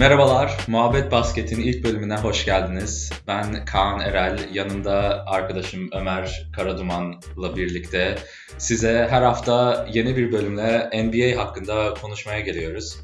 Merhabalar, 0.00 0.56
Muhabbet 0.68 1.12
Basket'in 1.12 1.60
ilk 1.60 1.84
bölümüne 1.84 2.16
hoş 2.16 2.44
geldiniz. 2.44 3.12
Ben 3.26 3.64
Kaan 3.64 4.00
Erel, 4.00 4.48
yanımda 4.52 5.24
arkadaşım 5.26 5.88
Ömer 5.92 6.50
Karaduman'la 6.56 7.56
birlikte 7.56 8.18
size 8.58 9.06
her 9.10 9.22
hafta 9.22 9.86
yeni 9.92 10.16
bir 10.16 10.32
bölümle 10.32 10.90
NBA 11.04 11.44
hakkında 11.44 11.94
konuşmaya 11.94 12.40
geliyoruz. 12.40 13.00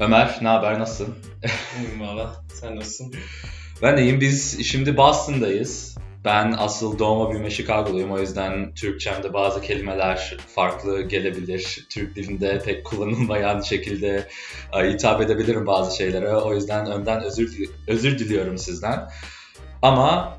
Ömer, 0.00 0.38
ne 0.42 0.48
haber, 0.48 0.78
nasılsın? 0.78 1.14
İyiyim 1.78 2.00
valla, 2.00 2.44
sen 2.60 2.76
nasılsın? 2.76 3.14
Ben 3.82 3.96
iyiyim, 3.96 4.20
biz 4.20 4.66
şimdi 4.66 4.96
Boston'dayız. 4.96 5.98
Ben 6.24 6.54
asıl 6.58 6.98
doğma 6.98 7.30
büyüme 7.30 7.50
Chicago'luyum. 7.50 8.12
O 8.12 8.18
yüzden 8.18 8.74
Türkçemde 8.74 9.32
bazı 9.32 9.60
kelimeler 9.60 10.36
farklı 10.46 11.02
gelebilir. 11.02 11.86
Türk 11.90 12.16
dilinde 12.16 12.62
pek 12.64 12.84
kullanılmayan 12.84 13.60
şekilde 13.70 14.28
e, 14.72 14.92
hitap 14.92 15.20
edebilirim 15.20 15.66
bazı 15.66 15.96
şeylere. 15.96 16.36
O 16.36 16.54
yüzden 16.54 16.86
önden 16.86 17.22
özür, 17.22 17.68
özür 17.86 18.18
diliyorum 18.18 18.58
sizden. 18.58 19.08
Ama 19.82 20.38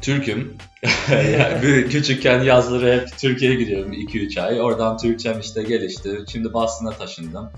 Türk'üm. 0.00 0.54
yani 1.10 1.88
küçükken 1.88 2.42
yazları 2.42 3.00
hep 3.00 3.18
Türkiye'ye 3.18 3.56
gidiyorum 3.56 3.92
2-3 3.92 4.40
ay. 4.40 4.60
Oradan 4.60 4.98
Türkçem 4.98 5.40
işte 5.40 5.62
gelişti. 5.62 6.18
Şimdi 6.32 6.52
Boston'a 6.52 6.90
taşındım. 6.90 7.50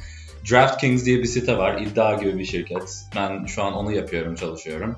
DraftKings 0.50 1.04
diye 1.04 1.18
bir 1.18 1.24
site 1.24 1.58
var. 1.58 1.80
iddia 1.80 2.14
gibi 2.14 2.38
bir 2.38 2.44
şirket. 2.44 3.04
Ben 3.16 3.46
şu 3.46 3.62
an 3.62 3.72
onu 3.72 3.92
yapıyorum, 3.92 4.34
çalışıyorum. 4.34 4.96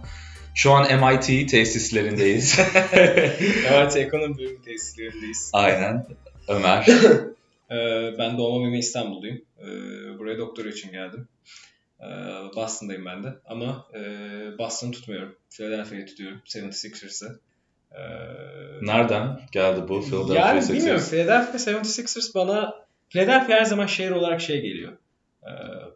Şu 0.58 0.72
an 0.72 1.00
MIT 1.00 1.50
tesislerindeyiz. 1.50 2.58
MIT 3.70 3.96
ekonomi 3.96 4.38
bölümü 4.38 4.62
tesislerindeyiz. 4.62 5.50
Aynen. 5.52 6.06
Ömer. 6.48 6.86
Ee, 7.70 8.18
ben 8.18 8.38
doğma 8.38 8.60
büyüme 8.60 8.78
İstanbul'duyum. 8.78 9.40
Ee, 9.58 9.64
buraya 10.18 10.38
doktora 10.38 10.68
için 10.68 10.92
geldim. 10.92 11.28
Ee, 12.00 12.04
Boston'dayım 12.56 13.04
ben 13.04 13.24
de. 13.24 13.28
Ama 13.46 13.86
e, 13.94 13.98
Boston'ı 14.58 14.92
tutmuyorum. 14.92 15.36
Philadelphia'yı 15.50 16.06
tutuyorum. 16.06 16.40
76ers'ı. 16.46 17.40
Nereden 18.82 19.40
geldi 19.52 19.88
bu 19.88 20.00
Philadelphia 20.00 20.34
yani, 20.34 20.62
Sixers? 20.62 20.68
Yani 20.68 20.78
bilmiyorum. 20.78 21.04
Philadelphia 21.10 21.58
76ers 21.58 22.34
bana 22.34 22.74
Philadelphia 23.08 23.54
her 23.54 23.64
zaman 23.64 23.86
şehir 23.86 24.10
olarak 24.10 24.40
şey 24.40 24.60
geliyor. 24.60 24.92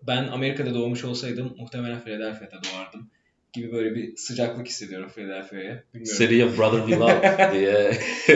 Ben 0.02 0.28
Amerika'da 0.28 0.74
doğmuş 0.74 1.05
olsaydım 1.05 1.55
muhtemelen 1.58 2.00
Philadelphia'da 2.05 2.60
doğardım 2.64 3.10
gibi 3.53 3.72
böyle 3.72 3.95
bir 3.95 4.17
sıcaklık 4.17 4.67
hissediyorum 4.67 5.11
Philadelphia'ya. 5.14 5.84
City 6.19 6.45
of 6.45 6.58
Brotherly 6.58 7.00
Love 7.00 7.53
diye. 7.53 7.92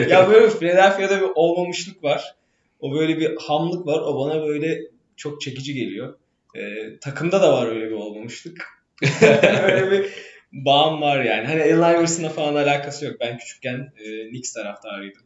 ya 0.09 0.29
böyle 0.29 0.49
Philadelphia'da 0.49 1.21
bir 1.21 1.27
olmamışlık 1.35 2.03
var. 2.03 2.35
O 2.79 2.93
böyle 2.93 3.17
bir 3.17 3.35
hamlık 3.39 3.87
var. 3.87 4.01
O 4.01 4.19
bana 4.19 4.47
böyle 4.47 4.81
çok 5.15 5.41
çekici 5.41 5.73
geliyor. 5.73 6.15
Ee, 6.55 6.99
takımda 7.01 7.41
da 7.41 7.53
var 7.53 7.67
öyle 7.67 7.85
bir 7.85 7.95
olmamışlık. 7.95 8.65
öyle 9.63 9.91
bir 9.91 10.09
bağım 10.51 11.01
var 11.01 11.23
yani. 11.23 11.47
Hani 11.47 11.63
Allen 11.63 11.95
Iverson'la 11.97 12.29
falan 12.29 12.55
alakası 12.55 13.05
yok. 13.05 13.15
Ben 13.19 13.37
küçükken 13.37 13.93
e, 13.97 14.29
Knicks 14.29 14.53
taraftarıydım. 14.53 15.21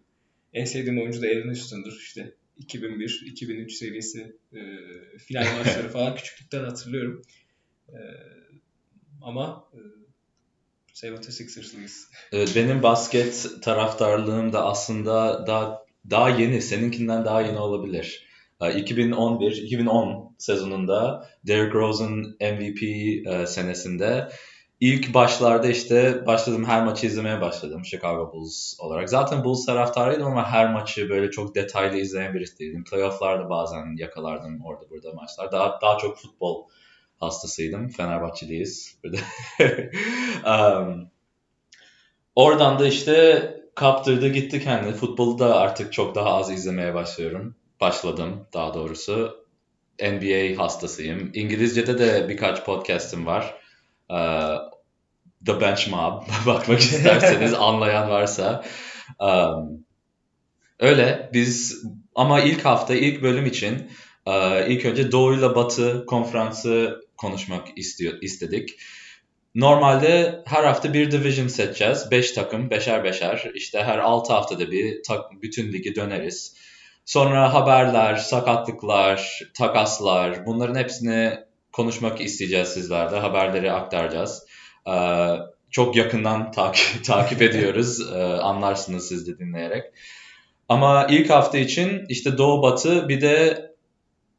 En 0.54 0.66
sevdiğim 0.66 1.02
oyuncu 1.02 1.22
da 1.22 1.28
Allen 1.28 1.48
Houston'dur. 1.48 1.92
İşte 1.92 2.34
2001-2003 2.60 3.70
serisi 3.70 4.36
e, 4.54 4.60
final 5.18 5.58
maçları 5.58 5.90
falan 5.90 6.16
küçüklükten 6.16 6.64
hatırlıyorum. 6.64 7.22
E, 7.90 7.98
ama 9.22 9.68
e, 9.74 11.08
76ers'lıyız. 11.08 12.08
Evet, 12.32 12.54
benim 12.56 12.84
basket 12.84 13.50
taraftarlığım 13.62 14.54
da 14.54 14.66
aslında 14.66 15.48
daha 15.48 15.86
daha 16.10 16.30
yeni, 16.30 16.62
seninkinden 16.62 17.26
daha 17.26 17.42
yeni 17.42 17.60
olabilir. 17.60 18.28
2011-2010 18.62 20.32
sezonunda 20.38 21.30
Derrick 21.48 21.74
Rose'un 21.74 22.38
MVP 22.42 22.84
e, 23.28 23.48
senesinde 23.48 24.30
ilk 24.80 25.14
başlarda 25.14 25.68
işte 25.68 26.26
başladım 26.26 26.66
her 26.66 26.86
maçı 26.86 27.08
izlemeye 27.08 27.42
başladım 27.42 27.86
Chicago 27.86 28.34
Bulls 28.34 28.80
olarak. 28.80 29.10
Zaten 29.10 29.44
Bulls 29.44 29.66
taraftarıydım 29.66 30.28
ama 30.28 30.52
her 30.52 30.74
maçı 30.74 31.10
böyle 31.10 31.32
çok 31.32 31.56
detaylı 31.56 31.98
izleyen 31.98 32.34
birisi 32.34 32.60
değildim. 32.60 32.84
Playoff'larda 32.84 33.50
bazen 33.50 33.98
yakalardım 33.98 34.66
orada 34.66 34.90
burada 34.90 35.14
maçlar. 35.14 35.52
Daha 35.52 35.80
daha 35.82 35.98
çok 35.98 36.18
futbol 36.18 36.68
hastasıydım. 37.22 37.90
Fenerbahçeliyiz. 37.90 38.98
um, 40.46 41.12
oradan 42.36 42.80
da 42.80 42.88
işte 42.88 43.48
kaptırdı 43.76 44.28
gitti 44.28 44.64
kendini. 44.64 44.94
Futbolu 44.94 45.40
da 45.40 45.60
artık 45.60 45.94
çok 45.94 46.16
daha 46.16 46.34
az 46.34 46.52
izlemeye 46.52 46.94
başlıyorum. 46.94 47.56
Başladım 47.82 48.48
daha 48.54 48.74
doğrusu. 48.74 49.46
NBA 50.02 50.64
hastasıyım. 50.64 51.32
İngilizce'de 51.34 52.00
de 52.00 52.30
birkaç 52.30 52.66
podcast'im 52.66 53.26
var. 53.26 53.56
Uh, 54.10 54.58
The 55.46 55.62
Bench 55.62 55.88
Mob. 55.88 56.24
Bakmak 56.46 56.80
isterseniz 56.80 57.54
anlayan 57.60 58.10
varsa. 58.10 58.64
Um, 59.20 59.86
öyle 60.80 61.30
biz 61.34 61.84
ama 62.16 62.40
ilk 62.40 62.66
hafta 62.66 62.96
ilk 62.96 63.22
bölüm 63.22 63.46
için 63.46 63.92
uh, 64.28 64.68
ilk 64.68 64.86
önce 64.86 65.12
Doğu 65.12 65.34
ile 65.34 65.56
Batı 65.56 66.06
konferansı 66.06 67.02
konuşmak 67.22 67.78
istiyor, 67.78 68.14
istedik. 68.22 68.70
Normalde 69.56 70.44
her 70.46 70.64
hafta 70.64 70.94
bir 70.94 71.12
division 71.12 71.48
seçeceğiz. 71.48 72.12
5 72.12 72.32
takım, 72.32 72.70
beşer 72.70 73.04
beşer. 73.04 73.52
İşte 73.56 73.84
her 73.84 73.98
6 73.98 74.34
haftada 74.34 74.72
bir 74.72 75.04
tak, 75.04 75.42
bütün 75.42 75.74
ligi 75.74 75.96
döneriz. 75.96 76.56
Sonra 77.06 77.54
haberler, 77.54 78.16
sakatlıklar, 78.16 79.42
takaslar 79.54 80.46
bunların 80.46 80.76
hepsini 80.76 81.34
konuşmak 81.72 82.22
isteyeceğiz 82.22 82.68
sizlerle. 82.68 83.20
Haberleri 83.20 83.72
aktaracağız. 83.72 84.46
Ee, 84.88 84.92
çok 85.72 85.96
yakından 85.96 86.52
takip, 86.52 87.04
takip 87.06 87.42
ediyoruz. 87.42 88.12
Ee, 88.12 88.24
anlarsınız 88.24 89.08
siz 89.08 89.28
de 89.28 89.40
dinleyerek. 89.40 89.84
Ama 90.70 91.08
ilk 91.10 91.30
hafta 91.30 91.58
için 91.58 92.06
işte 92.10 92.38
Doğu 92.38 92.62
Batı 92.62 93.10
bir 93.10 93.22
de 93.22 93.66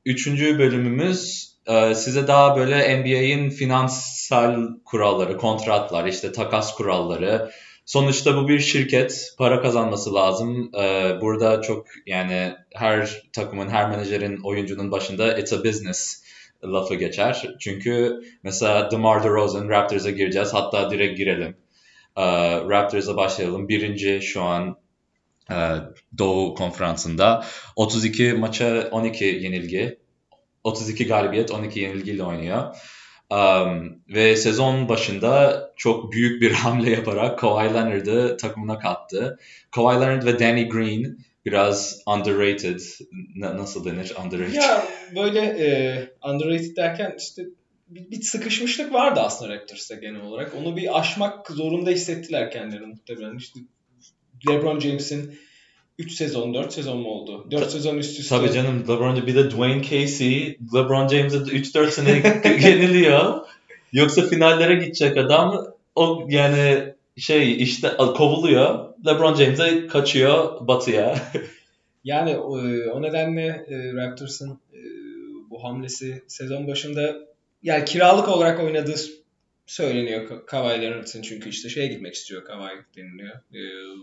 üçüncü 0.07 0.59
bölümümüz 0.59 1.52
size 1.95 2.27
daha 2.27 2.57
böyle 2.57 3.01
NBA'in 3.01 3.51
finansal 3.51 4.69
kuralları, 4.85 5.37
kontratlar, 5.39 6.07
işte 6.07 6.33
takas 6.33 6.75
kuralları. 6.75 7.51
Sonuçta 7.87 8.37
bu 8.37 8.49
bir 8.49 8.59
şirket, 8.59 9.35
para 9.39 9.63
kazanması 9.63 10.15
lazım. 10.15 10.71
Ee, 10.75 11.17
burada 11.21 11.63
çok 11.63 11.87
yani 12.07 12.55
her 12.75 13.23
takımın, 13.33 13.69
her 13.69 13.91
menajerin, 13.91 14.41
oyuncunun 14.45 14.91
başında 14.91 15.39
it's 15.39 15.53
a 15.53 15.65
business 15.65 16.23
lafı 16.65 16.95
geçer. 16.95 17.55
Çünkü 17.61 18.21
mesela 18.43 18.91
DeMar 18.91 19.25
DeRozan, 19.25 19.69
Raptors'a 19.69 20.11
gireceğiz. 20.11 20.55
Hatta 20.55 20.91
direkt 20.91 21.19
girelim. 21.19 21.57
Ee, 22.17 22.23
Raptors'a 22.57 23.17
başlayalım. 23.17 23.69
Birinci 23.69 24.21
şu 24.23 24.43
an 24.43 24.77
e, 25.51 25.57
Doğu 26.19 26.55
konferansında. 26.55 27.45
32 27.77 28.33
maça 28.33 28.89
12 28.91 29.25
yenilgi. 29.25 30.02
32 30.65 31.07
galibiyet, 31.07 31.51
12 31.51 31.81
yenilgiyle 31.81 32.23
oynuyor. 32.23 32.77
Um, 33.31 34.03
ve 34.09 34.37
sezon 34.37 34.89
başında 34.89 35.63
çok 35.77 36.13
büyük 36.13 36.43
bir 36.43 36.51
hamle 36.53 36.91
yaparak 36.91 37.39
Kawhi 37.39 37.75
Leonard'ı 37.75 38.37
takımına 38.37 38.79
kattı. 38.79 39.39
Kawhi 39.71 40.01
Leonard 40.01 40.25
ve 40.25 40.39
Danny 40.39 40.69
Green 40.69 41.19
biraz 41.45 42.03
underrated. 42.07 42.81
N- 43.37 43.57
nasıl 43.57 43.85
denir 43.85 44.13
underrated? 44.25 44.55
Ya 44.55 44.85
böyle 45.17 45.41
e, 45.41 45.69
underrated 46.29 46.77
derken 46.77 47.15
işte 47.19 47.43
bir, 47.89 48.11
bir 48.11 48.23
sıkışmışlık 48.23 48.93
vardı 48.93 49.21
aslında 49.21 49.55
Raptors'ta 49.55 49.95
genel 49.95 50.21
olarak. 50.21 50.55
Onu 50.55 50.77
bir 50.77 50.99
aşmak 51.01 51.51
zorunda 51.51 51.91
hissettiler 51.91 52.51
kendilerini 52.51 52.87
muhtemelen. 52.87 53.37
İşte 53.37 53.61
LeBron 54.49 54.81
James'in 54.81 55.39
3 56.03 56.13
sezon, 56.13 56.55
4 56.55 56.73
sezon 56.73 56.99
mu 56.99 57.09
oldu? 57.09 57.47
4 57.51 57.65
Ta- 57.65 57.71
sezon 57.71 57.99
üst 57.99 58.21
üste. 58.21 58.37
Tabii 58.37 58.53
canım 58.53 58.83
LeBron 58.89 59.27
bir 59.27 59.35
de 59.35 59.51
Dwayne 59.51 59.83
Casey, 59.83 60.59
LeBron 60.75 61.09
James'e 61.09 61.37
3-4 61.37 61.91
sene 61.91 62.41
yeniliyor. 62.67 63.35
Yoksa 63.93 64.23
finallere 64.23 64.75
gidecek 64.75 65.17
adam 65.17 65.67
o 65.95 66.27
yani 66.29 66.93
şey 67.17 67.63
işte 67.63 67.89
kovuluyor. 67.97 68.89
LeBron 69.07 69.35
James'e 69.35 69.87
kaçıyor 69.87 70.67
batıya. 70.67 71.15
yani 72.05 72.37
o, 72.37 73.03
nedenle 73.03 73.67
e, 73.69 73.93
Raptors'ın 73.93 74.51
e, 74.51 74.81
bu 75.51 75.65
hamlesi 75.65 76.23
sezon 76.29 76.67
başında 76.67 77.15
yani 77.63 77.85
kiralık 77.85 78.29
olarak 78.29 78.61
oynadığı 78.61 78.97
söyleniyor 79.67 80.47
Kawhi 80.47 80.83
Leonard'ın 80.83 81.23
çünkü 81.23 81.49
işte 81.49 81.69
şeye 81.69 81.87
gitmek 81.87 82.15
istiyor 82.15 82.45
Kawhi 82.45 82.71
deniliyor. 82.97 83.35
E, 83.35 83.61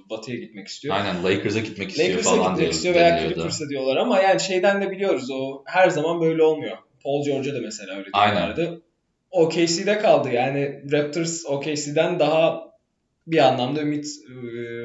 batı'ya 0.09 0.37
gitmek 0.37 0.67
istiyor. 0.67 0.95
Aynen 0.95 1.23
Lakers'a 1.23 1.59
gitmek 1.59 1.89
istiyor 1.89 2.09
Lakers'a 2.09 2.35
falan 2.35 2.55
gitmek 2.55 2.73
istiyor 2.73 2.95
veya 2.95 3.19
Clippers'a 3.19 3.69
diyorlar 3.69 3.97
ama 3.97 4.21
yani 4.21 4.39
şeyden 4.39 4.81
de 4.81 4.91
biliyoruz 4.91 5.31
o 5.31 5.63
her 5.65 5.89
zaman 5.89 6.21
böyle 6.21 6.43
olmuyor. 6.43 6.77
Paul 7.03 7.25
George'a 7.25 7.53
da 7.53 7.61
mesela 7.61 7.97
öyle 7.97 8.05
diyorlardı. 8.13 8.81
OKC'de 9.31 9.99
kaldı 9.99 10.29
yani 10.29 10.83
Raptors 10.91 11.45
OKC'den 11.45 12.19
daha 12.19 12.69
bir 13.27 13.37
anlamda 13.37 13.81
ümit 13.81 14.07
e, 14.29 14.33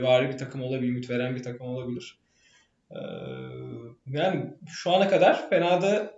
vari 0.03 0.29
bir 0.29 0.39
takım 0.39 0.63
olabilir, 0.63 0.89
ümit 0.89 1.11
veren 1.11 1.35
bir 1.35 1.43
takım 1.43 1.67
olabilir. 1.67 2.19
E, 2.91 2.99
yani 4.07 4.45
şu 4.69 4.91
ana 4.91 5.09
kadar 5.09 5.51
fena 5.51 5.83
da 5.83 6.15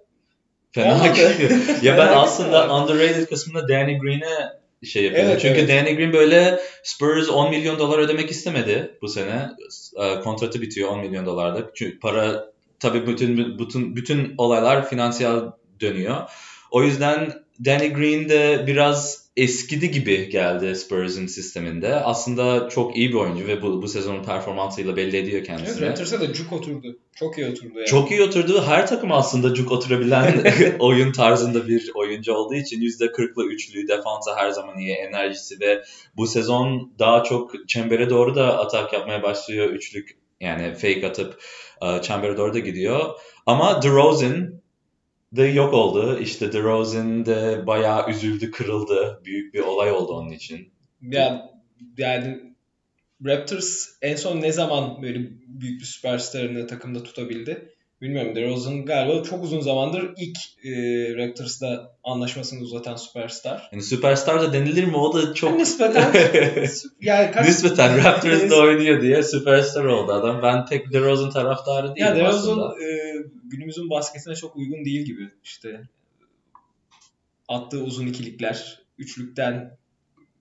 Fena 0.76 1.06
gitmiyor. 1.06 1.50
ya 1.82 1.98
ben 1.98 2.08
aslında 2.08 2.74
underrated 2.74 3.26
kısmında 3.26 3.68
Danny 3.68 3.98
Green'e 3.98 4.56
şey 4.86 5.04
yapıyorum. 5.04 5.30
Evet, 5.30 5.42
Çünkü 5.42 5.60
evet. 5.60 5.68
Danny 5.68 5.96
Green 5.96 6.12
böyle 6.12 6.60
Spurs 6.82 7.28
10 7.28 7.50
milyon 7.50 7.78
dolar 7.78 7.98
ödemek 7.98 8.30
istemedi 8.30 8.98
bu 9.02 9.08
sene. 9.08 9.50
E, 9.96 10.20
Kontratı 10.20 10.62
bitiyor 10.62 10.88
10 10.88 11.00
milyon 11.00 11.26
dolarlık. 11.26 11.76
Çünkü 11.76 11.98
para 12.00 12.50
tabii 12.80 13.06
bütün 13.06 13.58
bütün 13.58 13.96
bütün 13.96 14.34
olaylar 14.38 14.88
finansiyel 14.88 15.40
dönüyor. 15.80 16.16
O 16.70 16.82
yüzden 16.82 17.32
Danny 17.64 17.92
Green 17.92 18.28
de 18.28 18.64
biraz 18.66 19.26
eskidi 19.36 19.90
gibi 19.90 20.28
geldi 20.28 20.76
Spurs'un 20.76 21.26
sisteminde. 21.26 21.94
Aslında 21.94 22.68
çok 22.68 22.96
iyi 22.96 23.08
bir 23.08 23.14
oyuncu 23.14 23.46
ve 23.46 23.62
bu, 23.62 23.82
bu 23.82 23.88
sezonun 23.88 24.24
performansıyla 24.24 24.96
belli 24.96 25.16
ediyor 25.16 25.38
Evet, 25.38 25.46
kendisini. 25.46 25.88
Raptors'a 25.88 26.20
da 26.20 26.32
cuk 26.32 26.52
oturdu. 26.52 26.98
Çok 27.14 27.38
iyi 27.38 27.46
oturdu 27.46 27.72
yani. 27.76 27.86
Çok 27.86 28.10
iyi 28.10 28.22
oturdu. 28.22 28.62
Her 28.66 28.86
takım 28.86 29.12
aslında 29.12 29.54
cuk 29.54 29.72
oturabilen 29.72 30.44
oyun 30.78 31.12
tarzında 31.12 31.68
bir 31.68 31.90
oyuncu 31.94 32.32
olduğu 32.32 32.54
için 32.54 32.80
%40'lı 32.80 33.44
üçlü, 33.44 33.88
defansa 33.88 34.36
her 34.36 34.50
zaman 34.50 34.78
iyi 34.78 34.94
enerjisi 34.94 35.60
ve 35.60 35.82
bu 36.16 36.26
sezon 36.26 36.92
daha 36.98 37.22
çok 37.22 37.68
çembere 37.68 38.10
doğru 38.10 38.34
da 38.34 38.58
atak 38.58 38.92
yapmaya 38.92 39.22
başlıyor. 39.22 39.70
Üçlük 39.70 40.16
yani 40.40 40.74
fake 40.74 41.06
atıp 41.06 41.42
e, 41.82 42.02
çembere 42.02 42.36
doğru 42.36 42.54
da 42.54 42.58
gidiyor. 42.58 43.10
Ama 43.46 43.82
DeRozan 43.82 44.60
de 45.36 45.44
yok 45.44 45.74
oldu. 45.74 46.18
İşte 46.18 46.52
DeRozan 46.52 47.26
de 47.26 47.66
bayağı 47.66 48.10
üzüldü, 48.10 48.50
kırıldı. 48.50 49.20
Büyük 49.24 49.54
bir 49.54 49.60
olay 49.60 49.92
oldu 49.92 50.12
onun 50.12 50.30
için. 50.30 50.72
Ya, 51.02 51.50
yani 51.98 52.54
Raptors 53.24 53.88
en 54.02 54.16
son 54.16 54.40
ne 54.40 54.52
zaman 54.52 55.02
böyle 55.02 55.18
büyük 55.46 55.80
bir 55.80 55.86
süperstarını 55.86 56.66
takımda 56.66 57.02
tutabildi? 57.02 57.75
Bilmiyorum. 58.02 58.36
DeRozan 58.36 58.84
galiba 58.84 59.22
çok 59.22 59.44
uzun 59.44 59.60
zamandır 59.60 60.14
ilk 60.16 60.36
e, 60.64 60.70
Raptors'da 61.16 61.96
anlaşmasını 62.04 62.60
uzatan 62.60 62.96
süperstar. 62.96 63.68
Yani 63.72 63.82
süperstar 63.82 64.40
da 64.40 64.52
denilir 64.52 64.84
mi? 64.84 64.96
O 64.96 65.14
da 65.14 65.34
çok... 65.34 65.58
Nispeten 65.58 66.12
yani 67.00 67.30
kaç... 67.30 67.48
Nispeten 67.48 68.04
Raptors'da 68.04 68.56
oynuyor 68.56 69.02
diye 69.02 69.22
süperstar 69.22 69.84
oldu 69.84 70.12
adam. 70.12 70.42
Ben 70.42 70.66
pek 70.66 70.92
DeRozan 70.92 71.30
taraftarı 71.30 71.94
değilim 71.96 72.16
Ya 72.16 72.28
aslında. 72.28 72.56
DeRozan 72.56 72.82
e, 72.82 73.14
günümüzün 73.44 73.90
basketine 73.90 74.34
çok 74.34 74.56
uygun 74.56 74.84
değil 74.84 75.00
gibi. 75.00 75.30
İşte 75.44 75.80
attığı 77.48 77.82
uzun 77.82 78.06
ikilikler, 78.06 78.78
üçlükten 78.98 79.76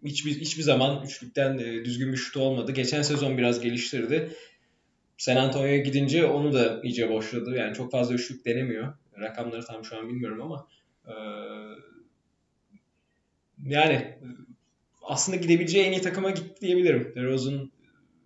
hiçbir 0.06 0.32
hiçbir 0.40 0.64
zaman 0.64 1.04
üçlükten 1.06 1.58
e, 1.58 1.86
düzgün 1.86 2.12
bir 2.12 2.18
şutu 2.18 2.40
olmadı. 2.40 2.72
Geçen 2.72 3.02
sezon 3.02 3.38
biraz 3.38 3.60
geliştirdi. 3.60 4.32
San 5.18 5.36
Antonio'ya 5.36 5.78
gidince 5.78 6.26
onu 6.26 6.54
da 6.54 6.82
iyice 6.84 7.10
boşladı. 7.10 7.56
Yani 7.56 7.74
çok 7.74 7.92
fazla 7.92 8.14
üçlük 8.14 8.46
denemiyor. 8.46 8.94
Rakamları 9.20 9.66
tam 9.66 9.86
şu 9.86 9.98
an 9.98 10.10
bilmiyorum 10.10 10.42
ama 10.42 10.68
e, 11.08 11.14
yani 13.66 14.18
aslında 15.04 15.38
gidebileceği 15.38 15.86
en 15.86 15.92
iyi 15.92 16.02
takıma 16.02 16.30
gitti 16.30 16.62
diyebilirim. 16.62 17.14
DeRozan 17.16 17.72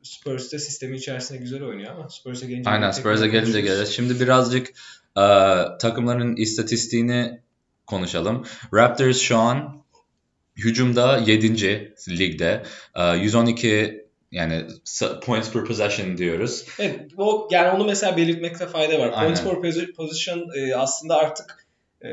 Spurs'te 0.03 0.59
sistemi 0.59 0.97
içerisinde 0.97 1.39
güzel 1.39 1.63
oynuyor 1.63 1.91
ama 1.91 2.09
Spurs'a 2.09 2.45
gelince 2.45 2.69
Aynen 2.69 2.91
Spurs'a 2.91 3.27
gelince 3.27 3.61
geleceğiz. 3.61 3.89
Şimdi 3.89 4.19
birazcık 4.19 4.67
e, 5.17 5.25
takımların 5.79 6.35
istatistiğini 6.35 7.41
konuşalım. 7.85 8.45
Raptors 8.73 9.19
şu 9.19 9.37
an 9.37 9.83
hücumda 10.55 11.17
7. 11.17 11.89
ligde. 12.09 12.63
E, 12.95 13.17
112 13.17 13.98
yani 14.31 14.63
points 15.23 15.51
per 15.53 15.65
possession 15.65 16.17
diyoruz. 16.17 16.65
Evet, 16.79 17.11
o 17.17 17.47
yani 17.51 17.69
onu 17.69 17.85
mesela 17.85 18.17
belirtmekte 18.17 18.65
fayda 18.65 18.99
var. 18.99 19.11
Points 19.15 19.43
per 19.43 19.93
position 19.93 20.49
e, 20.55 20.75
aslında 20.75 21.17
artık 21.17 21.67
e, 22.01 22.09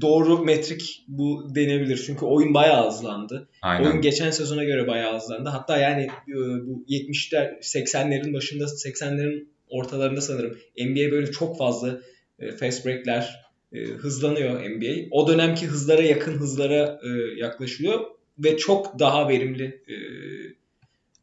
doğru 0.00 0.44
metrik 0.44 1.04
bu 1.08 1.54
denebilir. 1.54 2.02
Çünkü 2.06 2.24
oyun 2.24 2.54
bayağı 2.54 2.86
hızlandı. 2.86 3.48
Aynen. 3.62 3.84
Oyun 3.84 4.00
geçen 4.00 4.30
sezona 4.30 4.64
göre 4.64 4.86
bayağı 4.86 5.16
hızlandı. 5.16 5.48
Hatta 5.48 5.78
yani 5.78 6.02
e, 6.28 6.34
bu 6.66 6.84
70'ler 6.88 7.60
80'lerin 7.60 8.32
başında 8.32 8.64
80'lerin 8.64 9.46
ortalarında 9.68 10.20
sanırım 10.20 10.58
NBA 10.78 11.10
böyle 11.10 11.30
çok 11.30 11.58
fazla 11.58 12.00
e, 12.38 12.52
fast 12.52 12.86
break'ler 12.86 13.48
e, 13.72 13.78
hızlanıyor 13.84 14.60
NBA. 14.60 15.08
O 15.10 15.28
dönemki 15.28 15.66
hızlara 15.66 16.02
yakın 16.02 16.32
hızlara 16.32 17.00
e, 17.02 17.40
yaklaşıyor 17.40 18.00
ve 18.38 18.56
çok 18.56 18.98
daha 18.98 19.28
verimli 19.28 19.82
e, 19.88 19.94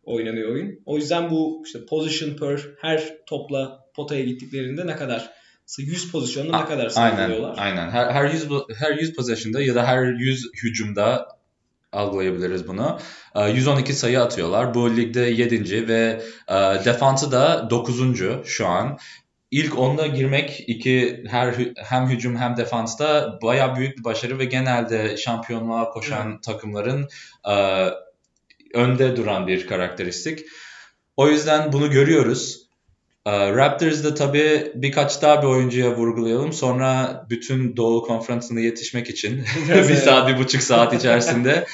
oynanıyor 0.05 0.49
oyun. 0.51 0.79
O 0.85 0.95
yüzden 0.97 1.29
bu 1.31 1.63
işte 1.65 1.79
position 1.85 2.37
per 2.37 2.59
her 2.81 3.03
topla 3.25 3.79
potaya 3.95 4.23
gittiklerinde 4.23 4.87
ne 4.87 4.95
kadar 4.95 5.31
100 5.79 6.11
pozisyonda 6.11 6.59
ne 6.59 6.65
kadar 6.65 6.91
Aynen. 6.95 7.15
sağlıyorlar. 7.17 7.55
Aynen. 7.57 7.89
Her 7.89 8.11
her 8.11 8.29
100 8.29 8.49
bu- 8.49 8.67
her 8.79 8.91
100 8.97 9.15
possession'da 9.15 9.61
ya 9.61 9.75
da 9.75 9.87
her 9.87 10.03
100 10.05 10.45
hücumda 10.63 11.27
algılayabiliriz 11.91 12.67
bunu. 12.67 12.99
E, 13.35 13.49
112 13.49 13.93
sayı 13.93 14.21
atıyorlar. 14.21 14.73
Bu 14.73 14.97
ligde 14.97 15.19
7. 15.21 15.87
ve 15.87 16.21
e, 16.49 16.53
defansı 16.85 17.31
da 17.31 17.67
9. 17.69 18.23
şu 18.45 18.67
an. 18.67 18.97
İlk 19.51 19.79
onda 19.79 20.07
girmek 20.07 20.63
iki 20.67 21.23
her 21.27 21.55
hem 21.77 22.07
hücum 22.09 22.37
hem 22.37 22.57
defansta 22.57 23.39
bayağı 23.43 23.75
büyük 23.75 23.97
bir 23.97 24.03
başarı 24.03 24.39
ve 24.39 24.45
genelde 24.45 25.17
şampiyonluğa 25.17 25.89
koşan 25.89 26.41
takımların 26.41 27.07
e, 27.49 27.53
önde 28.73 29.15
duran 29.15 29.47
bir 29.47 29.67
karakteristik. 29.67 30.45
O 31.17 31.29
yüzden 31.29 31.73
bunu 31.73 31.91
görüyoruz. 31.91 32.65
E, 33.25 33.31
Raptors'da 33.53 34.15
tabii 34.15 34.71
birkaç 34.75 35.21
daha 35.21 35.41
bir 35.41 35.47
oyuncuya 35.47 35.95
vurgulayalım. 35.95 36.53
Sonra 36.53 37.25
bütün 37.29 37.77
Doğu 37.77 38.01
Konferansı'na 38.01 38.59
yetişmek 38.59 39.09
için 39.09 39.43
bir 39.69 39.95
saat, 39.95 40.29
bir 40.29 40.37
buçuk 40.37 40.61
saat 40.61 40.93
içerisinde 40.93 41.65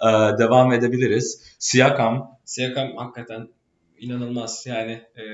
e, 0.00 0.08
devam 0.38 0.72
edebiliriz. 0.72 1.42
Siakam 1.58 2.40
Siakam 2.44 2.96
hakikaten 2.96 3.48
inanılmaz. 3.98 4.64
Yani 4.66 4.92
e, 4.92 5.24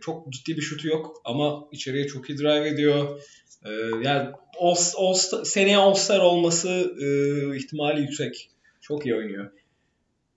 çok 0.00 0.32
ciddi 0.32 0.56
bir 0.56 0.62
şutu 0.62 0.88
yok 0.88 1.20
ama 1.24 1.64
içeriye 1.72 2.06
çok 2.06 2.30
iyi 2.30 2.38
drive 2.38 2.68
ediyor. 2.68 3.20
E, 3.64 3.70
yani 4.02 4.28
all, 4.60 4.76
all, 4.96 5.14
seneye 5.44 5.76
All-Star 5.76 6.20
olması 6.20 6.68
e, 7.00 7.56
ihtimali 7.56 8.00
yüksek. 8.00 8.50
Çok 8.80 9.06
iyi 9.06 9.14
oynuyor. 9.14 9.50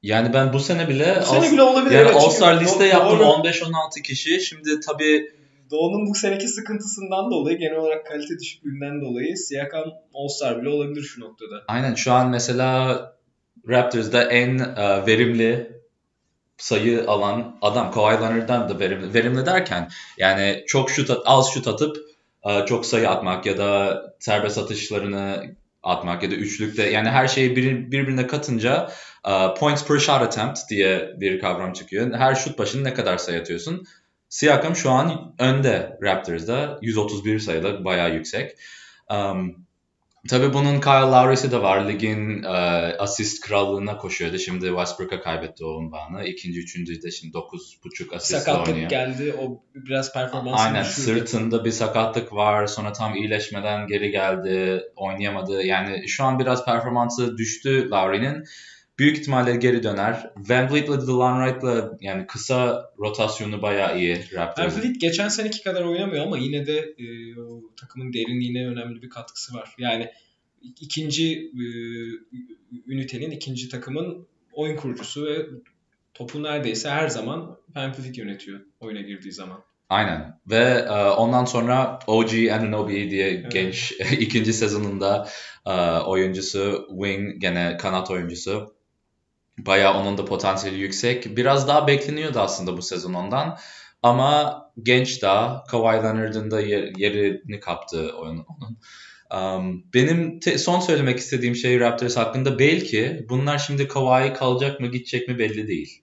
Yani 0.03 0.33
ben 0.33 0.53
bu 0.53 0.59
sene 0.59 0.89
bile 0.89 1.17
Bu 1.21 1.25
sene 1.25 1.47
All- 1.47 1.51
bile 1.51 1.61
olabilir. 1.61 1.95
yani 1.95 2.07
evet. 2.09 2.15
All-Star 2.21 2.53
Çünkü 2.53 2.65
liste 2.65 2.85
yaptım 2.85 3.19
Doğru- 3.19 3.27
15-16 3.27 4.01
kişi. 4.01 4.41
Şimdi 4.41 4.79
tabii 4.79 5.31
Doğu'nun 5.71 6.07
bu 6.09 6.15
seneki 6.15 6.47
sıkıntısından 6.47 7.31
dolayı 7.31 7.57
genel 7.57 7.75
olarak 7.75 8.05
kalite 8.05 8.39
düşüklüğünden 8.39 9.01
dolayı 9.01 9.37
Siakam 9.37 9.83
All-Star 10.13 10.61
bile 10.61 10.69
olabilir 10.69 11.01
şu 11.03 11.21
noktada. 11.21 11.55
aynen 11.67 11.95
şu 11.95 12.11
an 12.13 12.29
mesela 12.29 13.01
Raptors'da 13.69 14.23
en 14.23 14.57
e, 14.59 15.05
verimli 15.07 15.71
sayı 16.57 17.07
alan 17.07 17.57
adam 17.61 17.91
Kawhi 17.91 18.21
Leonard'dan 18.21 18.69
da 18.69 18.79
verimli. 18.79 19.13
Verimli 19.13 19.45
derken 19.45 19.89
yani 20.17 20.63
çok 20.67 20.89
şut 20.89 21.09
at- 21.09 21.21
az 21.25 21.49
şut 21.53 21.67
atıp 21.67 21.97
e, 22.49 22.65
çok 22.65 22.85
sayı 22.85 23.09
atmak 23.09 23.45
ya 23.45 23.57
da 23.57 24.01
serbest 24.19 24.57
atışlarını 24.57 25.55
atmak 25.83 26.23
ya 26.23 26.31
da 26.31 26.35
üçlükte 26.35 26.89
yani 26.89 27.09
her 27.09 27.27
şeyi 27.27 27.55
bir- 27.55 27.91
birbirine 27.91 28.27
katınca 28.27 28.91
e, 29.27 29.53
points 29.59 29.85
per 29.87 29.99
shot 29.99 30.21
attempt 30.21 30.59
diye 30.69 31.13
bir 31.19 31.39
kavram 31.39 31.73
çıkıyor. 31.73 32.13
Her 32.13 32.35
şut 32.35 32.59
başına 32.59 32.81
ne 32.81 32.93
kadar 32.93 33.17
sayı 33.17 33.39
atıyorsun? 33.39 33.83
Siakam 34.29 34.75
şu 34.75 34.89
an 34.91 35.35
önde 35.39 35.97
Raptors'da 36.03 36.79
131 36.81 37.39
sayıda 37.39 37.85
bayağı 37.85 38.13
yüksek. 38.13 38.51
Um, 39.11 39.65
tabii 40.29 40.53
bunun 40.53 40.81
Kyle 40.81 40.93
Lowry'si 41.11 41.51
de 41.51 41.61
var. 41.61 41.87
Ligin 41.89 42.43
e, 42.43 42.47
asist 42.99 43.45
krallığına 43.47 43.97
koşuyordu. 43.97 44.37
Şimdi 44.37 44.65
Westbrook'a 44.65 45.21
kaybetti 45.21 45.65
o 45.65 45.69
unvanı. 45.69 46.25
İkinci, 46.25 46.59
üçüncü 46.59 47.01
de 47.01 47.11
şimdi 47.11 47.37
9.5 47.37 48.15
asistle 48.15 48.39
Sakatlık 48.39 48.67
oynuyor. 48.67 48.89
geldi. 48.89 49.35
O 49.41 49.63
biraz 49.75 50.13
performansını 50.13 50.67
Aynen 50.67 50.83
düşürdü. 50.85 51.05
sırtında 51.05 51.65
bir 51.65 51.71
sakatlık 51.71 52.33
var. 52.33 52.67
Sonra 52.67 52.93
tam 52.93 53.15
iyileşmeden 53.15 53.87
geri 53.87 54.11
geldi. 54.11 54.81
Oynayamadı. 54.95 55.63
Yani 55.63 56.07
şu 56.09 56.23
an 56.23 56.39
biraz 56.39 56.65
performansı 56.65 57.37
düştü 57.37 57.89
Lowry'nin. 57.89 58.43
Büyük 58.99 59.17
ihtimalle 59.17 59.55
geri 59.55 59.83
döner. 59.83 60.31
Van 60.37 60.71
Vliet'le 60.71 61.07
Delon 61.07 61.45
Wright'la 61.45 61.97
yani 62.01 62.27
kısa 62.27 62.91
rotasyonu 62.99 63.61
bayağı 63.61 63.99
iyi 63.99 64.25
Raptors'ın. 64.33 64.79
Erflit 64.79 65.01
geçen 65.01 65.27
seneki 65.27 65.63
kadar 65.63 65.81
oynamıyor 65.81 66.25
ama 66.25 66.37
yine 66.37 66.65
de 66.65 66.77
e, 66.77 67.39
o 67.39 67.61
takımın 67.75 68.13
derinliğine 68.13 68.67
önemli 68.67 69.01
bir 69.01 69.09
katkısı 69.09 69.53
var. 69.53 69.75
Yani 69.77 70.11
ikinci 70.61 71.37
e, 71.37 71.65
ünitenin, 72.87 73.31
ikinci 73.31 73.69
takımın 73.69 74.27
oyun 74.53 74.75
kurucusu 74.75 75.25
ve 75.25 75.45
topu 76.13 76.43
neredeyse 76.43 76.89
her 76.89 77.07
zaman 77.07 77.57
Pamphlet 77.73 78.17
yönetiyor 78.17 78.59
oyuna 78.79 79.01
girdiği 79.01 79.31
zaman. 79.31 79.63
Aynen. 79.89 80.39
Ve 80.47 80.85
e, 80.89 80.93
ondan 80.93 81.45
sonra 81.45 81.99
OG 82.07 82.31
Anunoby 82.51 83.09
diye 83.09 83.29
Evet. 83.29 83.51
genç 83.51 83.91
ikinci 84.19 84.53
sezonunda 84.53 85.29
e, 85.65 85.71
oyuncusu, 85.99 86.87
wing 86.89 87.41
gene 87.41 87.77
kanat 87.77 88.11
oyuncusu. 88.11 88.78
Bayağı 89.65 89.93
onun 90.01 90.17
da 90.17 90.25
potansiyeli 90.25 90.79
yüksek. 90.79 91.37
Biraz 91.37 91.67
daha 91.67 91.87
bekleniyordu 91.87 92.39
aslında 92.39 92.77
bu 92.77 92.81
sezon 92.81 93.13
ondan. 93.13 93.57
Ama 94.03 94.61
genç 94.83 95.21
daha. 95.21 95.63
Kawhi 95.63 96.03
Leonard'ın 96.03 96.51
da 96.51 96.61
yer- 96.61 96.91
yerini 96.97 97.59
kaptı 97.59 98.11
oyun- 98.21 98.45
onun. 98.47 98.77
Um, 99.41 99.83
benim 99.93 100.39
te- 100.39 100.57
son 100.57 100.79
söylemek 100.79 101.19
istediğim 101.19 101.55
şey 101.55 101.79
Raptors 101.79 102.17
hakkında 102.17 102.59
belki 102.59 103.25
bunlar 103.29 103.57
şimdi 103.57 103.87
Kawhi 103.87 104.33
kalacak 104.33 104.79
mı 104.79 104.87
gidecek 104.87 105.27
mi 105.27 105.39
belli 105.39 105.67
değil. 105.67 106.01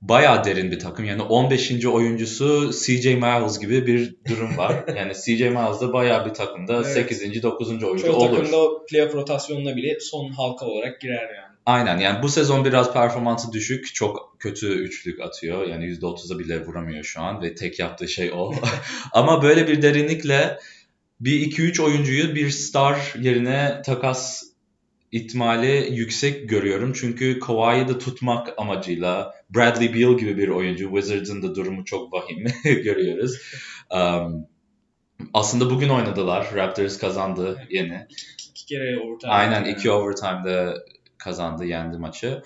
Bayağı 0.00 0.44
derin 0.44 0.70
bir 0.70 0.78
takım. 0.78 1.04
Yani 1.04 1.22
15. 1.22 1.86
oyuncusu 1.88 2.70
CJ 2.72 3.06
Miles 3.14 3.58
gibi 3.60 3.86
bir 3.86 4.16
durum 4.28 4.56
var. 4.58 4.84
yani 4.96 5.12
CJ 5.14 5.40
Miles 5.40 5.80
da 5.80 5.92
bayağı 5.92 6.26
bir 6.26 6.34
takımda 6.34 6.74
Evet. 6.76 6.86
8. 6.86 7.42
9. 7.42 7.68
oyuncu 7.84 8.06
Çoğu 8.06 8.16
olur. 8.16 8.36
takımda 8.36 8.56
o 8.56 8.84
playoff 8.90 9.14
rotasyonuna 9.14 9.76
bile 9.76 10.00
son 10.00 10.28
halka 10.30 10.66
olarak 10.66 11.00
girer 11.00 11.28
yani. 11.36 11.45
Aynen 11.66 11.98
yani 11.98 12.22
bu 12.22 12.28
sezon 12.28 12.64
biraz 12.64 12.92
performansı 12.92 13.52
düşük. 13.52 13.94
Çok 13.94 14.36
kötü 14.38 14.66
üçlük 14.66 15.20
atıyor. 15.20 15.66
Yani 15.66 15.84
%30'a 15.84 16.38
bile 16.38 16.66
vuramıyor 16.66 17.04
şu 17.04 17.20
an 17.20 17.42
ve 17.42 17.54
tek 17.54 17.78
yaptığı 17.78 18.08
şey 18.08 18.32
o. 18.34 18.52
Ama 19.12 19.42
böyle 19.42 19.68
bir 19.68 19.82
derinlikle 19.82 20.58
bir 21.20 21.50
2-3 21.50 21.82
oyuncuyu 21.82 22.34
bir 22.34 22.50
star 22.50 23.14
yerine 23.20 23.82
takas 23.86 24.42
ihtimali 25.12 25.88
yüksek 25.92 26.48
görüyorum. 26.48 26.92
Çünkü 26.92 27.40
Kawhi'yi 27.40 27.88
de 27.88 27.98
tutmak 27.98 28.54
amacıyla 28.58 29.34
Bradley 29.50 29.94
Beal 29.94 30.18
gibi 30.18 30.36
bir 30.38 30.48
oyuncu. 30.48 30.90
Wizards'ın 30.94 31.42
da 31.42 31.54
durumu 31.54 31.84
çok 31.84 32.12
vahim 32.12 32.46
görüyoruz. 32.64 33.38
Um, 33.90 34.46
aslında 35.34 35.70
bugün 35.70 35.88
oynadılar. 35.88 36.46
Raptors 36.54 36.98
kazandı 36.98 37.62
yeni. 37.70 38.06
İki, 38.10 38.50
iki 38.50 38.66
kere 38.66 38.98
overtime. 38.98 39.32
Aynen 39.32 39.64
iki 39.64 39.90
overtime'da 39.90 40.74
kazandı, 41.18 41.64
yendi 41.64 41.98
maçı. 41.98 42.42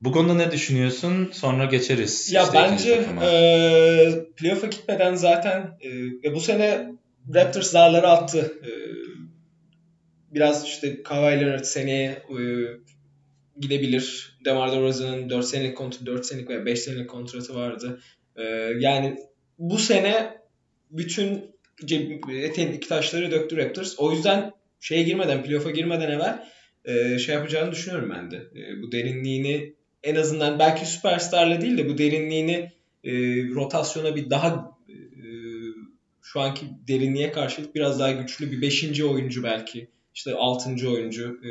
Bu 0.00 0.12
konuda 0.12 0.34
ne 0.34 0.50
düşünüyorsun? 0.50 1.30
Sonra 1.32 1.64
geçeriz. 1.64 2.32
Ya 2.32 2.42
işte 2.42 2.54
bence 2.58 2.92
e, 3.22 4.32
playoff'a 4.36 4.66
gitmeden 4.66 5.14
zaten 5.14 5.78
e, 6.24 6.34
bu 6.34 6.40
sene 6.40 6.92
Raptors 7.34 7.70
zarları 7.70 8.08
attı. 8.08 8.52
E, 8.64 8.70
biraz 10.34 10.64
işte 10.64 11.02
Kawhi 11.02 11.40
Leonard 11.40 11.64
seneye 11.64 12.10
e, 12.10 12.40
gidebilir. 13.58 14.38
DeMar 14.44 14.72
DeRozan'ın 14.72 15.30
4 15.30 15.44
senelik 15.44 15.76
kontratı, 15.76 16.06
4 16.06 16.26
senelik 16.26 16.48
veya 16.48 16.66
5 16.66 16.78
senelik 16.78 17.10
kontratı 17.10 17.54
vardı. 17.54 18.00
E, 18.36 18.42
yani 18.78 19.16
bu 19.58 19.78
sene 19.78 20.38
bütün 20.90 21.54
eteğin 22.42 22.72
iki 22.72 22.88
taşları 22.88 23.30
döktü 23.30 23.56
Raptors. 23.56 23.94
O 23.98 24.12
yüzden 24.12 24.52
şeye 24.80 25.02
girmeden, 25.02 25.42
playoff'a 25.42 25.70
girmeden 25.70 26.10
evvel 26.10 26.44
e, 26.84 27.18
şey 27.18 27.34
yapacağını 27.34 27.72
düşünüyorum 27.72 28.10
ben 28.14 28.30
de. 28.30 28.36
E, 28.36 28.82
bu 28.82 28.92
derinliğini 28.92 29.72
en 30.02 30.14
azından 30.14 30.58
belki 30.58 30.86
süperstarla 30.86 31.60
değil 31.60 31.78
de 31.78 31.88
bu 31.88 31.98
derinliğini 31.98 32.72
e, 33.04 33.12
rotasyona 33.54 34.16
bir 34.16 34.30
daha 34.30 34.76
e, 34.88 34.94
şu 36.22 36.40
anki 36.40 36.66
derinliğe 36.88 37.32
karşılık 37.32 37.74
biraz 37.74 38.00
daha 38.00 38.12
güçlü 38.12 38.52
bir 38.52 38.62
5. 38.62 39.00
oyuncu 39.02 39.42
belki 39.42 39.88
işte 40.14 40.34
6. 40.34 40.70
oyuncu 40.90 41.40
e, 41.44 41.50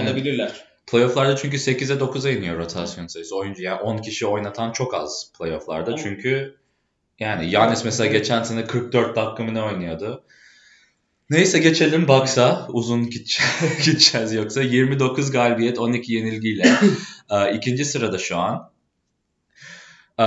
alabilirler. 0.00 0.64
Playoff'larda 0.86 1.36
çünkü 1.36 1.56
8'e 1.56 1.96
9'a 1.96 2.30
iniyor 2.30 2.58
rotasyon 2.58 3.06
sayısı. 3.06 3.36
Oyuncu 3.36 3.62
yani 3.62 3.80
10 3.80 3.98
kişi 3.98 4.26
oynatan 4.26 4.72
çok 4.72 4.94
az 4.94 5.32
playoff'larda. 5.38 5.90
Ama- 5.90 6.02
Çünkü 6.02 6.54
yani 7.18 7.50
Yanis 7.50 7.84
mesela 7.84 8.12
geçen 8.12 8.42
sene 8.42 8.64
44 8.64 9.16
dakika 9.16 9.44
mı 9.44 9.54
ne 9.54 9.62
oynuyordu? 9.62 10.24
Neyse 11.30 11.58
geçelim 11.58 12.08
Bucks'a. 12.08 12.66
Uzun 12.68 13.10
gidece- 13.10 13.42
gideceğiz 13.84 14.32
yoksa. 14.32 14.62
29 14.62 15.30
galibiyet 15.30 15.78
12 15.78 16.12
yenilgiyle. 16.12 16.72
Ee, 17.30 17.56
ikinci 17.56 17.84
sırada 17.84 18.18
şu 18.18 18.36
an. 18.36 18.70
Ee, 20.18 20.24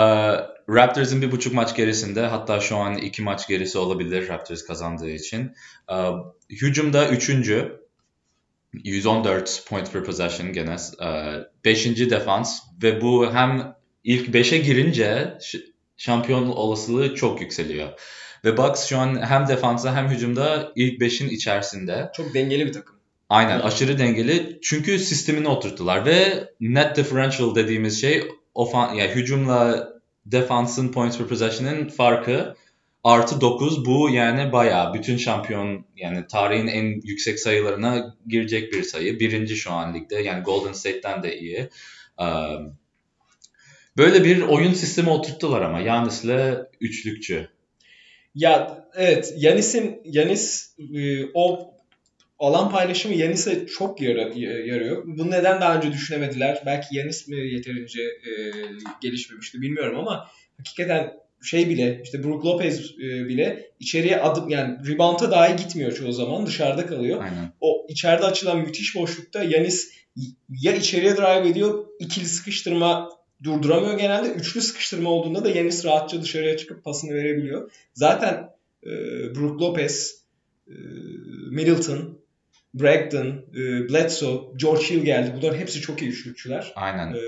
Raptors'ın 0.70 1.22
bir 1.22 1.32
buçuk 1.32 1.54
maç 1.54 1.76
gerisinde 1.76 2.22
hatta 2.22 2.60
şu 2.60 2.78
an 2.78 2.98
iki 2.98 3.22
maç 3.22 3.48
gerisi 3.48 3.78
olabilir 3.78 4.28
Raptors 4.28 4.64
kazandığı 4.64 5.10
için. 5.10 5.52
Ee, 5.92 5.96
hücumda 6.50 7.10
üçüncü. 7.10 7.82
114 8.74 9.64
point 9.68 9.94
per 9.94 10.04
possession 10.04 10.54
gene. 10.54 10.76
Ee, 11.04 11.36
beşinci 11.66 12.10
defans 12.10 12.60
ve 12.84 13.02
bu 13.02 13.34
hem 13.34 13.76
ilk 14.04 14.34
beşe 14.34 14.58
girince 14.58 15.38
şampiyon 15.98 16.48
olasılığı 16.48 17.16
çok 17.16 17.42
yükseliyor. 17.42 17.90
Ve 18.46 18.58
Bucks 18.58 18.86
şu 18.86 18.98
an 18.98 19.22
hem 19.22 19.48
defansa 19.48 19.96
hem 19.96 20.10
hücumda 20.10 20.72
ilk 20.76 21.00
beşin 21.00 21.30
içerisinde. 21.30 22.12
Çok 22.16 22.34
dengeli 22.34 22.66
bir 22.66 22.74
takım. 22.74 22.96
Aynen 23.30 23.60
aşırı 23.60 24.00
dengeli. 24.00 24.60
Çünkü 24.62 25.00
sistemini 25.00 25.48
oturttular 25.48 26.06
ve 26.06 26.50
net 26.60 26.96
differential 26.96 27.56
dediğimiz 27.56 28.02
şey 28.02 28.28
ofan 28.54 28.94
yani 28.94 29.12
hücumla 29.12 29.90
defansın 30.26 30.92
points 30.92 31.18
per 31.18 31.28
possession'ın 31.28 31.88
farkı 31.88 32.56
artı 33.04 33.42
9 33.42 33.86
bu 33.86 34.10
yani 34.10 34.52
bayağı 34.52 34.94
bütün 34.94 35.18
şampiyon 35.18 35.86
yani 35.96 36.28
tarihin 36.28 36.68
en 36.68 37.02
yüksek 37.04 37.40
sayılarına 37.40 38.16
girecek 38.28 38.74
bir 38.74 38.84
sayı. 38.84 39.20
Birinci 39.20 39.56
şu 39.56 39.72
an 39.72 39.94
ligde 39.94 40.16
yani 40.16 40.44
Golden 40.44 40.74
State'ten 40.74 41.24
de 41.24 41.40
iyi. 41.40 41.70
Böyle 43.98 44.24
bir 44.24 44.42
oyun 44.42 44.74
sistemi 44.74 45.10
oturttular 45.10 45.62
ama 45.62 45.80
Yanis'le 45.80 46.58
üçlükçü. 46.82 47.50
Ya 48.36 48.86
evet 48.96 49.34
Yanis'in 49.38 50.02
Yanis 50.06 50.76
e, 50.96 51.26
o 51.34 51.74
alan 52.40 52.70
paylaşımı 52.72 53.16
Yanis'e 53.16 53.68
çok 53.68 54.02
yara- 54.02 54.40
yarıyor. 54.68 55.04
Bu 55.06 55.32
neden 55.32 55.62
daha 55.62 55.78
önce 55.78 55.92
düşünemediler? 55.92 56.64
Belki 56.66 56.98
Yanis 56.98 57.28
mi 57.28 57.38
yeterince 57.54 58.02
e, 58.02 58.32
gelişmemişti 59.02 59.62
bilmiyorum 59.62 60.00
ama 60.00 60.28
hakikaten 60.58 61.14
şey 61.44 61.70
bile 61.70 62.02
işte 62.04 62.24
Brook 62.24 62.46
Lopez 62.46 62.80
e, 63.00 63.28
bile 63.28 63.72
içeriye 63.80 64.18
adım 64.22 64.50
yani 64.50 64.78
rebound'a 64.88 65.32
dahi 65.32 65.56
gitmiyor 65.56 65.92
çoğu 65.92 66.12
zaman 66.12 66.46
dışarıda 66.46 66.86
kalıyor. 66.86 67.22
Aynen. 67.24 67.54
O 67.62 67.86
içeride 67.90 68.26
açılan 68.26 68.60
müthiş 68.60 68.96
boşlukta 68.96 69.44
Yanis 69.44 69.92
ya 70.62 70.74
içeriye 70.76 71.18
drive 71.18 71.50
ediyor 71.50 71.86
ikili 72.00 72.26
sıkıştırma 72.26 73.10
durduramıyor 73.44 73.98
genelde. 73.98 74.28
Üçlü 74.28 74.62
sıkıştırma 74.62 75.10
olduğunda 75.10 75.44
da 75.44 75.50
Yanis 75.50 75.86
rahatça 75.86 76.22
dışarıya 76.22 76.58
çıkıp 76.58 76.84
pasını 76.84 77.14
verebiliyor. 77.14 77.72
Zaten 77.94 78.50
e, 78.84 78.90
Brook 79.36 79.62
Lopez, 79.62 80.22
e, 80.68 80.74
Middleton, 81.52 82.18
Bragdon, 82.74 83.46
e, 83.54 83.90
Bledsoe, 83.90 84.42
George 84.56 84.84
Hill 84.84 85.04
geldi. 85.04 85.34
Bunların 85.38 85.58
hepsi 85.58 85.82
çok 85.82 86.02
iyi 86.02 86.12
üçlükçüler. 86.12 86.74
Aynen. 86.76 87.14
E, 87.14 87.20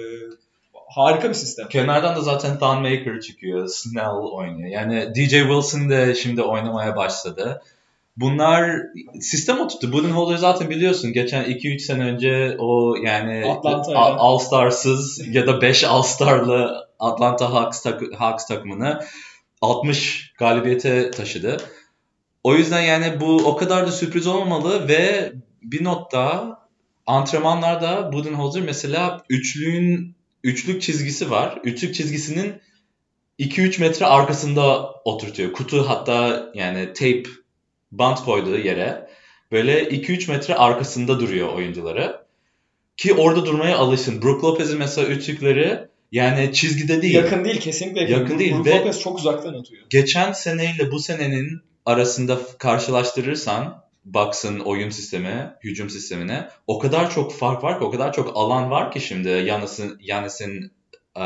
harika 0.90 1.30
bir 1.30 1.34
sistem. 1.34 1.68
Kenardan 1.68 2.16
da 2.16 2.22
zaten 2.22 2.60
Thon 2.60 2.82
Maker 2.82 3.22
çıkıyor. 3.22 3.68
Snell 3.68 4.34
oynuyor. 4.34 4.70
Yani 4.70 5.16
DJ 5.16 5.32
Wilson 5.32 5.90
de 5.90 6.16
şimdi 6.16 6.42
oynamaya 6.42 6.96
başladı. 6.96 7.62
Bunlar 8.18 8.82
sistem 9.22 9.60
oturttu. 9.60 9.94
Budenholzer 9.94 10.38
zaten 10.38 10.70
biliyorsun 10.70 11.14
geçen 11.14 11.44
2-3 11.46 11.80
sene 11.80 12.04
önce 12.04 12.56
o 12.60 12.96
yani 12.96 13.44
All-Star'sız 13.96 15.28
ya 15.32 15.48
da 15.48 15.62
5 15.62 15.84
All-Star'lı 15.84 16.88
Atlanta 17.00 17.54
Hawks, 17.54 17.82
tak- 17.82 18.14
Hawks 18.18 18.46
takımını 18.46 19.00
60 19.62 20.34
galibiyete 20.38 21.12
taşıdı. 21.12 21.58
O 22.44 22.56
yüzden 22.56 22.82
yani 22.82 23.20
bu 23.20 23.36
o 23.36 23.56
kadar 23.56 23.88
da 23.88 23.92
sürpriz 23.92 24.28
olmamalı 24.28 24.88
ve 24.88 25.34
bir 25.62 25.84
notta 25.84 26.58
antrenmanlarda 27.06 28.12
Budenholzer 28.14 28.64
mesela 28.64 29.24
üçlüğün 29.30 30.16
üçlük 30.44 30.82
çizgisi 30.82 31.32
var. 31.32 31.60
Üçlük 31.64 31.96
çizgisinin 31.96 32.54
2-3 33.40 33.82
metre 33.82 34.06
arkasında 34.06 34.92
oturtuyor. 35.06 35.54
Kutu 35.54 35.90
hatta 35.90 36.46
yani 36.54 36.94
tape 36.94 37.24
bant 38.00 38.26
koyduğu 38.26 38.58
yere 38.58 39.08
böyle 39.52 39.84
2-3 39.84 40.32
metre 40.32 40.56
arkasında 40.56 41.20
duruyor 41.20 41.54
oyuncuları. 41.54 42.24
Ki 42.98 43.14
orada 43.14 43.46
durmaya 43.46 43.78
alışsın. 43.78 44.22
Brook 44.22 44.44
Lopez'in 44.44 44.78
mesela 44.80 45.08
üçlükleri 45.08 45.80
yani 46.12 46.54
çizgide 46.54 47.02
değil. 47.02 47.14
Yakın 47.14 47.46
değil 47.46 47.60
kesinlikle 47.60 48.02
yakın. 48.02 48.14
Yakın 48.14 48.40
değil 48.40 48.54
Brook 48.54 48.66
ve- 48.66 48.80
Lopez 48.80 49.00
çok 49.02 49.18
uzaktan 49.20 49.54
atıyor. 49.54 49.84
Geçen 49.90 50.32
seneyle 50.32 50.92
bu 50.92 51.00
senenin 51.00 51.62
arasında 51.86 52.40
karşılaştırırsan 52.60 53.84
Bucks'ın 54.06 54.60
oyun 54.60 54.90
sistemi, 54.90 55.54
hücum 55.64 55.90
sistemine 55.90 56.48
o 56.68 56.80
kadar 56.80 57.12
çok 57.12 57.34
fark 57.36 57.64
var 57.64 57.80
ki, 57.80 57.86
o 57.86 57.92
kadar 57.92 58.14
çok 58.14 58.38
alan 58.38 58.72
var 58.72 58.92
ki 58.92 59.02
şimdi 59.02 59.30
Yanis'in 59.30 59.98
Yanis'in 60.02 60.72
e, 61.16 61.26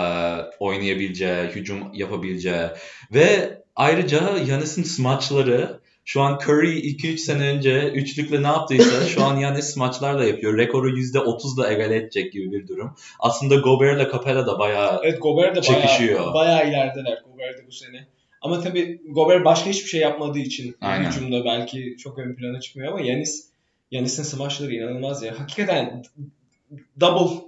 oynayabileceği, 0.59 1.47
hücum 1.47 1.79
yapabileceği 1.93 2.65
ve 3.13 3.57
ayrıca 3.75 4.37
Yanis'in 4.47 4.83
smaçları 4.83 5.79
şu 6.07 6.21
an 6.21 6.39
Curry 6.43 6.79
2-3 6.79 7.17
sene 7.17 7.47
önce 7.47 7.89
üçlükle 7.89 8.43
ne 8.43 8.47
yaptıysa 8.47 9.05
şu 9.05 9.23
an 9.23 9.37
Yanis 9.37 9.65
smaçlarla 9.65 10.25
yapıyor. 10.25 10.57
Rekoru 10.57 10.89
%30'la 10.89 11.71
egale 11.71 11.95
edecek 11.95 12.33
gibi 12.33 12.51
bir 12.51 12.67
durum. 12.67 12.95
Aslında 13.19 13.55
Gobert'le 13.55 14.11
Capella 14.11 14.47
da 14.47 14.59
bayağı 14.59 14.99
Evet 15.03 15.21
Gobert 15.21 15.55
de 15.55 15.61
Çekişiyor. 15.61 16.19
bayağı, 16.19 16.33
bayağı 16.33 16.69
ilerideler 16.69 17.23
Gobert 17.31 17.57
de 17.57 17.67
bu 17.67 17.71
sene. 17.71 18.07
Ama 18.41 18.61
tabii 18.61 19.01
Gobert 19.09 19.45
başka 19.45 19.69
hiçbir 19.69 19.89
şey 19.89 20.01
yapmadığı 20.01 20.39
için 20.39 20.75
Aynen. 20.81 21.11
hücumda 21.11 21.45
belki 21.45 21.95
çok 21.97 22.19
ön 22.19 22.35
plana 22.35 22.59
çıkmıyor 22.59 22.91
ama 22.93 23.01
Yanis 23.01 23.49
Yanis'in 23.91 24.23
smaçları 24.23 24.73
inanılmaz 24.73 25.23
ya. 25.23 25.39
Hakikaten 25.39 26.03
double 26.99 27.41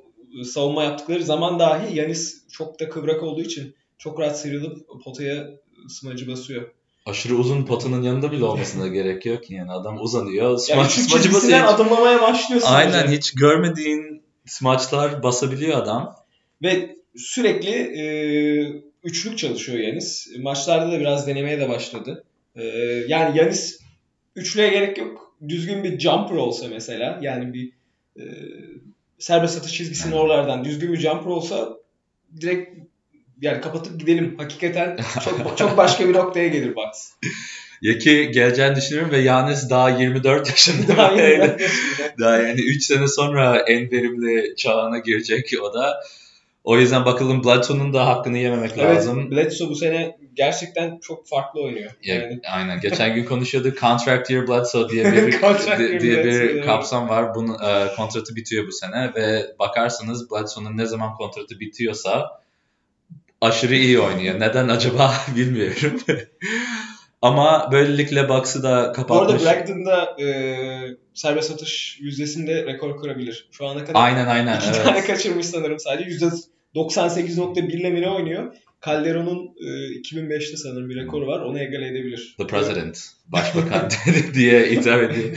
savunma 0.44 0.84
yaptıkları 0.84 1.24
zaman 1.24 1.60
dahi 1.60 1.98
Yanis 1.98 2.48
çok 2.52 2.80
da 2.80 2.90
kıvrak 2.90 3.24
olduğu 3.24 3.42
için 3.42 3.76
çok 3.98 4.20
rahat 4.20 4.40
sıyrılıp 4.40 5.04
potaya 5.04 5.48
smacı 5.90 6.28
basıyor. 6.28 6.72
Aşırı 7.06 7.36
uzun 7.36 7.66
potanın 7.66 8.02
yanında 8.04 8.32
bile 8.32 8.44
olmasına 8.46 8.88
gerek 8.98 9.26
yok 9.26 9.52
yani 9.52 9.72
adam 9.72 10.00
uzanıyor. 10.02 10.50
Yani 10.50 10.60
Smaç, 10.60 10.92
smacı 10.92 11.24
çizgisinden 11.24 11.64
basıyor. 11.66 11.80
adımlamaya 11.80 12.22
başlıyorsun. 12.22 12.68
Aynen 12.74 13.00
hocam. 13.00 13.14
hiç 13.14 13.32
görmediğin 13.32 14.22
smaçlar 14.46 15.24
basabiliyor 15.24 15.78
adam. 15.78 16.16
Ve 16.64 16.96
sürekli 17.16 17.72
e, 17.72 18.04
üçlük 19.04 19.38
çalışıyor 19.38 19.80
Yanis. 19.80 20.28
Maçlarda 20.40 20.92
da 20.92 21.00
biraz 21.00 21.28
denemeye 21.28 21.60
de 21.60 21.70
başladı. 21.70 22.24
E, 22.56 22.64
yani 23.08 23.38
Yanis 23.38 23.80
üçlüye 24.36 24.70
gerek 24.70 24.98
yok. 24.98 25.36
Düzgün 25.48 25.84
bir 25.84 26.00
jumper 26.00 26.36
olsa 26.36 26.68
mesela 26.68 27.20
yani 27.22 27.54
bir 27.54 27.72
e, 28.18 28.24
serbest 29.20 29.58
atış 29.58 29.74
çizgisinin 29.74 30.12
Evet. 30.12 30.22
oralardan 30.22 30.66
düzgün 30.66 30.94
bir 30.94 31.00
jumper 31.00 31.30
olsa 31.32 31.78
direkt 32.42 32.89
yani 33.42 33.62
kapatıp 33.62 34.00
gidelim. 34.00 34.36
Hakikaten 34.38 34.98
çok 35.24 35.58
çok 35.58 35.78
başka 35.78 36.10
bir 36.10 36.14
noktaya 36.14 36.48
gelir 36.48 36.76
Bucks. 36.76 37.10
Ya 37.82 37.98
ki 37.98 38.32
geleceğini 38.34 38.76
düşünüyorum 38.76 39.12
ve 39.12 39.18
Yanis 39.18 39.70
daha 39.70 39.90
24 39.90 40.50
yaşında. 40.50 40.98
Daha 40.98 41.12
iyi. 41.14 41.22
Öyle. 41.22 41.58
Daha 42.20 42.38
yani 42.38 42.62
3 42.62 42.84
sene 42.84 43.08
sonra 43.08 43.60
en 43.60 43.92
verimli 43.92 44.56
çağına 44.56 44.98
girecek 44.98 45.54
o 45.62 45.74
da. 45.74 46.00
O 46.64 46.78
yüzden 46.78 47.06
bakalım 47.06 47.44
Bledsoe'nun 47.44 47.94
da 47.94 48.08
hakkını 48.08 48.38
yememek 48.38 48.72
Evet, 48.78 48.96
lazım. 48.96 49.32
Bledsoe 49.32 49.70
bu 49.70 49.76
sene 49.76 50.18
gerçekten 50.34 51.00
çok 51.02 51.28
farklı 51.28 51.62
oynuyor. 51.62 51.92
Ya, 52.04 52.16
Yani 52.16 52.40
Aynen. 52.52 52.80
Geçen 52.80 53.16
gün 53.16 53.26
konuşuyorduk. 53.26 53.80
Contract 53.80 54.30
year 54.30 54.48
Bledsoe 54.48 54.90
diye 54.90 55.06
bir 55.06 55.34
di- 55.80 56.00
diye 56.00 56.24
bir 56.24 56.62
kapsam 56.62 57.10
var. 57.10 57.36
Bunun 57.36 57.54
e, 57.54 57.96
kontratı 57.96 58.36
bitiyor 58.36 58.68
bu 58.68 58.72
sene 58.72 59.12
ve 59.16 59.46
bakarsınız 59.60 60.32
Bledsoe'nun 60.32 60.78
ne 60.78 60.86
zaman 60.86 61.16
kontratı 61.16 61.60
bitiyorsa 61.60 62.42
aşırı 63.42 63.76
iyi 63.76 64.00
oynuyor. 64.00 64.40
Neden 64.40 64.68
acaba 64.68 65.14
bilmiyorum. 65.36 66.00
Ama 67.22 67.70
böylelikle 67.72 68.30
Bucks'ı 68.30 68.64
da 68.64 68.70
Bu 68.70 68.76
arada 68.78 68.92
kapatmış. 68.92 69.44
Bragdon'da 69.46 70.16
e, 70.24 70.28
serbest 71.14 71.52
atış 71.52 71.98
yüzdesinde 72.02 72.66
rekor 72.66 73.02
kırabilir. 73.02 73.50
Şu 73.52 73.68
ana 73.68 73.86
kadar 73.86 74.02
Aynen 74.04 74.28
aynen. 74.28 74.58
iki 74.58 74.68
evet. 74.70 74.84
tane 74.84 75.04
kaçırmış 75.04 75.46
sanırım 75.46 75.80
sadece. 75.80 76.26
%98.1 76.76 77.72
ile 77.72 77.90
mi 77.90 78.10
oynuyor? 78.10 78.56
Calderon'un 78.86 79.56
e, 79.62 79.68
2005'te 80.02 80.58
sanırım 80.58 80.90
bir 80.90 80.96
rekoru 80.96 81.28
var. 81.28 81.40
Onu 81.40 81.60
egale 81.60 81.88
edebilir. 81.88 82.36
The 82.38 82.48
President, 82.48 83.00
Başbakan 83.26 83.90
diye 84.34 84.66
hitap 84.66 85.04
ediyor. 85.04 85.30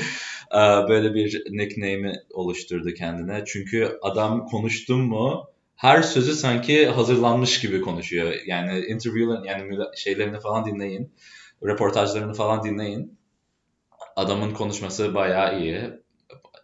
Ee, 0.55 0.89
Böyle 0.89 1.15
bir 1.15 1.43
nickname'i 1.51 2.13
oluşturdu 2.31 2.95
kendine. 2.95 3.45
Çünkü 3.47 3.99
adam 4.03 4.47
konuştum 4.47 5.01
mu 5.01 5.45
her 5.77 6.03
sözü 6.03 6.35
sanki 6.35 6.87
hazırlanmış 6.87 7.61
gibi 7.61 7.81
konuşuyor. 7.81 8.33
Yani 8.47 8.79
interview'ların 8.79 9.45
yani 9.45 9.79
şeylerini 9.97 10.41
falan 10.41 10.65
dinleyin. 10.67 11.13
Röportajlarını 11.65 12.35
falan 12.35 12.65
dinleyin. 12.65 13.19
Adamın 14.17 14.55
konuşması 14.55 15.15
bayağı 15.15 15.61
iyi. 15.61 15.91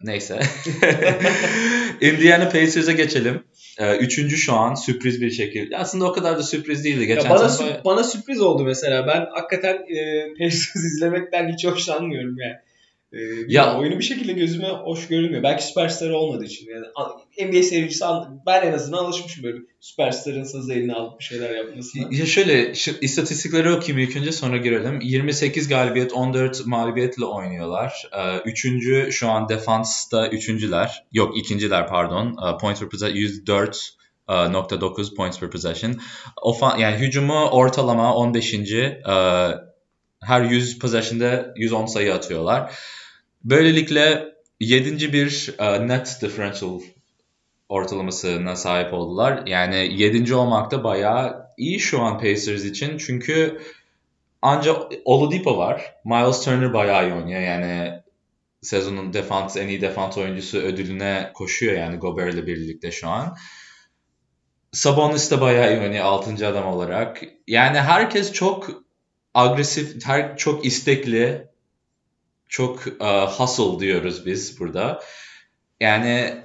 Neyse. 0.01 0.39
Indiana 2.01 2.45
Pacers'e 2.49 2.93
geçelim. 2.93 3.43
Ee, 3.79 3.97
Üçüncü 3.97 4.37
şu 4.37 4.53
an 4.53 4.75
sürpriz 4.75 5.21
bir 5.21 5.31
şekilde. 5.31 5.77
Aslında 5.77 6.05
o 6.05 6.11
kadar 6.13 6.37
da 6.37 6.43
sürpriz 6.43 6.83
değildi. 6.83 7.07
Geçen 7.07 7.23
Ya 7.23 7.29
bana, 7.29 7.45
sü- 7.45 7.83
bana 7.85 8.03
sürpriz 8.03 8.41
oldu 8.41 8.63
mesela. 8.63 9.07
Ben 9.07 9.25
hakikaten 9.33 9.73
e, 9.75 10.27
Pacers 10.33 10.75
izlemekten 10.75 11.53
hiç 11.53 11.65
hoşlanmıyorum 11.65 12.35
yani. 12.37 12.55
E, 13.13 13.17
Ya- 13.47 13.77
oyunu 13.79 13.97
bir 13.99 14.03
şekilde 14.03 14.33
gözüme 14.33 14.67
hoş 14.67 15.07
görünmüyor. 15.07 15.43
Belki 15.43 15.63
süperstar 15.63 16.09
olmadığı 16.09 16.45
için. 16.45 16.67
Yani 16.69 16.85
NBA 17.49 17.63
seyircisi 17.63 18.05
ben 18.45 18.61
en 18.67 18.73
azından 18.73 18.97
alışmışım 19.05 19.43
böyle 19.43 19.57
süperstarın 19.79 20.43
sazı 20.43 20.73
eline 20.73 20.93
alıp 20.93 21.19
bir 21.19 21.23
şeyler 21.23 21.55
yapmasına. 21.55 22.07
Ya 22.11 22.25
şöyle 22.25 22.75
şu 22.75 22.91
istatistikleri 23.01 23.71
okuyayım 23.71 24.09
ilk 24.09 24.17
önce 24.17 24.31
sonra 24.31 24.57
girelim. 24.57 24.99
28 25.01 25.67
galibiyet 25.67 26.13
14 26.13 26.65
mağlubiyetle 26.65 27.25
oynuyorlar. 27.25 28.03
Ee, 28.17 28.37
Üçüncü 28.49 29.09
şu 29.11 29.29
an 29.29 29.49
defansta 29.49 30.27
üçüncüler. 30.27 31.03
Yok 31.13 31.37
ikinciler 31.37 31.87
pardon. 31.87 32.27
Ee, 32.27 32.57
Points 32.57 32.79
per 32.79 32.89
possession 32.89 33.15
104 33.17 33.89
e, 34.29 34.51
nokta 34.51 34.81
9 34.81 35.15
points 35.15 35.39
per 35.39 35.51
possession. 35.51 35.95
Ofa, 36.41 36.77
yani 36.77 36.97
hücumu 36.97 37.45
ortalama 37.49 38.15
15. 38.15 38.53
Ee, 38.53 38.99
her 40.21 40.41
100 40.41 40.79
possession'da 40.79 41.53
110 41.55 41.85
sayı 41.85 42.13
atıyorlar. 42.13 42.75
Böylelikle 43.43 44.33
7. 44.59 45.13
bir 45.13 45.55
e, 45.59 45.87
net 45.87 46.17
differential 46.21 46.79
ortalamasına 47.69 48.55
sahip 48.55 48.93
oldular. 48.93 49.43
Yani 49.47 50.01
7. 50.01 50.35
olmak 50.35 50.71
da 50.71 50.83
bayağı 50.83 51.45
iyi 51.57 51.79
şu 51.79 52.01
an 52.01 52.17
Pacers 52.17 52.63
için. 52.63 52.97
Çünkü 52.97 53.61
ancak 54.41 54.91
Oladipo 55.05 55.57
var. 55.57 55.95
Miles 56.05 56.45
Turner 56.45 56.73
bayağı 56.73 57.07
iyi 57.07 57.13
oynuyor. 57.13 57.41
Yani 57.41 58.01
sezonun 58.61 59.13
defans 59.13 59.57
en 59.57 59.67
iyi 59.67 59.81
defans 59.81 60.17
oyuncusu 60.17 60.57
ödülüne 60.57 61.31
koşuyor 61.33 61.73
yani 61.73 61.97
Gobert'le 61.97 62.47
birlikte 62.47 62.91
şu 62.91 63.09
an. 63.09 63.37
Sabonis 64.71 65.31
de 65.31 65.41
bayağı 65.41 65.73
iyi 65.73 65.79
oynuyor 65.79 66.05
6. 66.05 66.47
adam 66.47 66.67
olarak. 66.67 67.21
Yani 67.47 67.79
herkes 67.79 68.33
çok 68.33 68.69
agresif, 69.33 70.05
her 70.05 70.37
çok 70.37 70.65
istekli, 70.65 71.48
çok 72.49 72.87
uh, 72.87 73.31
hustle 73.39 73.79
diyoruz 73.79 74.25
biz 74.25 74.59
burada. 74.59 75.03
Yani 75.79 76.35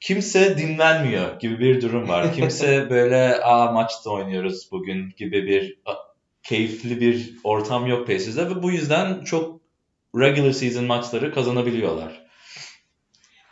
kimse 0.00 0.58
dinlenmiyor 0.58 1.40
gibi 1.40 1.58
bir 1.58 1.82
durum 1.82 2.08
var. 2.08 2.34
Kimse 2.36 2.90
böyle 2.90 3.42
aa 3.42 3.72
maçta 3.72 4.10
oynuyoruz 4.10 4.68
bugün 4.72 5.10
gibi 5.16 5.46
bir 5.46 5.78
a, 5.86 5.94
keyifli 6.42 7.00
bir 7.00 7.34
ortam 7.44 7.86
yok 7.86 8.06
Pacers'da 8.06 8.50
ve 8.50 8.62
bu 8.62 8.70
yüzden 8.70 9.24
çok 9.24 9.60
regular 10.16 10.52
season 10.52 10.84
maçları 10.84 11.34
kazanabiliyorlar. 11.34 12.26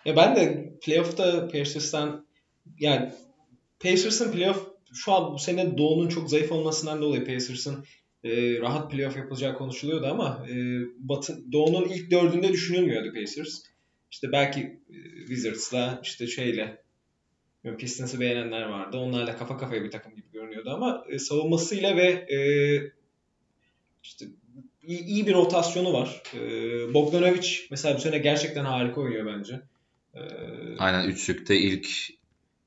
Ya 0.05 0.17
ben 0.17 0.37
de 0.37 0.73
playoff'ta 0.83 1.49
Pacers'tan 1.49 2.27
yani 2.79 3.13
Pacers'ın 3.81 4.33
playoff 4.33 4.67
şu 4.95 5.13
an 5.13 5.33
bu 5.35 5.39
sene 5.39 5.79
Doğu'nun 5.79 6.09
çok 6.09 6.31
zayıf 6.31 6.53
olmasından 6.53 7.03
dolayı 7.03 7.25
Pacers'ın 7.25 7.85
e, 8.25 8.59
rahat 8.61 8.91
playoff 8.91 9.17
yapılacağı 9.17 9.55
konuşuluyordu 9.55 10.07
ama 10.07 10.47
e, 10.51 10.55
Batı, 10.99 11.53
Doğu'nun 11.53 11.89
ilk 11.89 12.11
dördünde 12.11 12.53
düşünülmüyordu 12.53 13.13
Pacers. 13.13 13.63
İşte 14.11 14.33
belki 14.33 14.61
e, 14.61 15.27
Wizards'la 15.27 16.01
işte 16.03 16.27
şeyle 16.27 16.83
Pistons'ı 17.79 18.21
beğenenler 18.21 18.63
vardı. 18.63 18.97
Onlarla 18.97 19.37
kafa 19.37 19.57
kafaya 19.57 19.85
bir 19.85 19.91
takım 19.91 20.15
gibi 20.15 20.31
görünüyordu 20.33 20.71
ama 20.71 21.05
e, 21.09 21.19
savunmasıyla 21.19 21.97
ve 21.97 22.07
e, 22.07 22.39
işte 24.03 24.27
iyi, 24.83 25.05
iyi 25.05 25.27
bir 25.27 25.35
rotasyonu 25.35 25.93
var. 25.93 26.23
E, 26.35 26.41
Bogdanovic 26.95 27.49
mesela 27.71 27.97
bu 27.97 28.01
sene 28.01 28.19
gerçekten 28.19 28.65
harika 28.65 29.01
oynuyor 29.01 29.27
bence. 29.27 29.61
E, 30.15 30.21
Aynen 30.79 31.09
üçlükte 31.09 31.57
ilk 31.57 31.89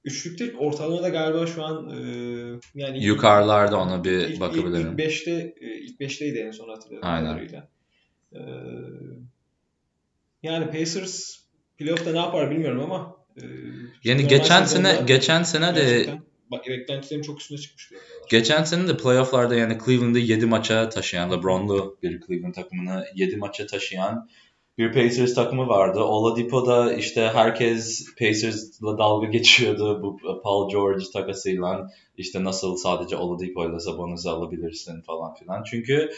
Üçlükte 0.03 0.57
ortalamada 0.57 1.09
galiba 1.09 1.47
şu 1.47 1.63
an 1.63 1.89
e, 1.89 1.95
yani 2.75 2.97
ilk- 2.97 3.05
yukarılarda 3.05 3.77
ona 3.79 4.03
bir 4.03 4.11
ilk, 4.11 4.39
bakabilirim. 4.39 4.75
ilk, 4.75 4.87
ilk 4.91 4.97
beşte 4.97 5.55
e, 5.61 5.77
ilk 5.77 5.99
beşteydi 5.99 6.37
en 6.39 6.51
son 6.51 6.69
hatırladığım 6.69 7.09
Aynen. 7.09 7.33
kadarıyla. 7.33 7.67
E, 8.33 8.41
yani 10.43 10.65
Pacers 10.65 11.35
playoff'ta 11.77 12.11
ne 12.11 12.17
yapar 12.17 12.51
bilmiyorum 12.51 12.81
ama 12.81 13.15
e, 13.37 13.43
Yani 14.03 14.27
geçen 14.27 14.63
sene 14.63 15.01
geçen 15.07 15.43
sene 15.43 15.75
de 15.75 16.07
beklentilerin 16.51 17.21
çok 17.21 17.41
üstüne 17.41 17.57
çıkmış. 17.57 17.91
Geçen 18.29 18.63
sene 18.63 18.87
de 18.87 18.97
playofflarda 18.97 19.55
yani 19.55 19.77
Cleveland'ı 19.85 20.19
7 20.19 20.45
maça 20.45 20.89
taşıyan, 20.89 21.31
LeBron'lu 21.31 21.97
bir 22.03 22.21
Cleveland 22.27 22.53
takımını 22.53 23.05
7 23.15 23.37
maça 23.37 23.67
taşıyan 23.67 24.29
bir 24.81 24.93
Pacers 24.93 25.33
takımı 25.33 25.67
vardı. 25.67 25.99
Oladipo'da 25.99 26.93
işte 26.93 27.31
herkes 27.33 28.05
Pacers'la 28.19 28.97
dalga 28.97 29.27
geçiyordu 29.27 29.99
bu 30.03 30.41
Paul 30.43 30.69
George 30.69 31.03
takasıyla. 31.13 31.87
işte 32.17 32.43
nasıl 32.43 32.75
sadece 32.75 33.17
Oladipo'yla 33.17 33.79
Sabonis'i 33.79 34.29
alabilirsin 34.29 35.01
falan 35.01 35.33
filan. 35.33 35.63
Çünkü 35.63 36.11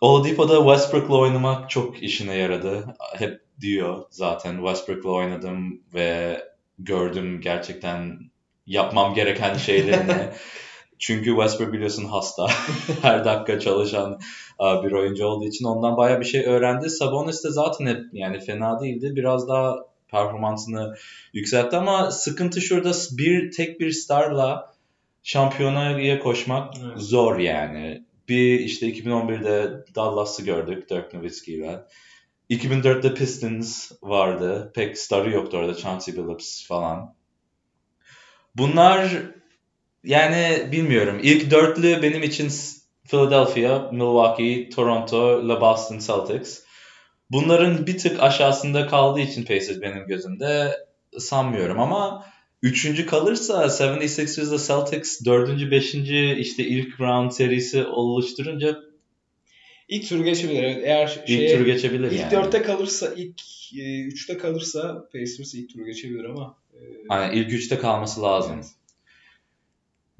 Oladipo'da 0.00 0.56
Westbrook'la 0.56 1.18
oynamak 1.18 1.70
çok 1.70 2.02
işine 2.02 2.34
yaradı. 2.34 2.94
Hep 3.18 3.40
diyor 3.60 4.04
zaten 4.10 4.56
Westbrook'la 4.56 5.10
oynadım 5.10 5.82
ve 5.94 6.40
gördüm 6.78 7.40
gerçekten 7.40 8.18
yapmam 8.66 9.14
gereken 9.14 9.54
şeylerini. 9.54 10.28
Çünkü 11.00 11.30
Westbrook 11.30 11.72
biliyorsun 11.72 12.04
hasta. 12.04 12.46
Her 13.02 13.24
dakika 13.24 13.60
çalışan 13.60 14.20
bir 14.60 14.92
oyuncu 14.92 15.26
olduğu 15.26 15.46
için 15.46 15.64
ondan 15.64 15.96
bayağı 15.96 16.20
bir 16.20 16.24
şey 16.24 16.46
öğrendi. 16.46 16.90
Sabonis 16.90 17.44
de 17.44 17.50
zaten 17.50 17.86
hep 17.86 18.00
yani 18.12 18.40
fena 18.40 18.80
değildi. 18.80 19.12
Biraz 19.16 19.48
daha 19.48 19.76
performansını 20.08 20.94
yükseltti 21.32 21.76
ama 21.76 22.10
sıkıntı 22.10 22.60
şurada 22.60 22.92
bir 23.12 23.52
tek 23.52 23.80
bir 23.80 23.90
starla 23.90 24.74
şampiyonaya 25.22 26.18
koşmak 26.18 26.74
Evet. 26.84 26.98
zor 26.98 27.38
yani. 27.38 28.04
Bir 28.28 28.60
işte 28.60 28.90
2011'de 28.90 29.84
Dallas'ı 29.94 30.44
gördük 30.44 30.90
Dirk 30.90 31.14
Nowitzki 31.14 31.54
ile. 31.54 31.84
2004'te 32.50 33.14
Pistons 33.14 33.92
vardı. 34.02 34.72
Pek 34.74 34.98
starı 34.98 35.30
yoktu 35.30 35.56
orada. 35.56 35.74
Chauncey 35.74 36.16
Billups 36.16 36.66
falan. 36.66 37.14
Bunlar 38.56 39.10
yani 40.04 40.68
bilmiyorum. 40.72 41.20
İlk 41.22 41.50
dörtlü 41.50 42.02
benim 42.02 42.22
için 42.22 42.52
Philadelphia, 43.08 43.90
Milwaukee, 43.92 44.68
Toronto, 44.68 45.48
Le 45.48 45.60
Boston 45.60 45.98
Celtics. 45.98 46.62
Bunların 47.30 47.86
bir 47.86 47.98
tık 47.98 48.22
aşağısında 48.22 48.86
kaldığı 48.86 49.20
için 49.20 49.44
Pacers 49.44 49.80
benim 49.80 50.06
gözümde 50.06 50.76
sanmıyorum 51.18 51.80
ama 51.80 52.26
üçüncü 52.62 53.06
kalırsa 53.06 53.64
76ers'la 53.66 54.58
Celtics 54.66 55.24
dördüncü, 55.24 55.70
beşinci 55.70 56.36
işte 56.38 56.64
ilk 56.64 57.00
round 57.00 57.30
serisi 57.30 57.84
oluşturunca 57.84 58.80
ilk 59.88 60.08
turu 60.08 60.24
geçebilir. 60.24 60.62
Evet, 60.62 60.82
eğer 60.84 61.18
ilk 61.26 61.38
şeye, 61.38 61.56
turu 61.56 61.64
geçebilir 61.64 62.10
ilk 62.10 62.20
yani. 62.20 62.30
dörtte 62.30 62.62
kalırsa, 62.62 63.14
ilk 63.16 63.40
e, 63.78 64.00
üçte 64.00 64.38
kalırsa 64.38 65.08
Pacers 65.12 65.54
ilk 65.54 65.72
turu 65.72 65.84
geçebilir 65.84 66.24
ama 66.24 66.56
e, 66.74 66.78
Aynen 67.08 67.36
ilk 67.36 67.52
üçte 67.52 67.78
kalması 67.78 68.22
lazım. 68.22 68.52
Evet. 68.54 68.66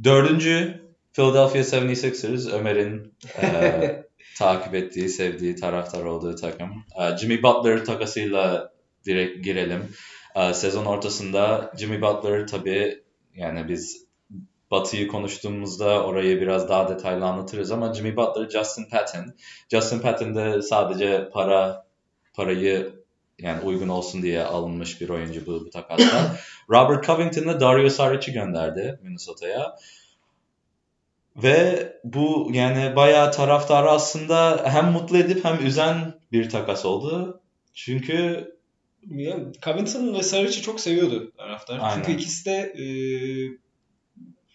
Dördüncü 0.04 0.82
Philadelphia 1.12 1.58
76ers 1.58 2.50
Ömer'in 2.52 3.14
e, 3.42 4.04
takip 4.38 4.74
ettiği, 4.74 5.08
sevdiği, 5.08 5.56
taraftar 5.56 6.04
olduğu 6.04 6.36
takım. 6.36 6.84
E, 7.00 7.16
Jimmy 7.16 7.42
Butler 7.42 7.84
takasıyla 7.84 8.72
direkt 9.06 9.44
girelim. 9.44 9.88
E, 10.34 10.54
sezon 10.54 10.84
ortasında 10.84 11.72
Jimmy 11.78 12.02
Butler 12.02 12.46
tabii 12.46 13.02
yani 13.34 13.68
biz 13.68 14.06
Batı'yı 14.70 15.08
konuştuğumuzda 15.08 16.04
orayı 16.04 16.40
biraz 16.40 16.68
daha 16.68 16.88
detaylı 16.88 17.24
anlatırız 17.24 17.72
ama 17.72 17.94
Jimmy 17.94 18.16
Butler, 18.16 18.50
Justin 18.50 18.84
Patton. 18.84 19.34
Justin 19.70 20.00
Patton 20.00 20.34
de 20.34 20.62
sadece 20.62 21.28
para 21.32 21.86
parayı 22.34 23.00
yani 23.38 23.62
uygun 23.62 23.88
olsun 23.88 24.22
diye 24.22 24.44
alınmış 24.44 25.00
bir 25.00 25.08
oyuncu 25.08 25.46
bu, 25.46 25.66
bu 25.66 25.70
takasta. 25.70 26.36
Robert 26.70 27.06
Covington'la 27.06 27.61
Dario 27.61 27.88
Saric'i 27.88 28.33
gönderdi 28.33 28.98
Minnesota'ya. 29.02 29.76
Ve 31.37 31.92
bu 32.04 32.50
yani 32.52 32.96
bayağı 32.96 33.33
taraftarı 33.33 33.90
aslında 33.90 34.64
hem 34.64 34.92
mutlu 34.92 35.18
edip 35.18 35.44
hem 35.44 35.66
üzen 35.66 36.14
bir 36.33 36.50
takas 36.50 36.85
oldu. 36.85 37.40
Çünkü 37.74 38.50
yani 39.11 39.52
Covington 39.64 40.14
ve 40.14 40.22
Saric'i 40.22 40.62
çok 40.62 40.80
seviyordu 40.80 41.33
taraftar. 41.37 41.78
Aynen. 41.83 41.96
Çünkü 41.96 42.12
ikisi 42.12 42.44
de 42.44 42.56
e, 42.56 42.85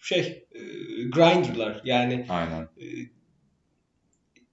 şey 0.02 0.46
e, 0.52 0.60
grinderlar. 1.02 1.80
Yani 1.84 2.26
aynen 2.28 2.62
e, 2.62 2.86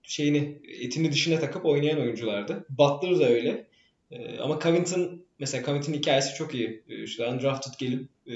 şeyini 0.04 0.62
etini 0.82 1.12
dişine 1.12 1.39
takıp 1.39 1.65
oynayan 1.65 1.99
oyunculardı. 1.99 2.65
Butler 2.69 3.19
da 3.19 3.26
öyle. 3.26 3.67
E, 4.12 4.39
ama 4.39 4.60
Covington 4.60 5.26
mesela 5.39 5.65
Covington'ın 5.65 5.98
hikayesi 5.98 6.36
çok 6.36 6.56
iyi. 6.56 6.84
E, 6.89 7.04
işte 7.04 7.28
undrafted 7.28 7.74
gelip 7.80 8.10
e, 8.28 8.36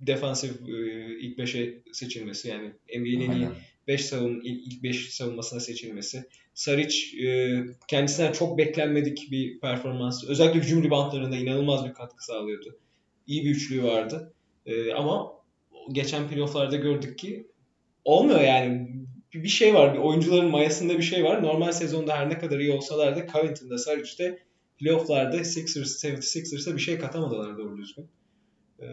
defansif 0.00 0.50
e, 0.50 1.18
ilk 1.20 1.38
5'e 1.38 1.82
seçilmesi 1.92 2.48
yani 2.48 2.72
NBA'nin 2.96 3.20
en 3.20 3.30
iyi 3.30 3.46
aynen. 3.46 3.52
5 3.88 4.04
savun 4.04 4.40
ilk 4.44 4.66
ilk 4.66 4.82
5 4.82 5.14
savunmasına 5.14 5.60
seçilmesi. 5.60 6.24
Saric 6.54 7.24
e, 7.26 7.56
kendisinden 7.88 8.32
çok 8.32 8.58
beklenmedik 8.58 9.30
bir 9.30 9.60
performans. 9.60 10.24
Özellikle 10.24 10.60
hücum 10.60 10.84
reboundlarında 10.84 11.36
inanılmaz 11.36 11.86
bir 11.88 11.94
katkı 11.94 12.24
sağlıyordu. 12.24 12.78
İyi 13.26 13.44
bir 13.44 13.50
üçlüğü 13.50 13.82
vardı. 13.82 14.32
E, 14.66 14.92
ama 14.92 15.32
geçen 15.92 16.28
playofflarda 16.28 16.76
gördük 16.76 17.18
ki 17.18 17.46
olmuyor 18.04 18.40
yani. 18.40 18.88
Bir 19.34 19.42
bir 19.42 19.48
şey 19.48 19.74
var. 19.74 19.94
Bir 19.94 19.98
oyuncuların 19.98 20.50
mayasında 20.50 20.98
bir 20.98 21.02
şey 21.02 21.24
var. 21.24 21.42
Normal 21.42 21.72
sezonda 21.72 22.18
her 22.18 22.30
ne 22.30 22.38
kadar 22.38 22.58
iyi 22.58 22.72
olsalar 22.72 23.16
da 23.16 23.26
Covington'da, 23.26 23.78
Saric'te 23.78 24.38
playofflarda 24.80 25.44
Sixers, 25.44 26.04
76ers'a 26.04 26.76
bir 26.76 26.80
şey 26.80 26.98
katamadılar 26.98 27.58
doğru 27.58 27.76
düzgün. 27.76 28.08
Ee, 28.80 28.86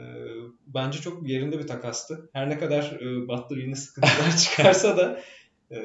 bence 0.68 1.02
çok 1.02 1.30
yerinde 1.30 1.60
bir 1.60 1.68
takastı. 1.68 2.30
Her 2.34 2.50
ne 2.50 2.60
kadar 2.60 2.84
e, 2.84 3.28
Butler 3.28 3.58
yine 3.58 3.76
sıkıntılar 3.76 4.38
çıkarsa 4.44 4.98
da 4.98 5.20
e, 5.72 5.80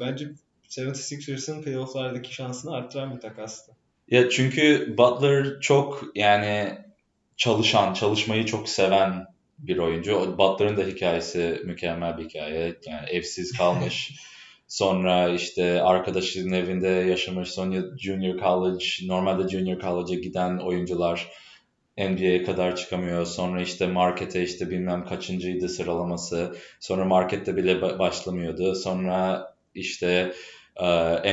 bence 0.00 0.30
76ers'ın 0.68 1.62
playofflardaki 1.62 2.34
şansını 2.34 2.74
arttıran 2.74 3.16
bir 3.16 3.20
takastı. 3.20 3.72
Ya 4.08 4.30
çünkü 4.30 4.94
Butler 4.98 5.60
çok 5.60 6.04
yani 6.14 6.78
çalışan, 7.36 7.94
çalışmayı 7.94 8.46
çok 8.46 8.68
seven 8.68 9.26
bir 9.58 9.78
oyuncu. 9.78 10.38
Butler'ın 10.38 10.76
da 10.76 10.82
hikayesi 10.82 11.62
mükemmel 11.64 12.18
bir 12.18 12.24
hikaye. 12.24 12.78
Yani 12.86 13.08
evsiz 13.10 13.56
kalmış. 13.56 14.12
Sonra 14.68 15.28
işte 15.28 15.82
arkadaşının 15.82 16.52
evinde 16.52 16.88
yaşamış. 16.88 17.50
Sonra 17.50 17.98
junior 17.98 18.38
college, 18.38 18.84
normalde 19.06 19.48
junior 19.48 19.80
college'a 19.80 20.18
giden 20.20 20.58
oyuncular 20.58 21.28
NBA'ye 21.98 22.42
kadar 22.42 22.76
çıkamıyor. 22.76 23.26
Sonra 23.26 23.62
işte 23.62 23.86
markete 23.86 24.42
işte 24.42 24.70
bilmem 24.70 25.04
kaçıncıydı 25.04 25.68
sıralaması. 25.68 26.56
Sonra 26.80 27.04
markette 27.04 27.56
bile 27.56 27.72
ba- 27.72 27.98
başlamıyordu. 27.98 28.74
Sonra 28.74 29.48
işte 29.74 30.32
e, 30.76 30.86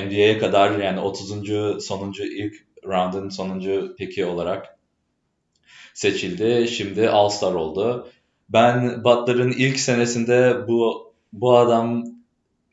NBA'ye 0.06 0.38
kadar 0.38 0.80
yani 0.80 1.00
30. 1.00 1.82
sonuncu 1.82 2.24
ilk 2.24 2.54
round'un 2.86 3.30
sonuncu 3.30 3.96
piki 3.98 4.26
olarak 4.26 4.78
seçildi. 5.94 6.68
Şimdi 6.68 7.10
All-Star 7.10 7.54
oldu. 7.54 8.08
Ben 8.50 9.04
Butler'ın 9.04 9.52
ilk 9.52 9.80
senesinde 9.80 10.68
bu 10.68 11.14
bu 11.34 11.58
adam 11.58 12.15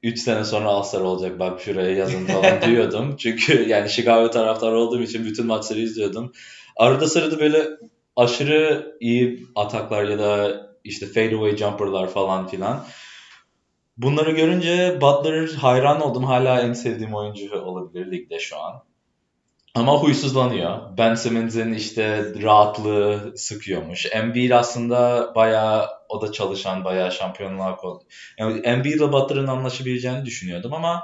3 0.03 0.19
sene 0.19 0.45
sonra 0.45 0.69
All-Star 0.69 1.01
olacak 1.01 1.39
bak 1.39 1.61
şuraya 1.61 1.97
yazın 1.97 2.27
falan 2.27 2.63
diyordum. 2.67 3.17
Çünkü 3.17 3.69
yani 3.69 3.91
Chicago 3.91 4.31
taraftarı 4.31 4.79
olduğum 4.79 5.03
için 5.03 5.25
bütün 5.25 5.47
maçları 5.47 5.81
izliyordum. 5.81 6.33
Arada 6.77 7.09
sırada 7.09 7.41
böyle 7.41 7.69
aşırı 8.17 8.97
iyi 9.01 9.47
ataklar 9.55 10.05
ya 10.05 10.19
da 10.19 10.61
işte 10.85 11.07
fadeaway 11.07 11.57
jumperlar 11.57 12.09
falan 12.09 12.47
filan. 12.47 12.85
Bunları 13.97 14.31
görünce 14.31 14.99
Butler 15.01 15.49
hayran 15.49 16.01
oldum. 16.01 16.25
Hala 16.25 16.61
en 16.61 16.73
sevdiğim 16.73 17.15
oyuncu 17.15 17.61
olabilir 17.61 18.11
ligde 18.13 18.39
şu 18.39 18.59
an. 18.61 18.83
Ama 19.75 20.03
huysuzlanıyor. 20.03 20.99
Ben 20.99 21.15
Simmons'in 21.15 21.73
işte 21.73 22.33
rahatlığı 22.43 23.33
sıkıyormuş. 23.37 24.07
Embiid 24.13 24.51
aslında 24.51 25.33
bayağı 25.35 25.89
o 26.09 26.23
da 26.23 26.33
çalışan, 26.33 26.85
bayağı 26.85 27.13
şampiyonluğa 27.13 27.77
kol. 27.77 28.01
Yani 28.39 28.61
Embiid 28.61 28.95
ile 28.95 29.13
Butler'ın 29.13 29.47
anlaşabileceğini 29.47 30.25
düşünüyordum 30.25 30.73
ama 30.75 31.03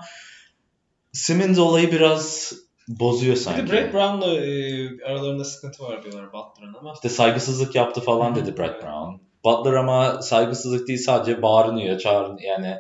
Simmons 1.13 1.59
olayı 1.59 1.93
biraz 1.93 2.53
bozuyor 2.89 3.35
Bir 3.35 3.41
sanki. 3.41 3.67
de 3.67 3.73
Brett 3.73 3.95
Brown'la 3.95 4.35
e, 4.35 5.05
aralarında 5.05 5.45
sıkıntı 5.45 5.83
var 5.83 6.03
diyorlar 6.03 6.33
Butler'ın 6.33 6.75
ama 6.75 6.93
İşte 6.95 7.09
saygısızlık 7.09 7.75
yaptı 7.75 8.01
falan 8.01 8.35
dedi 8.35 8.57
Brett 8.59 8.83
Brown. 8.83 9.23
Butler 9.45 9.73
ama 9.73 10.23
saygısızlık 10.23 10.89
değil 10.89 10.99
sadece 10.99 11.43
bağırınıyor, 11.43 11.99
çağırın 11.99 12.39
yani 12.39 12.77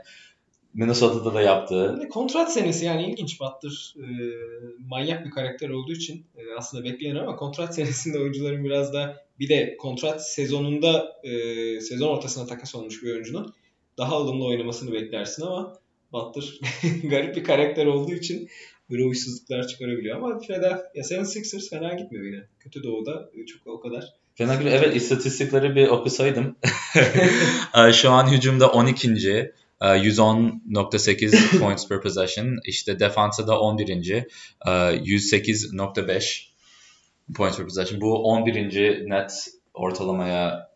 Minnesota'da 0.74 1.34
da 1.34 1.42
yaptı. 1.42 1.88
Hani 1.88 2.08
kontrat 2.08 2.52
senesi 2.52 2.84
yani 2.84 3.10
ilginç 3.10 3.40
Butler 3.40 3.94
e, 3.96 4.06
manyak 4.88 5.26
bir 5.26 5.30
karakter 5.30 5.70
olduğu 5.70 5.92
için 5.92 6.26
e, 6.36 6.42
aslında 6.58 6.84
beklenir 6.84 7.16
ama 7.16 7.36
kontrat 7.36 7.74
senesinde 7.74 8.18
oyuncuların 8.18 8.64
biraz 8.64 8.92
da 8.92 9.24
bir 9.38 9.48
de 9.48 9.76
kontrat 9.76 10.30
sezonunda 10.30 11.20
e, 11.24 11.30
sezon 11.80 12.08
ortasına 12.08 12.46
takas 12.46 12.74
olmuş 12.74 13.02
bir 13.02 13.12
oyuncunun 13.12 13.54
daha 13.98 14.16
alımlı 14.16 14.44
oynamasını 14.44 14.92
beklersin 14.92 15.42
ama 15.42 15.78
Butler 16.12 16.60
garip 17.02 17.36
bir 17.36 17.44
karakter 17.44 17.86
olduğu 17.86 18.12
için 18.12 18.48
böyle 18.90 19.04
uysuzluklar 19.04 19.68
çıkarabiliyor 19.68 20.16
ama 20.16 20.38
Philadelphia 20.38 20.82
76ers 20.94 21.70
fena 21.70 21.94
gitmiyor 21.94 22.24
yine. 22.24 22.44
Kötü 22.60 22.82
doğuda 22.82 23.30
e, 23.34 23.46
çok 23.46 23.66
o 23.66 23.80
kadar. 23.80 24.14
Fena 24.34 24.54
gibi 24.54 24.68
evet 24.68 24.96
istatistikleri 24.96 25.76
bir 25.76 25.88
okusaydım. 25.88 26.56
Şu 27.92 28.10
an 28.10 28.32
hücumda 28.32 28.68
12. 28.68 29.52
e, 29.82 29.86
110.8 29.86 31.58
points 31.60 31.88
per 31.88 32.00
possession. 32.00 32.58
İşte 32.64 33.00
defansa 33.00 33.46
da 33.46 33.60
11. 33.60 34.12
e, 34.12 34.24
108.5 34.66 36.48
points 37.36 37.56
per 37.56 37.66
possession. 37.66 38.00
Bu 38.00 38.24
11. 38.24 39.08
net 39.08 39.32
ortalamaya 39.74 40.70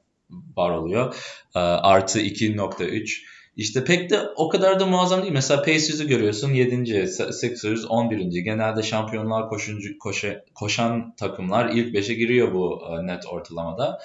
var 0.57 0.71
oluyor. 0.71 1.15
E, 1.55 1.59
Artı 1.59 2.21
2.3. 2.21 3.33
İşte 3.57 3.85
pek 3.85 4.11
de 4.11 4.21
o 4.37 4.49
kadar 4.49 4.81
da 4.81 4.87
muazzam 4.87 5.23
değil. 5.23 5.33
Mesela 5.33 5.63
Pacers'ı 5.63 6.05
görüyorsun 6.05 6.53
7. 6.53 7.09
Sixers 7.33 7.85
11. 7.89 8.19
Genelde 8.43 8.83
şampiyonluğa 8.83 9.49
koşuncu, 9.49 9.99
koşa, 9.99 10.45
koşan 10.55 11.15
takımlar 11.17 11.69
ilk 11.69 11.95
5'e 11.95 12.15
giriyor 12.15 12.55
bu 12.55 12.83
e, 12.91 13.07
net 13.07 13.27
ortalamada. 13.27 13.99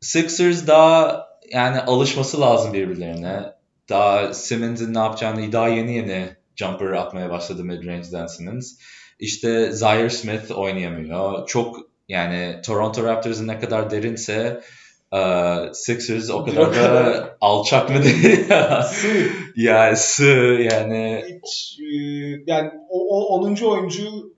Sixers 0.00 0.66
daha 0.66 1.26
yani 1.50 1.80
alışması 1.80 2.40
lazım 2.40 2.72
birbirlerine. 2.72 3.53
Daha 3.88 4.34
Simmons'in 4.34 4.94
ne 4.94 4.98
yapacağını 4.98 5.52
daha 5.52 5.68
yeni 5.68 5.96
yeni 5.96 6.36
jumper 6.56 6.86
atmaya 6.86 7.30
başladı 7.30 7.62
mid-range'den 7.62 8.26
Simmons. 8.26 8.72
İşte 9.18 9.72
Zaire 9.72 10.10
Smith 10.10 10.58
oynayamıyor. 10.58 11.46
Çok 11.46 11.76
yani 12.08 12.60
Toronto 12.66 13.04
Raptors'ın 13.04 13.48
ne 13.48 13.60
kadar 13.60 13.90
derinse 13.90 14.60
e, 15.14 15.20
Sixers 15.72 16.30
o 16.30 16.44
kadar 16.44 16.74
da 16.74 17.36
alçak 17.40 17.90
mı 17.90 18.04
değil 18.04 18.50
ya. 18.50 18.82
Sığ. 18.82 19.30
ya 19.56 19.96
sığ 19.96 20.68
yani 20.72 21.24
Hiç, 21.26 21.78
e, 21.80 21.84
yani 22.46 22.70
o, 22.88 23.18
o 23.18 23.38
10. 23.38 23.56
oyuncu 23.56 24.33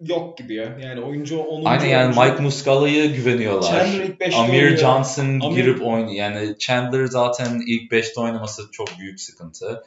yok 0.00 0.38
gibi 0.38 0.54
ya. 0.54 0.76
Yani 0.82 1.00
oyuncu 1.00 1.38
10. 1.38 1.64
Aynen 1.64 1.84
yani 1.86 2.04
oyuncu. 2.04 2.20
Mike 2.32 2.42
Muscala'ya 2.42 3.06
güveniyorlar. 3.06 3.70
Chandler 3.70 4.04
ilk 4.04 4.20
beşte 4.20 4.36
Amir 4.40 4.62
oynuyor. 4.62 4.76
Johnson 4.78 5.24
Amir- 5.24 5.54
girip 5.54 5.82
oynuyor. 5.86 6.12
Yani 6.12 6.58
Chandler 6.58 7.06
zaten 7.06 7.62
ilk 7.66 7.92
5'te 7.92 8.20
oynaması 8.20 8.62
çok 8.72 8.88
büyük 8.98 9.20
sıkıntı. 9.20 9.82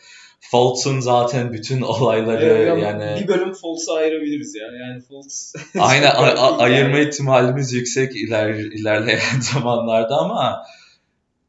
Fultz'un 0.52 1.00
zaten 1.00 1.54
bütün 1.54 1.82
olayları 1.92 2.46
Ee, 2.78 2.82
yani 2.82 3.22
bir 3.24 3.28
bölüm 3.28 3.54
Fultz'a 3.54 3.94
ayırabiliriz 3.94 4.56
ya. 4.56 4.68
Yani 4.88 5.02
Fultz 5.02 5.54
aynen 5.80 6.12
a- 6.12 6.58
ayırma 6.58 6.98
yani. 6.98 7.10
ihtimalimiz 7.10 7.74
yüksek 7.74 8.16
iler, 8.16 8.50
ilerleyen 8.54 9.40
zamanlarda 9.54 10.16
ama 10.18 10.66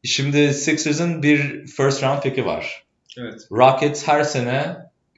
şimdi 0.03 0.53
Sixers'ın 0.53 1.23
bir 1.23 1.65
first 1.67 2.03
round 2.03 2.21
pick'i 2.21 2.45
var. 2.45 2.83
Evet. 3.19 3.41
Rockets 3.51 4.07
her 4.07 4.23
sene 4.23 4.75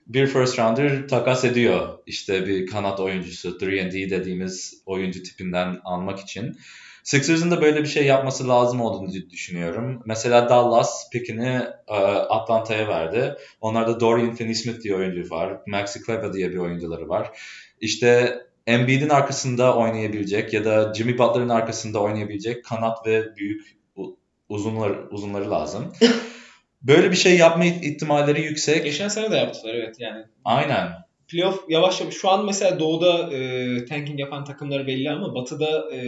bir 0.08 0.28
first 0.28 0.60
rounder 0.60 1.08
takas 1.08 1.44
ediyor. 1.44 1.98
İşte 2.06 2.48
bir 2.48 2.68
kanat 2.68 3.00
oyuncusu, 3.00 3.50
3D 3.50 4.10
dediğimiz 4.10 4.82
oyuncu 4.86 5.24
tipinden 5.24 5.80
almak 5.84 6.20
için. 6.20 6.58
Sixers'ın 7.04 7.52
da 7.52 7.62
böyle 7.62 7.82
bir 7.82 7.88
şey 7.88 8.06
yapması 8.06 8.48
lazım 8.48 8.82
olduğunu 8.82 9.30
düşünüyorum. 9.30 10.02
Mesela 10.06 10.50
Dallas 10.50 11.10
pickini 11.10 11.62
e, 11.88 11.96
Atlanta'ya 12.30 12.88
verdi. 12.88 13.36
Onlarda 13.62 14.00
Dorian 14.00 14.36
Finney-Smith 14.36 14.82
diye 14.82 14.96
oyuncu 14.96 15.30
var. 15.30 15.58
Maxi 15.68 16.02
Kleber 16.02 16.34
diye 16.34 16.52
bir 16.52 16.58
oyuncuları 16.58 17.10
var. 17.10 17.40
İşte 17.82 18.40
Embiid'in 18.68 19.10
arkasında 19.10 19.78
oynayabilecek 19.78 20.54
ya 20.54 20.66
da 20.66 20.94
Jimmy 20.94 21.18
Butler'ın 21.18 21.50
arkasında 21.50 22.02
oynayabilecek 22.02 22.66
kanat 22.66 23.06
ve 23.06 23.36
büyük 23.36 23.78
u- 23.96 24.18
uzunlar, 24.50 24.92
uzunları 25.12 25.52
lazım. 25.52 25.94
Böyle 26.82 27.12
bir 27.12 27.16
şey 27.16 27.38
yapma 27.38 27.66
ihtimalleri 27.66 28.42
yüksek. 28.42 28.84
Geçen 28.84 29.08
sene 29.08 29.32
de 29.32 29.36
yaptılar 29.36 29.74
evet 29.76 29.96
yani. 30.00 30.26
Aynen. 30.46 30.88
Playoff 31.28 31.64
yavaş 31.70 32.02
yavaş 32.02 32.14
şu 32.14 32.30
an 32.30 32.46
mesela 32.46 32.80
doğuda 32.80 33.34
e, 33.36 33.86
tanking 33.86 34.20
yapan 34.20 34.46
takımları 34.46 34.88
belli 34.88 35.10
ama 35.10 35.36
batıda 35.36 35.96
e, 35.96 36.00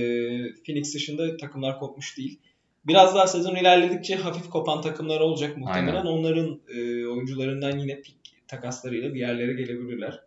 Phoenix 0.66 0.96
dışında 0.96 1.38
takımlar 1.38 1.80
kopmuş 1.80 2.18
değil. 2.18 2.40
Biraz 2.88 3.16
daha 3.16 3.28
sezon 3.28 3.56
ilerledikçe 3.56 4.16
hafif 4.16 4.50
kopan 4.50 4.82
takımlar 4.82 5.20
olacak 5.20 5.58
muhtemelen. 5.58 5.96
Aynen. 5.96 6.06
Onların 6.06 6.62
e, 6.76 7.08
oyuncularından 7.08 7.80
yine 7.80 8.02
pik 8.02 8.16
takaslarıyla 8.48 9.14
bir 9.14 9.20
yerlere 9.20 9.54
gelebilirler. 9.54 10.20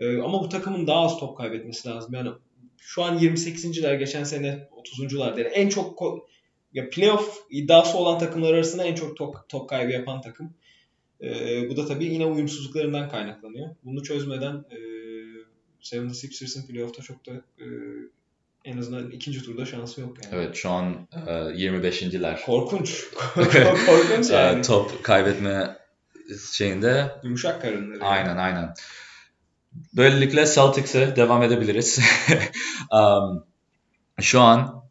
E, 0.00 0.18
ama 0.18 0.42
bu 0.42 0.48
takımın 0.48 0.86
daha 0.86 1.00
az 1.00 1.18
top 1.18 1.36
kaybetmesi 1.36 1.88
lazım. 1.88 2.14
Yani 2.14 2.28
şu 2.78 3.02
an 3.02 3.18
28.ler 3.18 3.94
geçen 3.94 4.24
sene 4.24 4.68
30'uncular. 4.72 5.40
Yani 5.40 5.48
en 5.54 5.68
çok 5.68 5.98
ko- 5.98 6.20
ya 6.74 6.90
playoff 6.90 7.38
iddiası 7.50 7.98
olan 7.98 8.18
takımlar 8.18 8.54
arasında 8.54 8.84
en 8.84 8.94
çok 8.94 9.16
top, 9.16 9.48
top 9.48 9.68
kaybı 9.68 9.92
yapan 9.92 10.20
takım. 10.20 10.54
Ee, 11.22 11.68
bu 11.70 11.76
da 11.76 11.86
tabii 11.86 12.04
yine 12.04 12.26
uyumsuzluklarından 12.26 13.08
kaynaklanıyor. 13.08 13.68
Bunu 13.84 14.02
çözmeden 14.02 14.64
e, 14.70 14.76
76ers'ın 15.82 16.66
playoff'ta 16.66 17.02
çok 17.02 17.26
da 17.26 17.32
e, 17.32 17.66
en 18.64 18.78
azından 18.78 19.10
ikinci 19.10 19.42
turda 19.42 19.66
şansı 19.66 20.00
yok 20.00 20.16
yani. 20.24 20.34
Evet 20.34 20.56
şu 20.56 20.70
an 20.70 21.08
e, 21.12 21.30
25.ler. 21.30 22.44
Korkunç. 22.44 23.04
Korkunç 23.86 24.30
yani. 24.30 24.58
E, 24.58 24.62
top 24.62 25.04
kaybetme 25.04 25.76
şeyinde 26.52 27.12
Yumuşak 27.22 27.62
karınları. 27.62 28.04
aynen 28.04 28.36
aynen. 28.36 28.74
Böylelikle 29.96 30.46
Celtics'e 30.46 31.16
devam 31.16 31.42
edebiliriz. 31.42 32.00
um, 32.92 33.44
şu 34.20 34.40
an 34.40 34.83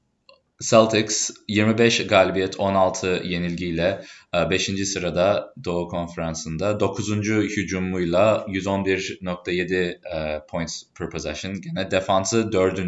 Celtics 0.69 1.30
25 1.47 2.08
galibiyet 2.08 2.60
16 2.60 3.21
yenilgiyle 3.23 4.04
5. 4.34 4.65
sırada 4.65 5.54
Doğu 5.63 5.88
Konferansı'nda 5.88 6.80
9. 6.80 7.10
hücumuyla 7.28 8.45
111.7 8.47 9.76
e, 9.76 10.45
points 10.49 10.84
per 10.97 11.10
possession. 11.10 11.62
Gene 11.62 11.91
defansı 11.91 12.52
4. 12.52 12.80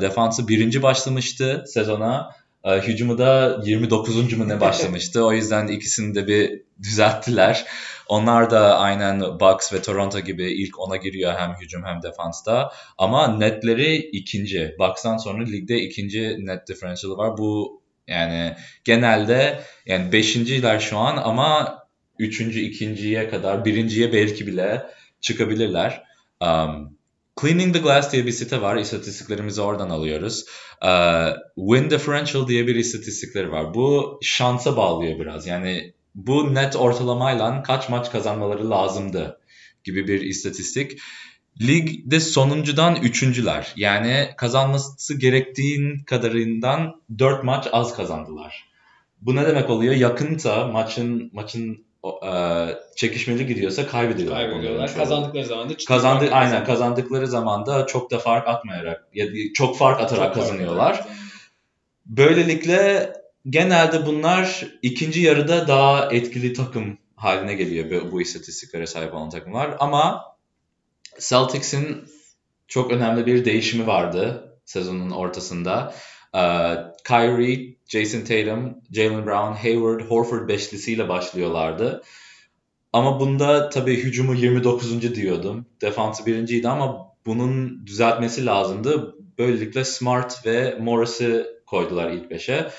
Defansı 0.00 0.48
1. 0.48 0.82
başlamıştı 0.82 1.64
sezona. 1.66 2.30
E, 2.64 2.80
Hücumu 2.80 3.18
da 3.18 3.60
29. 3.64 4.32
mu 4.32 4.48
ne 4.48 4.60
başlamıştı. 4.60 5.24
O 5.24 5.32
yüzden 5.32 5.66
ikisini 5.66 6.14
de 6.14 6.26
bir 6.26 6.62
düzelttiler. 6.82 7.64
Onlar 8.08 8.50
da 8.50 8.78
aynen 8.78 9.20
Bucks 9.20 9.72
ve 9.72 9.82
Toronto 9.82 10.20
gibi 10.20 10.52
ilk 10.52 10.80
ona 10.80 10.96
giriyor 10.96 11.34
hem 11.38 11.54
hücum 11.60 11.84
hem 11.84 12.02
defansta. 12.02 12.72
Ama 12.98 13.28
netleri 13.28 13.96
ikinci. 13.96 14.74
Bucks'tan 14.78 15.16
sonra 15.16 15.44
ligde 15.44 15.80
ikinci 15.80 16.36
net 16.46 16.68
differential'ı 16.68 17.16
var. 17.16 17.38
Bu 17.38 17.82
yani 18.06 18.56
genelde 18.84 19.60
yani 19.86 20.12
beşinciler 20.12 20.78
şu 20.78 20.98
an 20.98 21.16
ama 21.16 21.78
üçüncü, 22.18 22.60
ikinciye 22.60 23.30
kadar, 23.30 23.64
birinciye 23.64 24.12
belki 24.12 24.46
bile 24.46 24.86
çıkabilirler. 25.20 26.02
Um, 26.40 26.98
Cleaning 27.40 27.74
the 27.74 27.80
Glass 27.80 28.12
diye 28.12 28.26
bir 28.26 28.32
site 28.32 28.60
var. 28.60 28.76
İstatistiklerimizi 28.76 29.60
oradan 29.60 29.90
alıyoruz. 29.90 30.44
Uh, 30.82 31.30
win 31.56 31.90
differential 31.90 32.48
diye 32.48 32.66
bir 32.66 32.74
istatistikleri 32.74 33.52
var. 33.52 33.74
Bu 33.74 34.18
şansa 34.22 34.76
bağlıyor 34.76 35.18
biraz. 35.18 35.46
Yani 35.46 35.94
bu 36.14 36.54
net 36.54 36.76
ortalamayla 36.76 37.62
kaç 37.62 37.88
maç 37.88 38.10
kazanmaları 38.10 38.70
lazımdı 38.70 39.40
gibi 39.84 40.08
bir 40.08 40.20
istatistik. 40.20 40.98
Ligde 41.60 42.20
sonuncudan 42.20 42.96
üçüncüler. 42.96 43.72
Yani 43.76 44.28
kazanması 44.36 45.18
gerektiğin 45.18 45.98
kadarından 45.98 47.02
dört 47.18 47.44
maç 47.44 47.68
az 47.72 47.96
kazandılar. 47.96 48.68
Bu 49.20 49.36
ne 49.36 49.46
demek 49.46 49.70
oluyor? 49.70 49.94
Yakınsa 49.94 50.66
maçın 50.66 51.30
maçın 51.32 51.84
e, 52.26 52.30
çekişmeli 52.96 53.46
gidiyorsa 53.46 53.86
kaybediyorlar. 53.86 54.50
Kaybediyorlar. 54.50 54.94
Kazandıkları 54.94 55.46
zaman 55.46 55.70
da 55.70 55.74
Kazandı, 55.88 56.20
fark 56.20 56.32
aynen 56.32 56.64
kazandıkları 56.64 57.26
zaman 57.26 57.66
da 57.66 57.86
çok 57.86 58.10
da 58.10 58.18
fark 58.18 58.48
atmayarak 58.48 59.08
ya 59.14 59.26
çok 59.54 59.78
fark 59.78 60.00
atarak 60.00 60.10
Çok 60.10 60.34
fark 60.34 60.34
kazanıyorlar. 60.34 60.90
atarak. 60.90 61.08
Böylelikle 62.06 63.12
genelde 63.48 64.06
bunlar 64.06 64.66
ikinci 64.82 65.20
yarıda 65.20 65.68
daha 65.68 66.12
etkili 66.12 66.52
takım 66.52 66.98
haline 67.16 67.54
geliyor 67.54 68.12
bu, 68.12 68.20
istatistiklere 68.20 68.86
sahip 68.86 69.14
olan 69.14 69.30
takımlar. 69.30 69.76
Ama 69.80 70.24
Celtics'in 71.20 72.04
çok 72.68 72.90
önemli 72.90 73.26
bir 73.26 73.44
değişimi 73.44 73.86
vardı 73.86 74.52
sezonun 74.64 75.10
ortasında. 75.10 75.94
Ee, 76.34 76.74
Kyrie, 77.06 77.76
Jason 77.86 78.20
Tatum, 78.20 78.78
Jalen 78.92 79.26
Brown, 79.26 79.52
Hayward, 79.52 80.00
Horford 80.00 80.48
beşlisiyle 80.48 81.08
başlıyorlardı. 81.08 82.02
Ama 82.92 83.20
bunda 83.20 83.68
tabii 83.68 84.02
hücumu 84.02 84.34
29. 84.34 85.14
diyordum. 85.14 85.66
Defansı 85.80 86.26
birinciydi 86.26 86.68
ama 86.68 87.14
bunun 87.26 87.86
düzeltmesi 87.86 88.46
lazımdı. 88.46 89.14
Böylelikle 89.38 89.84
Smart 89.84 90.46
ve 90.46 90.78
Morris'i 90.80 91.46
koydular 91.66 92.10
ilk 92.10 92.30
beşe. 92.30 92.70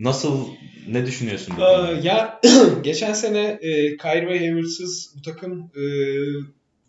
Nasıl, 0.00 0.48
ne 0.88 1.06
düşünüyorsun? 1.06 1.54
bu? 1.58 1.62
Ee, 1.62 2.00
ya 2.02 2.40
geçen 2.82 3.12
sene 3.12 3.58
e, 3.60 3.96
Kyrie 3.96 4.26
ve 4.26 4.38
Hayward'sız 4.38 5.14
bu 5.18 5.22
takım 5.22 5.70
e, 5.76 5.84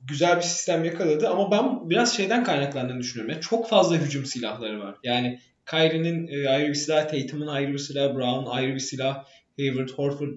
güzel 0.08 0.38
bir 0.38 0.42
sistem 0.42 0.84
yakaladı 0.84 1.30
ama 1.30 1.52
ben 1.52 1.90
biraz 1.90 2.16
şeyden 2.18 2.44
kaynaklandığını 2.44 3.00
düşünüyorum. 3.00 3.34
Yani 3.34 3.42
çok 3.42 3.70
fazla 3.70 3.96
hücum 3.96 4.26
silahları 4.26 4.80
var. 4.80 4.96
Yani 5.04 5.40
Kyrie'nin 5.70 6.28
e, 6.28 6.50
ayrı 6.50 6.70
bir 6.70 6.74
silah, 6.74 7.08
Tatum'un 7.08 7.48
ayrı 7.48 7.74
bir 7.74 7.78
silah, 7.78 8.16
Brown 8.16 8.50
ayrı 8.50 8.74
bir 8.74 8.80
silah, 8.80 9.24
Hayward, 9.60 9.90
Horford, 9.90 10.34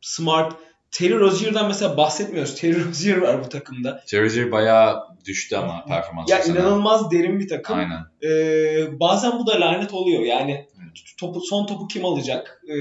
Smart, 0.00 0.52
Terry 0.90 1.14
Rozier'dan 1.14 1.68
mesela 1.68 1.96
bahsetmiyoruz. 1.96 2.54
Terry 2.60 2.84
Rozier 2.84 3.16
var 3.16 3.44
bu 3.44 3.48
takımda. 3.48 4.02
Jersey 4.06 4.52
bayağı 4.52 5.02
düştü 5.24 5.56
ama 5.56 5.84
performans 5.84 6.30
Ya 6.30 6.36
açısından. 6.36 6.60
inanılmaz 6.60 7.10
derin 7.10 7.40
bir 7.40 7.48
takım. 7.48 7.78
Aynen. 7.78 8.00
Ee, 8.24 9.00
bazen 9.00 9.32
bu 9.38 9.46
da 9.46 9.60
lanet 9.60 9.92
oluyor. 9.94 10.22
Yani 10.22 10.66
topu, 11.20 11.40
son 11.40 11.66
topu 11.66 11.88
kim 11.88 12.04
alacak 12.04 12.62
ee, 12.68 12.76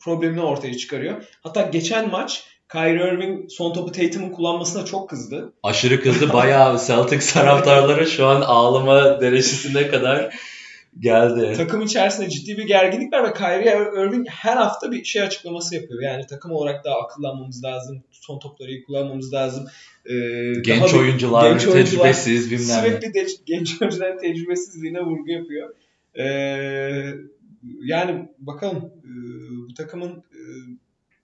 problemini 0.00 0.40
ortaya 0.40 0.76
çıkarıyor. 0.76 1.24
Hatta 1.42 1.62
geçen 1.62 2.10
maç 2.10 2.44
Kyrie 2.72 3.14
Irving 3.14 3.50
son 3.50 3.72
topu 3.72 3.92
Tatum'un 3.92 4.30
kullanmasına 4.30 4.84
çok 4.84 5.10
kızdı. 5.10 5.52
Aşırı 5.62 6.00
kızdı. 6.00 6.32
Bayağı 6.32 6.86
Celtics 6.86 7.32
taraftarları 7.32 8.06
şu 8.06 8.26
an 8.26 8.40
ağlama 8.40 9.20
derecesine 9.20 9.88
kadar 9.88 10.34
geldi. 10.98 11.54
Takım 11.56 11.82
içerisinde 11.82 12.28
ciddi 12.28 12.56
bir 12.58 12.66
gerginlik 12.66 13.12
var 13.12 13.28
ve 13.28 13.32
Kyrie 13.32 14.02
Irving 14.02 14.28
her 14.28 14.56
hafta 14.56 14.92
bir 14.92 15.04
şey 15.04 15.22
açıklaması 15.22 15.74
yapıyor. 15.74 16.02
Yani 16.02 16.26
takım 16.26 16.52
olarak 16.52 16.84
daha 16.84 16.98
akıllanmamız 17.00 17.64
lazım. 17.64 18.02
Son 18.10 18.38
topları 18.38 18.70
iyi 18.70 18.84
kullanmamız 18.84 19.32
lazım. 19.32 19.66
Ee, 20.06 20.12
Genç 20.64 20.94
oyuncular, 20.94 21.50
genç 21.50 21.66
oyuncular, 21.66 21.84
tecrübesiz 21.84 22.50
bilmem 22.50 22.84
ne. 22.84 22.88
Sürekli 22.88 23.14
de, 23.14 23.26
genç 23.46 23.82
oyuncuların 23.82 24.18
tecrübesizliğine 24.18 25.00
vurgu 25.00 25.30
yapıyor. 25.30 25.74
Ee, 26.18 27.14
yani 27.82 28.28
bakalım 28.38 28.92
ee, 29.04 29.10
bu 29.68 29.74
takımın 29.74 30.10
ee, 30.10 30.40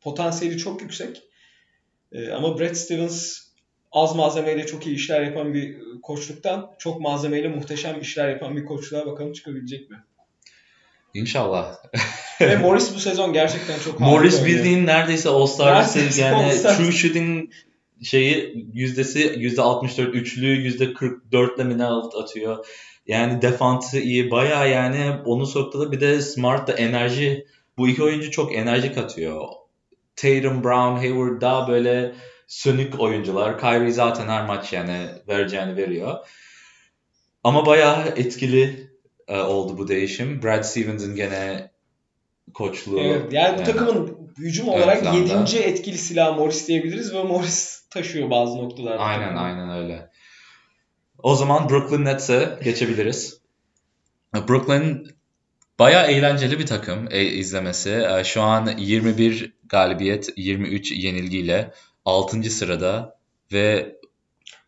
potansiyeli 0.01 0.59
çok 0.59 0.83
yüksek. 0.83 1.23
Ee, 2.13 2.31
ama 2.31 2.59
Brad 2.59 2.75
Stevens 2.75 3.39
az 3.93 4.17
malzemeyle 4.17 4.67
çok 4.67 4.87
iyi 4.87 4.97
işler 4.97 5.23
yapan 5.23 5.55
bir 5.55 5.77
koçluktan 6.03 6.71
çok 6.79 7.01
malzemeyle 7.01 7.49
muhteşem 7.49 8.01
işler 8.01 8.29
yapan 8.29 8.57
bir 8.57 8.65
koçluğa 8.65 9.07
bakalım 9.07 9.33
çıkabilecek 9.33 9.91
mi? 9.91 10.05
İnşallah. 11.15 11.77
Ve 12.41 12.57
Morris 12.57 12.95
bu 12.95 12.99
sezon 12.99 13.33
gerçekten 13.33 13.79
çok 13.79 14.01
harika 14.01 14.05
Morris 14.05 14.41
oynuyor. 14.41 14.59
bildiğin 14.59 14.87
neredeyse 14.87 15.29
All-Star'sı 15.29 15.99
Neredeyse 15.99 16.23
yani 16.23 16.45
All-Star. 16.45 16.77
true 16.77 16.93
shooting 16.93 17.53
şeyi 18.03 18.67
yüzdesi 18.73 19.35
yüzde 19.39 19.63
64 19.63 20.15
üçlü 20.15 20.47
yüzde 20.47 20.95
44 20.95 21.57
ile 21.57 21.65
mi 21.65 21.79
ne 21.79 21.87
atıyor. 21.87 22.67
Yani 23.11 23.43
defansı 23.43 23.99
iyi 23.99 24.31
bayağı 24.31 24.71
yani 24.71 25.13
onu 25.25 25.47
soktu 25.47 25.81
da 25.81 25.93
bir 25.93 26.01
de 26.01 26.21
Smart 26.21 26.69
da 26.69 26.73
enerji 26.73 27.47
bu 27.79 27.89
iki 27.89 28.03
oyuncu 28.03 28.31
çok 28.31 28.55
enerji 28.55 28.93
katıyor. 28.93 29.49
Tatum, 30.17 30.65
Brown, 30.65 30.97
Hayward 30.97 31.41
daha 31.41 31.69
böyle 31.69 32.15
sönük 32.47 33.01
oyuncular. 33.01 33.59
Kyrie 33.59 33.91
zaten 33.91 34.29
her 34.29 34.47
maç 34.47 34.73
yani 34.73 35.07
vereceğini 35.29 35.77
veriyor. 35.77 36.27
Ama 37.45 37.67
bayağı 37.67 38.09
etkili 38.09 38.91
e, 39.29 39.41
oldu 39.41 39.79
bu 39.79 39.89
değişim. 39.89 40.43
Brad 40.43 40.63
Stevens'ın 40.63 41.15
gene 41.15 41.71
koçluğu. 42.55 43.01
Evet, 43.01 43.33
yani 43.33 43.59
bu 43.59 43.65
takımın 43.65 44.19
hücum 44.39 44.69
olarak. 44.69 45.15
7. 45.15 45.59
etkili 45.59 45.99
silah 45.99 46.37
Morris 46.37 46.69
diyebiliriz 46.69 47.15
ve 47.15 47.23
Morris 47.23 47.89
taşıyor 47.91 48.31
bazı 48.31 48.59
noktalarda. 48.59 49.03
Aynen 49.03 49.37
aynen 49.37 49.71
öyle. 49.71 50.10
O 51.23 51.35
zaman 51.37 51.71
Brooklyn 51.71 52.05
Nets'e 52.05 52.59
geçebiliriz. 52.65 53.41
Brooklyn 54.49 55.07
bayağı 55.79 56.07
eğlenceli 56.07 56.59
bir 56.59 56.67
takım 56.67 57.09
e, 57.11 57.25
izlemesi. 57.25 57.91
E, 58.19 58.25
Şu 58.25 58.43
an 58.43 58.71
21 58.79 59.53
galibiyet, 59.69 60.33
23 60.37 60.93
yenilgiyle 60.93 61.73
6. 62.05 62.43
sırada 62.43 63.17
ve 63.53 63.97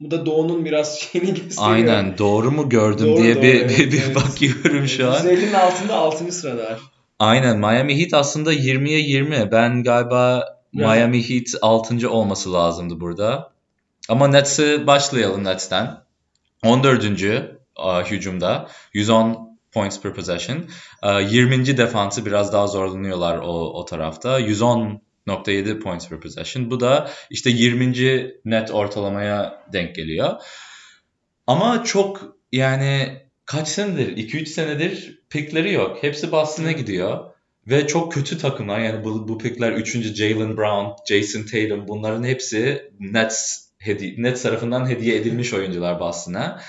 Bu 0.01 0.11
da 0.11 0.27
Doğu'nun 0.27 0.65
biraz 0.65 0.99
şeyini 1.13 1.29
gösteriyor. 1.35 1.73
aynen 1.75 2.19
doğru 2.19 2.51
mu 2.51 2.69
gördüm 2.69 3.07
Doğru, 3.07 3.23
diye 3.23 3.35
doğru, 3.35 3.43
bir, 3.43 3.55
evet, 3.55 3.79
bir, 3.79 3.93
bir 3.93 4.03
evet. 4.03 4.17
bakıyorum 4.17 4.89
şu 4.89 5.11
an. 5.11 5.17
150'nin 5.27 5.53
altında 5.53 5.95
6. 5.97 6.33
sıradalar. 6.33 6.81
Aynen 7.19 7.59
Miami 7.59 8.01
Heat 8.01 8.15
aslında 8.15 8.55
20'ye 8.55 8.99
20. 8.99 9.49
Ben 9.53 9.83
galiba 9.83 10.45
Biraz- 10.75 10.97
Miami 10.97 11.29
Heat 11.31 11.47
6. 11.63 12.11
olması 12.11 12.53
lazımdı 12.53 13.01
burada. 13.01 13.53
Ama 14.09 14.29
Nets'e 14.29 14.87
başlayalım 14.87 15.45
Nets'ten. 15.45 16.02
14. 16.63 17.05
uh, 17.79 18.05
hücumda 18.11 18.69
110 18.93 19.59
points 19.73 20.01
per 20.01 20.15
possession. 20.15 20.65
Uh, 21.03 21.33
20. 21.33 21.77
defansı 21.77 22.27
biraz 22.27 22.53
daha 22.53 22.67
zorlanıyorlar 22.67 23.39
o, 23.39 23.73
o 23.81 23.85
tarafta. 23.85 24.41
110.7 24.41 25.81
points 25.81 26.09
per 26.09 26.21
possession. 26.21 26.71
Bu 26.71 26.81
da 26.81 27.11
işte 27.31 27.51
20. 27.51 28.33
net 28.45 28.71
ortalamaya 28.71 29.65
denk 29.73 29.95
geliyor. 29.95 30.43
Ama 31.47 31.85
çok 31.85 32.37
yani 32.53 33.23
kaç 33.45 33.69
senedir? 33.69 34.17
2-3 34.17 34.47
senedir 34.47 35.23
pikleri 35.31 35.73
yok. 35.73 36.03
Hepsi 36.03 36.33
Boston'a 36.33 36.73
gidiyor. 36.73 37.33
Ve 37.67 37.87
çok 37.87 38.13
kötü 38.13 38.39
takımlar. 38.39 38.81
Yani 38.81 39.05
bu, 39.05 39.29
bu 39.29 39.39
pikler 39.39 39.73
3. 39.73 40.15
Jalen 40.15 40.57
Brown, 40.57 40.87
Jason 41.09 41.43
Tatum 41.43 41.89
bunların 41.89 42.25
hepsi 42.25 42.91
Nets, 43.01 43.69
hedi 43.85 44.23
Nets 44.23 44.43
tarafından 44.43 44.89
hediye 44.89 45.17
edilmiş 45.17 45.55
oyuncular 45.55 46.01
Boston'a. 46.01 46.61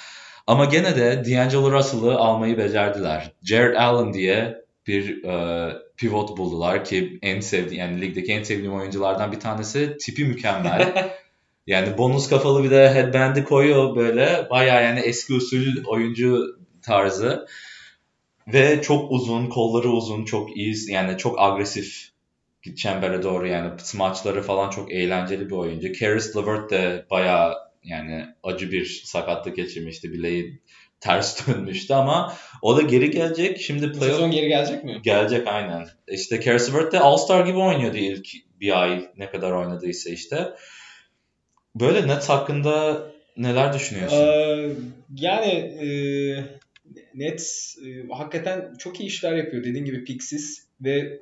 Ama 0.48 0.66
gene 0.66 0.96
de 0.96 1.24
D'Angelo 1.26 1.72
Russell'ı 1.72 2.18
almayı 2.18 2.58
becerdiler. 2.58 3.32
Jared 3.44 3.76
Allen 3.76 4.14
diye 4.14 4.64
bir 4.88 5.24
e, 5.24 5.74
pivot 5.98 6.38
buldular 6.38 6.86
ki 6.86 7.20
en 7.22 7.40
sevdiğim 7.40 7.80
yani 7.80 8.02
ligdeki 8.02 8.34
en 8.34 8.44
sevdiğim 8.44 8.74
oyunculardan 8.74 9.32
bir 9.32 9.40
tanesi. 9.40 9.98
Tipi 9.98 10.26
mükemmel. 10.26 11.14
Yani 11.68 11.98
bonus 11.98 12.30
kafalı 12.30 12.64
bir 12.64 12.72
de 12.72 12.94
headband'i 12.94 13.44
koyuyor 13.44 13.96
böyle. 13.96 14.48
Bayağı 14.50 14.84
yani 14.84 15.00
eski 15.00 15.34
usul 15.34 15.86
oyuncu 15.86 16.58
tarzı. 16.82 17.48
Ve 18.48 18.82
çok 18.82 19.12
uzun, 19.12 19.50
kolları 19.50 19.90
uzun, 19.90 20.26
çok 20.26 20.58
iyi 20.58 20.76
yani 20.92 21.18
çok 21.18 21.42
agresif 21.42 22.13
çembere 22.76 23.24
doğru 23.24 23.48
yani 23.48 23.72
smaçları 23.78 24.42
falan 24.42 24.70
çok 24.70 24.92
eğlenceli 24.92 25.46
bir 25.46 25.56
oyuncu. 25.56 26.00
Karis 26.00 26.36
LeVert 26.36 26.72
de 26.72 27.06
bayağı 27.10 27.56
yani 27.84 28.26
acı 28.44 28.72
bir 28.72 29.02
sakatlık 29.06 29.56
geçirmişti. 29.56 30.14
Bileği 30.14 30.62
ters 31.00 31.48
dönmüştü 31.48 31.94
ama 31.94 32.34
o 32.62 32.78
da 32.78 32.82
geri 32.82 33.12
gelecek. 33.12 33.62
Şimdi 33.62 33.92
playoff 33.92 34.16
sezon 34.16 34.32
geri 34.32 34.48
gelecek 34.48 34.84
mi? 34.84 35.00
Gelecek 35.04 35.48
aynen. 35.48 35.88
İşte 36.08 36.40
Karis 36.40 36.70
LeVert 36.70 36.94
de 36.94 37.00
All-Star 37.00 37.46
gibi 37.46 37.58
oynuyordu 37.58 37.98
ilk 37.98 38.28
bir 38.60 38.82
ay 38.82 39.10
ne 39.18 39.30
kadar 39.30 39.52
oynadıysa 39.52 40.10
işte. 40.10 40.54
Böyle 41.76 42.08
Nets 42.08 42.30
hakkında 42.30 43.04
neler 43.38 43.74
düşünüyorsun? 43.74 44.18
Ee, 44.18 44.70
yani 45.16 45.52
e, 45.52 45.88
Nets 47.16 47.78
e, 47.78 48.14
hakikaten 48.14 48.74
çok 48.80 49.00
iyi 49.00 49.06
işler 49.06 49.36
yapıyor. 49.36 49.64
Dediğin 49.64 49.86
gibi 49.86 50.04
piksiz 50.04 50.68
ve 50.82 51.20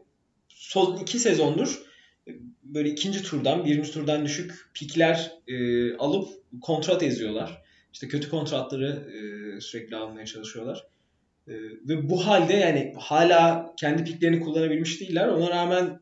son 0.62 0.98
iki 0.98 1.20
sezondur 1.20 1.82
e, 2.28 2.32
böyle 2.64 2.90
ikinci 2.90 3.24
turdan, 3.24 3.66
birinci 3.66 3.92
turdan 3.92 4.26
düşük 4.26 4.70
pikler 4.74 5.32
e, 5.48 5.94
alıp 5.96 6.30
kontrat 6.62 7.04
eziyorlar. 7.04 7.62
İşte 7.94 8.08
kötü 8.08 8.30
kontratları 8.30 8.88
e, 8.88 9.62
sürekli 9.62 9.96
almaya 9.96 10.26
çalışıyorlar. 10.26 10.88
E, 11.48 11.54
ve 11.88 12.10
bu 12.10 12.28
halde 12.28 12.54
yani 12.54 12.94
hala 12.98 13.74
kendi 13.78 14.04
piklerini 14.04 14.40
kullanabilmiş 14.40 15.02
değiller. 15.02 15.28
Ona 15.28 15.50
rağmen 15.50 16.00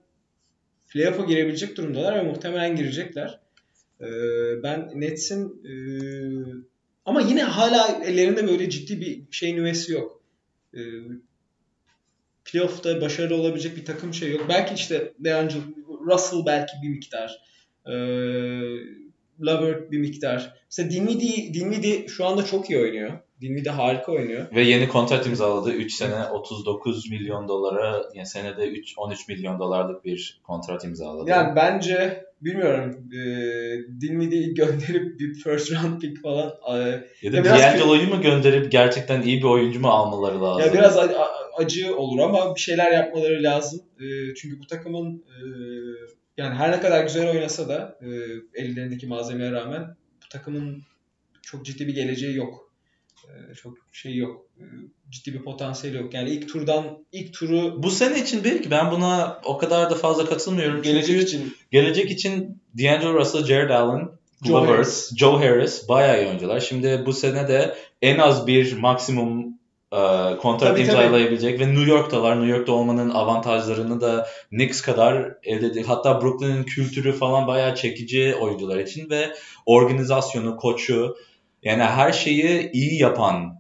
playoff'a 0.87 1.25
girebilecek 1.25 1.77
durumdalar 1.77 2.15
ve 2.15 2.23
muhtemelen 2.23 2.75
girecekler. 2.75 3.39
Ee, 4.01 4.05
ben 4.63 4.91
Nets'in 4.95 5.61
e, 5.65 5.73
ama 7.05 7.21
yine 7.21 7.43
hala 7.43 8.03
ellerinde 8.05 8.47
böyle 8.47 8.69
ciddi 8.69 9.01
bir 9.01 9.31
şey 9.31 9.55
nüvesi 9.55 9.91
yok. 9.91 10.23
Ee, 10.73 10.79
playoff'ta 12.51 13.01
başarılı 13.01 13.35
olabilecek 13.35 13.77
bir 13.77 13.85
takım 13.85 14.13
şey 14.13 14.31
yok. 14.31 14.45
Belki 14.49 14.73
işte 14.73 15.13
DeAngelo 15.19 15.61
Russell 16.05 16.45
belki 16.45 16.73
bir 16.83 16.89
miktar. 16.89 17.39
Ee, 17.85 17.91
Lovert 19.41 19.91
bir 19.91 19.99
miktar. 19.99 20.53
Mesela 20.71 20.91
Dinwiddie, 20.91 21.53
Dinwiddie 21.53 22.07
şu 22.07 22.25
anda 22.25 22.45
çok 22.45 22.69
iyi 22.69 22.79
oynuyor. 22.79 23.11
Dinwiddie 23.41 23.71
harika 23.71 24.11
oynuyor. 24.11 24.45
Ve 24.55 24.61
yeni 24.61 24.87
kontrat 24.87 25.27
imzaladı. 25.27 25.71
3 25.71 25.93
sene 25.93 26.25
39 26.25 27.09
milyon 27.11 27.47
dolara 27.47 28.03
yani 28.13 28.27
senede 28.27 28.67
3 28.67 28.93
13 28.97 29.27
milyon 29.27 29.59
dolarlık 29.59 30.05
bir 30.05 30.39
kontrat 30.43 30.83
imzaladı. 30.85 31.29
Yani 31.29 31.55
bence 31.55 32.25
bilmiyorum 32.41 33.07
e, 33.13 33.21
Dinwiddie'yi 34.01 34.53
gönderip 34.53 35.19
bir 35.19 35.33
first 35.33 35.71
round 35.71 36.01
pick 36.01 36.21
falan 36.21 36.53
e, 36.69 37.03
ya 37.21 37.33
da 37.33 37.45
D'Angelo'yu 37.45 38.07
mu 38.09 38.21
gönderip 38.21 38.71
gerçekten 38.71 39.21
iyi 39.21 39.37
bir 39.39 39.47
oyuncu 39.47 39.79
mu 39.79 39.87
almaları 39.87 40.43
lazım? 40.43 40.65
Ya 40.65 40.73
biraz 40.73 40.97
a- 40.97 41.01
a- 41.01 41.38
acı 41.59 41.97
olur 41.97 42.19
ama 42.19 42.55
bir 42.55 42.59
şeyler 42.59 42.91
yapmaları 42.91 43.43
lazım. 43.43 43.81
Ee, 43.99 44.35
çünkü 44.35 44.59
bu 44.59 44.67
takımın 44.67 45.23
e, 45.27 45.43
yani 46.37 46.55
her 46.55 46.71
ne 46.71 46.79
kadar 46.79 47.03
güzel 47.03 47.29
oynasa 47.29 47.69
da 47.69 47.99
e, 48.01 48.07
ellerindeki 48.63 49.07
malzemeye 49.07 49.51
rağmen 49.51 49.95
bu 50.23 50.29
takımın 50.29 50.83
çok 51.41 51.65
ciddi 51.65 51.87
bir 51.87 51.95
geleceği 51.95 52.35
yok. 52.35 52.71
E, 53.27 53.53
çok 53.55 53.77
şey 53.91 54.15
yok. 54.15 54.45
E, 54.57 54.63
ciddi 55.09 55.33
bir 55.33 55.43
potansiyeli 55.43 55.97
yok. 55.97 56.13
Yani 56.13 56.29
ilk 56.29 56.49
turdan 56.49 57.05
ilk 57.11 57.33
turu 57.33 57.83
Bu 57.83 57.91
sene 57.91 58.19
için 58.19 58.43
belki 58.43 58.71
ben 58.71 58.91
buna 58.91 59.41
o 59.43 59.57
kadar 59.57 59.89
da 59.89 59.95
fazla 59.95 60.25
katılmıyorum. 60.25 60.81
gelecek 60.81 61.21
için 61.21 61.55
gelecek 61.71 62.11
için 62.11 62.61
D'Angelo 62.77 63.13
Russell, 63.13 63.45
Jared 63.45 63.69
Allen, 63.69 64.09
Joe 64.43 64.53
Lovers, 64.53 64.69
Harris. 64.69 65.17
Joe 65.17 65.39
Harris 65.39 65.89
bayağı 65.89 66.21
iyi 66.21 66.27
oyuncular. 66.27 66.59
Şimdi 66.59 67.03
bu 67.05 67.13
sene 67.13 67.47
de 67.47 67.75
en 68.01 68.17
az 68.17 68.47
bir 68.47 68.77
maksimum 68.77 69.47
e, 69.47 69.49
kontrat 69.91 70.59
Tabii, 70.59 70.85
tabii. 70.85 70.97
imzalayabilecek 70.97 71.59
ve 71.59 71.67
New 71.67 71.91
York'talar. 71.91 72.35
New 72.35 72.57
York'ta 72.57 72.71
olmanın 72.71 73.09
avantajlarını 73.09 74.01
da 74.01 74.27
Knicks 74.49 74.81
kadar 74.81 75.33
elde 75.43 75.65
edecek. 75.65 75.89
Hatta 75.89 76.21
Brooklyn'in 76.21 76.63
kültürü 76.63 77.13
falan 77.13 77.47
bayağı 77.47 77.75
çekici 77.75 78.35
oyuncular 78.35 78.79
için 78.79 79.09
ve 79.09 79.33
organizasyonu, 79.65 80.57
koçu 80.57 81.15
yani 81.63 81.83
her 81.83 82.11
şeyi 82.11 82.71
iyi 82.71 83.01
yapan 83.01 83.59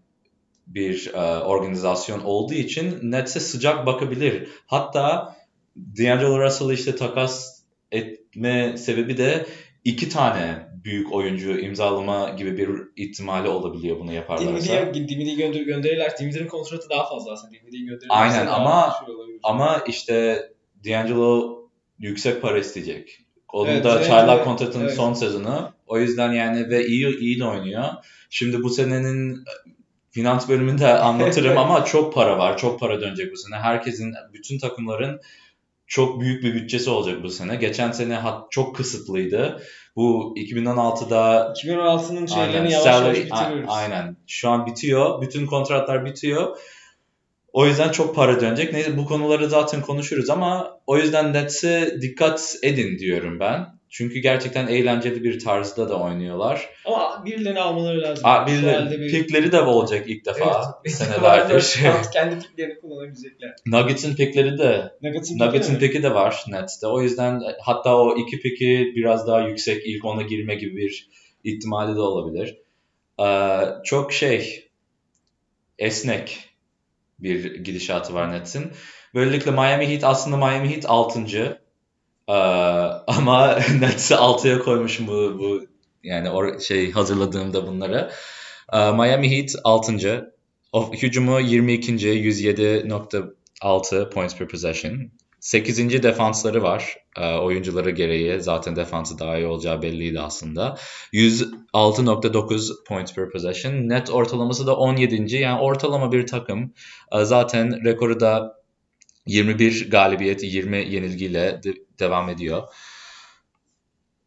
bir 0.67 1.13
e, 1.13 1.39
organizasyon 1.39 2.19
olduğu 2.19 2.53
için 2.53 2.99
Nets'e 3.03 3.39
sıcak 3.39 3.85
bakabilir. 3.85 4.47
Hatta 4.65 5.35
D'Angelo 5.77 6.39
Russell'ı 6.39 6.73
işte 6.73 6.95
takas 6.95 7.59
etme 7.91 8.77
sebebi 8.77 9.17
de 9.17 9.45
iki 9.83 10.09
tane 10.09 10.68
büyük 10.83 11.13
oyuncu 11.13 11.59
imzalama 11.59 12.29
gibi 12.29 12.57
bir 12.57 12.69
ihtimali 12.95 13.47
olabiliyor 13.47 13.99
bunu 13.99 14.13
yaparlarsa. 14.13 14.51
Dinwiddie'yi 14.53 15.07
Dinwiddie'yi 15.09 15.37
gönder 15.37 15.61
gönderirler. 15.61 16.11
Dinwiddie'nin 16.19 16.47
kontratı 16.47 16.89
daha 16.89 17.09
fazla 17.09 17.31
aslında. 17.31 17.53
Dinwiddie'yi 17.53 17.85
gönderirlerse 17.85 18.13
Aynen 18.39 18.47
ama- 18.47 18.95
şey. 19.05 19.15
Ama 19.43 19.83
işte 19.87 20.43
D'Angelo 20.85 21.57
yüksek 21.99 22.41
para 22.41 22.59
isteyecek. 22.59 23.19
Onun 23.53 23.69
Evet, 23.69 23.83
da 23.83 23.89
D'Angelo- 23.89 24.07
çaylak 24.07 24.43
kontratının 24.43 24.83
evet. 24.83 24.95
son 24.95 25.13
sezonu. 25.13 25.71
O 25.87 25.99
yüzden 25.99 26.31
yani 26.33 26.69
ve 26.69 26.87
iyi 26.87 27.17
iyi 27.19 27.39
de 27.39 27.45
oynuyor. 27.45 27.83
Şimdi 28.29 28.63
bu 28.63 28.69
senenin 28.69 29.43
finans 30.11 30.49
bölümünde 30.49 30.87
anlatırım 30.87 31.57
ama 31.57 31.85
çok 31.85 32.13
para 32.13 32.37
var. 32.37 32.57
Çok 32.57 32.79
para 32.79 33.01
dönecek 33.01 33.31
bu 33.31 33.37
sene. 33.37 33.55
Herkesin, 33.59 34.13
bütün 34.33 34.59
takımların 34.59 35.21
çok 35.87 36.21
büyük 36.21 36.43
bir 36.43 36.53
bütçesi 36.53 36.89
olacak 36.89 37.23
bu 37.23 37.29
sene. 37.29 37.55
Geçen 37.55 37.91
sene 37.91 38.19
çok 38.49 38.75
kısıtlıydı. 38.75 39.61
Bu 39.99 40.33
2016'da 40.37 41.53
2016'nın 41.63 42.25
şeylerini 42.25 42.57
Aynen. 42.57 42.69
yavaş 42.69 42.85
yavaş 42.85 43.17
a- 43.17 43.21
bitiriyoruz. 43.21 43.69
aynen. 43.69 44.15
Şu 44.27 44.49
an 44.49 44.65
bitiyor. 44.65 45.21
Bütün 45.21 45.45
kontratlar 45.45 46.05
bitiyor. 46.05 46.57
O 47.53 47.65
yüzden 47.65 47.89
çok 47.89 48.15
para 48.15 48.41
dönecek. 48.41 48.73
Neyse 48.73 48.97
bu 48.97 49.05
konuları 49.05 49.49
zaten 49.49 49.81
konuşuruz 49.81 50.29
ama 50.29 50.79
o 50.87 50.97
yüzden 50.97 51.33
Nets'e 51.33 51.97
dikkat 52.01 52.55
edin 52.63 52.99
diyorum 52.99 53.39
ben. 53.39 53.78
Çünkü 53.89 54.19
gerçekten 54.19 54.67
eğlenceli 54.67 55.23
bir 55.23 55.39
tarzda 55.39 55.89
da 55.89 55.99
oynuyorlar. 55.99 56.69
Ama 56.85 57.25
birilerini 57.25 57.59
almaları 57.59 58.01
lazım. 58.01 58.25
Aa, 58.27 58.47
birileri, 58.47 58.99
bir- 59.01 59.11
pikleri 59.11 59.51
de 59.51 59.61
olacak 59.61 60.09
ilk 60.09 60.25
defa 60.25 60.75
Evet. 60.85 60.93
senelerdir. 60.95 61.79
kendi 62.13 62.39
piklerini 62.39 62.79
kullanabilecekler. 62.81 63.55
Nuggets'ın 63.65 64.15
pikleri 64.15 64.57
de 64.57 64.91
Nuggets'ın 65.03 65.39
Nuggets'ın 65.39 65.73
piki 65.75 65.87
piki 65.87 66.03
de 66.03 66.13
var 66.13 66.43
Nets'te. 66.47 66.87
O 66.87 67.01
yüzden 67.01 67.41
hatta 67.61 67.97
o 67.97 68.17
iki 68.17 68.39
piki 68.41 68.93
biraz 68.95 69.27
daha 69.27 69.41
yüksek 69.41 69.85
ilk 69.85 70.05
ona 70.05 70.21
girme 70.21 70.55
gibi 70.55 70.75
bir 70.77 71.09
ihtimali 71.43 71.95
de 71.95 72.01
olabilir. 72.01 72.57
Ee, 73.23 73.59
çok 73.85 74.13
şey 74.13 74.69
esnek 75.79 76.49
bir 77.19 77.55
gidişatı 77.55 78.13
var 78.13 78.31
Nets'in. 78.31 78.71
Böylelikle 79.15 79.51
Miami 79.51 79.89
Heat 79.89 80.03
aslında 80.03 80.37
Miami 80.37 80.69
Heat 80.75 80.85
6. 80.87 81.19
Ee, 82.29 82.31
ama 83.07 83.55
Nets'i 83.79 84.13
6'ya 84.13 84.59
koymuşum 84.59 85.07
bu, 85.07 85.39
bu 85.39 85.61
yani 86.03 86.27
or- 86.27 86.61
şey 86.61 86.91
hazırladığımda 86.91 87.67
bunları. 87.67 88.11
Ee, 88.73 88.91
Miami 88.91 89.37
Heat 89.37 89.49
6. 89.63 90.31
O, 90.71 90.93
hücumu 90.93 91.39
22. 91.39 91.91
107.6 91.91 94.09
points 94.09 94.37
per 94.37 94.47
possession. 94.47 95.11
8. 95.39 96.03
defansları 96.03 96.63
var. 96.63 96.97
Ee, 97.17 97.33
oyuncuları 97.33 97.89
gereği 97.89 98.41
zaten 98.41 98.75
defansı 98.75 99.19
daha 99.19 99.37
iyi 99.37 99.47
olacağı 99.47 99.81
belliydi 99.81 100.19
aslında. 100.19 100.77
106.9 101.13 102.83
points 102.87 103.13
per 103.13 103.29
possession. 103.29 103.73
Net 103.73 104.09
ortalaması 104.09 104.67
da 104.67 104.75
17. 104.75 105.35
Yani 105.35 105.61
ortalama 105.61 106.11
bir 106.11 106.27
takım. 106.27 106.73
Zaten 107.23 107.85
rekoru 107.85 108.19
da 108.19 108.59
21 109.25 109.91
galibiyet, 109.91 110.43
20 110.43 110.77
yenilgiyle 110.77 111.61
devam 111.99 112.29
ediyor. 112.29 112.63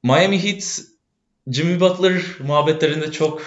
Miami 0.03 0.45
Heat 0.45 0.81
Jimmy 1.51 1.81
Butler 1.81 2.23
muhabbetlerinde 2.41 3.12
çok 3.12 3.43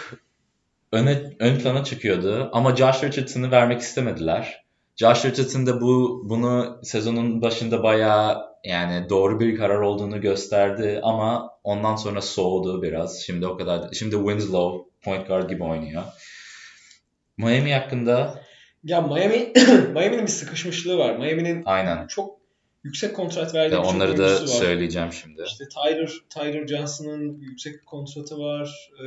öne, 0.92 1.36
ön 1.40 1.60
plana 1.60 1.84
çıkıyordu 1.84 2.50
ama 2.54 2.76
Josh 2.76 3.04
Richardson'ı 3.04 3.52
vermek 3.52 3.82
istemediler. 3.82 4.66
Josh 4.96 5.26
Richardson 5.26 5.68
da 5.68 5.82
bu 5.82 6.24
bunu 6.30 6.80
sezonun 6.84 7.42
başında 7.42 7.84
bayağı 7.84 8.42
yani 8.64 9.10
doğru 9.10 9.40
bir 9.40 9.58
karar 9.58 9.80
olduğunu 9.80 10.22
gösterdi 10.22 11.00
ama 11.04 11.52
ondan 11.64 11.96
sonra 11.96 12.22
soğudu 12.22 12.82
biraz. 12.82 13.22
Şimdi 13.22 13.48
o 13.48 13.58
kadar 13.58 13.90
şimdi 13.94 14.16
Winslow 14.16 14.90
point 15.02 15.28
guard 15.28 15.50
gibi 15.50 15.64
oynuyor. 15.64 16.04
Miami 17.38 17.74
hakkında 17.74 18.42
Ya 18.84 19.02
Miami 19.02 19.54
Miami'nin 19.94 20.22
bir 20.22 20.28
sıkışmışlığı 20.28 20.98
var. 20.98 21.18
Miami'nin 21.18 21.64
aynen. 21.66 22.08
çok 22.08 22.35
yüksek 22.86 23.16
kontrat 23.16 23.56
Ve 23.56 23.60
verdiği 23.60 23.78
birçok 23.78 23.94
onları 23.96 24.18
da 24.18 24.32
var. 24.34 24.48
söyleyeceğim 24.48 25.14
şimdi. 25.14 25.42
İşte 25.48 25.66
Tyler, 25.68 26.12
Tyler 26.30 26.68
Johnson'ın 26.68 27.42
yüksek 27.42 27.74
bir 27.74 27.86
kontratı 27.86 28.40
var. 28.40 28.90
Ee, 29.00 29.06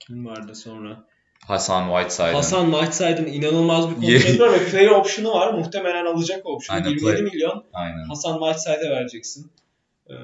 kim 0.00 0.26
vardı 0.26 0.54
sonra? 0.54 1.04
Hasan 1.46 1.86
Whiteside'ın. 1.88 2.34
Hasan 2.34 2.70
Whiteside'ın 2.70 3.26
inanılmaz 3.26 4.00
bir 4.02 4.22
kontratı 4.22 4.40
var 4.40 4.60
ve 4.60 4.64
player 4.70 4.90
option'u 4.90 5.32
var. 5.32 5.52
Muhtemelen 5.54 6.06
alacak 6.06 6.46
o 6.46 6.52
option'u. 6.54 6.78
Aynen, 6.78 6.90
27 6.90 7.16
play- 7.18 7.22
milyon 7.22 7.64
Aynen. 7.72 8.04
Hasan 8.08 8.38
Whiteside'e 8.38 8.90
vereceksin. 8.90 9.50
Ee, 10.10 10.14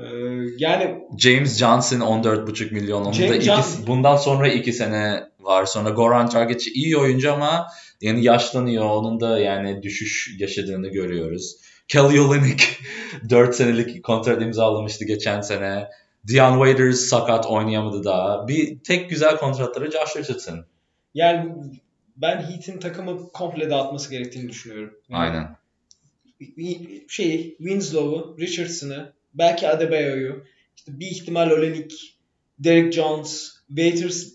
yani 0.59 0.99
James 1.19 1.59
Johnson 1.59 2.01
14,5 2.01 2.73
milyon. 2.73 3.01
Onun 3.03 3.11
da 3.13 3.17
James 3.17 3.37
iki, 3.37 3.45
Johnson- 3.47 3.87
bundan 3.87 4.17
sonra 4.17 4.49
iki 4.49 4.73
sene 4.73 5.25
var. 5.41 5.67
Sonra 5.67 5.91
Goran 5.91 6.31
Dragic 6.31 6.71
iyi 6.71 6.97
oyuncu 6.97 7.33
ama 7.33 7.67
yani 8.01 8.25
yaşlanıyor. 8.25 8.85
Onun 8.85 9.21
da 9.21 9.39
yani 9.39 9.83
düşüş 9.83 10.37
yaşadığını 10.39 10.89
görüyoruz. 10.89 11.57
Kelly 11.89 12.21
Olynyk 12.21 12.79
4 13.31 13.55
senelik 13.55 14.05
kontrat 14.05 14.43
imzalamıştı 14.43 15.05
geçen 15.05 15.41
sene. 15.41 15.89
Dion 16.27 16.53
Waiters 16.53 17.01
sakat 17.01 17.47
oynayamadı 17.47 18.05
daha. 18.05 18.49
Bir 18.49 18.79
tek 18.79 19.11
güzel 19.11 19.37
kontratları 19.37 19.91
Josh 19.91 20.17
Richardson. 20.17 20.67
yani 21.15 21.55
ben 22.17 22.37
Heat'in 22.43 22.79
takımı 22.79 23.29
komple 23.29 23.71
dağıtması 23.71 24.11
gerektiğini 24.11 24.49
düşünüyorum. 24.49 24.95
Yani 25.09 25.23
Aynen. 25.23 25.57
şey 27.09 27.57
Winslow'u, 27.59 28.37
Richardson'ı, 28.41 29.13
belki 29.35 29.69
Adebayo'yu, 29.69 30.45
işte 30.77 31.01
bir 31.01 31.07
ihtimal 31.07 31.51
Olenek, 31.51 31.93
Derek 32.59 32.93
Jones, 32.93 33.51
Waiters 33.69 34.29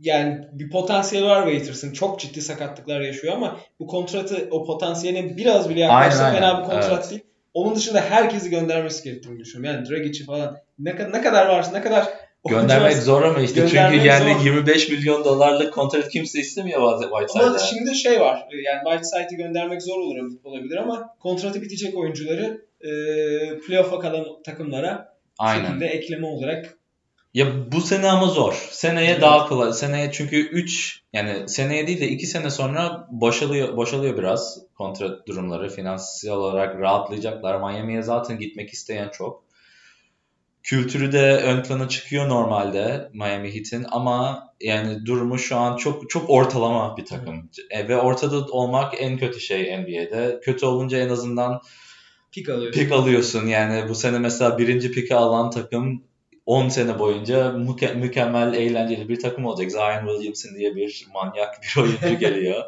yani 0.00 0.44
bir 0.52 0.70
potansiyeli 0.70 1.26
var 1.26 1.42
Waiters'ın. 1.42 1.92
Çok 1.92 2.20
ciddi 2.20 2.42
sakatlıklar 2.42 3.00
yaşıyor 3.00 3.32
ama 3.34 3.60
bu 3.80 3.86
kontratı 3.86 4.48
o 4.50 4.64
potansiyeline 4.64 5.36
biraz 5.36 5.70
bile 5.70 5.80
yaklaşsa 5.80 6.24
Aynen, 6.24 6.36
fena 6.36 6.46
aynen. 6.52 6.60
bir 6.64 6.70
kontrat 6.70 7.10
değil. 7.10 7.22
Onun 7.54 7.74
dışında 7.74 8.00
herkesi 8.00 8.50
göndermesi 8.50 9.04
gerektiğini 9.04 9.38
düşünüyorum. 9.38 9.76
Yani 9.76 9.88
Dragic'i 9.90 10.24
falan 10.24 10.56
ne, 10.78 10.96
kadar 10.96 11.12
ne 11.12 11.22
kadar 11.22 11.46
varsa 11.46 11.72
ne 11.72 11.80
kadar 11.82 12.04
Göndermek 12.48 12.92
varsa- 12.92 13.00
zor 13.00 13.22
ama 13.22 13.40
işte 13.40 13.60
çünkü 13.60 14.06
yani 14.06 14.34
zor. 14.34 14.44
25 14.44 14.88
milyon 14.88 15.24
dolarlık 15.24 15.72
kontrat 15.74 16.08
kimse 16.08 16.40
istemiyor 16.40 17.00
Whiteside'da. 17.00 17.46
Ama 17.50 17.58
şimdi 17.58 17.94
şey 17.94 18.20
var. 18.20 18.48
Yani 18.64 18.80
Whiteside'i 18.84 19.36
göndermek 19.36 19.82
zor 19.82 19.98
olur, 20.00 20.16
olabilir 20.44 20.76
ama 20.76 21.14
kontratı 21.20 21.62
bitecek 21.62 21.98
oyuncuları 21.98 22.60
e, 22.80 22.90
playoff'a 23.58 23.98
kalan 24.00 24.24
takımlara 24.44 25.14
Aynen. 25.38 25.64
şekilde 25.66 25.86
ekleme 25.86 26.26
olarak 26.26 26.77
Ya 27.34 27.72
bu 27.72 27.80
sene 27.80 28.10
ama 28.10 28.26
zor. 28.26 28.68
Seneye 28.70 29.10
Evet. 29.10 29.22
daha 29.22 29.48
kolay. 29.48 29.72
Seneye 29.72 30.12
çünkü 30.12 30.36
3 30.48 31.02
yani 31.12 31.48
seneye 31.48 31.86
değil 31.86 32.00
de 32.00 32.08
2 32.08 32.26
sene 32.26 32.50
sonra 32.50 33.08
boşalıyor 33.10 33.76
boşalıyor 33.76 34.18
biraz 34.18 34.58
kontrat 34.74 35.26
durumları. 35.26 35.70
Finansal 35.70 36.30
olarak 36.36 36.80
rahatlayacaklar. 36.80 37.58
Miami'ye 37.60 38.02
zaten 38.02 38.38
gitmek 38.38 38.70
isteyen 38.70 39.08
çok. 39.08 39.48
Kültürü 40.62 41.12
de 41.12 41.36
ön 41.36 41.62
plana 41.62 41.88
çıkıyor 41.88 42.28
normalde 42.28 43.10
Miami 43.12 43.54
Heat'in 43.54 43.86
ama 43.90 44.48
yani 44.60 45.06
durumu 45.06 45.38
şu 45.38 45.56
an 45.56 45.76
çok 45.76 46.10
çok 46.10 46.30
ortalama 46.30 46.96
bir 46.96 47.04
takım. 47.04 47.50
E, 47.70 47.88
ve 47.88 47.96
ortada 47.96 48.44
olmak 48.44 48.94
en 49.02 49.18
kötü 49.18 49.40
şey 49.40 49.78
NBA'de. 49.78 50.40
Kötü 50.42 50.66
olunca 50.66 50.98
en 50.98 51.08
azından 51.08 51.60
pik 52.32 52.48
alıyor. 52.48 52.72
pik 52.72 52.92
alıyorsun. 52.92 53.46
Yani 53.46 53.88
bu 53.88 53.94
sene 53.94 54.18
mesela 54.18 54.58
birinci 54.58 54.92
piki 54.92 55.14
alan 55.14 55.50
takım 55.50 56.07
10 56.48 56.68
sene 56.68 56.98
boyunca 56.98 57.48
müke- 57.48 57.94
mükemmel, 57.94 58.54
eğlenceli 58.54 59.08
bir 59.08 59.20
takım 59.20 59.46
olacak. 59.46 59.70
Zion 59.70 60.08
Williamson 60.08 60.54
diye 60.58 60.74
bir 60.76 61.06
manyak 61.14 61.60
bir 61.62 61.82
oyuncu 61.82 62.18
geliyor. 62.20 62.64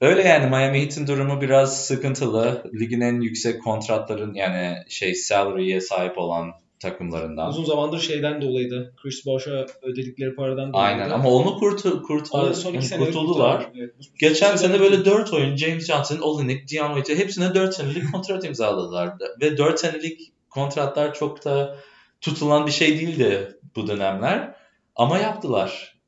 Öyle 0.00 0.22
yani 0.22 0.46
Miami 0.50 0.80
Heat'in 0.82 1.06
durumu 1.06 1.40
biraz 1.40 1.86
sıkıntılı. 1.86 2.64
Ligin 2.80 3.00
en 3.00 3.20
yüksek 3.20 3.64
kontratların 3.64 4.34
yani 4.34 4.76
şey 4.88 5.14
salary'ye 5.14 5.80
sahip 5.80 6.18
olan 6.18 6.52
takımlarından. 6.80 7.48
Uzun 7.48 7.64
zamandır 7.64 8.00
şeyden 8.00 8.42
dolayıydı. 8.42 8.94
Chris 9.02 9.26
Bosh'a 9.26 9.66
ödedikleri 9.82 10.34
paradan 10.34 10.72
dolayıydı. 10.72 11.02
Aynen 11.02 11.10
ama 11.10 11.28
onu 11.28 11.58
kurtu, 11.58 12.02
kurtu, 12.02 12.38
Onu 12.38 12.54
son 12.54 12.74
iki 12.74 12.86
senede 12.86 13.04
kurtuldular. 13.04 13.70
Evet, 13.78 13.90
Geçen 14.20 14.56
sene 14.56 14.80
böyle 14.80 15.04
4 15.04 15.32
oyun 15.32 15.56
James 15.56 15.86
Johnson, 15.86 16.18
Olenek, 16.18 16.68
Dion 16.68 16.86
Waiters 16.94 17.18
hepsine 17.18 17.54
4 17.54 17.74
senelik 17.74 18.12
kontrat 18.12 18.44
imzaladılar. 18.44 19.10
Ve 19.40 19.58
4 19.58 19.80
senelik 19.80 20.32
kontratlar 20.50 21.14
çok 21.14 21.44
da 21.44 21.76
tutulan 22.24 22.66
bir 22.66 22.72
şey 22.72 23.00
değildi 23.00 23.58
bu 23.76 23.86
dönemler. 23.86 24.56
Ama 24.96 25.18
yaptılar. 25.18 25.98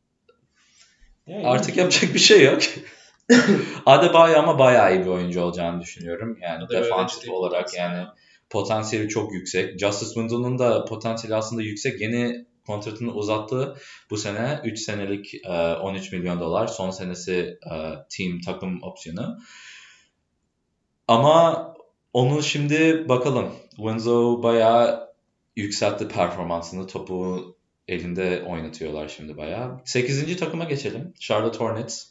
Yani 1.27 1.47
Artık 1.49 1.77
yapacak 1.77 2.15
bir 2.15 2.19
şey 2.19 2.45
yok. 2.45 2.63
Adebayo 3.87 4.39
ama 4.39 4.59
bayağı 4.59 4.95
iyi 4.95 5.01
bir 5.01 5.11
oyuncu 5.11 5.43
olacağını 5.43 5.81
düşünüyorum. 5.81 6.39
Yani 6.43 6.65
Adebayo 6.65 6.85
defansif 6.85 7.31
olarak 7.31 7.75
yani 7.75 8.07
potansiyeli 8.51 9.09
çok 9.09 9.35
yüksek. 9.35 9.79
Justice 9.81 10.15
Winslow'un 10.15 10.59
da 10.59 10.85
potansiyeli 10.85 11.37
aslında 11.37 11.63
yüksek. 11.63 12.01
Yeni 12.01 12.47
kontratını 12.67 13.13
uzattı 13.13 13.77
bu 14.11 14.17
sene. 14.17 14.61
3 14.65 14.79
senelik 14.79 15.35
e, 15.35 15.75
13 15.75 16.13
milyon 16.13 16.41
dolar. 16.41 16.67
Son 16.67 16.91
senesi 16.91 17.59
e, 17.73 17.75
team 18.11 18.41
takım 18.47 18.83
opsiyonu. 18.83 19.39
Ama 21.09 21.67
onu 22.13 22.43
şimdi 22.43 23.09
bakalım. 23.09 23.53
Winslow 23.77 24.43
bayağı 24.43 25.06
yükseltti 25.57 26.09
performansını. 26.09 26.87
Topu 26.87 27.57
elinde 27.89 28.43
oynatıyorlar 28.49 29.09
şimdi 29.09 29.37
bayağı. 29.37 29.81
8. 29.85 30.37
takıma 30.37 30.65
geçelim. 30.65 31.15
Charlotte 31.21 31.59
Hornets. 31.59 32.05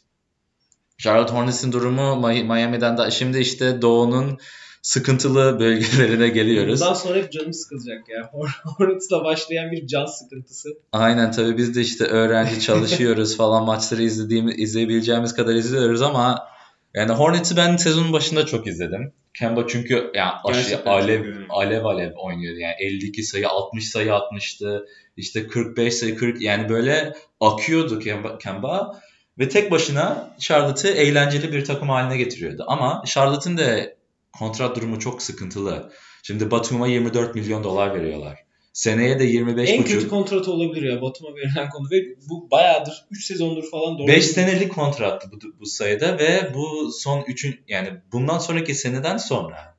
Charlotte 0.98 1.32
Hornets'in 1.32 1.72
durumu 1.72 2.16
Mi- 2.16 2.44
Miami'den 2.44 2.96
da 2.98 3.10
şimdi 3.10 3.38
işte 3.38 3.82
Doğu'nun 3.82 4.38
sıkıntılı 4.82 5.60
bölgelerine 5.60 6.28
geliyoruz. 6.28 6.80
Bundan 6.80 6.94
sonra 6.94 7.18
hep 7.18 7.32
canım 7.32 7.52
sıkılacak 7.52 8.08
ya. 8.08 8.30
Hornets'la 8.64 9.24
başlayan 9.24 9.70
bir 9.72 9.86
can 9.86 10.06
sıkıntısı. 10.06 10.68
Aynen 10.92 11.32
tabii 11.32 11.56
biz 11.58 11.74
de 11.76 11.80
işte 11.80 12.04
öğrenci 12.04 12.60
çalışıyoruz 12.60 13.36
falan 13.36 13.64
maçları 13.64 14.02
izlediğimiz 14.02 14.58
izleyebileceğimiz 14.58 15.34
kadar 15.34 15.54
izliyoruz 15.54 16.02
ama 16.02 16.48
yani 16.94 17.12
Hornets'i 17.12 17.56
ben 17.56 17.76
sezonun 17.76 18.12
başında 18.12 18.46
çok 18.46 18.66
izledim. 18.66 19.12
Kemba 19.38 19.66
çünkü 19.66 20.10
yani 20.14 20.30
aşı, 20.44 20.60
Gerçekten 20.60 20.90
alev 20.92 21.24
iyi. 21.24 21.34
alev 21.48 21.84
alev 21.84 22.12
oynuyordu 22.16 22.58
yani 22.58 22.74
52 22.78 23.22
sayı 23.22 23.48
60 23.48 23.88
sayı 23.88 24.14
atmıştı. 24.14 24.86
İşte 25.16 25.46
45 25.46 25.94
sayı 25.94 26.16
40 26.16 26.42
yani 26.42 26.68
böyle 26.68 27.14
akıyordu 27.40 27.98
Kemba, 27.98 28.38
Kemba 28.38 29.00
ve 29.38 29.48
tek 29.48 29.70
başına 29.70 30.34
Charlotte'ı 30.38 30.92
eğlenceli 30.92 31.52
bir 31.52 31.64
takım 31.64 31.88
haline 31.88 32.16
getiriyordu. 32.16 32.64
Ama 32.66 33.02
Charlotte'ın 33.06 33.58
da 33.58 33.94
kontrat 34.38 34.76
durumu 34.76 34.98
çok 35.00 35.22
sıkıntılı. 35.22 35.92
Şimdi 36.22 36.50
Batum'a 36.50 36.86
24 36.86 37.34
milyon 37.34 37.64
dolar 37.64 37.94
veriyorlar. 37.94 38.45
Seneye 38.76 39.18
de 39.18 39.24
25 39.24 39.70
En 39.70 39.78
buçuk. 39.78 39.92
kötü 39.92 40.08
kontratı 40.08 40.52
olabilir 40.52 40.92
ya 40.92 41.02
Batum'a 41.02 41.36
verilen 41.36 41.70
konu 41.70 41.90
ve 41.90 41.96
bu 42.28 42.50
bayağıdır 42.50 43.06
3 43.10 43.24
sezondur 43.24 43.70
falan 43.70 43.98
doğru. 43.98 44.06
5 44.06 44.26
senelik 44.26 44.74
kontrattı 44.74 45.28
bu, 45.32 45.60
bu 45.60 45.66
sayıda 45.66 46.18
ve 46.18 46.54
bu 46.54 46.92
son 46.92 47.20
3'ün 47.20 47.60
yani 47.68 47.88
bundan 48.12 48.38
sonraki 48.38 48.74
seneden 48.74 49.16
sonra 49.16 49.76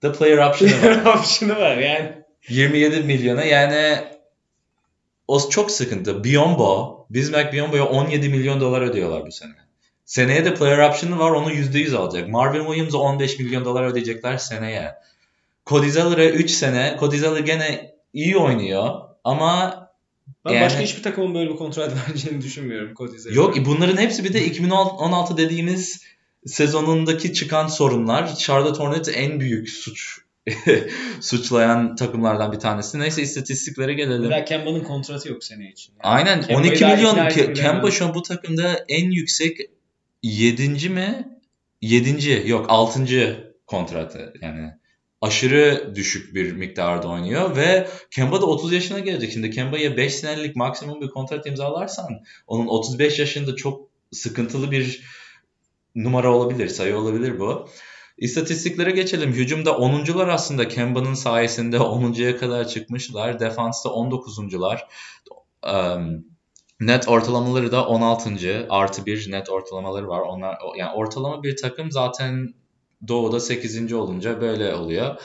the 0.00 0.12
player 0.12 0.38
option'ı 0.38 1.04
var. 1.04 1.14
option'ı 1.18 1.56
var 1.56 1.76
yani. 1.76 2.12
27 2.48 3.00
milyona 3.00 3.44
yani 3.44 4.04
o 5.28 5.48
çok 5.50 5.70
sıkıntı. 5.70 6.24
Biombo, 6.24 7.06
Bismack 7.10 7.52
Biombo'ya 7.52 7.84
17 7.84 8.28
milyon 8.28 8.60
dolar 8.60 8.82
ödüyorlar 8.82 9.26
bu 9.26 9.32
sene. 9.32 9.52
Seneye 10.04 10.44
de 10.44 10.54
player 10.54 10.88
option'ı 10.88 11.18
var 11.18 11.30
onu 11.30 11.52
%100 11.52 11.96
alacak. 11.96 12.28
Marvin 12.28 12.64
Williams'a 12.64 12.98
15 12.98 13.38
milyon 13.38 13.64
dolar 13.64 13.84
ödeyecekler 13.84 14.36
seneye. 14.36 14.94
Cody 15.66 15.88
Zeller'e 15.88 16.28
3 16.28 16.50
sene. 16.50 16.96
Cody 17.00 17.16
Zeller 17.16 17.40
gene 17.40 17.97
iyi 18.12 18.36
oynuyor 18.36 18.94
ama 19.24 19.88
Ben 20.44 20.52
Yani- 20.52 20.64
başka 20.64 20.80
hiçbir 20.80 21.02
takımın 21.02 21.34
böyle 21.34 21.50
bir 21.50 21.56
kontrat 21.56 21.92
vereceğini 22.08 22.42
düşünmüyorum 22.42 22.94
Cody 22.94 23.18
Zeller'e. 23.18 23.36
Yok 23.38 23.56
bunların 23.66 23.96
hepsi 23.96 24.24
bir 24.24 24.32
de 24.32 24.44
2016 24.46 25.36
dediğimiz 25.36 26.02
sezonundaki 26.46 27.32
çıkan 27.32 27.66
sorunlar. 27.66 28.36
Charlotte 28.36 28.78
Hornets 28.82 29.08
en 29.14 29.40
büyük 29.40 29.70
suç 29.70 30.18
suçlayan 31.20 31.96
takımlardan 31.96 32.52
bir 32.52 32.58
tanesi. 32.58 32.98
Neyse 32.98 33.22
istatistiklere 33.22 33.94
gelelim. 33.94 34.30
Daha 34.30 34.44
Kemba'nın 34.44 34.80
kontratı 34.84 35.28
yok 35.28 35.44
sene 35.44 35.70
için. 35.70 35.92
Yani. 35.92 36.14
Aynen 36.14 36.40
Kemba'yı 36.40 36.70
12 36.70 36.80
daha 36.80 36.94
milyon. 36.96 37.14
Ke- 37.16 37.54
Kemba 37.54 37.90
şu 37.90 38.04
an 38.06 38.14
bu 38.14 38.22
takımda 38.22 38.84
en 38.88 39.10
yüksek 39.10 39.58
7. 40.22 40.88
mi? 40.88 41.38
7. 41.82 42.48
yok 42.48 42.66
6. 42.68 43.36
kontratı 43.66 44.32
yani 44.42 44.70
aşırı 45.20 45.92
düşük 45.94 46.34
bir 46.34 46.52
miktarda 46.52 47.08
oynuyor 47.08 47.56
ve 47.56 47.88
Kemba 48.10 48.40
da 48.40 48.46
30 48.46 48.72
yaşına 48.72 48.98
gelecek. 48.98 49.32
Şimdi 49.32 49.50
Kemba'ya 49.50 49.96
5 49.96 50.14
senelik 50.14 50.56
maksimum 50.56 51.00
bir 51.00 51.08
kontrat 51.08 51.46
imzalarsan 51.46 52.06
onun 52.46 52.66
35 52.66 53.18
yaşında 53.18 53.56
çok 53.56 53.88
sıkıntılı 54.12 54.70
bir 54.70 55.02
numara 55.94 56.34
olabilir, 56.34 56.68
sayı 56.68 56.96
olabilir 56.96 57.38
bu. 57.38 57.68
İstatistiklere 58.18 58.90
geçelim. 58.90 59.32
Hücumda 59.32 59.70
10'uncular 59.70 60.32
aslında 60.32 60.68
Kemba'nın 60.68 61.14
sayesinde 61.14 61.76
10'uncuya 61.76 62.36
kadar 62.36 62.68
çıkmışlar. 62.68 63.40
Defansta 63.40 63.88
19'uncular. 63.88 64.78
Um, 65.66 66.24
net 66.80 67.08
ortalamaları 67.08 67.72
da 67.72 67.86
16. 67.86 68.66
Artı 68.68 69.06
bir 69.06 69.32
net 69.32 69.50
ortalamaları 69.50 70.08
var. 70.08 70.20
Onlar 70.20 70.58
yani 70.76 70.92
ortalama 70.94 71.42
bir 71.42 71.56
takım 71.56 71.92
zaten 71.92 72.54
Doğu'da 73.08 73.40
8. 73.40 73.92
olunca 73.92 74.40
böyle 74.40 74.74
oluyor. 74.74 75.20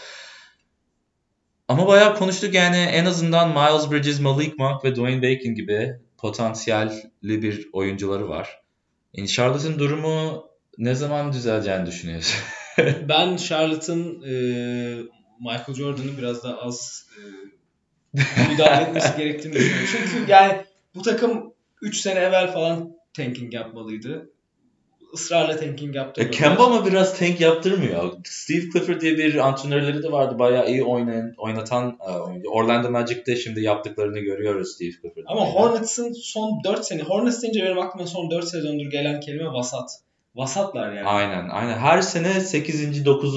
Ama 1.68 1.88
bayağı 1.88 2.16
konuştuk 2.16 2.54
yani 2.54 2.78
en 2.78 3.06
azından 3.06 3.50
Miles 3.50 3.92
Bridges, 3.92 4.20
Malik 4.20 4.60
Monk 4.60 4.84
ve 4.86 4.96
Dwayne 4.96 5.22
Bacon 5.22 5.56
gibi 5.56 6.00
potansiyelli 6.18 7.42
bir 7.42 7.70
oyuncuları 7.74 8.30
var. 8.30 8.62
Yani 9.14 9.28
Charlotte'ın 9.28 9.80
durumu 9.80 10.46
ne 10.78 10.96
zaman 10.96 11.34
düzeleceğini 11.34 11.86
düşünüyorsun? 11.86 12.40
Ben 13.10 13.36
Charlotte'ın 13.38 14.22
e, 14.22 14.34
Michael 15.40 15.74
Jordan'ı 15.78 16.18
biraz 16.18 16.44
daha 16.44 16.58
az 16.58 17.08
e, 17.18 17.22
müdahale 18.50 18.84
etmesi 18.84 19.18
gerektiğini 19.18 19.54
düşünüyorum. 19.54 19.88
Çünkü 19.92 20.32
yani 20.32 20.66
bu 20.96 21.02
takım 21.02 21.54
3 21.82 21.98
sene 21.98 22.20
evvel 22.20 22.54
falan 22.54 22.98
tanking 23.14 23.54
yapmalıydı. 23.54 24.33
Israrla 25.14 25.58
tanking 25.58 25.96
yaptı. 25.96 26.22
E, 26.22 26.32
Kemba 26.32 26.66
ama 26.66 26.86
biraz 26.86 27.20
tank 27.20 27.42
yaptırmıyor. 27.42 28.14
Steve 28.24 28.60
Clifford 28.60 29.02
diye 29.02 29.18
bir 29.18 29.36
antrenörleri 29.36 30.04
de 30.04 30.12
vardı. 30.12 30.40
Bayağı 30.40 30.70
iyi 30.70 30.84
oynayan, 30.84 31.34
oynatan 31.38 31.98
e, 32.08 32.12
oyuncu. 32.12 32.50
Orlando 32.50 32.90
Magic'te 32.90 33.36
şimdi 33.36 33.62
yaptıklarını 33.62 34.20
görüyoruz 34.20 34.76
Steve 34.76 34.92
Clifford. 34.92 35.24
Ama 35.26 35.46
Hornets'ın 35.46 36.14
son 36.14 36.62
4 36.64 36.86
sene, 36.86 37.02
Hornets 37.02 37.42
deyince 37.42 37.64
benim 37.64 37.80
aklıma 37.80 38.08
son 38.08 38.32
4 38.32 38.48
sezondur 38.48 38.86
gelen 38.86 39.20
kelime 39.20 39.54
vasat. 39.54 39.90
Vasatlar 40.36 40.94
yani. 40.94 41.08
Aynen, 41.08 41.50
aynen. 41.50 41.78
Her 41.78 42.02
sene 42.02 42.42
8. 42.42 43.06
9. 43.06 43.36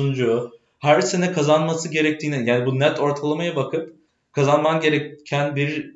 Her 0.79 1.01
sene 1.01 1.33
kazanması 1.33 1.89
gerektiğini, 1.89 2.49
yani 2.49 2.67
bu 2.67 2.79
net 2.79 3.01
ortalamaya 3.01 3.57
bakıp 3.57 3.97
kazanman 4.33 4.81
gereken 4.81 5.57
bir 5.57 5.96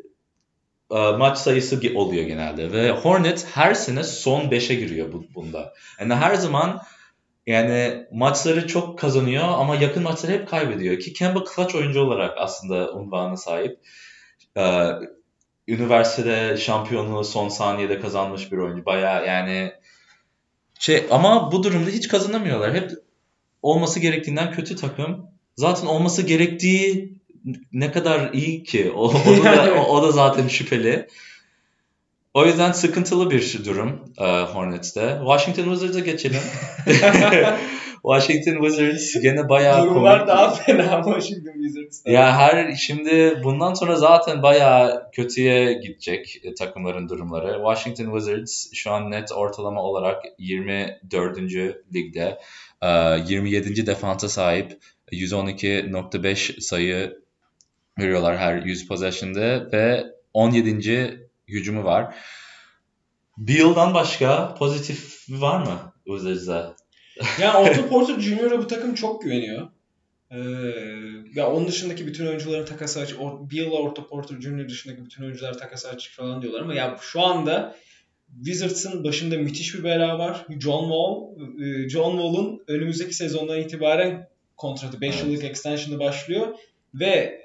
maç 0.91 1.38
sayısı 1.38 1.80
oluyor 1.95 2.24
genelde. 2.24 2.72
Ve 2.72 2.91
Hornets 2.91 3.45
her 3.55 3.74
sene 3.74 4.05
son 4.05 4.43
5'e 4.43 4.74
giriyor 4.74 5.12
bu, 5.12 5.24
bunda. 5.34 5.72
Yani 6.01 6.14
her 6.14 6.34
zaman 6.34 6.82
yani 7.47 8.07
maçları 8.12 8.66
çok 8.66 8.99
kazanıyor 8.99 9.45
ama 9.45 9.76
yakın 9.76 10.03
maçları 10.03 10.32
hep 10.32 10.49
kaybediyor. 10.49 10.99
Ki 10.99 11.12
Kemba 11.12 11.45
clutch 11.55 11.74
oyuncu 11.74 12.01
olarak 12.01 12.38
aslında 12.38 12.93
unvanına 12.93 13.36
sahip. 13.36 13.78
E, 14.57 14.88
üniversitede 15.68 16.57
şampiyonluğu 16.57 17.24
son 17.24 17.49
saniyede 17.49 18.01
kazanmış 18.01 18.53
bir 18.53 18.59
oyuncu. 18.59 18.84
Bayağı 18.84 19.26
yani 19.26 19.72
şey 20.78 21.07
ama 21.11 21.53
bu 21.53 21.62
durumda 21.62 21.91
hiç 21.91 22.09
kazanamıyorlar. 22.09 22.74
Hep 22.74 22.91
olması 23.62 24.01
gerektiğinden 24.01 24.53
kötü 24.53 24.76
takım. 24.76 25.30
Zaten 25.57 25.86
olması 25.86 26.22
gerektiği 26.22 27.19
ne 27.72 27.93
kadar 27.93 28.32
iyi 28.32 28.62
ki. 28.62 28.93
O, 28.97 29.05
o 29.41 29.45
da, 29.45 29.74
o, 29.74 29.97
o 29.97 30.03
da 30.03 30.12
zaten 30.12 30.49
şüpheli. 30.49 31.07
O 32.34 32.47
yüzden 32.47 32.72
sıkıntılı 32.72 33.30
bir 33.30 33.64
durum 33.64 34.05
e, 34.18 34.24
Hornets'te. 34.24 35.16
Washington 35.18 35.64
Wizards'a 35.64 36.01
geçelim. 36.01 36.41
Washington 38.03 38.64
Wizards 38.64 39.22
gene 39.22 39.49
bayağı 39.49 39.84
Durumlar 39.84 40.18
komik. 40.18 40.28
daha 40.28 40.51
fena 40.55 41.03
Washington 41.05 41.53
Wizards'ta. 41.62 42.11
Ya 42.11 42.36
her 42.36 42.74
şimdi 42.74 43.41
bundan 43.45 43.74
sonra 43.74 43.97
zaten 43.97 44.43
bayağı 44.43 45.11
kötüye 45.12 45.72
gidecek 45.72 46.41
e, 46.45 46.55
takımların 46.55 47.09
durumları. 47.09 47.53
Washington 47.53 48.18
Wizards 48.18 48.70
şu 48.74 48.91
an 48.91 49.11
net 49.11 49.32
ortalama 49.32 49.82
olarak 49.82 50.22
24. 50.38 51.38
ligde. 51.95 52.38
E, 52.82 52.88
27. 53.26 53.86
defansa 53.86 54.28
sahip. 54.28 54.78
112.5 55.12 56.61
sayı 56.61 57.20
veriyorlar 57.99 58.38
her 58.38 58.62
100 58.62 58.88
possession'da 58.88 59.72
ve 59.72 60.07
17. 60.34 61.28
hücumu 61.49 61.84
var. 61.84 62.14
Beal'dan 63.38 63.95
başka 63.95 64.55
pozitif 64.55 65.16
var 65.28 65.61
mı 65.66 65.93
Wizards'a? 66.07 66.76
Yani 67.41 67.70
Otto 67.70 67.88
Porter 67.88 68.20
Jr.'a 68.20 68.59
bu 68.59 68.66
takım 68.66 68.95
çok 68.95 69.22
güveniyor. 69.22 69.68
Ee, 70.30 70.38
ya 71.34 71.51
onun 71.53 71.68
dışındaki 71.68 72.07
bütün 72.07 72.26
oyuncuların 72.26 72.64
takası 72.66 73.01
açık. 73.01 73.18
Or- 73.20 73.51
Beal'la 73.51 73.76
Otto 73.78 74.09
Porter 74.09 74.41
Jr. 74.41 74.68
dışındaki 74.68 75.05
bütün 75.05 75.24
oyuncular 75.24 75.59
takası 75.59 75.88
açık 75.88 76.12
falan 76.12 76.43
diyorlar 76.43 76.61
ama 76.61 76.74
ya 76.74 76.97
şu 77.01 77.20
anda 77.20 77.76
Wizards'ın 78.45 79.05
başında 79.05 79.36
müthiş 79.36 79.74
bir 79.74 79.84
bela 79.84 80.18
var. 80.18 80.47
John 80.61 80.82
Wall. 80.82 81.47
Ee, 81.64 81.88
John 81.88 82.11
Wall'un 82.11 82.64
önümüzdeki 82.68 83.14
sezondan 83.14 83.59
itibaren 83.61 84.28
kontratı 84.57 85.01
5 85.01 85.14
Evet. 85.14 85.26
yıllık 85.26 85.45
extension'ı 85.45 85.99
başlıyor 85.99 86.47
ve 86.95 87.39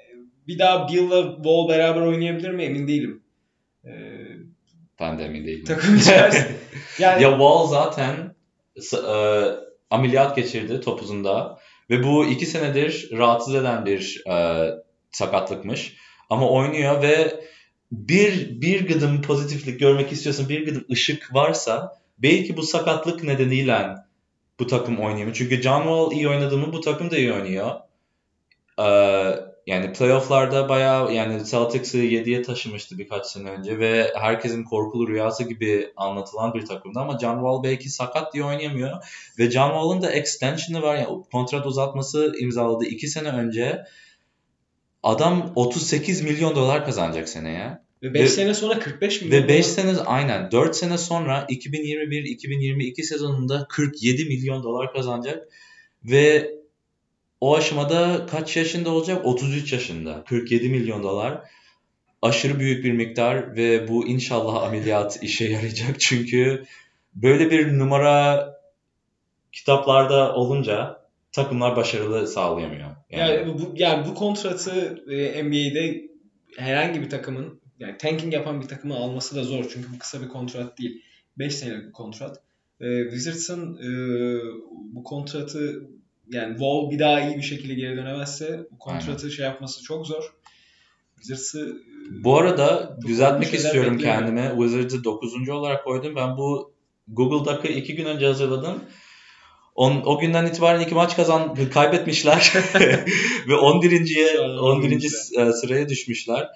bir 0.48 0.58
daha 0.58 0.88
Beal'la 0.88 1.34
Wall 1.36 1.68
beraber 1.68 2.00
oynayabilir 2.00 2.50
mi 2.50 2.62
emin 2.64 2.88
değilim. 2.88 3.22
Ee, 3.84 3.90
Ben 5.00 5.18
de 5.18 5.24
emin 5.24 5.46
değilim. 5.46 5.64
takım 5.64 5.96
içerisinde. 5.96 6.56
Yani 6.98 7.22
Ya 7.22 7.30
Wall 7.30 7.66
zaten 7.66 8.34
e, 8.94 9.42
ameliyat 9.90 10.36
geçirdi 10.36 10.80
topuzunda 10.80 11.58
ve 11.90 12.02
bu 12.02 12.24
iki 12.24 12.46
senedir 12.46 13.10
rahatsız 13.12 13.54
eden 13.54 13.86
bir 13.86 14.22
e, 14.30 14.66
sakatlıkmış. 15.10 15.96
Ama 16.30 16.50
oynuyor 16.50 17.02
ve 17.02 17.40
bir 17.92 18.60
bir 18.60 18.88
gıdım 18.88 19.22
pozitiflik 19.22 19.80
görmek 19.80 20.12
istiyorsan, 20.12 20.48
bir 20.48 20.66
gıdım 20.66 20.84
ışık 20.92 21.34
varsa 21.34 21.98
belki 22.18 22.56
bu 22.56 22.62
sakatlık 22.62 23.22
nedeniyle 23.22 23.88
bu 24.60 24.66
takım 24.66 24.98
oynayamıyor. 24.98 25.36
Çünkü 25.36 25.62
John 25.62 25.82
Wall 25.82 26.12
iyi 26.12 26.28
oynadı 26.28 26.58
mı 26.58 26.72
bu 26.72 26.80
takım 26.80 27.10
da 27.10 27.16
iyi 27.16 27.32
oynuyor. 27.32 27.70
Ee, 28.78 29.34
yani 29.66 29.92
playofflarda 29.92 30.68
bayağı 30.68 31.14
yani 31.14 31.44
Celtics'i 31.46 31.98
7'ye 31.98 32.42
taşımıştı 32.42 32.98
birkaç 32.98 33.26
sene 33.26 33.50
önce 33.50 33.78
ve 33.78 34.12
herkesin 34.14 34.64
korkulu 34.64 35.08
rüyası 35.08 35.44
gibi 35.44 35.92
anlatılan 35.96 36.54
bir 36.54 36.66
takımdı 36.66 37.00
ama 37.00 37.18
John 37.18 37.34
Wall 37.34 37.62
belki 37.62 37.88
sakat 37.90 38.34
diye 38.34 38.44
oynayamıyor 38.44 38.90
ve 39.38 39.50
John 39.50 39.68
Wall'ın 39.68 40.02
da 40.02 40.10
extension'ı 40.12 40.82
var 40.82 40.96
yani 40.96 41.22
kontrat 41.32 41.66
uzatması 41.66 42.32
imzaladı 42.40 42.84
2 42.84 43.08
sene 43.08 43.28
önce. 43.28 43.84
Adam 45.02 45.52
38 45.54 46.22
milyon 46.22 46.54
dolar 46.56 46.84
kazanacak 46.84 47.28
seneye. 47.28 47.78
ve 48.02 48.14
5 48.14 48.22
Ve- 48.22 48.28
sene 48.28 48.54
sonra 48.54 48.78
45 48.78 49.22
milyon 49.22 49.42
Ve 49.42 49.48
5 49.48 49.64
dolar- 49.66 49.74
sene 49.74 49.98
aynen 50.06 50.50
4 50.50 50.76
sene 50.76 50.98
sonra 50.98 51.46
2021-2022 51.48 53.02
sezonunda 53.02 53.66
47 53.68 54.24
milyon 54.24 54.62
dolar 54.62 54.92
kazanacak 54.92 55.48
ve 56.04 56.50
o 57.40 57.56
aşamada 57.56 58.26
kaç 58.26 58.56
yaşında 58.56 58.90
olacak? 58.90 59.26
33 59.26 59.72
yaşında. 59.72 60.24
47 60.24 60.68
milyon 60.68 61.02
dolar. 61.02 61.40
Aşırı 62.22 62.60
büyük 62.60 62.84
bir 62.84 62.92
miktar 62.92 63.56
ve 63.56 63.88
bu 63.88 64.06
inşallah 64.06 64.62
ameliyat 64.62 65.22
işe 65.22 65.44
yarayacak. 65.44 65.96
Çünkü 66.00 66.64
böyle 67.14 67.50
bir 67.50 67.78
numara 67.78 68.50
kitaplarda 69.52 70.34
olunca 70.34 71.06
takımlar 71.32 71.76
başarılı 71.76 72.26
sağlayamıyor. 72.26 72.90
Yani, 73.10 73.32
yani 73.32 73.54
bu 73.54 73.72
yani 73.76 74.08
bu 74.08 74.14
kontratı 74.14 75.04
e, 75.10 75.42
NBA'de 75.44 76.02
herhangi 76.56 77.02
bir 77.02 77.10
takımın 77.10 77.60
yani 77.78 77.98
tanking 77.98 78.34
yapan 78.34 78.60
bir 78.60 78.68
takımın 78.68 78.94
alması 78.94 79.36
da 79.36 79.42
zor 79.42 79.64
çünkü 79.72 79.92
bu 79.94 79.98
kısa 79.98 80.22
bir 80.22 80.28
kontrat 80.28 80.78
değil. 80.78 81.02
5 81.38 81.54
senelik 81.54 81.86
bir 81.86 81.92
kontrat. 81.92 82.40
E, 82.80 83.02
Wizards'ın 83.02 83.76
e, 83.76 83.88
bu 84.70 85.04
kontratı 85.04 85.82
yani 86.30 86.52
Wall 86.52 86.90
bir 86.90 86.98
daha 86.98 87.20
iyi 87.20 87.36
bir 87.36 87.42
şekilde 87.42 87.74
geri 87.74 87.96
dönemezse 87.96 88.66
bu 88.70 88.78
kontratı 88.78 89.22
Aynen. 89.22 89.36
şey 89.36 89.44
yapması 89.44 89.82
çok 89.82 90.06
zor. 90.06 90.34
Wizards'ı 91.16 91.82
e, 92.20 92.24
bu 92.24 92.38
arada 92.38 92.98
düzeltmek 93.06 93.54
istiyorum 93.54 93.98
kendime. 93.98 94.52
Wizards'ı 94.58 95.04
9. 95.04 95.48
olarak 95.48 95.84
koydum. 95.84 96.16
Ben 96.16 96.36
bu 96.36 96.72
Google 97.08 97.52
Doc'ı 97.52 97.68
2 97.68 97.94
gün 97.94 98.04
önce 98.04 98.26
hazırladım. 98.26 98.84
On, 99.74 100.02
o 100.06 100.18
günden 100.18 100.46
itibaren 100.46 100.80
iki 100.80 100.94
maç 100.94 101.16
kazan 101.16 101.54
kaybetmişler 101.70 102.52
ve 103.48 103.54
11. 103.54 104.38
11. 104.38 105.00
sıraya 105.52 105.88
düşmüşler. 105.88 106.48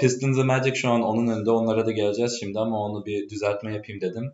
Pistons 0.00 0.38
ve 0.38 0.42
Magic 0.42 0.74
şu 0.74 0.90
an 0.90 1.02
onun 1.02 1.26
önünde. 1.26 1.50
Onlara 1.50 1.86
da 1.86 1.92
geleceğiz 1.92 2.36
şimdi 2.40 2.58
ama 2.58 2.84
onu 2.84 3.06
bir 3.06 3.28
düzeltme 3.28 3.74
yapayım 3.74 4.00
dedim. 4.00 4.32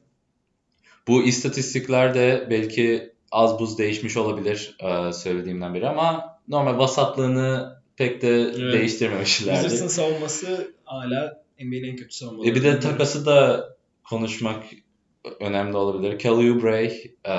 Bu 1.09 1.23
istatistikler 1.23 2.15
de 2.15 2.47
belki 2.51 3.14
az 3.35 3.59
buz 3.59 3.79
değişmiş 3.79 4.17
olabilir 4.17 4.77
e, 4.81 5.13
söylediğimden 5.13 5.75
beri 5.75 5.89
ama 5.89 6.39
normal 6.49 6.79
vasatlığını 6.79 7.77
pek 7.97 8.23
de 8.23 8.41
evet. 8.41 8.73
değiştirmemişlerdi. 8.73 9.61
Wizards'ın 9.61 9.89
savunması 9.89 10.75
hala 10.85 11.43
NBA'nin 11.61 11.85
en 11.85 11.97
kötü 11.97 12.15
savunması. 12.15 12.51
E 12.51 12.55
bir 12.55 12.63
de 12.63 12.81
takası 12.81 13.27
da 13.27 13.69
konuşmak 14.05 14.65
önemli 15.41 15.77
olabilir. 15.77 16.19
Kelly 16.19 16.53
Oubre 16.53 16.93
e, 17.27 17.35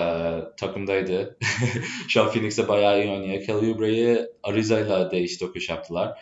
takımdaydı. 0.58 1.38
Şu 2.08 2.22
an 2.24 2.32
Phoenix'e 2.32 2.68
bayağı 2.68 3.04
iyi 3.04 3.12
oynuyor. 3.12 3.44
Kelly 3.44 3.72
Oubre'yi 3.72 4.20
Ariza 4.44 4.80
ile 4.80 5.12
değiş 5.12 5.38
tokuş 5.38 5.70
yaptılar. 5.70 6.20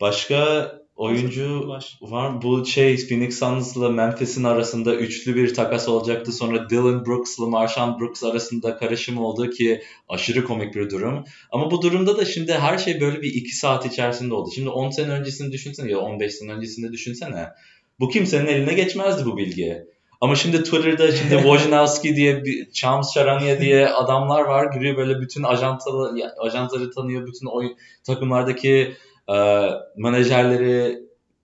Başka 0.00 0.72
oyuncu 1.00 1.68
var. 1.68 1.98
Bu 2.42 2.66
şey 2.66 3.08
Phoenix 3.08 3.38
Suns'la 3.38 3.88
Memphis'in 3.88 4.44
arasında 4.44 4.94
üçlü 4.94 5.34
bir 5.34 5.54
takas 5.54 5.88
olacaktı. 5.88 6.32
Sonra 6.32 6.70
Dylan 6.70 7.06
Brooks'la 7.06 7.46
Marshawn 7.46 8.00
Brooks 8.00 8.24
arasında 8.24 8.76
karışım 8.76 9.18
oldu 9.18 9.50
ki 9.50 9.82
aşırı 10.08 10.44
komik 10.44 10.74
bir 10.74 10.90
durum. 10.90 11.24
Ama 11.50 11.70
bu 11.70 11.82
durumda 11.82 12.18
da 12.18 12.24
şimdi 12.24 12.52
her 12.52 12.78
şey 12.78 13.00
böyle 13.00 13.22
bir 13.22 13.34
iki 13.34 13.56
saat 13.56 13.86
içerisinde 13.86 14.34
oldu. 14.34 14.50
Şimdi 14.54 14.68
10 14.68 14.90
sene 14.90 15.10
öncesini 15.10 15.52
düşünsene 15.52 15.90
ya 15.90 15.98
15 15.98 16.34
sene 16.34 16.52
öncesini 16.52 16.92
düşünsene. 16.92 17.48
Bu 18.00 18.08
kimsenin 18.08 18.46
eline 18.46 18.72
geçmezdi 18.72 19.24
bu 19.24 19.36
bilgi. 19.36 19.84
Ama 20.20 20.34
şimdi 20.34 20.62
Twitter'da 20.62 21.12
şimdi 21.12 21.34
Wojnarowski 21.42 22.16
diye 22.16 22.42
Chams 22.72 23.14
Charania 23.14 23.60
diye 23.60 23.88
adamlar 23.88 24.40
var. 24.40 24.72
Giriyor 24.72 24.96
böyle 24.96 25.20
bütün 25.20 25.42
ajantalı, 25.42 26.32
ajantaları 26.38 26.90
tanıyor. 26.90 27.26
Bütün 27.26 27.46
oy 27.46 27.66
takımlardaki 28.04 28.92
e, 29.34 29.36
menajerleri 29.96 30.98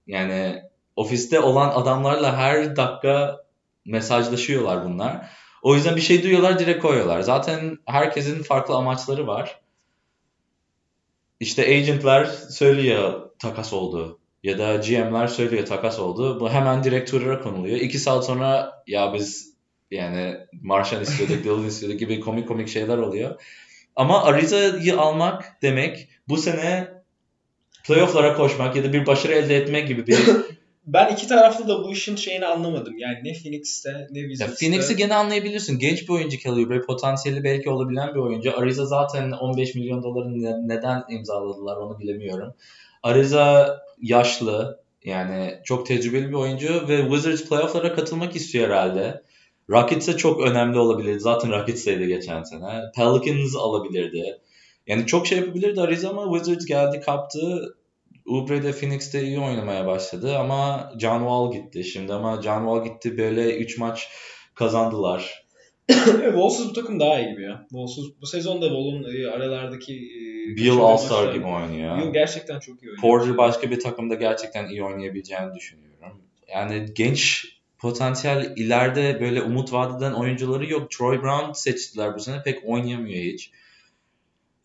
yani 0.07 0.63
ofiste 0.97 1.41
olan 1.41 1.71
adamlarla 1.71 2.37
her 2.37 2.77
dakika 2.77 3.45
mesajlaşıyorlar 3.85 4.85
bunlar. 4.85 5.31
O 5.63 5.75
yüzden 5.75 5.97
bir 5.97 6.01
şey 6.01 6.23
duyuyorlar 6.23 6.59
direkt 6.59 6.83
koyuyorlar. 6.83 7.21
Zaten 7.21 7.79
herkesin 7.87 8.43
farklı 8.43 8.75
amaçları 8.75 9.27
var. 9.27 9.61
İşte 11.41 11.63
agentler 11.63 12.25
söylüyor 12.51 13.31
takas 13.39 13.73
oldu 13.73 14.19
ya 14.43 14.59
da 14.59 14.77
GM'ler 14.77 15.27
söylüyor 15.27 15.67
takas 15.67 15.99
oldu. 15.99 16.41
Bu 16.41 16.51
hemen 16.51 16.85
direkt 16.85 17.11
Twitter'a 17.11 17.41
konuluyor. 17.41 17.81
İki 17.81 17.99
saat 17.99 18.27
sonra 18.27 18.83
ya 18.87 19.15
biz 19.15 19.55
yani 19.91 20.37
Marshall 20.63 21.01
istiyorduk, 21.01 21.45
Dylan 21.45 21.65
istiyorduk 21.67 22.01
gibi 22.01 22.21
komik 22.21 22.49
komik 22.49 22.69
şeyler 22.69 22.99
oluyor. 22.99 23.41
Ama 23.97 24.25
Ariza'yı 24.25 24.99
almak 24.99 25.63
demek 25.63 26.09
bu 26.29 26.37
sene 26.37 26.96
playoff'lara 27.87 28.35
koşmak 28.35 28.77
ya 28.77 28.85
da 28.85 28.93
bir 28.93 29.07
başarı 29.07 29.33
elde 29.33 29.57
etmek 29.57 29.89
gibi 29.89 30.07
bir 30.07 30.19
ben 30.87 31.13
iki 31.13 31.29
taraflı 31.29 31.69
da 31.69 31.85
bu 31.85 31.93
işin 31.93 32.17
şeyini 32.17 32.47
anlamadım. 32.47 32.99
Yani 32.99 33.19
ne 33.25 33.33
Phoenix'te 33.33 34.09
ne 34.11 34.21
Wizards'te. 34.21 34.67
Phoenix'i 34.67 34.97
gene 34.97 35.15
anlayabilirsin. 35.15 35.79
Genç 35.79 36.03
bir 36.03 36.09
oyuncu 36.09 36.51
Oubre. 36.51 36.81
Potansiyeli 36.81 37.45
belki 37.45 37.71
olabilen 37.71 38.15
bir 38.15 38.21
oyuncu. 38.21 38.59
Ariza 38.59 38.87
zaten 38.87 39.31
15 39.31 39.75
milyon 39.75 40.03
doların 40.03 40.69
neden 40.69 41.05
imzaladılar 41.11 41.77
onu 41.77 41.99
bilemiyorum. 41.99 42.55
Ariza 43.03 43.79
yaşlı 44.03 44.81
yani 45.05 45.55
çok 45.65 45.87
tecrübeli 45.87 46.29
bir 46.29 46.35
oyuncu 46.35 46.89
ve 46.89 47.03
Wizards 47.03 47.49
playoff'lara 47.49 47.95
katılmak 47.95 48.37
istiyor 48.37 48.69
herhalde. 48.69 49.23
Rockets'e 49.71 50.17
çok 50.17 50.41
önemli 50.41 50.79
olabilir. 50.79 51.19
Zaten 51.19 51.51
Rockets'teydi 51.51 52.07
geçen 52.07 52.43
sene. 52.43 52.83
Pelicans 52.97 53.57
alabilirdi. 53.57 54.39
Yani 54.87 55.07
çok 55.07 55.27
şey 55.27 55.39
yapabilirdi 55.39 55.81
Ariza 55.81 56.11
ama 56.11 56.39
Wizards 56.39 56.67
geldi 56.67 57.01
kaptı. 57.01 57.77
Oubre 58.27 58.63
de 58.63 58.73
Phoenix'te 58.73 59.23
iyi 59.23 59.41
oynamaya 59.41 59.87
başladı 59.87 60.39
ama 60.39 60.93
John 60.99 61.19
Wall 61.19 61.53
gitti 61.53 61.85
şimdi 61.85 62.13
ama 62.13 62.43
John 62.43 62.61
Wall 62.61 62.85
gitti 62.85 63.19
böyle 63.19 63.57
3 63.57 63.79
maç 63.79 64.09
kazandılar. 64.55 65.47
Walls'uz 65.87 66.71
bu 66.71 66.73
takım 66.73 67.01
daha 67.01 67.21
iyi 67.21 67.31
gibi 67.31 67.43
ya. 67.43 67.67
Walls'uz 67.71 68.21
bu 68.21 68.27
sezonda 68.27 68.67
Wall'un 68.67 69.05
e, 69.05 69.31
aralardaki 69.31 69.95
e, 69.95 70.57
Bill 70.57 70.79
All-Star 70.79 71.35
gibi 71.35 71.47
oynuyor. 71.47 71.99
Bill 71.99 72.13
gerçekten 72.13 72.61
çok 72.61 72.83
iyi 72.83 72.87
oynuyor. 72.87 73.01
Porter 73.01 73.37
başka 73.37 73.71
bir 73.71 73.81
takımda 73.81 74.15
gerçekten 74.15 74.69
iyi 74.69 74.85
oynayabileceğini 74.85 75.55
düşünüyorum. 75.55 76.23
Yani 76.49 76.87
genç 76.95 77.45
potansiyel 77.79 78.53
ileride 78.57 79.21
böyle 79.21 79.43
umut 79.43 79.73
vadeden 79.73 80.13
oyuncuları 80.13 80.73
yok. 80.73 80.91
Troy 80.91 81.23
Brown 81.23 81.53
seçtiler 81.53 82.15
bu 82.15 82.21
sene 82.21 82.43
pek 82.43 82.59
oynayamıyor 82.65 83.23
hiç. 83.23 83.51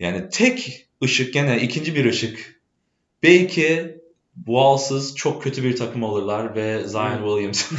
Yani 0.02 0.30
tek 0.32 0.88
ışık 1.04 1.34
gene 1.34 1.62
ikinci 1.62 1.96
bir 1.96 2.06
ışık. 2.06 2.62
Belki 3.24 3.98
Walls'ız 4.36 5.16
çok 5.16 5.44
kötü 5.44 5.64
bir 5.64 5.76
takım 5.76 6.04
olurlar 6.04 6.56
ve 6.56 6.88
Zion 6.88 7.18
Williams 7.18 7.72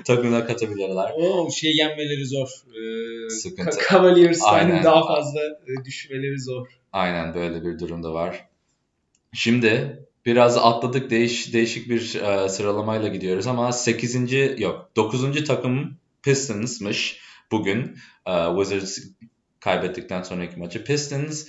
takımına 0.04 0.46
katabilirler. 0.46 1.12
O 1.16 1.50
şey 1.50 1.76
yenmeleri 1.76 2.26
zor. 2.26 2.48
Ee, 2.48 3.30
Sıkıntı. 3.30 3.78
Cavaliers'tan 3.90 4.84
daha 4.84 5.06
fazla 5.06 5.40
e, 5.40 5.84
düşmeleri 5.84 6.40
zor. 6.40 6.66
Aynen 6.92 7.34
böyle 7.34 7.64
bir 7.64 7.78
durumda 7.78 8.14
var. 8.14 8.48
Şimdi 9.32 10.00
biraz 10.26 10.56
atladık 10.56 11.10
değiş, 11.10 11.52
değişik 11.52 11.88
bir 11.88 12.14
e, 12.14 12.48
sıralamayla 12.48 13.08
gidiyoruz 13.08 13.46
ama 13.46 13.72
8. 13.72 14.32
yok 14.60 14.90
9. 14.96 15.44
takım 15.44 15.96
Pistons'mış 16.22 17.20
bugün. 17.50 17.96
E, 18.26 18.32
Wizards 18.56 18.98
kaybettikten 19.64 20.22
sonraki 20.22 20.58
maçı. 20.58 20.84
Pistons 20.84 21.46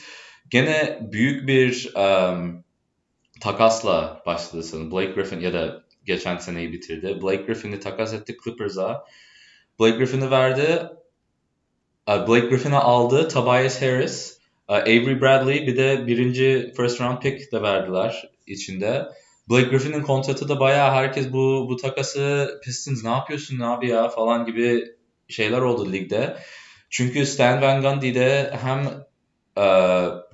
gene 0.50 1.00
büyük 1.12 1.48
bir 1.48 1.94
um, 1.96 2.64
takasla 3.42 4.24
başladı 4.26 4.64
sanırım. 4.64 4.92
Blake 4.92 5.12
Griffin 5.12 5.40
ya 5.40 5.54
da 5.54 5.84
geçen 6.06 6.38
seneyi 6.38 6.72
bitirdi. 6.72 7.22
Blake 7.22 7.44
Griffin'i 7.44 7.80
takas 7.80 8.14
etti 8.14 8.38
Clippers'a. 8.44 9.06
Blake 9.80 9.98
Griffin'i 9.98 10.32
verdi. 10.32 10.90
Blake 12.08 12.48
Griffin'i 12.48 12.76
aldı. 12.76 13.28
Tobias 13.28 13.82
Harris, 13.82 14.40
Avery 14.68 15.22
Bradley 15.22 15.68
bir 15.68 15.78
de 15.78 16.08
birinci 16.08 16.74
first 16.78 17.02
round 17.02 17.22
pick 17.22 17.52
de 17.52 17.62
verdiler 17.62 18.32
içinde. 18.48 19.08
Blake 19.50 19.70
Griffin'in 19.70 20.02
kontratı 20.02 20.50
da 20.50 20.60
bayağı 20.60 20.92
herkes 20.92 21.32
bu 21.32 21.66
bu 21.70 21.76
takası 21.76 22.50
Pistons 22.64 23.04
ne 23.04 23.10
yapıyorsun 23.10 23.60
abi 23.60 23.90
ya 23.90 24.10
falan 24.10 24.46
gibi 24.46 24.86
şeyler 25.28 25.62
oldu 25.62 25.92
ligde. 25.92 26.38
Çünkü 26.94 27.26
Stan 27.26 27.62
Van 27.62 27.82
Gundy 27.82 28.16
de 28.16 28.54
hem 28.62 28.80
e, 29.58 29.66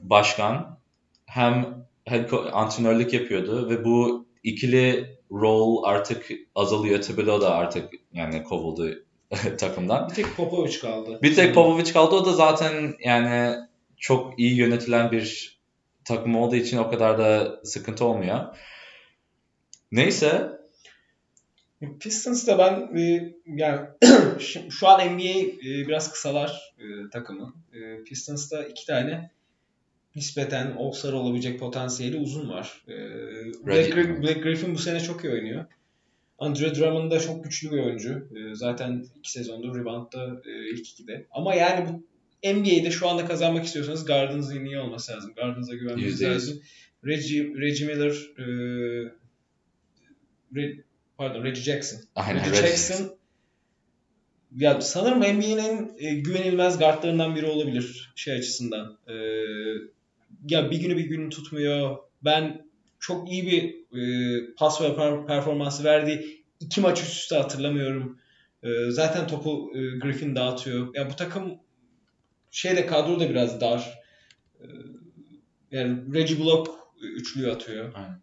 başkan 0.01 0.79
hem 1.25 1.85
head 2.05 2.31
antrenörlük 2.51 3.13
yapıyordu 3.13 3.69
ve 3.69 3.85
bu 3.85 4.25
ikili 4.43 5.17
rol 5.31 5.83
artık 5.83 6.31
azalıyor. 6.55 7.01
Thibodeau 7.01 7.41
da 7.41 7.55
artık 7.55 7.93
yani 8.13 8.43
kovuldu 8.43 9.03
takımdan. 9.57 10.09
Bir 10.09 10.15
tek 10.15 10.37
Popovic 10.37 10.79
kaldı. 10.79 11.19
Bir 11.21 11.35
tek 11.35 11.55
Popovic 11.55 11.93
kaldı. 11.93 12.15
O 12.15 12.25
da 12.25 12.33
zaten 12.33 12.95
yani 12.99 13.55
çok 13.97 14.39
iyi 14.39 14.55
yönetilen 14.55 15.11
bir 15.11 15.59
takım 16.05 16.35
olduğu 16.35 16.55
için 16.55 16.77
o 16.77 16.89
kadar 16.89 17.17
da 17.17 17.59
sıkıntı 17.63 18.05
olmuyor. 18.05 18.39
Neyse 19.91 20.58
Pistons'ta 21.99 22.57
ben 22.57 22.97
e, 22.99 23.33
yani 23.45 23.87
şu 24.69 24.87
an 24.87 25.15
NBA 25.15 25.23
e, 25.23 25.87
biraz 25.87 26.11
kısalar 26.11 26.73
e, 26.79 27.09
takımı. 27.09 27.53
E, 27.73 28.03
Pistons'ta 28.03 28.63
iki 28.63 28.85
tane 28.85 29.31
nispeten 30.15 30.75
All-Star 30.79 31.13
olabilecek 31.13 31.59
potansiyeli 31.59 32.17
uzun 32.17 32.49
var. 32.49 32.83
E, 32.87 32.93
Black, 33.67 33.93
Griffin, 33.93 34.23
Black 34.23 34.43
Griffin 34.43 34.75
bu 34.75 34.79
sene 34.79 34.99
çok 34.99 35.23
iyi 35.23 35.33
oynuyor. 35.33 35.65
Andre 36.39 36.75
Drummond 36.75 37.11
da 37.11 37.19
çok 37.19 37.43
güçlü 37.43 37.71
bir 37.71 37.79
oyuncu. 37.79 38.29
E, 38.35 38.55
zaten 38.55 39.05
iki 39.17 39.31
sezondur 39.31 39.79
reboundda 39.79 40.41
e, 40.45 40.69
ilk 40.73 40.89
ikide. 40.89 41.27
Ama 41.31 41.55
yani 41.55 41.87
bu 41.89 42.03
NBA'de 42.53 42.91
şu 42.91 43.09
anda 43.09 43.25
kazanmak 43.25 43.65
istiyorsanız 43.65 44.05
Gardens'ın 44.05 44.65
iyi 44.65 44.79
olması 44.79 45.11
lazım. 45.11 45.33
Gardens'a 45.35 45.75
güvenmeniz 45.75 46.21
lazım. 46.21 46.61
Reggie, 47.05 47.43
Reggie 47.43 47.87
Miller 47.87 48.11
e, 48.37 48.45
Red, 50.55 50.79
pardon 51.19 51.43
Reggie 51.43 51.63
Jackson. 51.63 51.99
Aynen, 52.15 52.45
Reggie 52.45 52.67
Jackson 52.67 53.19
ya 54.55 54.81
sanırım 54.81 55.19
NBA'nin 55.19 55.57
en 55.57 55.91
e, 55.97 56.13
güvenilmez 56.13 56.79
guardlarından 56.79 57.35
biri 57.35 57.45
olabilir 57.45 58.13
şey 58.15 58.35
açısından. 58.35 58.97
E, 59.07 59.13
ya 60.49 60.71
bir 60.71 60.79
günü 60.79 60.97
bir 60.97 61.05
günü 61.05 61.29
tutmuyor. 61.29 61.97
Ben 62.23 62.65
çok 62.99 63.31
iyi 63.31 63.45
bir 63.45 63.75
e, 63.99 64.53
pas 64.57 64.81
ve 64.81 64.95
performansı 65.27 65.83
verdi. 65.83 66.43
İki 66.59 66.81
maç 66.81 67.01
üst 67.01 67.13
üste 67.13 67.35
hatırlamıyorum. 67.35 68.19
E, 68.63 68.91
zaten 68.91 69.27
topu 69.27 69.71
e, 69.75 69.79
Griffin 69.97 70.35
dağıtıyor. 70.35 70.95
Ya 70.95 71.09
bu 71.09 71.15
takım 71.15 71.59
şeyde 72.51 72.85
kadro 72.85 73.19
da 73.19 73.29
biraz 73.29 73.61
dar. 73.61 73.99
E, 74.61 74.65
yani 75.71 76.13
Reggie 76.13 76.39
Block 76.39 76.69
üçlüyü 77.01 77.51
atıyor. 77.51 77.93
Aynen. 77.95 78.19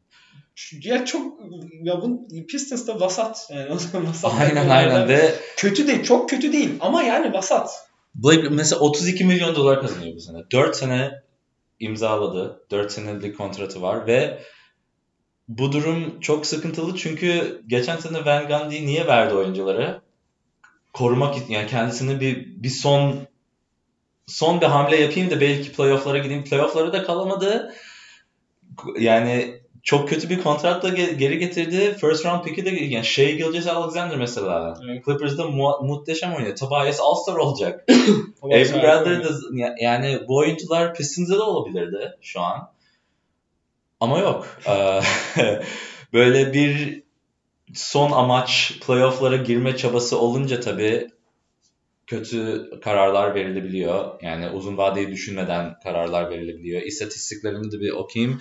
Ya 0.82 1.04
çok 1.04 1.40
ya 1.82 2.02
bu 2.02 2.28
Pistons 2.48 2.86
da 2.86 3.00
vasat 3.00 3.48
yani 3.50 3.70
o 3.72 3.78
zaman 3.78 4.08
vasat. 4.08 4.32
Aynen 4.40 4.68
aynen 4.68 5.08
ve 5.08 5.34
kötü 5.56 5.86
değil, 5.86 6.02
çok 6.02 6.30
kötü 6.30 6.52
değil 6.52 6.70
ama 6.80 7.02
yani 7.02 7.32
vasat. 7.32 7.86
Blake 8.14 8.48
mesela 8.48 8.80
32 8.80 9.24
milyon 9.24 9.54
dolar 9.54 9.80
kazanıyor 9.80 10.16
bu 10.16 10.20
sene. 10.20 10.38
4 10.52 10.76
sene 10.76 11.10
imzaladı. 11.80 12.66
4 12.70 12.92
senelik 12.92 13.36
kontratı 13.36 13.82
var 13.82 14.06
ve 14.06 14.42
bu 15.48 15.72
durum 15.72 16.20
çok 16.20 16.46
sıkıntılı 16.46 16.96
çünkü 16.96 17.62
geçen 17.66 17.96
sene 17.96 18.24
Van 18.24 18.48
Gundy 18.48 18.86
niye 18.86 19.06
verdi 19.06 19.34
oyuncuları? 19.34 20.00
Korumak 20.92 21.50
yani 21.50 21.66
kendisini 21.66 22.20
bir 22.20 22.62
bir 22.62 22.70
son 22.70 23.26
son 24.26 24.60
bir 24.60 24.66
hamle 24.66 24.96
yapayım 24.96 25.30
da 25.30 25.40
belki 25.40 25.72
playoff'lara 25.72 26.18
gideyim. 26.18 26.44
Playoff'lara 26.44 26.92
da 26.92 27.02
kalamadı. 27.02 27.74
Yani 28.98 29.60
çok 29.86 30.08
kötü 30.08 30.30
bir 30.30 30.42
kontratla 30.42 30.88
geri 30.88 31.38
getirdi. 31.38 31.96
First 32.00 32.26
round 32.26 32.44
pick'i 32.44 32.64
de 32.64 32.70
yani 32.70 33.04
Shea 33.04 33.30
Gilgis 33.30 33.66
Alexander 33.66 34.16
mesela. 34.16 34.80
Evet. 34.84 35.04
Clippers'da 35.04 35.48
mu- 35.48 35.80
muhteşem 35.82 36.34
oynuyor. 36.34 36.56
Tobias 36.56 37.00
All-Star 37.00 37.36
olacak. 37.36 37.84
Avery 38.42 38.82
Bradley 38.82 39.24
de 39.24 39.28
yani 39.80 40.20
bu 40.28 40.36
oyuncular 40.36 40.94
Pistons'da 40.94 41.38
da 41.38 41.44
olabilirdi 41.44 42.12
şu 42.22 42.40
an. 42.40 42.70
Ama 44.00 44.18
yok. 44.18 44.46
Ee, 44.68 45.00
böyle 46.12 46.52
bir 46.52 47.02
son 47.74 48.12
amaç 48.12 48.72
playoff'lara 48.86 49.36
girme 49.36 49.76
çabası 49.76 50.18
olunca 50.18 50.60
tabii 50.60 51.10
kötü 52.06 52.70
kararlar 52.84 53.34
verilebiliyor. 53.34 54.22
Yani 54.22 54.48
uzun 54.48 54.76
vadeyi 54.76 55.08
düşünmeden 55.08 55.74
kararlar 55.82 56.30
verilebiliyor. 56.30 56.82
İstatistiklerini 56.82 57.72
de 57.72 57.80
bir 57.80 57.90
okuyayım. 57.90 58.40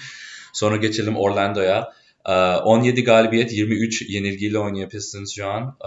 Sonra 0.55 0.77
geçelim 0.77 1.15
Orlando'ya. 1.15 1.93
17 2.25 3.03
galibiyet, 3.03 3.53
23 3.53 4.09
yenilgiyle 4.09 4.59
oynuyor 4.59 4.89
Pistons 4.89 5.35
şu 5.35 5.47
an. 5.47 5.77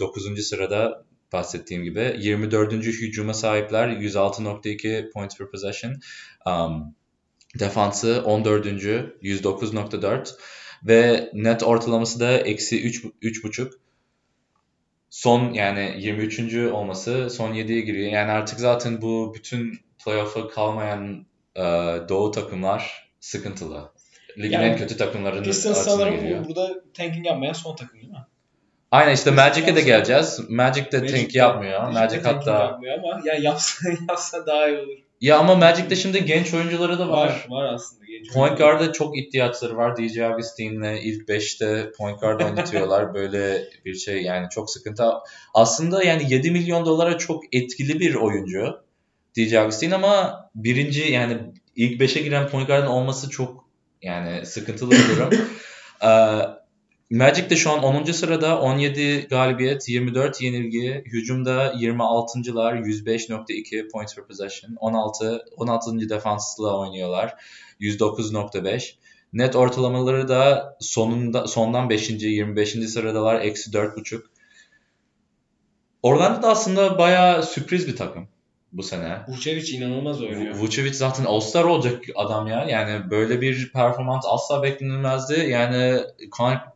9. 0.00 0.46
sırada 0.46 1.04
bahsettiğim 1.32 1.84
gibi. 1.84 2.16
24. 2.18 2.72
hücuma 2.72 3.34
sahipler. 3.34 3.88
106.2 3.88 5.10
points 5.10 5.38
per 5.38 5.50
possession. 5.50 5.92
Um, 6.46 6.94
defansı 7.58 8.22
14. 8.24 8.66
109.4 8.66 10.34
ve 10.86 11.30
net 11.34 11.62
ortalaması 11.62 12.20
da 12.20 12.32
eksi 12.38 12.82
3.5 12.82 13.70
son 15.10 15.52
yani 15.52 15.94
23. 15.98 16.54
olması 16.54 17.30
son 17.30 17.54
7'ye 17.54 17.80
giriyor. 17.80 18.12
Yani 18.12 18.30
artık 18.30 18.60
zaten 18.60 19.02
bu 19.02 19.32
bütün 19.34 19.78
playoff'a 20.04 20.48
kalmayan 20.48 21.26
e, 21.56 21.62
doğu 22.08 22.30
takımlar 22.30 23.10
sıkıntılı. 23.20 23.93
Ligin 24.38 24.50
yani, 24.50 24.64
en 24.64 24.76
kötü 24.76 24.96
takımlarının 24.96 25.42
Pistons 25.42 25.78
sanırım 25.78 26.14
geliyor. 26.16 26.44
burada 26.48 26.74
tanking 26.94 27.26
yapmayan 27.26 27.52
son 27.52 27.76
takım 27.76 28.00
değil 28.00 28.12
mi? 28.12 28.26
Aynen 28.90 29.14
işte 29.14 29.30
Magic'e 29.30 29.76
de 29.76 29.80
geleceğiz. 29.80 30.40
Magic 30.48 30.92
de 30.92 30.98
Magic 30.98 31.16
tank 31.16 31.34
yapmıyor. 31.34 31.82
Magic, 31.82 32.00
Magic 32.00 32.20
hatta 32.22 32.50
yapmıyor 32.50 32.98
ama 32.98 33.20
ya 33.24 33.34
yapsa 33.34 33.88
yapsa 34.08 34.46
daha 34.46 34.68
iyi 34.68 34.78
olur. 34.78 34.98
Ya 35.20 35.38
ama 35.38 35.54
Magic'te 35.54 35.96
şimdi 35.96 36.24
genç 36.24 36.54
oyuncuları 36.54 36.98
da 36.98 37.08
var. 37.08 37.26
Var, 37.26 37.46
var 37.48 37.74
aslında 37.74 38.04
genç 38.04 38.32
Point 38.32 38.58
guard'a 38.58 38.92
çok 38.92 39.18
ihtiyaçları 39.18 39.76
var. 39.76 39.96
DJ 39.96 40.18
Augustin'le 40.18 40.96
ilk 41.02 41.28
5'te 41.28 41.92
point 41.92 42.20
guard 42.20 42.40
oynatıyorlar. 42.40 43.14
Böyle 43.14 43.64
bir 43.84 43.94
şey 43.94 44.22
yani 44.22 44.46
çok 44.50 44.70
sıkıntı. 44.70 45.04
Aslında 45.54 46.04
yani 46.04 46.32
7 46.32 46.50
milyon 46.50 46.86
dolara 46.86 47.18
çok 47.18 47.54
etkili 47.54 48.00
bir 48.00 48.14
oyuncu 48.14 48.84
DJ 49.36 49.54
Augustin 49.54 49.90
ama 49.90 50.44
birinci 50.54 51.12
yani 51.12 51.38
ilk 51.76 52.00
5'e 52.00 52.22
giren 52.22 52.48
point 52.48 52.66
guard'ın 52.66 52.86
olması 52.86 53.30
çok 53.30 53.63
yani 54.04 54.46
sıkıntılı 54.46 54.90
bir 54.90 55.08
durum. 55.08 55.30
Magic 57.10 57.50
de 57.50 57.56
şu 57.56 57.70
an 57.70 57.82
10. 57.82 58.04
sırada 58.04 58.60
17 58.60 59.26
galibiyet, 59.30 59.88
24 59.88 60.42
yenilgi. 60.42 61.04
Hücumda 61.06 61.72
26.lar 61.72 62.74
105.2 62.74 63.90
points 63.90 64.14
per 64.14 64.26
possession. 64.26 64.76
16 64.76 65.44
16. 65.56 66.08
defansla 66.08 66.78
oynuyorlar. 66.78 67.34
109.5. 67.80 68.94
Net 69.32 69.56
ortalamaları 69.56 70.28
da 70.28 70.76
sonunda 70.80 71.46
sondan 71.46 71.90
5. 71.90 72.10
25. 72.10 72.70
sıradalar. 72.70 73.40
Eksi 73.40 73.70
4.5. 73.70 74.22
Orlando 76.02 76.42
da 76.42 76.48
aslında 76.48 76.98
bayağı 76.98 77.42
sürpriz 77.42 77.88
bir 77.88 77.96
takım 77.96 78.28
bu 78.74 78.82
sene. 78.82 79.18
Vucevic 79.28 79.76
inanılmaz 79.76 80.22
oynuyor. 80.22 80.54
Vucevic 80.54 80.92
zaten 80.92 81.24
All-Star 81.24 81.64
olacak 81.64 82.04
adam 82.14 82.46
ya. 82.46 82.64
Yani 82.68 83.10
böyle 83.10 83.40
bir 83.40 83.72
performans 83.72 84.24
asla 84.28 84.62
beklenilmezdi. 84.62 85.46
Yani 85.50 86.00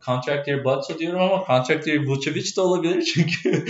contract 0.05 0.47
year 0.47 0.65
Bledsoe 0.65 0.99
diyorum 0.99 1.21
ama 1.21 1.43
contract 1.47 1.87
year 1.87 2.05
Vucevic 2.05 2.55
de 2.55 2.61
olabilir. 2.61 3.01
Çünkü 3.13 3.65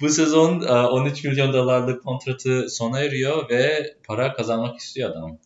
bu 0.00 0.08
sezon 0.08 0.60
13 0.60 1.24
e, 1.24 1.28
milyon 1.28 1.52
dolarlık 1.52 2.04
kontratı 2.04 2.70
sona 2.70 3.00
eriyor 3.00 3.48
ve 3.50 3.94
para 4.06 4.32
kazanmak 4.32 4.78
istiyor 4.78 5.10
adam. 5.10 5.38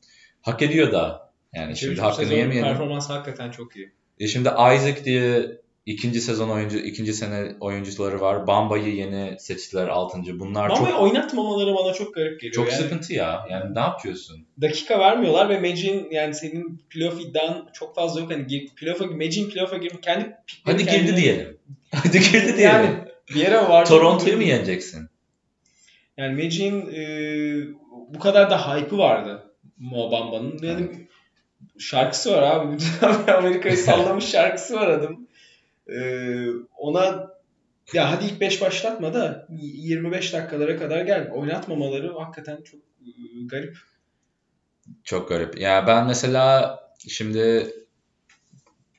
Hak 0.43 0.63
ediyor 0.63 0.93
da. 0.93 1.33
Yani 1.55 1.73
Vucevic 1.73 1.95
şimdi 1.95 2.01
hakkını 2.01 2.35
yemeyelim. 2.35 2.69
Performans 2.69 3.11
hakikaten 3.11 3.51
çok 3.51 3.77
iyi. 3.77 3.93
E 4.21 4.27
şimdi 4.27 4.49
Isaac 4.49 5.05
diye 5.05 5.59
ikinci 5.87 6.21
sezon 6.21 6.49
oyuncu, 6.49 6.79
ikinci 6.79 7.15
sene 7.15 7.57
oyuncuları 7.61 8.21
var. 8.21 8.47
Bamba'yı 8.47 8.95
yeni 8.95 9.37
seçtiler 9.39 9.89
altıncı. 9.89 10.41
Bunlar 10.41 10.71
Bamba'yı 10.71 10.95
çok... 10.95 11.03
oynatmamaları 11.03 11.75
bana 11.75 11.93
çok 11.93 12.15
garip 12.15 12.41
geliyor. 12.41 12.55
Çok 12.55 12.73
yani. 12.73 12.83
sıkıntı 12.83 13.13
ya. 13.13 13.47
Yani 13.51 13.75
ne 13.75 13.81
yapıyorsun? 13.81 14.47
Dakika 14.61 14.99
vermiyorlar 14.99 15.49
ve 15.49 15.61
Magic'in 15.61 16.11
yani 16.11 16.35
senin 16.35 16.83
playoff 16.91 17.21
iddian 17.21 17.69
çok 17.73 17.95
fazla 17.95 18.21
yok. 18.21 18.31
Hani 18.31 18.67
playoff'a 18.77 19.07
Magic'in 19.07 19.51
playoff'a 19.51 19.77
girip 19.77 20.03
kendi 20.03 20.37
Hadi 20.65 20.85
kendine... 20.85 21.07
girdi 21.07 21.17
diyelim. 21.17 21.59
Hadi 21.95 22.21
girdi 22.21 22.57
diyelim. 22.57 22.59
Yani 22.59 22.89
bir 23.31 23.41
yere 23.41 23.57
var. 23.57 23.87
Toronto'yu 23.87 24.37
mu 24.37 24.43
yeneceksin? 24.43 25.09
Yani 26.17 26.43
Magic'in 26.43 26.81
e, 26.95 27.05
bu 28.09 28.19
kadar 28.19 28.51
da 28.51 28.77
hype'ı 28.77 28.99
vardı 28.99 29.51
Mo 29.79 30.11
Bamba'nın. 30.11 30.59
Yani 30.63 30.87
evet. 30.91 31.09
şarkısı 31.79 32.33
var 32.33 32.43
abi. 32.43 32.77
Amerika'yı 33.33 33.77
sallamış 33.77 34.25
şarkısı 34.25 34.75
var 34.75 34.89
adam. 34.89 35.24
Ee, 35.89 36.47
ona 36.79 37.35
ya 37.93 38.11
hadi 38.11 38.25
ilk 38.25 38.41
5 38.41 38.61
başlatma 38.61 39.15
da 39.15 39.47
25 39.51 40.33
dakikalara 40.33 40.79
kadar 40.79 41.05
gel. 41.05 41.31
Oynatmamaları 41.31 42.13
hakikaten 42.19 42.63
çok 42.63 42.81
e, 42.81 43.11
garip. 43.47 43.77
Çok 45.05 45.29
garip. 45.29 45.61
Ya 45.61 45.87
ben 45.87 46.07
mesela 46.07 46.79
şimdi 47.09 47.73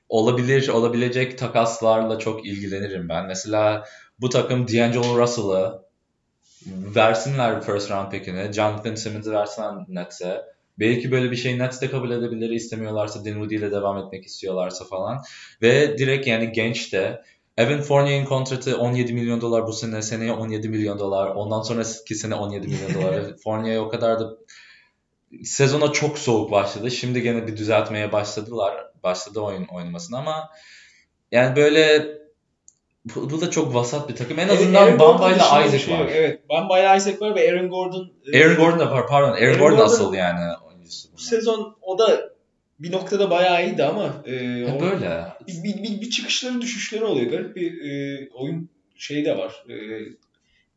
olabilir, 0.10 0.68
olabilecek 0.68 1.38
takaslarla 1.38 2.20
çok 2.20 2.46
ilgilenirim 2.46 3.10
ben. 3.10 3.26
Mesela 3.26 3.86
bu 4.20 4.30
takım 4.30 4.68
D'Angelo 4.68 5.18
Russell'ı 5.22 5.86
versinler 6.96 7.62
first 7.62 7.92
round 7.92 8.12
pick'ini. 8.12 8.54
Jonathan 8.54 8.96
Simmons'ı 8.96 9.32
versinler 9.32 9.74
Nets'e. 9.88 10.55
Belki 10.80 11.12
böyle 11.12 11.32
bir 11.32 11.36
şey 11.36 11.60
Nets 11.60 11.82
de 11.82 11.90
kabul 11.90 12.12
edebilir 12.12 12.50
istemiyorlarsa 12.50 13.26
Dinwiddie 13.26 13.58
ile 13.58 13.72
devam 13.72 13.98
etmek 13.98 14.26
istiyorlarsa 14.26 14.86
falan. 14.86 15.24
Ve 15.62 15.98
direkt 15.98 16.28
yani 16.28 16.52
genç 16.52 16.94
de 16.94 17.22
Evan 17.58 17.82
Fournier'in 17.82 18.26
kontratı 18.26 18.78
17 18.78 19.14
milyon 19.14 19.42
dolar 19.42 19.68
bu 19.68 19.74
sene, 19.74 20.02
seneye 20.02 20.32
17 20.32 20.70
milyon 20.70 21.00
dolar. 21.00 21.28
Ondan 21.28 21.62
sonraki 21.62 22.16
sene 22.16 22.36
17 22.36 22.68
milyon 22.68 22.94
dolar. 22.94 23.38
Fournier 23.44 23.78
o 23.78 23.90
kadar 23.90 24.20
da 24.20 24.38
sezona 25.44 25.92
çok 25.92 26.18
soğuk 26.18 26.52
başladı. 26.52 26.92
Şimdi 26.92 27.22
gene 27.22 27.48
bir 27.48 27.58
düzeltmeye 27.58 28.12
başladılar. 28.12 28.74
Başladı 29.04 29.40
oyun 29.40 29.66
oynamasına 29.66 30.18
ama 30.18 30.50
yani 31.32 31.56
böyle 31.56 32.08
bu, 33.06 33.30
bu 33.30 33.42
da 33.42 33.50
çok 33.50 33.76
vasat 33.76 34.10
bir 34.10 34.16
takım. 34.16 34.40
En 34.40 34.50
azından 34.50 34.88
evet, 34.88 35.00
Bamba 35.00 35.32
ile 35.32 35.36
Isaac 35.36 35.80
şey 35.80 35.94
var. 35.94 36.08
Evet. 36.14 36.50
Bamba 36.50 36.80
ile 36.80 36.98
Isaac 36.98 37.22
var 37.22 37.36
ve 37.36 37.50
Aaron 37.52 37.70
Gordon. 37.70 38.12
Aaron 38.36 38.56
Gordon 38.56 38.80
da 38.80 38.92
var 38.92 39.08
pardon. 39.08 39.28
Aaron, 39.28 39.44
Aaron 39.44 39.60
Gordon, 39.60 39.78
Gordon 39.78 39.86
asıl 39.86 40.14
yani 40.14 40.40
oyuncusu. 40.86 41.10
Bu 41.14 41.18
sezon 41.18 41.78
o 41.82 42.00
da 42.00 42.36
bir 42.80 42.92
noktada 42.92 43.30
bayağı 43.30 43.66
iyiydi 43.66 43.84
ama 43.84 44.24
e, 44.26 44.36
e, 44.36 44.78
böyle. 44.82 45.28
Bir, 45.48 45.64
bir, 45.64 45.84
bir, 45.84 46.02
bir 46.02 46.10
çıkışları 46.10 46.62
düşüşleri 46.62 47.04
oluyor. 47.04 47.32
Garip 47.32 47.56
bir 47.56 47.82
e, 47.82 48.30
oyun 48.30 48.70
şeyi 48.96 49.26
de 49.26 49.38
var. 49.38 49.66
E, 49.70 49.76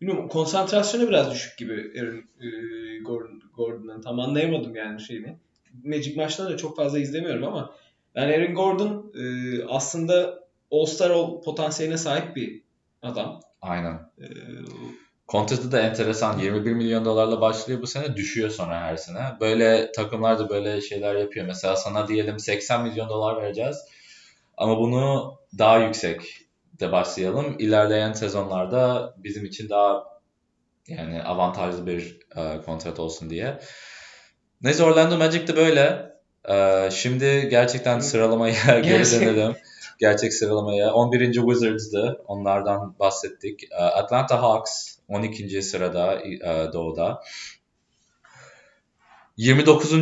bilmiyorum 0.01 0.29
konsantrasyonu 0.29 1.09
biraz 1.09 1.31
düşük 1.31 1.59
gibi 1.59 1.93
Aaron 2.01 2.25
e, 2.41 2.99
Gordon, 2.99 3.43
Gordon'ın. 3.57 4.03
Tam 4.03 4.21
anlayamadım 4.21 4.77
yani 4.77 5.01
şeyini. 5.01 5.37
Magic 5.85 6.17
maçlarını 6.17 6.53
da 6.53 6.57
çok 6.57 6.77
fazla 6.77 6.99
izlemiyorum 6.99 7.45
ama 7.45 7.75
yani 8.15 8.35
Aaron 8.35 8.55
Gordon 8.55 9.13
e, 9.15 9.25
aslında 9.65 10.49
All-Star 10.71 11.43
potansiyeline 11.45 11.99
sahip 11.99 12.37
bir 12.37 12.63
adam. 13.03 13.41
Aynen. 13.63 13.95
Ee, 14.19 14.25
kontratı 15.29 15.73
da 15.73 15.81
enteresan. 15.81 16.39
21 16.39 16.73
milyon 16.73 17.05
dolarla 17.05 17.41
başlıyor 17.41 17.83
bu 17.83 17.87
sene 17.87 18.17
düşüyor 18.17 18.51
sonra 18.51 18.81
her 18.81 18.97
sene. 18.97 19.21
Böyle 19.41 19.93
takımlar 19.93 20.39
da 20.39 20.49
böyle 20.49 20.81
şeyler 20.81 21.15
yapıyor. 21.15 21.47
Mesela 21.47 21.77
sana 21.77 22.09
diyelim 22.09 22.39
80 22.39 22.83
milyon 22.83 23.09
dolar 23.09 23.43
vereceğiz. 23.43 23.77
Ama 24.57 24.79
bunu 24.79 25.35
daha 25.59 25.79
yüksek 25.79 26.21
de 26.81 26.93
başlayalım. 26.93 27.57
İlerleyen 27.59 28.13
sezonlarda 28.13 29.15
bizim 29.17 29.45
için 29.45 29.69
daha 29.69 30.05
yani 30.89 31.23
avantajlı 31.23 31.87
bir 31.87 32.19
e, 32.37 32.63
kontrat 32.67 33.01
olsun 33.01 33.31
diye. 33.31 33.59
Neyse 34.63 34.85
Orlando 34.85 35.19
Magic 35.19 35.47
de 35.47 35.57
böyle. 35.57 36.13
E, 36.49 36.89
şimdi 36.91 37.49
gerçekten 37.51 37.99
sıralamaya 38.01 38.81
geri 38.81 39.05
dönelim. 39.05 39.57
Gerçek 39.99 40.33
sıralamaya. 40.33 40.93
11. 40.93 41.33
Wizards'dı. 41.33 42.23
Onlardan 42.27 42.99
bahsettik. 42.99 43.73
E, 43.73 43.77
Atlanta 43.77 44.43
Hawks 44.43 44.98
12. 45.09 45.63
sırada 45.63 46.23
e, 46.25 46.73
doğuda. 46.73 47.23
29. 49.37 49.93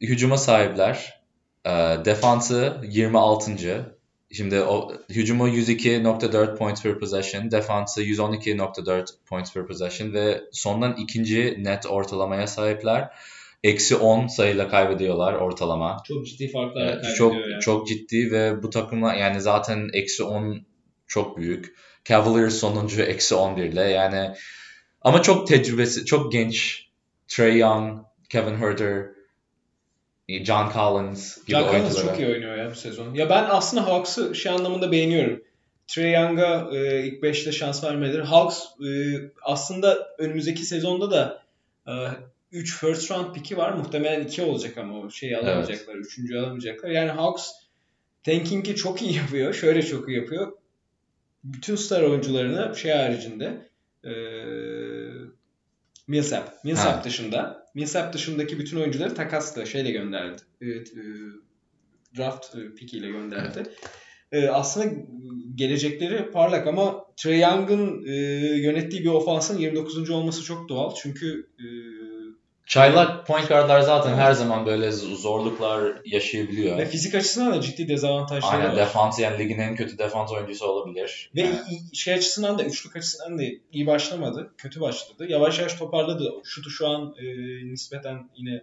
hücuma 0.00 0.36
sahipler. 0.36 1.22
E, 1.64 1.70
defansı 2.04 2.80
26. 2.88 3.96
Şimdi 4.32 4.60
o 4.60 4.92
hücumu 5.08 5.48
102.4 5.48 6.56
points 6.56 6.82
per 6.82 6.98
possession, 6.98 7.50
defansı 7.50 8.02
112.4 8.02 9.06
points 9.26 9.54
per 9.54 9.66
possession 9.66 10.12
ve 10.12 10.40
sondan 10.52 10.96
ikinci 10.96 11.56
net 11.58 11.86
ortalamaya 11.86 12.46
sahipler. 12.46 13.08
Eksi 13.64 13.96
10 13.96 14.26
sayıyla 14.26 14.68
kaybediyorlar 14.68 15.32
ortalama. 15.32 16.02
Çok 16.08 16.26
ciddi 16.26 16.48
farklarla 16.48 16.90
kaybediyor 16.90 17.16
çok, 17.16 17.34
yani. 17.34 17.60
Çok 17.60 17.88
ciddi 17.88 18.32
ve 18.32 18.62
bu 18.62 18.70
takımla 18.70 19.14
yani 19.14 19.40
zaten 19.40 19.90
eksi 19.92 20.24
10 20.24 20.66
çok 21.06 21.36
büyük. 21.36 21.74
Cavaliers 22.08 22.54
sonuncu 22.54 23.02
eksi 23.02 23.34
11 23.34 23.64
ile 23.64 23.82
yani 23.82 24.34
ama 25.02 25.22
çok 25.22 25.48
tecrübesi, 25.48 26.04
çok 26.04 26.32
genç. 26.32 26.88
Trey 27.28 27.58
Young, 27.58 28.00
Kevin 28.28 28.54
Herter, 28.54 29.06
John 30.28 30.72
Collins 30.72 31.44
gibi 31.46 31.56
John 31.56 31.62
Collins 31.62 31.82
oyuncuları. 31.82 32.06
çok 32.06 32.18
iyi 32.18 32.28
oynuyor 32.28 32.56
ya 32.56 32.70
bu 32.70 32.74
sezon. 32.74 33.14
Ya 33.14 33.30
ben 33.30 33.46
aslında 33.50 33.86
Hawks'ı 33.86 34.34
şey 34.34 34.52
anlamında 34.52 34.92
beğeniyorum. 34.92 35.42
Trey 35.86 36.12
Young'a 36.12 36.68
e, 36.72 37.06
ilk 37.06 37.22
5'te 37.22 37.52
şans 37.52 37.84
vermeleri. 37.84 38.22
Hawks 38.22 38.64
e, 38.86 38.90
aslında 39.42 40.08
önümüzdeki 40.18 40.62
sezonda 40.62 41.10
da 41.10 41.42
3 42.52 42.74
e, 42.74 42.76
first 42.76 43.10
round 43.10 43.34
pick'i 43.34 43.56
var. 43.56 43.72
Muhtemelen 43.72 44.24
2 44.24 44.42
olacak 44.42 44.78
ama 44.78 44.98
o 44.98 45.10
şeyi 45.10 45.36
alamayacaklar. 45.36 45.94
3. 45.94 46.18
Evet. 46.18 46.42
alamayacaklar. 46.42 46.90
Yani 46.90 47.10
Hawks 47.10 47.50
tanking'i 48.24 48.76
çok 48.76 49.02
iyi 49.02 49.16
yapıyor. 49.16 49.54
Şöyle 49.54 49.82
çok 49.82 50.08
iyi 50.08 50.16
yapıyor. 50.16 50.52
Bütün 51.44 51.76
star 51.76 52.02
oyuncularını 52.02 52.76
şey 52.76 52.92
haricinde 52.92 53.68
e, 54.04 54.12
Millsap. 56.08 56.64
Millsap 56.64 57.00
ha. 57.00 57.04
dışında 57.04 57.68
Millsap 57.74 58.12
dışındaki 58.12 58.58
bütün 58.58 58.76
oyuncuları 58.76 59.14
takasla 59.14 59.66
şeyle 59.66 59.90
gönderdi. 59.90 60.42
Evet, 60.60 60.92
e, 60.96 61.02
draft 62.18 62.54
e, 62.56 62.74
pick 62.74 62.94
ile 62.94 63.08
gönderdi. 63.08 63.62
E, 64.32 64.48
aslında 64.48 64.94
gelecekleri 65.54 66.30
parlak 66.30 66.66
ama 66.66 67.04
Trey 67.16 67.40
Young'ın 67.40 68.06
e, 68.06 68.14
yönettiği 68.56 69.02
bir 69.02 69.08
ofansın 69.08 69.58
29. 69.58 70.10
olması 70.10 70.42
çok 70.44 70.68
doğal. 70.68 70.94
Çünkü 70.94 71.48
e, 71.58 71.66
Çaylak 72.68 73.26
point 73.26 73.48
guardlar 73.48 73.80
zaten 73.80 74.14
her 74.14 74.32
zaman 74.32 74.66
böyle 74.66 74.92
zorluklar 74.92 76.00
yaşayabiliyor. 76.04 76.78
Ve 76.78 76.86
fizik 76.86 77.14
açısından 77.14 77.52
da 77.52 77.60
ciddi 77.60 77.88
dezavantajları 77.88 78.52
Aynen, 78.52 78.68
var. 78.68 78.76
defans 78.76 79.18
yani 79.18 79.38
ligin 79.38 79.58
en 79.58 79.76
kötü 79.76 79.98
defans 79.98 80.32
oyuncusu 80.32 80.66
olabilir. 80.66 81.30
Ve 81.36 81.40
yani. 81.40 81.58
şey 81.92 82.14
açısından 82.14 82.58
da 82.58 82.64
üçlük 82.64 82.96
açısından 82.96 83.38
da 83.38 83.42
iyi 83.72 83.86
başlamadı. 83.86 84.52
Kötü 84.58 84.80
başladı. 84.80 85.26
Yavaş 85.28 85.58
yavaş 85.58 85.74
toparladı. 85.74 86.32
Şutu 86.44 86.70
şu 86.70 86.88
an 86.88 87.14
e, 87.18 87.24
nispeten 87.72 88.30
yine 88.36 88.62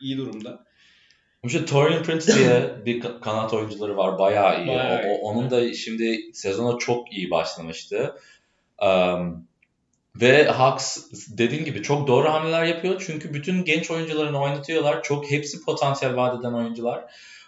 iyi 0.00 0.16
durumda. 0.16 0.64
İşte 1.44 1.64
Torian 1.64 2.02
Prince 2.02 2.34
diye 2.34 2.70
bir 2.86 3.00
kanat 3.20 3.54
oyuncuları 3.54 3.96
var. 3.96 4.18
Bayağı 4.18 4.64
iyi. 4.64 4.68
Bayağı 4.68 4.98
o, 4.98 5.06
iyi. 5.06 5.18
Onun 5.22 5.50
da 5.50 5.74
şimdi 5.74 6.20
sezona 6.32 6.78
çok 6.78 7.12
iyi 7.12 7.30
başlamıştı. 7.30 8.16
Um, 8.82 9.46
ve 10.20 10.44
Hawks 10.44 10.98
dediğim 11.28 11.64
gibi 11.64 11.82
çok 11.82 12.08
doğru 12.08 12.32
hamleler 12.32 12.64
yapıyor. 12.64 13.02
Çünkü 13.06 13.34
bütün 13.34 13.64
genç 13.64 13.90
oyuncularını 13.90 14.40
oynatıyorlar. 14.40 15.02
Çok 15.02 15.30
hepsi 15.30 15.64
potansiyel 15.64 16.16
vaat 16.16 16.40
eden 16.40 16.52
oyuncular. 16.52 17.04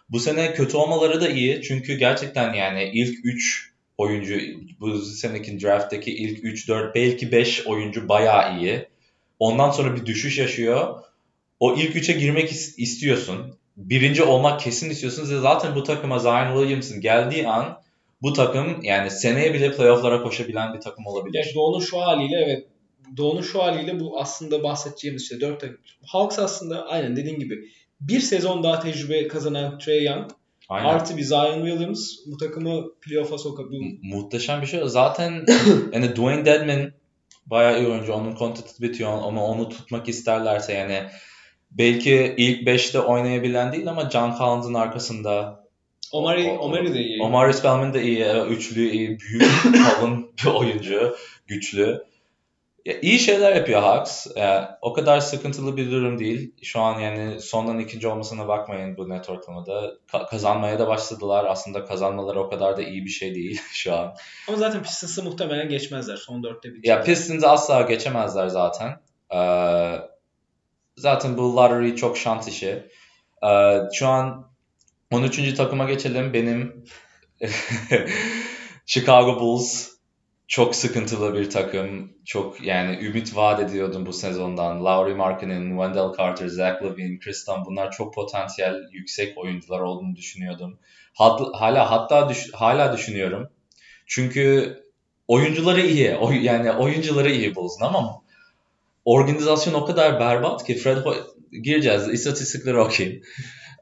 Bu 0.09 0.21
sene 0.21 0.55
kötü 0.55 0.77
olmaları 0.77 1.21
da 1.21 1.29
iyi. 1.29 1.63
Çünkü 1.63 1.95
gerçekten 1.95 2.55
yani 2.55 2.91
ilk 2.95 3.19
3 3.25 3.73
oyuncu 3.99 4.41
bu 4.81 4.99
seneki 4.99 5.61
drafttaki 5.61 6.17
ilk 6.17 6.45
3 6.45 6.69
4 6.69 6.95
belki 6.95 7.33
5 7.33 7.67
oyuncu 7.67 8.09
bayağı 8.09 8.59
iyi. 8.59 8.89
Ondan 9.39 9.71
sonra 9.71 9.97
bir 9.97 10.07
düşüş 10.07 10.39
yaşıyor. 10.39 11.03
O 11.61 11.77
ilk 11.77 11.97
3'e 11.97 12.19
girmek 12.19 12.53
istiyorsun. 12.53 13.59
Birinci 13.77 14.23
olmak 14.23 14.61
kesin 14.61 14.91
istiyorsunuz. 14.91 15.29
Zaten 15.43 15.75
bu 15.75 15.83
takıma 15.83 16.19
Zion 16.19 16.57
Williamson 16.59 17.01
geldiği 17.01 17.49
an 17.49 17.81
bu 18.27 18.33
takım 18.33 18.83
yani 18.83 19.11
seneye 19.11 19.55
bile 19.55 19.77
playofflara 19.77 20.23
koşabilen 20.23 20.75
bir 20.75 20.81
takım 20.81 21.07
olabilir. 21.07 21.53
Doğu'nun 21.55 21.81
şu 21.81 22.01
haliyle 22.01 22.37
evet 22.47 22.67
Doğu'nun 23.17 23.43
şu 23.43 23.63
haliyle 23.63 24.01
bu 24.01 24.21
aslında 24.21 24.63
bahsedeceğimiz 24.63 25.23
işte 25.23 25.41
4 25.41 25.61
takım. 25.61 25.79
Hawks 26.07 26.39
aslında 26.39 26.87
aynen 26.87 27.17
dediğin 27.17 27.39
gibi 27.39 27.59
bir 28.01 28.21
sezon 28.21 28.63
daha 28.63 28.81
tecrübe 28.81 29.29
kazanan 29.29 29.79
Trey 29.79 30.05
Young 30.05 30.31
Aynen. 30.69 30.89
Artı 30.89 31.17
bir 31.17 31.23
Zion 31.23 31.67
Williams 31.67 32.11
bu 32.27 32.37
takımı 32.37 32.85
playoff'a 33.01 33.39
sokabilir. 33.39 33.99
Muhteşem 34.03 34.63
bir 34.63 34.67
şey. 34.67 34.81
Zaten 34.85 35.47
yani 35.93 36.17
Dwayne 36.17 36.45
Dedman 36.45 36.93
bayağı 37.47 37.81
iyi 37.81 37.89
oyuncu. 37.89 38.13
Onun 38.13 38.33
kontratı 38.33 38.83
bitiyor 38.83 39.11
ama 39.23 39.45
onu 39.45 39.69
tutmak 39.69 40.09
isterlerse 40.09 40.73
yani 40.73 41.03
belki 41.71 42.35
ilk 42.37 42.69
5'te 42.69 43.01
oynayabilen 43.01 43.73
değil 43.73 43.89
ama 43.89 44.11
John 44.11 44.35
Collins'ın 44.39 44.75
arkasında 44.75 45.66
Omari, 46.13 46.59
Omari 46.59 46.95
de 46.95 47.01
iyi. 47.01 47.23
Omari 47.23 47.55
Spellman 47.55 47.95
de 47.95 48.03
iyi. 48.03 48.25
Üçlü 48.25 48.91
iyi. 48.91 49.19
Büyük, 49.19 49.43
kalın 49.87 50.31
bir 50.45 50.51
oyuncu. 50.51 51.17
Güçlü. 51.47 52.05
Ya, 52.85 53.01
iyi 53.01 53.19
şeyler 53.19 53.57
yapıyor 53.57 53.83
Hawks. 53.83 54.27
Yani, 54.37 54.67
o 54.83 54.93
kadar 54.93 55.21
sıkıntılı 55.21 55.77
bir 55.77 55.91
durum 55.91 56.19
değil. 56.19 56.55
Şu 56.63 56.81
an 56.81 57.01
yani 57.01 57.41
sondan 57.41 57.79
ikinci 57.79 58.09
olmasına 58.09 58.49
bakmayın 58.49 58.97
bu 58.97 59.09
net 59.09 59.31
ortamada. 59.31 59.93
Ka- 60.13 60.29
kazanmaya 60.29 60.79
da 60.79 60.89
başladılar. 60.89 61.45
Aslında 61.45 61.85
kazanmaları 61.85 62.41
o 62.41 62.49
kadar 62.51 62.77
da 62.77 62.83
iyi 62.83 63.05
bir 63.05 63.11
şey 63.11 63.35
değil 63.35 63.61
şu 63.73 63.95
an. 63.95 64.15
Ama 64.49 64.57
zaten 64.57 64.83
Pistons'ı 64.83 65.23
muhtemelen 65.23 65.69
geçmezler. 65.69 66.17
Son 66.17 66.43
dörtte 66.43 66.75
bir. 66.75 66.89
Ya 66.89 67.03
Pistons'ı 67.03 67.49
asla 67.49 67.83
geçemezler 67.83 68.49
zaten. 68.49 69.01
Ee, 69.35 69.93
zaten 70.97 71.39
bu 71.39 71.57
lottery 71.57 71.97
çok 71.97 72.19
şans 72.19 72.49
işi. 72.49 72.87
Ee, 73.47 73.79
şu 73.93 74.07
an 74.09 74.51
13. 75.11 75.55
takıma 75.55 75.85
geçelim. 75.85 76.33
Benim 76.33 76.85
Chicago 78.87 79.41
Bulls 79.41 79.89
çok 80.49 80.77
sıkıntılı 80.77 81.35
bir 81.35 81.51
takım. 81.51 82.13
Çok 82.25 82.65
yani 82.65 83.05
ümit 83.05 83.37
vaat 83.37 83.61
ediyordum 83.61 84.07
bu 84.07 84.13
sezondan. 84.13 84.85
Lauri 84.85 85.15
Markkanen, 85.15 85.69
Wendell 85.69 86.19
Carter, 86.19 86.47
Zach 86.47 86.83
Levine, 86.83 87.19
Dunn 87.21 87.65
bunlar 87.67 87.93
çok 87.93 88.15
potansiyel 88.15 88.75
yüksek 88.93 89.39
oyuncular 89.39 89.81
olduğunu 89.81 90.17
düşünüyordum. 90.17 90.79
hala 91.53 91.91
hatta 91.91 92.29
düş, 92.29 92.53
hala 92.53 92.93
düşünüyorum. 92.93 93.49
Çünkü 94.07 94.77
oyuncuları 95.29 95.81
iyi. 95.81 96.15
Oy, 96.15 96.45
yani 96.45 96.73
oyuncuları 96.73 97.31
iyi 97.31 97.55
Bulls'un 97.55 97.85
ama 97.85 98.23
organizasyon 99.05 99.75
o 99.75 99.85
kadar 99.85 100.21
berbat 100.21 100.65
ki 100.65 100.75
Fred 100.75 100.97
Hoy 100.97 101.17
gireceğiz. 101.63 102.09
İstatistikleri 102.09 102.79
okuyayım. 102.79 103.23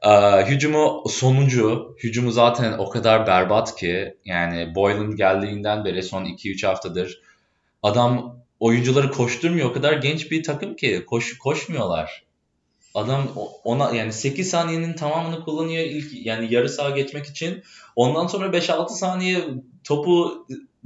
Ee, 0.05 0.45
hücumu 0.45 1.03
sonuncu. 1.09 1.95
Hücumu 2.03 2.31
zaten 2.31 2.77
o 2.77 2.89
kadar 2.89 3.27
berbat 3.27 3.75
ki 3.75 4.17
yani 4.25 4.75
Boylan 4.75 5.15
geldiğinden 5.15 5.85
beri 5.85 6.03
son 6.03 6.25
2-3 6.25 6.67
haftadır 6.67 7.21
adam 7.83 8.39
oyuncuları 8.59 9.11
koşturmuyor. 9.11 9.69
O 9.69 9.73
kadar 9.73 9.93
genç 9.93 10.31
bir 10.31 10.43
takım 10.43 10.75
ki 10.75 11.03
koş 11.07 11.37
koşmuyorlar. 11.37 12.25
Adam 12.93 13.27
ona 13.63 13.95
yani 13.95 14.13
8 14.13 14.49
saniyenin 14.49 14.93
tamamını 14.93 15.43
kullanıyor 15.43 15.83
ilk 15.83 16.25
yani 16.25 16.53
yarı 16.53 16.69
saha 16.69 16.89
geçmek 16.89 17.25
için. 17.25 17.63
Ondan 17.95 18.27
sonra 18.27 18.57
5-6 18.57 18.89
saniye 18.89 19.41
topu 19.83 20.45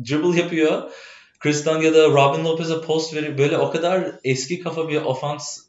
dribble 0.09 0.39
yapıyor. 0.39 0.91
Chris 1.39 1.65
Dunn 1.65 1.81
ya 1.81 1.93
da 1.93 2.07
Robin 2.07 2.45
Lopez'e 2.45 2.81
post 2.81 3.15
veriyor. 3.15 3.37
Böyle 3.37 3.57
o 3.57 3.71
kadar 3.71 4.11
eski 4.23 4.59
kafa 4.59 4.89
bir 4.89 5.01
ofans 5.01 5.68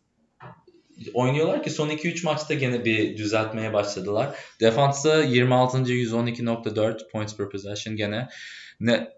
oynuyorlar 1.14 1.62
ki 1.62 1.70
son 1.70 1.88
2-3 1.88 2.24
maçta 2.24 2.55
gene 2.55 2.84
bir 2.84 3.16
düzeltmeye 3.16 3.72
başladılar. 3.72 4.36
Defansta 4.61 5.22
26. 5.22 5.78
112.4 5.78 7.11
points 7.11 7.36
per 7.36 7.48
possession 7.48 7.96
gene 7.96 8.28
ne 8.80 9.09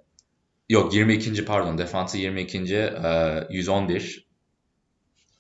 yok 0.68 0.94
22. 0.94 1.44
pardon 1.44 1.78
defansı 1.78 2.18
22. 2.18 2.58
111 3.50 4.26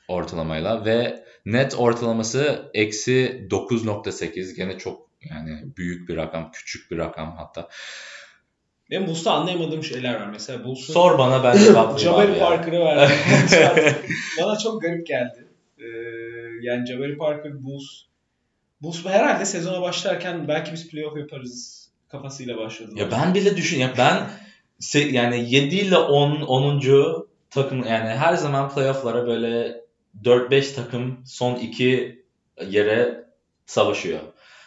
ortalamayla 0.08 0.84
ve 0.84 1.24
net 1.46 1.74
ortalaması 1.78 2.70
eksi 2.74 3.46
9.8 3.50 4.56
gene 4.56 4.78
çok 4.78 5.10
yani 5.30 5.76
büyük 5.76 6.08
bir 6.08 6.16
rakam 6.16 6.50
küçük 6.52 6.90
bir 6.90 6.98
rakam 6.98 7.36
hatta. 7.36 7.68
Benim 8.90 9.06
Bulls'ta 9.06 9.32
anlayamadığım 9.32 9.84
şeyler 9.84 10.14
var. 10.14 10.26
Mesela 10.26 10.64
Bulls'un 10.64 10.92
Sor 10.92 11.18
bana 11.18 11.44
ben 11.44 11.58
cevaplayayım 11.58 11.98
Jabari. 11.98 12.38
Parker'ı 12.38 12.80
verdi. 12.80 13.12
Bana 14.40 14.58
çok 14.58 14.82
garip 14.82 15.06
geldi. 15.06 15.51
Yani 16.62 16.86
Jabari 16.86 17.16
Parker, 17.16 17.64
Bulls. 17.64 17.84
Bulls 18.80 19.04
herhalde 19.04 19.44
sezona 19.44 19.82
başlarken 19.82 20.48
belki 20.48 20.72
biz 20.72 20.88
playoff 20.90 21.16
yaparız 21.18 21.88
kafasıyla 22.08 22.56
başladılar. 22.56 23.00
Ya 23.00 23.10
ben 23.10 23.34
bile 23.34 23.56
düşün 23.56 23.80
ya 23.80 23.94
ben 23.98 24.30
se- 24.80 25.12
yani 25.12 25.54
7 25.54 25.76
ile 25.76 25.96
10 25.96 26.42
10. 26.42 27.26
takım 27.50 27.78
yani 27.78 28.08
her 28.08 28.34
zaman 28.34 28.74
playoff'lara 28.74 29.26
böyle 29.26 29.80
4-5 30.24 30.74
takım 30.74 31.20
son 31.26 31.54
iki 31.54 32.22
yere 32.68 33.24
savaşıyor 33.66 34.20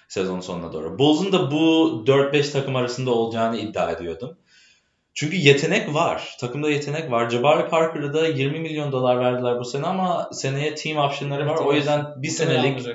sezon 0.08 0.40
sonuna 0.40 0.74
doğru. 0.74 1.00
Bulls'un 1.00 1.32
da 1.32 1.52
bu 1.52 2.04
4-5 2.08 2.52
takım 2.52 2.76
arasında 2.76 3.12
olacağını 3.12 3.58
iddia 3.58 3.92
ediyordum. 3.92 4.38
Çünkü 5.16 5.38
yetenek 5.38 5.94
var. 5.94 6.36
Takımda 6.40 6.70
yetenek 6.70 7.12
var. 7.12 7.30
Jabari 7.30 7.70
Parker'a 7.70 8.14
da 8.14 8.28
20 8.28 8.60
milyon 8.60 8.92
dolar 8.92 9.20
verdiler 9.20 9.60
bu 9.60 9.66
sene 9.66 9.86
ama 9.86 10.30
seneye 10.32 10.76
team 10.76 10.98
option'ları 10.98 11.48
var. 11.48 11.56
Evet, 11.58 11.68
O 11.68 11.74
yüzden 11.74 12.06
bir 12.18 12.28
senelik 12.28 12.88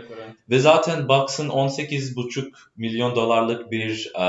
ve 0.50 0.58
zaten 0.58 1.08
Bucks'ın 1.08 1.48
18,5 1.48 2.52
milyon 2.76 3.16
dolarlık 3.16 3.70
bir 3.70 4.12
e, 4.20 4.26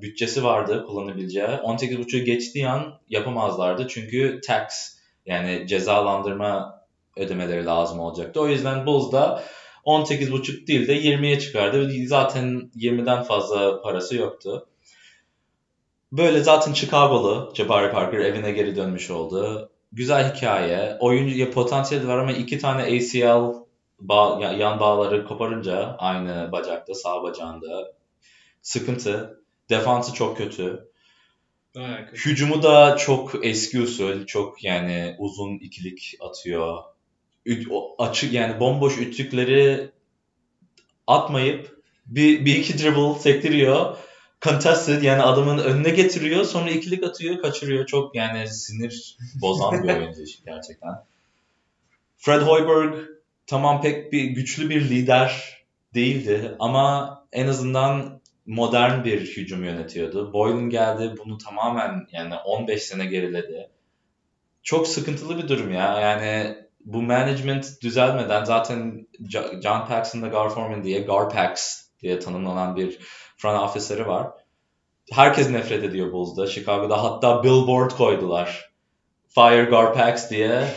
bütçesi 0.00 0.44
vardı 0.44 0.84
kullanabileceği. 0.86 1.46
18,5'u 1.46 2.24
geçtiği 2.24 2.68
an 2.68 2.94
yapamazlardı 3.08 3.88
çünkü 3.88 4.40
tax 4.46 4.96
yani 5.26 5.66
cezalandırma 5.66 6.82
ödemeleri 7.16 7.66
lazım 7.66 8.00
olacaktı. 8.00 8.40
O 8.40 8.48
yüzden 8.48 8.86
Bulls 8.86 9.12
da 9.12 9.42
18,5 9.86 10.66
değil 10.66 10.88
de 10.88 10.96
20'ye 10.96 11.38
çıkardı. 11.38 11.88
ve 11.88 12.06
Zaten 12.06 12.70
20'den 12.76 13.22
fazla 13.22 13.82
parası 13.82 14.16
yoktu. 14.16 14.66
Böyle 16.12 16.40
zaten 16.42 16.72
Chicago'lu 16.72 17.52
Jabari 17.54 17.92
Parker 17.92 18.18
evine 18.18 18.50
geri 18.52 18.76
dönmüş 18.76 19.10
oldu. 19.10 19.70
Güzel 19.92 20.34
hikaye. 20.34 20.96
Oyuncuya 21.00 21.50
potansiyeli 21.50 22.08
var 22.08 22.18
ama 22.18 22.32
iki 22.32 22.58
tane 22.58 22.82
ACL 22.82 23.54
bağ, 24.00 24.38
ya- 24.42 24.52
yan 24.52 24.80
bağları 24.80 25.26
koparınca 25.26 25.96
aynı 25.98 26.52
bacakta, 26.52 26.94
sağ 26.94 27.22
bacağında 27.22 27.92
sıkıntı. 28.62 29.40
Defansı 29.70 30.12
çok 30.14 30.36
kötü. 30.36 30.88
Bayağı 31.76 32.06
kötü. 32.06 32.30
Hücumu 32.30 32.62
da 32.62 32.96
çok 32.96 33.46
eski 33.46 33.80
usul, 33.80 34.26
çok 34.26 34.64
yani 34.64 35.16
uzun 35.18 35.58
ikilik 35.58 36.14
atıyor. 36.20 36.78
Üt- 37.46 37.94
açık 37.98 38.32
yani 38.32 38.60
bomboş 38.60 38.98
üçlükleri 38.98 39.90
atmayıp 41.06 41.82
bir, 42.06 42.44
bir 42.44 42.56
iki 42.56 42.78
dribble 42.78 43.18
sektiriyor. 43.18 43.96
Contested 44.46 45.02
yani 45.02 45.22
adamın 45.22 45.58
önüne 45.58 45.90
getiriyor 45.90 46.44
sonra 46.44 46.70
ikilik 46.70 47.04
atıyor 47.04 47.42
kaçırıyor. 47.42 47.86
Çok 47.86 48.14
yani 48.14 48.48
sinir 48.48 49.16
bozan 49.40 49.82
bir 49.82 49.88
oyuncu 49.88 50.22
gerçekten. 50.46 50.94
Fred 52.16 52.42
Hoiberg 52.42 52.94
tamam 53.46 53.82
pek 53.82 54.12
bir 54.12 54.24
güçlü 54.24 54.70
bir 54.70 54.80
lider 54.90 55.56
değildi 55.94 56.56
ama 56.58 57.16
en 57.32 57.46
azından 57.46 58.20
modern 58.46 59.04
bir 59.04 59.36
hücum 59.36 59.64
yönetiyordu. 59.64 60.32
Boylan 60.32 60.70
geldi 60.70 61.14
bunu 61.24 61.38
tamamen 61.38 62.06
yani 62.12 62.34
15 62.34 62.82
sene 62.82 63.06
geriledi. 63.06 63.70
Çok 64.62 64.88
sıkıntılı 64.88 65.38
bir 65.38 65.48
durum 65.48 65.72
ya. 65.72 66.00
Yani 66.00 66.56
bu 66.84 67.02
management 67.02 67.82
düzelmeden 67.82 68.44
zaten 68.44 69.06
John 69.62 69.86
Paxson 69.86 70.22
da 70.22 70.28
Gar 70.28 70.48
Forman 70.48 70.84
diye 70.84 71.00
Garpax 71.00 71.82
diye 72.02 72.18
tanımlanan 72.18 72.76
bir 72.76 72.98
front 73.36 73.62
officer'ı 73.62 74.06
var. 74.06 74.26
Herkes 75.12 75.50
nefret 75.50 75.84
ediyor 75.84 76.12
Bulls'da. 76.12 76.46
Chicago'da 76.46 77.02
hatta 77.02 77.42
billboard 77.42 77.90
koydular. 77.90 78.70
Fire 79.28 79.64
Garpax 79.64 80.30
diye. 80.30 80.68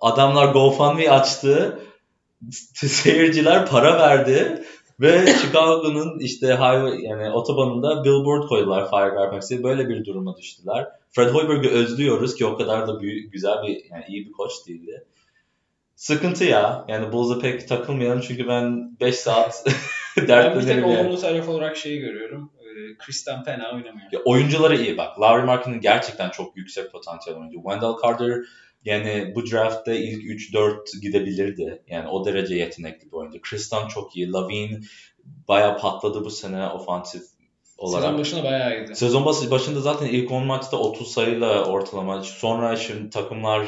Adamlar 0.00 0.52
GoFundMe 0.52 1.10
açtı. 1.10 1.80
Seyirciler 2.74 3.66
para 3.66 3.98
verdi. 3.98 4.64
Ve 5.00 5.26
Chicago'nun 5.26 6.18
işte 6.18 6.46
highway 6.46 7.00
yani 7.02 7.30
otobanında 7.30 8.04
billboard 8.04 8.48
koydular 8.48 8.90
Fire 8.90 9.14
Garpax 9.14 9.50
diye. 9.50 9.62
Böyle 9.62 9.88
bir 9.88 10.04
duruma 10.04 10.36
düştüler. 10.36 10.88
Fred 11.10 11.34
Hoiberg'i 11.34 11.68
özlüyoruz 11.68 12.34
ki 12.34 12.46
o 12.46 12.56
kadar 12.56 12.88
da 12.88 13.00
büyük, 13.00 13.32
güzel 13.32 13.62
bir 13.62 13.84
yani 13.90 14.04
iyi 14.08 14.26
bir 14.26 14.32
koç 14.32 14.52
değildi. 14.68 15.04
Sıkıntı 15.96 16.44
ya. 16.44 16.84
Yani 16.88 17.12
Bulls'a 17.12 17.38
pek 17.38 17.68
takılmayalım 17.68 18.20
çünkü 18.20 18.48
ben 18.48 18.96
5 19.00 19.16
saat 19.16 19.64
Ben 20.16 20.60
bir 20.60 20.66
tek 20.66 20.86
olumlu 20.86 21.20
taraf 21.20 21.48
olarak 21.48 21.76
şeyi 21.76 22.00
görüyorum. 22.00 22.52
Ee, 22.60 22.96
Christian 22.98 23.44
fena 23.44 23.64
oynamıyor. 23.74 24.12
Ya 24.12 24.20
oyuncuları 24.24 24.76
iyi 24.82 24.98
bak. 24.98 25.20
Larry 25.20 25.44
Markin'in 25.46 25.80
gerçekten 25.80 26.30
çok 26.30 26.56
yüksek 26.56 26.92
potansiyel 26.92 27.38
oyuncu. 27.38 27.56
Wendell 27.62 27.92
Carter 28.04 28.38
yani 28.84 29.32
bu 29.34 29.46
draftta 29.50 29.92
ilk 29.92 30.22
3-4 30.54 31.00
gidebilirdi. 31.02 31.82
Yani 31.86 32.08
o 32.08 32.24
derece 32.24 32.54
yetenekli 32.54 33.06
bir 33.06 33.16
oyuncu. 33.16 33.40
Tristan 33.42 33.88
çok 33.88 34.16
iyi. 34.16 34.32
Lavine 34.32 34.80
bayağı 35.48 35.78
patladı 35.78 36.24
bu 36.24 36.30
sene 36.30 36.66
ofansif 36.66 37.22
olarak. 37.78 38.02
Sezon 38.02 38.18
başına 38.18 38.44
bayağı 38.44 38.76
iyiydi. 38.78 38.96
Sezon 38.96 39.24
başı- 39.24 39.50
başında 39.50 39.80
zaten 39.80 40.06
ilk 40.06 40.30
10 40.32 40.44
maçta 40.46 40.76
30 40.76 41.12
sayıyla 41.12 41.64
ortalama. 41.64 42.22
Sonra 42.22 42.76
şimdi 42.76 43.10
takımlar 43.10 43.66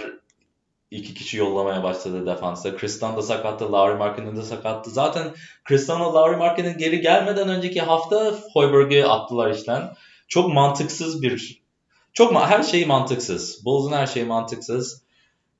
iki 0.94 1.14
kişi 1.14 1.36
yollamaya 1.36 1.82
başladı 1.82 2.26
defansta. 2.26 2.76
Kristan 2.76 3.16
da 3.16 3.22
sakattı, 3.22 3.72
Lauri 3.72 3.94
Markkanen 3.94 4.36
de 4.36 4.42
sakattı. 4.42 4.90
Zaten 4.90 5.34
Kristan'la 5.64 6.14
Lauri 6.14 6.36
Markkanen 6.36 6.78
geri 6.78 7.00
gelmeden 7.00 7.48
önceki 7.48 7.80
hafta 7.80 8.34
Hoiberg'i 8.52 9.06
attılar 9.06 9.50
işten. 9.50 9.94
Çok 10.28 10.54
mantıksız 10.54 11.22
bir... 11.22 11.64
Çok 12.12 12.32
ma- 12.32 12.46
her 12.46 12.62
şey 12.62 12.86
mantıksız. 12.86 13.64
Bulls'un 13.64 13.92
her 13.92 14.06
şeyi 14.06 14.26
mantıksız. 14.26 15.04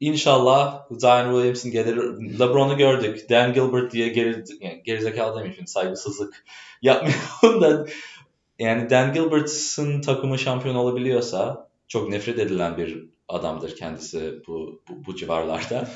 İnşallah 0.01 0.83
Zion 0.91 1.33
Williamson 1.33 1.71
gelir. 1.71 1.97
LeBron'u 2.39 2.77
gördük. 2.77 3.31
Dan 3.31 3.53
Gilbert 3.53 3.93
diye 3.93 4.09
geri, 4.09 4.45
yani 4.61 4.83
gerizekalı 4.85 5.39
demeyeyim 5.39 5.67
saygısızlık 5.67 6.45
yapmayalım 6.83 7.61
da 7.61 7.87
yani 8.59 8.91
Dan 8.91 9.13
Gilbert'ın 9.13 10.01
takımı 10.01 10.39
şampiyon 10.39 10.75
olabiliyorsa 10.75 11.69
çok 11.89 12.09
nefret 12.09 12.39
edilen 12.39 12.77
bir 12.77 13.14
adamdır 13.29 13.77
kendisi 13.77 14.43
bu, 14.47 14.83
bu, 14.89 15.07
bu 15.07 15.17
civarlarda. 15.17 15.89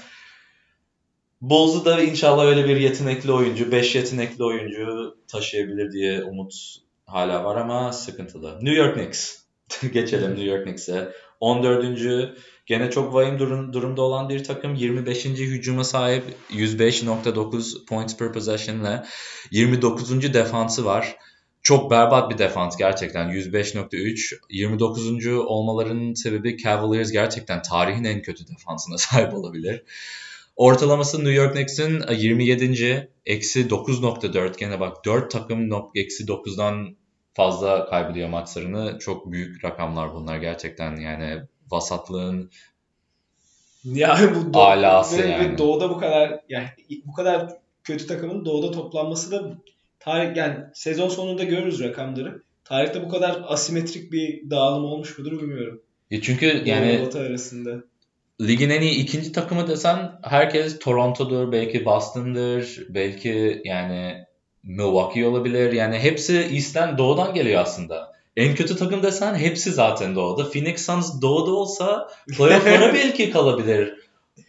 Bulls'u 1.41 1.85
da 1.85 2.03
inşallah 2.03 2.45
öyle 2.45 2.69
bir 2.69 2.77
yetenekli 2.77 3.33
oyuncu, 3.33 3.73
5 3.73 3.95
yetenekli 3.95 4.45
oyuncu 4.45 5.17
taşıyabilir 5.29 5.93
diye 5.93 6.25
umut 6.25 6.55
hala 7.07 7.45
var 7.45 7.57
ama 7.57 7.93
sıkıntılı. 7.93 8.55
New 8.55 8.83
York 8.83 8.95
Knicks. 8.95 9.39
Geçelim 9.93 10.31
New 10.31 10.45
York 10.45 10.65
Knicks'e. 10.65 11.13
14. 11.41 12.35
Gene 12.67 12.91
çok 12.91 13.15
vahim 13.15 13.39
durum, 13.39 13.73
durumda 13.73 14.03
olan 14.03 14.29
bir 14.29 14.45
takım. 14.45 14.75
25. 14.75 15.25
hücuma 15.25 15.85
sahip 15.85 16.25
105.9 16.51 17.87
points 17.87 18.17
per 18.17 18.33
possession 18.33 18.81
ile 18.81 19.05
29. 19.51 20.35
defansı 20.35 20.85
var. 20.85 21.17
Çok 21.69 21.91
berbat 21.91 22.31
bir 22.31 22.39
defans 22.39 22.77
gerçekten. 22.77 23.29
105.3. 23.29 24.35
29. 24.51 25.27
olmalarının 25.27 26.15
sebebi 26.15 26.57
Cavaliers 26.57 27.13
gerçekten 27.13 27.63
tarihin 27.63 28.05
en 28.05 28.23
kötü 28.23 28.49
defansına 28.49 28.99
sahip 28.99 29.35
olabilir. 29.35 29.83
Ortalaması 30.57 31.19
New 31.19 31.33
York 31.33 31.53
Knicks'in 31.53 32.03
27. 32.11 33.11
Eksi 33.27 33.69
9.4. 33.69 34.59
Gene 34.59 34.81
bak 34.81 35.05
4 35.05 35.31
takım 35.31 35.71
eksi 35.95 36.25
9'dan 36.25 36.97
fazla 37.35 37.87
kaybediyor 37.91 38.29
maçlarını. 38.29 38.99
Çok 38.99 39.33
büyük 39.33 39.65
rakamlar 39.65 40.15
bunlar 40.15 40.37
gerçekten. 40.39 40.97
Yani 40.97 41.43
vasatlığın 41.71 42.51
Yani 43.85 44.35
bu 44.35 44.39
do- 44.39 44.59
Alası 44.59 45.19
ve, 45.19 45.23
ve 45.23 45.29
yani. 45.29 45.59
doğuda 45.59 45.91
bu 45.91 45.99
kadar 45.99 46.41
yani 46.49 46.69
bu 47.07 47.13
kadar 47.13 47.49
kötü 47.85 48.07
takımın 48.07 48.45
doğuda 48.45 48.71
toplanması 48.71 49.31
da 49.33 49.59
tarih 50.01 50.37
yani 50.37 50.57
sezon 50.75 51.09
sonunda 51.09 51.45
görürüz 51.45 51.81
rakamları. 51.81 52.43
Tarihte 52.65 53.05
bu 53.05 53.09
kadar 53.09 53.43
asimetrik 53.47 54.13
bir 54.13 54.51
dağılım 54.51 54.85
olmuş 54.85 55.19
mudur 55.19 55.33
bilmiyorum. 55.43 55.83
E 56.11 56.21
çünkü 56.21 56.63
Yani 56.65 57.01
Batı 57.07 57.19
arasında. 57.21 57.71
ligin 58.41 58.71
en 58.71 58.83
iyi 58.83 58.95
ikinci 58.95 59.33
takımı 59.33 59.69
desen 59.69 60.13
herkes 60.23 60.79
Toronto'dur, 60.79 61.53
belki 61.53 61.85
Boston'dır, 61.85 62.87
belki 62.89 63.63
yani 63.65 64.15
Milwaukee 64.63 65.27
olabilir. 65.27 65.73
Yani 65.73 65.99
hepsi 65.99 66.39
East'ten 66.39 66.99
doğudan 66.99 67.35
geliyor 67.35 67.63
aslında. 67.63 68.13
En 68.37 68.55
kötü 68.55 68.77
takım 68.77 69.03
desen 69.03 69.35
hepsi 69.35 69.73
zaten 69.73 70.15
doğuda. 70.15 70.51
Phoenix 70.51 70.87
Suns 70.87 71.23
doğuda 71.23 71.51
olsa 71.51 72.09
playoff'lara 72.37 72.95
belki 72.95 73.31
kalabilir. 73.31 73.95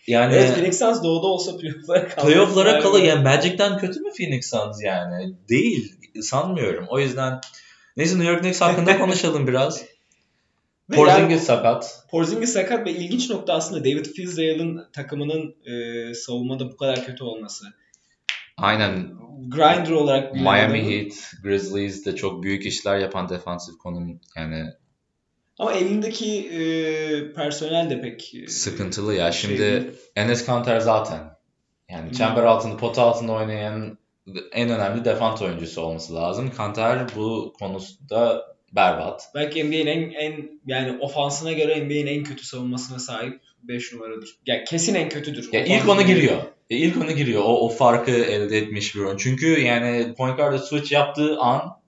Yani 0.09 0.35
evet 0.35 0.53
Phoenix 0.55 0.79
Suns 0.79 1.03
doğuda 1.03 1.27
olsa 1.27 1.57
playoff'lara 1.57 2.07
kalır. 2.07 2.25
playoff'lara 2.25 2.79
kalır. 2.79 3.03
Yani 3.03 3.23
Magic'ten 3.23 3.77
kötü 3.77 3.99
mü 3.99 4.09
Phoenix 4.17 4.49
Suns 4.49 4.83
yani? 4.83 5.35
Değil. 5.49 5.95
Sanmıyorum. 6.21 6.85
O 6.89 6.99
yüzden 6.99 7.41
neyse 7.97 8.15
New 8.15 8.31
York 8.31 8.41
Knicks 8.41 8.61
hakkında 8.61 8.97
konuşalım 8.99 9.47
biraz. 9.47 9.85
Ve 10.89 10.95
Porzingis 10.95 11.31
yani 11.31 11.39
sakat. 11.39 12.05
Porzingis 12.11 12.53
sakat 12.53 12.85
ve 12.85 12.91
ilginç 12.91 13.29
nokta 13.29 13.53
aslında 13.53 13.83
David 13.83 14.05
Fizdale'ın 14.05 14.87
takımının 14.93 15.55
e, 15.65 16.13
savunmada 16.13 16.71
bu 16.71 16.77
kadar 16.77 17.05
kötü 17.05 17.23
olması. 17.23 17.65
Aynen 18.57 19.13
Grinder 19.47 19.91
olarak 19.91 20.33
Miami 20.33 20.91
Heat, 20.91 21.13
Grizzlies 21.43 22.05
de 22.05 22.15
çok 22.15 22.43
büyük 22.43 22.65
işler 22.65 22.97
yapan 22.97 23.29
defansif 23.29 23.77
konum 23.77 24.19
yani 24.35 24.65
Ama 25.59 25.73
elindeki 25.73 26.49
e, 26.49 27.33
personel 27.33 27.89
de 27.89 28.01
pek 28.01 28.35
e, 28.35 28.47
Sıkıntılı 28.47 29.15
ya. 29.15 29.31
şey 29.31 29.49
Şimdi 29.49 29.61
değil. 29.61 29.83
Enes 30.15 30.45
Kanter 30.45 30.79
zaten 30.79 31.19
yani 31.89 32.09
Hı. 32.09 32.13
çember 32.13 32.43
altında, 32.43 32.77
pot 32.77 32.97
altında 32.97 33.31
oynayan 33.31 33.97
en 34.51 34.69
önemli 34.69 35.05
defans 35.05 35.41
oyuncusu 35.41 35.81
olması 35.81 36.15
lazım. 36.15 36.51
Kanter 36.57 37.07
bu 37.15 37.53
konusunda 37.59 38.45
berbat. 38.75 39.23
Belki 39.35 39.63
NBA'nin 39.63 39.87
en, 39.87 40.11
en 40.11 40.59
yani 40.65 40.97
ofansına 40.99 41.51
göre 41.51 41.85
NBA'nin 41.85 42.07
en 42.07 42.23
kötü 42.23 42.45
savunmasına 42.45 42.99
sahip 42.99 43.41
5 43.63 43.93
numaradır. 43.93 44.29
Yani 44.45 44.63
kesin 44.63 44.95
en 44.95 45.09
kötüdür. 45.09 45.49
Ya 45.53 45.65
ilk 45.65 45.89
ona 45.89 46.01
giriyor. 46.01 46.37
Ya 46.69 46.77
ilk 46.77 46.97
ona 46.97 47.11
giriyor. 47.11 47.41
O, 47.45 47.65
o 47.65 47.69
farkı 47.69 48.11
elde 48.11 48.57
etmiş 48.57 48.95
bir 48.95 48.99
oyun. 48.99 49.17
Çünkü 49.17 49.59
yani 49.59 50.13
point 50.17 50.37
guard'a 50.37 50.59
switch 50.59 50.91
yaptığı 50.91 51.37
an 51.39 51.78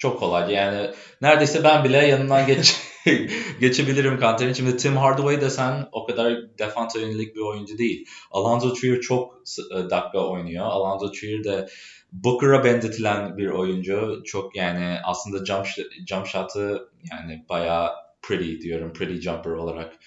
çok 0.00 0.18
kolay. 0.18 0.52
Yani 0.52 0.90
neredeyse 1.22 1.64
ben 1.64 1.84
bile 1.84 2.06
yanından 2.06 2.46
geç 2.46 2.80
geçebilirim 3.60 4.18
Kanter'in. 4.18 4.52
Şimdi 4.52 4.76
Tim 4.76 4.96
Hardaway 4.96 5.40
desen 5.40 5.88
o 5.92 6.06
kadar 6.06 6.58
defans 6.58 6.96
yönelik 6.96 7.36
bir 7.36 7.40
oyuncu 7.40 7.78
değil. 7.78 8.06
Alonzo 8.30 8.74
Trier 8.74 9.00
çok 9.00 9.34
e, 9.74 9.90
dakika 9.90 10.26
oynuyor. 10.26 10.66
Alonzo 10.66 11.12
Trier 11.12 11.44
de 11.44 11.68
Booker'a 12.12 12.64
benzetilen 12.64 13.36
bir 13.36 13.46
oyuncu. 13.46 14.22
Çok 14.26 14.56
yani 14.56 14.98
aslında 15.04 15.44
jump, 15.44 15.66
jump 16.08 16.26
shot'ı 16.26 16.88
yani 17.10 17.44
bayağı 17.48 17.90
pretty 18.22 18.60
diyorum. 18.60 18.92
Pretty 18.92 19.20
jumper 19.20 19.50
olarak 19.50 19.98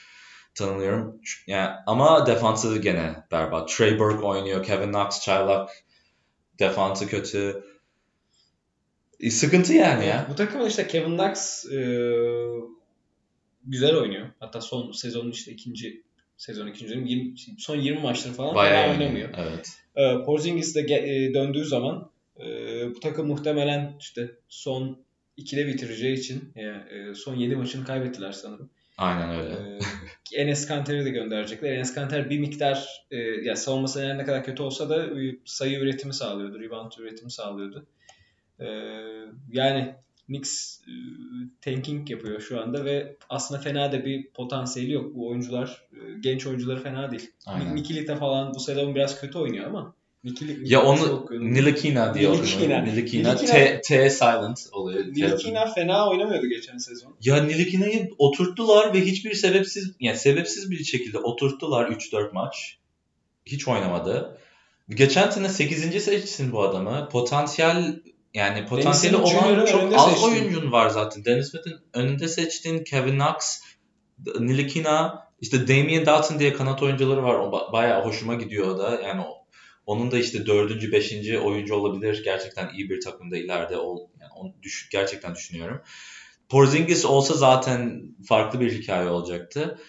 tanımlıyorum. 0.56 1.22
Yani, 1.48 1.76
ama 1.88 2.26
defansı 2.26 2.78
gene 2.78 3.16
berbat. 3.32 3.70
Trey 3.70 4.00
Burke 4.00 4.26
oynuyor. 4.26 4.64
Kevin 4.64 4.92
Knox 4.92 5.22
çaylak. 5.22 5.70
Defansı 6.60 7.08
kötü. 7.08 7.64
E, 9.24 9.30
sıkıntı 9.30 9.74
yani 9.74 10.06
ya. 10.06 10.28
Bu 10.32 10.36
takımın 10.36 10.68
işte 10.68 10.88
Kevin 10.88 11.18
Knox 11.18 11.66
e, 11.72 11.80
güzel 13.66 13.96
oynuyor. 13.96 14.28
Hatta 14.40 14.62
son 14.62 14.92
sezonun 14.92 15.32
işte 15.32 15.52
ikinci 15.52 16.04
sezon 16.38 16.68
ikinci 16.68 16.94
dönüm 16.94 17.06
20, 17.06 17.34
son 17.58 17.76
20 17.76 18.00
maçları 18.00 18.34
falan 18.34 18.56
Bayağı 18.56 18.92
oynamıyor. 18.92 19.30
Evet. 19.38 19.80
E, 19.96 20.26
Porzingis 20.26 20.76
de 20.76 20.82
ge- 20.82 21.30
e, 21.30 21.34
döndüğü 21.34 21.66
zaman 21.66 22.10
e, 22.40 22.46
bu 22.96 23.00
takım 23.00 23.28
muhtemelen 23.28 23.96
işte 24.00 24.32
son 24.50 24.98
2'de 25.38 25.68
bitireceği 25.68 26.18
için 26.18 26.52
yani, 26.56 26.84
e, 26.90 27.16
son 27.16 27.36
7 27.36 27.56
maçını 27.56 27.86
kaybettiler 27.86 28.32
sanırım. 28.32 28.70
Aynen 28.98 29.40
öyle. 29.40 29.80
Ee, 30.34 30.42
Enes 30.42 30.68
Kanter'i 30.68 31.06
de 31.06 31.10
gönderecekler. 31.10 31.72
Enes 31.72 31.94
Kanter 31.94 32.30
bir 32.30 32.40
miktar 32.40 33.06
e, 33.12 33.18
ya 33.18 33.56
savunması 33.56 34.18
ne 34.18 34.26
kadar 34.26 34.44
kötü 34.44 34.64
olsa 34.64 34.90
da 34.90 35.06
e, 35.06 35.36
sayı 35.46 35.80
üretimi 35.80 36.14
sağlıyordu. 36.14 36.60
Rebound 36.60 36.92
üretimi 37.00 37.32
sağlıyordu. 37.32 37.86
Ee, 38.60 38.66
yani 39.52 39.96
Knicks 40.26 40.80
e, 40.82 40.92
tanking 41.62 42.10
yapıyor 42.10 42.42
şu 42.42 42.62
anda 42.62 42.86
ve 42.86 43.18
aslında 43.30 43.62
fena 43.62 43.92
da 43.92 44.06
bir 44.06 44.28
potansiyeli 44.28 44.92
yok. 44.92 45.16
Bu 45.16 45.28
oyuncular, 45.28 45.88
e, 45.94 46.20
genç 46.20 46.48
oyuncuları 46.48 46.84
fena 46.84 47.12
değil. 47.12 47.32
Nikilita 47.74 48.16
falan 48.16 48.54
bu 48.54 48.60
sezon 48.60 48.96
biraz 48.96 49.22
kötü 49.22 49.38
oynuyor 49.38 49.66
ama 49.68 49.96
Nikili, 50.24 50.74
Ya 50.74 50.84
onu 50.84 51.28
Nilikina 51.32 52.14
diye. 52.14 52.32
Nilikina. 52.32 52.82
Nilikina. 52.82 53.36
T, 53.36 53.82
T 53.82 54.10
silent 54.10 54.70
oluyor. 54.72 55.06
Nilikina 55.06 55.74
fena 55.74 56.10
oynamıyordu 56.10 56.48
geçen 56.48 56.78
sezon. 56.78 57.16
Ya 57.22 57.44
Nilikina'yı 57.44 58.10
oturttular 58.18 58.94
ve 58.94 59.02
hiçbir 59.02 59.34
sebepsiz 59.34 59.92
yani 60.00 60.18
sebepsiz 60.18 60.72
bir 60.72 60.84
şekilde 60.84 61.18
oturttular 61.18 61.88
3-4 61.88 62.34
maç. 62.34 62.78
Hiç 63.46 63.68
oynamadı. 63.68 64.38
Geçen 64.90 65.30
sene 65.30 65.50
8. 65.50 66.04
seçsin 66.04 66.52
bu 66.52 66.62
adamı. 66.62 67.10
Potansiyel 67.12 68.00
yani 68.34 68.66
potansiyeli 68.66 69.18
olan 69.18 69.66
çok 69.66 69.94
az 70.00 70.10
seçtin. 70.10 70.28
oyuncun 70.28 70.72
var 70.72 70.90
zaten. 70.90 71.26
Dennis 71.26 71.52
Smith'in 71.52 71.76
önünde 71.94 72.28
seçtin. 72.28 72.84
Kevin 72.84 73.20
Knox, 73.20 73.62
Nilikina, 74.40 75.28
işte 75.42 75.68
Damian 75.68 76.06
Dotson 76.06 76.40
diye 76.40 76.54
kanat 76.54 76.84
oyuncuları 76.84 77.24
var. 77.24 77.34
O 77.36 77.44
ba- 77.52 77.74
bayağı 77.74 78.06
hoşuma 78.06 78.36
gidiyor 78.36 78.68
o 78.68 78.78
da. 78.78 79.02
Yani 79.02 79.22
o- 79.22 79.44
onun 79.86 80.12
da 80.12 80.18
işte 80.18 80.46
dördüncü, 80.46 80.92
beşinci 80.92 81.40
oyuncu 81.40 81.76
olabilir. 81.76 82.22
Gerçekten 82.24 82.70
iyi 82.74 82.90
bir 82.90 83.02
takımda 83.02 83.38
ileride 83.38 83.78
ol. 83.78 84.08
Yani 84.22 84.32
onu 84.36 84.54
düş, 84.62 84.90
gerçekten 84.92 85.36
düşünüyorum. 85.36 85.82
Porzingis 86.50 87.06
olsa 87.06 87.34
zaten 87.34 88.04
farklı 88.28 88.60
bir 88.60 88.72
hikaye 88.82 89.10
olacaktı. 89.10 89.80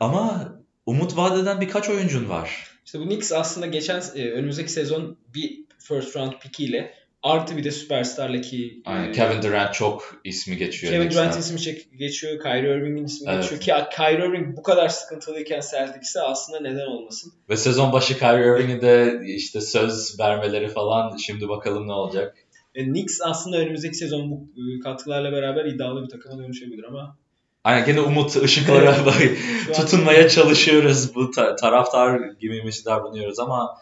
Ama 0.00 0.52
umut 0.86 1.16
vadeden 1.16 1.60
birkaç 1.60 1.88
oyuncun 1.88 2.28
var. 2.28 2.70
İşte 2.86 3.00
bu 3.00 3.04
Knicks 3.04 3.32
aslında 3.32 3.66
geçen 3.66 4.02
e, 4.14 4.30
önümüzdeki 4.30 4.72
sezon 4.72 5.18
bir 5.34 5.64
first 5.78 6.16
round 6.16 6.32
pick 6.42 6.60
ile 6.60 6.94
artı 7.22 7.56
bir 7.56 7.64
de 7.64 7.70
süperstarla 7.70 8.40
ki 8.40 8.82
Aynen. 8.84 9.08
e, 9.08 9.12
Kevin 9.12 9.42
Durant 9.42 9.74
çok 9.74 10.20
ismi 10.24 10.56
geçiyor. 10.56 10.92
Kevin. 10.92 11.10
Durant 11.10 11.36
ismi 11.38 11.60
çek- 11.60 11.98
geçiyor, 11.98 12.42
Kyrie 12.42 12.76
Irving'in 12.76 13.04
ismi 13.04 13.30
Evet. 13.30 13.42
geçiyor 13.50 13.60
ki 13.60 13.96
Kyrie 13.96 14.26
Irving 14.28 14.56
bu 14.56 14.62
kadar 14.62 14.88
sıkıntılıyken 14.88 15.60
Celtics'e 15.70 16.20
aslında 16.20 16.60
neden 16.60 16.86
olmasın. 16.86 17.32
Ve 17.48 17.56
sezon 17.56 17.92
başı 17.92 18.18
Kyrie 18.18 18.46
Irving'e 18.46 18.80
de 18.82 19.20
işte 19.26 19.60
söz 19.60 20.20
vermeleri 20.20 20.68
falan. 20.68 21.16
Şimdi 21.16 21.48
bakalım 21.48 21.88
ne 21.88 21.92
olacak. 21.92 22.36
E, 22.74 22.84
Knicks 22.84 23.18
aslında 23.24 23.56
önümüzdeki 23.58 23.94
sezon 23.94 24.30
bu 24.30 24.34
e, 24.56 24.80
katkılarla 24.80 25.32
beraber 25.32 25.64
iddialı 25.64 26.02
bir 26.04 26.08
takıma 26.08 26.38
dönüşebilir 26.38 26.84
ama 26.84 27.16
Aynen 27.64 27.86
gene 27.86 28.00
umut 28.00 28.36
ışıklara 28.36 28.96
tutunmaya 29.76 30.28
çalışıyoruz. 30.28 31.14
Bu 31.14 31.30
ta- 31.30 31.56
taraftar 31.56 32.20
gibiymiş 32.40 32.86
davranıyoruz 32.86 33.38
ama 33.38 33.76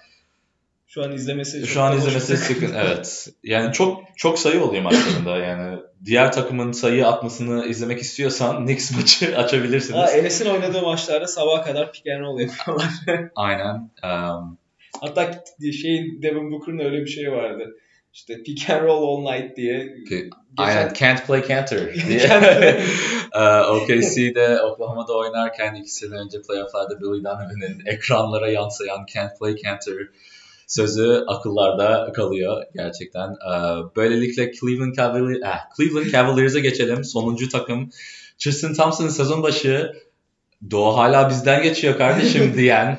şu 0.88 1.02
an 1.02 1.12
izlemesi 1.12 1.66
Şu 1.66 1.82
an 1.82 1.96
izlemesi 1.96 2.36
sıkıntı. 2.46 2.74
Evet. 2.86 3.28
Yani 3.42 3.72
çok 3.72 4.00
çok 4.16 4.38
sayı 4.38 4.62
oluyor 4.64 4.82
maçlarında. 4.82 5.36
Yani 5.36 5.78
diğer 6.04 6.32
takımın 6.32 6.72
sayı 6.72 7.06
atmasını 7.06 7.66
izlemek 7.66 8.00
istiyorsan 8.00 8.66
Knicks 8.66 8.92
maçı 8.96 9.36
açabilirsiniz. 9.38 9.98
Ha, 9.98 10.10
Enes'in 10.10 10.46
oynadığı 10.50 10.82
maçlarda 10.82 11.26
sabaha 11.26 11.62
kadar 11.62 11.92
pick 11.92 12.06
and 12.06 12.20
roll 12.20 12.40
yapıyorlar. 12.40 12.88
Aynen. 13.34 13.90
Um, 14.04 14.58
Hatta 15.00 15.44
şeyin 15.82 16.22
Devin 16.22 16.52
Booker'ın 16.52 16.78
öyle 16.78 17.00
bir 17.00 17.06
şey 17.06 17.32
vardı. 17.32 17.76
İşte 18.14 18.42
pick 18.42 18.70
and 18.70 18.82
roll 18.82 19.02
all 19.26 19.32
night 19.32 19.56
diye. 19.56 19.94
Geçen- 20.10 20.30
aynen. 20.56 20.92
Can't 20.94 21.26
play 21.26 21.48
canter 21.48 21.94
diye. 22.08 22.80
Ee, 23.32 23.60
OKC'de 23.60 24.62
Oklahoma'da 24.62 25.16
oynarken 25.16 25.74
iki 25.74 25.90
sene 25.94 26.14
önce 26.14 26.42
playofflarda 26.42 27.00
Billy 27.00 27.24
Donovan'ın 27.24 27.82
ekranlara 27.86 28.50
yansıyan 28.50 29.06
Can't 29.14 29.38
play 29.38 29.56
canter 29.56 29.94
sözü 30.68 31.24
akıllarda 31.26 32.12
kalıyor 32.12 32.62
gerçekten. 32.74 33.28
Ee, 33.28 33.56
böylelikle 33.96 34.52
Cleveland, 34.52 34.94
Cavaliers, 34.94 35.42
ah, 35.44 35.58
Cleveland 35.76 36.10
Cavaliers'e 36.10 36.60
geçelim. 36.60 37.04
Sonuncu 37.04 37.48
takım. 37.48 37.90
Tristan 38.38 38.74
Thompson'ın 38.74 39.08
sezon 39.08 39.42
başı 39.42 39.92
Doğu 40.70 40.96
hala 40.96 41.30
bizden 41.30 41.62
geçiyor 41.62 41.98
kardeşim 41.98 42.54
diyen. 42.56 42.98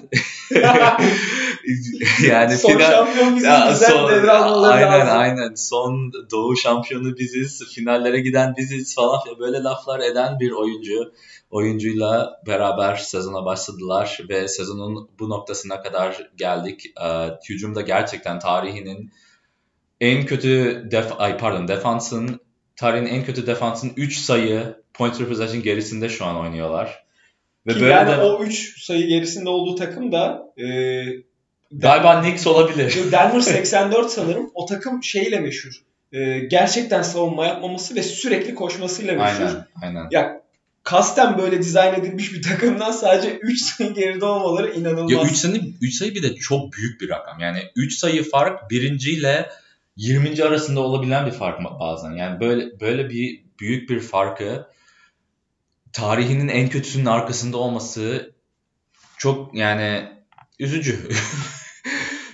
yani 2.30 2.58
Son 2.58 2.70
final- 2.72 2.92
şampiyon 2.92 3.36
biziz. 3.36 3.44
Ya, 3.50 3.68
Bizden 3.72 3.90
son- 3.92 4.12
devralmaları 4.12 4.74
aynen 4.74 5.00
lazım. 5.00 5.18
aynen. 5.20 5.54
Son 5.56 6.12
doğu 6.32 6.56
şampiyonu 6.58 7.18
biziz. 7.18 7.64
Finallere 7.76 8.20
giden 8.20 8.56
biziz 8.58 8.96
falan. 8.96 9.20
Böyle 9.40 9.58
laflar 9.64 10.00
eden 10.00 10.40
bir 10.40 10.52
oyuncu. 10.52 11.14
Oyuncuyla 11.52 12.42
beraber 12.48 12.96
sezona 12.96 13.46
başladılar 13.46 14.20
ve 14.30 14.48
sezonun 14.48 15.10
bu 15.20 15.30
noktasına 15.30 15.82
kadar 15.82 16.30
geldik. 16.38 16.86
Ee, 17.04 17.30
hücumda 17.50 17.82
gerçekten 17.82 18.40
tarihinin 18.40 19.12
en 20.02 20.26
kötü 20.26 20.84
def 20.92 21.12
ay 21.22 21.38
pardon 21.38 21.68
defansın 21.68 22.40
tarihin 22.76 23.06
en 23.06 23.26
kötü 23.26 23.48
defansın 23.48 23.92
3 23.98 24.18
sayı 24.18 24.76
point 24.94 25.18
per 25.18 25.28
possession 25.28 25.64
gerisinde 25.64 26.10
şu 26.10 26.26
an 26.26 26.38
oynuyorlar. 26.40 27.04
Ve 27.68 27.74
Ki 27.74 27.82
böyle 27.82 27.94
yani 27.94 28.12
de 28.12 28.22
o 28.22 28.44
3 28.44 28.84
sayı 28.86 29.08
gerisinde 29.08 29.50
olduğu 29.50 29.76
takım 29.76 30.12
da 30.12 30.44
e, 30.58 30.66
galiba 31.72 32.22
Knicks 32.22 32.48
olabilir. 32.48 33.12
Denver 33.12 33.40
84 33.42 34.12
sanırım. 34.12 34.52
O 34.54 34.66
takım 34.66 35.04
şeyle 35.04 35.40
meşhur. 35.40 35.72
E, 36.12 36.40
gerçekten 36.40 37.02
savunma 37.02 37.46
yapmaması 37.46 37.96
ve 37.96 38.04
sürekli 38.04 38.56
koşmasıyla 38.56 39.14
meşhur. 39.14 39.44
aynen 39.44 39.66
aynen. 39.82 40.08
Ya 40.12 40.42
kasten 40.84 41.38
böyle 41.38 41.60
dizayn 41.60 41.94
edilmiş 41.94 42.34
bir 42.34 42.42
takımdan 42.42 42.92
sadece 42.92 43.38
3 43.38 43.62
sayı 43.62 43.94
geride 43.94 44.26
olmaları 44.26 44.74
inanılmaz. 44.74 45.12
Ya 45.12 45.24
3 45.24 45.36
sayı, 45.38 45.74
3 45.82 45.94
sayı 45.96 46.16
bir 46.16 46.24
de 46.24 46.36
çok 46.36 46.74
büyük 46.74 47.02
bir 47.02 47.10
rakam. 47.10 47.40
Yani 47.40 47.60
3 47.76 47.98
sayı 47.98 48.30
fark 48.30 48.72
birinciyle 48.72 49.50
20. 49.96 50.44
arasında 50.44 50.80
olabilen 50.80 51.26
bir 51.26 51.32
fark 51.32 51.60
bazen. 51.80 52.12
Yani 52.12 52.40
böyle 52.40 52.80
böyle 52.80 53.10
bir 53.10 53.44
büyük 53.60 53.90
bir 53.90 54.00
farkı 54.00 54.68
tarihinin 55.94 56.48
en 56.48 56.70
kötüsünün 56.70 57.06
arkasında 57.06 57.58
olması 57.58 58.34
çok 59.18 59.56
yani 59.56 60.10
üzücü. 60.60 61.10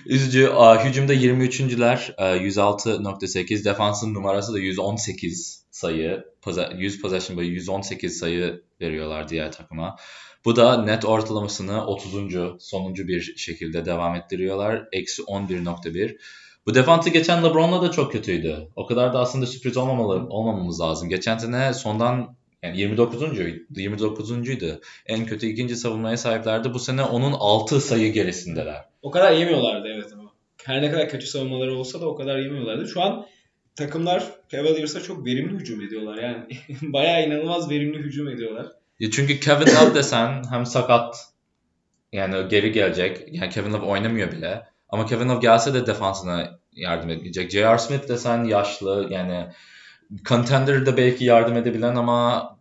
üzücü. 0.08 0.48
Aa, 0.48 0.84
hücumda 0.84 1.14
23'üncüler 1.14 2.14
e, 2.18 2.46
106.8. 2.46 3.64
Defansın 3.64 4.14
numarası 4.14 4.54
da 4.54 4.58
118 4.58 5.66
sayı. 5.70 6.24
Poze- 6.42 6.76
100 6.78 7.00
possession 7.02 7.36
boyu 7.38 7.48
118 7.48 8.18
sayı 8.18 8.62
veriyorlar 8.80 9.28
diğer 9.28 9.52
takıma. 9.52 9.96
Bu 10.44 10.56
da 10.56 10.82
net 10.84 11.04
ortalamasını 11.04 11.86
30. 11.86 12.14
sonuncu 12.60 13.08
bir 13.08 13.20
şekilde 13.36 13.84
devam 13.84 14.14
ettiriyorlar. 14.14 14.88
Eksi 14.92 15.22
11.1. 15.22 16.16
Bu 16.66 16.74
defansı 16.74 17.10
geçen 17.10 17.44
LeBron'la 17.44 17.82
da 17.82 17.90
çok 17.90 18.12
kötüydü. 18.12 18.68
O 18.76 18.86
kadar 18.86 19.12
da 19.14 19.18
aslında 19.18 19.46
sürpriz 19.46 19.76
olmamalı, 19.76 20.26
olmamamız 20.30 20.80
lazım. 20.80 21.08
Geçen 21.08 21.38
sene 21.38 21.74
sondan 21.74 22.36
Yani 22.62 22.80
29. 22.80 23.22
29.'ydu. 23.22 24.80
En 25.06 25.26
kötü 25.26 25.46
ikinci 25.46 25.76
savunmaya 25.76 26.16
sahiplerdi. 26.16 26.74
Bu 26.74 26.78
sene 26.78 27.02
onun 27.02 27.32
6 27.32 27.80
sayı 27.80 28.12
gerisindeler. 28.12 28.84
O 29.02 29.10
kadar 29.10 29.32
yemiyorlardı. 29.32 29.85
Her 30.66 30.82
ne 30.82 30.90
kadar 30.90 31.08
kötü 31.08 31.26
savunmaları 31.26 31.74
olsa 31.74 32.00
da 32.00 32.08
o 32.08 32.16
kadar 32.16 32.38
yemiyorlardı. 32.38 32.88
Şu 32.88 33.02
an 33.02 33.26
takımlar 33.76 34.24
Cavaliers'a 34.48 35.02
çok 35.02 35.26
verimli 35.26 35.52
hücum 35.52 35.80
ediyorlar. 35.80 36.22
Yani 36.22 36.46
bayağı 36.82 37.26
inanılmaz 37.26 37.70
verimli 37.70 37.98
hücum 37.98 38.28
ediyorlar. 38.28 38.66
Ya 39.00 39.10
çünkü 39.10 39.40
Kevin 39.40 39.66
Love 39.66 39.94
desen 39.94 40.42
hem 40.50 40.66
sakat 40.66 41.16
yani 42.12 42.48
geri 42.48 42.72
gelecek. 42.72 43.24
Yani 43.30 43.50
Kevin 43.50 43.72
Love 43.72 43.86
oynamıyor 43.86 44.32
bile. 44.32 44.66
Ama 44.88 45.06
Kevin 45.06 45.28
Love 45.28 45.40
gelse 45.40 45.74
de 45.74 45.86
defansına 45.86 46.58
yardım 46.72 47.10
edecek. 47.10 47.50
J.R. 47.50 47.78
Smith 47.78 48.08
desen 48.08 48.44
yaşlı 48.44 49.08
yani 49.10 49.46
contender'da 50.24 50.96
belki 50.96 51.24
yardım 51.24 51.56
edebilen 51.56 51.94
ama 51.94 52.56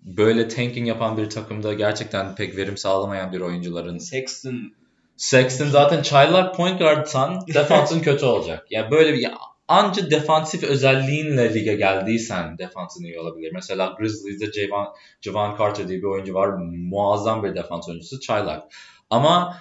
böyle 0.00 0.48
tanking 0.48 0.88
yapan 0.88 1.16
bir 1.16 1.30
takımda 1.30 1.74
gerçekten 1.74 2.34
pek 2.34 2.56
verim 2.56 2.76
sağlamayan 2.76 3.32
bir 3.32 3.40
oyuncuların. 3.40 3.98
Sexton. 3.98 4.72
Sexton 5.18 5.68
zaten 5.68 6.02
çaylak 6.02 6.54
point 6.54 6.78
guardsan 6.78 7.40
defansın 7.54 8.00
kötü 8.00 8.26
olacak. 8.26 8.66
Yani 8.70 8.90
böyle 8.90 9.14
bir 9.14 9.28
anca 9.68 10.10
defansif 10.10 10.62
özelliğinle 10.62 11.54
lige 11.54 11.74
geldiysen 11.74 12.58
defansın 12.58 13.04
iyi 13.04 13.20
olabilir. 13.20 13.50
Mesela 13.54 13.96
Grizzlies'de 13.98 14.52
Javon, 14.52 14.88
Javon 15.20 15.56
Carter 15.58 15.88
diye 15.88 15.98
bir 15.98 16.06
oyuncu 16.06 16.34
var. 16.34 16.48
Muazzam 16.90 17.42
bir 17.42 17.54
defans 17.54 17.88
oyuncusu. 17.88 18.20
Çaylak. 18.20 18.62
Ama 19.10 19.56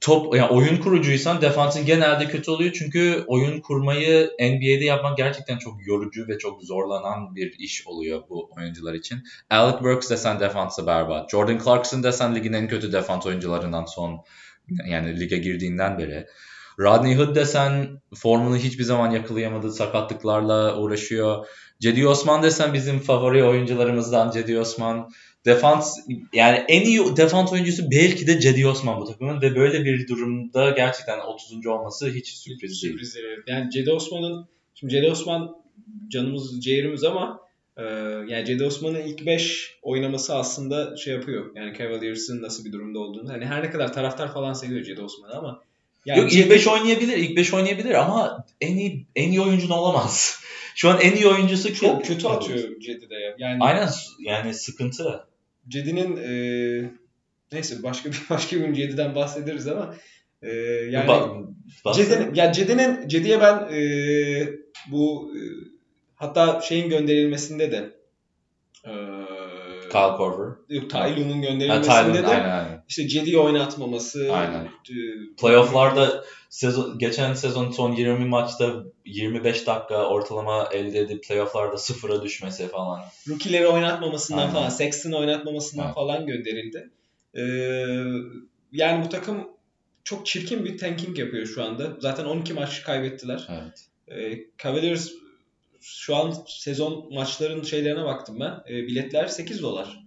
top 0.00 0.36
yani 0.36 0.48
oyun 0.48 0.76
kurucuysan 0.76 1.40
defansın 1.40 1.86
genelde 1.86 2.28
kötü 2.28 2.50
oluyor 2.50 2.72
çünkü 2.72 3.24
oyun 3.26 3.60
kurmayı 3.60 4.30
NBA'de 4.40 4.84
yapmak 4.84 5.16
gerçekten 5.16 5.58
çok 5.58 5.86
yorucu 5.86 6.28
ve 6.28 6.38
çok 6.38 6.62
zorlanan 6.62 7.34
bir 7.34 7.58
iş 7.58 7.86
oluyor 7.86 8.22
bu 8.28 8.50
oyuncular 8.56 8.94
için. 8.94 9.22
Alec 9.50 9.84
Burks 9.84 10.10
desen 10.10 10.40
defansı 10.40 10.86
berbat. 10.86 11.30
Jordan 11.30 11.58
Clarkson 11.64 12.02
desen 12.02 12.34
ligin 12.34 12.52
en 12.52 12.68
kötü 12.68 12.92
defans 12.92 13.26
oyuncularından 13.26 13.84
son 13.84 14.20
yani 14.86 15.20
lige 15.20 15.36
girdiğinden 15.36 15.98
beri. 15.98 16.26
Rodney 16.80 17.14
Hood 17.16 17.36
desen 17.36 18.00
formunu 18.14 18.56
hiçbir 18.56 18.84
zaman 18.84 19.10
yakalayamadı. 19.10 19.72
Sakatlıklarla 19.72 20.78
uğraşıyor. 20.78 21.46
Cedi 21.80 22.08
Osman 22.08 22.42
desen 22.42 22.74
bizim 22.74 22.98
favori 22.98 23.44
oyuncularımızdan 23.44 24.30
Cedi 24.30 24.58
Osman. 24.58 25.10
Defans 25.44 25.96
yani 26.32 26.64
en 26.68 26.82
iyi 26.82 27.16
defans 27.16 27.52
oyuncusu 27.52 27.90
belki 27.90 28.26
de 28.26 28.40
Cedi 28.40 28.66
Osman 28.66 29.00
bu 29.00 29.04
takımın 29.04 29.42
ve 29.42 29.56
böyle 29.56 29.84
bir 29.84 30.08
durumda 30.08 30.70
gerçekten 30.70 31.18
30. 31.20 31.66
olması 31.66 32.08
hiç 32.10 32.28
sürpriz 32.28 32.72
Hiç 32.72 32.82
değil. 32.82 32.92
sürpriz 32.94 33.14
değil. 33.14 33.26
evet. 33.28 33.44
Yani 33.46 33.70
Cedi 33.70 33.92
Osman'ın 33.92 34.48
şimdi 34.74 34.92
Cedi 34.92 35.10
Osman 35.10 35.56
canımız 36.08 36.60
ciğerimiz 36.60 37.04
ama 37.04 37.40
e, 37.76 37.82
yani 38.28 38.44
Cedi 38.44 38.64
Osman'ın 38.64 39.00
ilk 39.00 39.26
5 39.26 39.78
oynaması 39.82 40.36
aslında 40.36 40.96
şey 40.96 41.14
yapıyor. 41.14 41.50
Yani 41.54 41.78
Cavaliers'ın 41.78 42.42
nasıl 42.42 42.64
bir 42.64 42.72
durumda 42.72 42.98
olduğunu. 42.98 43.32
Hani 43.32 43.46
her 43.46 43.62
ne 43.62 43.70
kadar 43.70 43.92
taraftar 43.92 44.32
falan 44.32 44.52
seviyor 44.52 44.82
Cedi 44.82 45.02
Osman'ı 45.02 45.34
ama 45.34 45.62
yani 46.06 46.18
Yok 46.18 46.32
ilk 46.32 46.50
5 46.50 46.66
oynayabilir, 46.66 47.16
ilk 47.16 47.36
5 47.36 47.54
oynayabilir 47.54 47.94
ama 47.94 48.44
en 48.60 48.76
iyi 48.76 49.06
en 49.16 49.30
iyi 49.30 49.40
oyuncun 49.40 49.70
olamaz. 49.70 50.40
Şu 50.74 50.88
an 50.88 51.00
en 51.00 51.16
iyi 51.16 51.26
oyuncusu 51.26 51.68
kim? 51.68 51.76
çok 51.76 52.04
kötü 52.04 52.26
atıyor 52.26 52.80
Cedi 52.80 53.10
de 53.10 53.14
ya. 53.14 53.34
Yani 53.38 53.58
Aynen 53.60 53.88
yani 54.20 54.54
sıkıntı. 54.54 55.26
Cedi'nin 55.68 56.16
e, 56.16 56.30
neyse 57.52 57.82
başka 57.82 58.10
bir 58.10 58.22
başka 58.30 58.56
bir 58.56 58.60
gün 58.60 58.74
Cedi'den 58.74 59.14
bahsederiz 59.14 59.68
ama 59.68 59.94
e, 60.42 60.50
yani 60.90 61.06
Ba- 61.06 61.94
Cedi'nin 61.94 62.34
ya 62.34 62.52
Cedi'nin 62.52 63.08
Cedi'ye 63.08 63.40
ben 63.40 63.68
e, 63.72 63.80
bu 64.90 65.32
e, 65.36 65.40
hatta 66.16 66.60
şeyin 66.60 66.88
gönderilmesinde 66.90 67.72
de 67.72 67.90
e, 68.84 68.90
Kyle 69.92 70.16
Korver. 70.16 70.56
yok, 70.68 70.90
Tyloo'nun 70.90 71.32
Ha, 71.42 71.48
gönderilmesinde 71.48 71.82
Tyler, 72.12 72.22
de 72.22 72.26
aynen 72.26 72.50
aynen. 72.58 72.84
işte 72.88 73.08
Cedi'yi 73.08 73.38
oynatmaması 73.38 74.32
Aynen. 74.32 74.64
e, 74.64 74.94
Playoff'larda 75.40 76.24
sezon, 76.50 76.98
geçen 76.98 77.34
sezon 77.34 77.70
son 77.70 77.92
20 77.92 78.24
maçta 78.24 78.82
25 79.04 79.66
dakika 79.66 80.06
ortalama 80.08 80.68
elde 80.72 80.98
edip 80.98 81.24
playoff'larda 81.24 81.78
sıfıra 81.78 82.22
düşmesi 82.22 82.68
falan. 82.68 83.00
rookie'leri 83.28 83.66
oynatmamasından 83.66 84.38
Aynen. 84.38 84.52
falan, 84.52 84.68
Sexton'ı 84.68 85.16
oynatmamasından 85.16 85.84
Evet. 85.86 85.94
falan 85.94 86.26
gönderildi. 86.26 86.90
Ee, 87.34 87.42
yani 88.72 89.04
bu 89.04 89.08
takım 89.08 89.48
çok 90.04 90.26
çirkin 90.26 90.64
bir 90.64 90.78
tanking 90.78 91.18
yapıyor 91.18 91.46
şu 91.46 91.64
anda. 91.64 91.96
Zaten 92.00 92.24
12 92.24 92.52
maç 92.54 92.82
kaybettiler. 92.82 93.48
Evet. 93.50 93.84
Ee, 94.08 94.38
Cavaliers 94.62 95.10
şu 95.88 96.16
an 96.16 96.34
sezon 96.46 97.14
maçların 97.14 97.62
şeylerine 97.62 98.04
baktım 98.04 98.40
ben. 98.40 98.60
Ee, 98.68 98.86
biletler 98.86 99.26
8 99.26 99.62
dolar. 99.62 100.00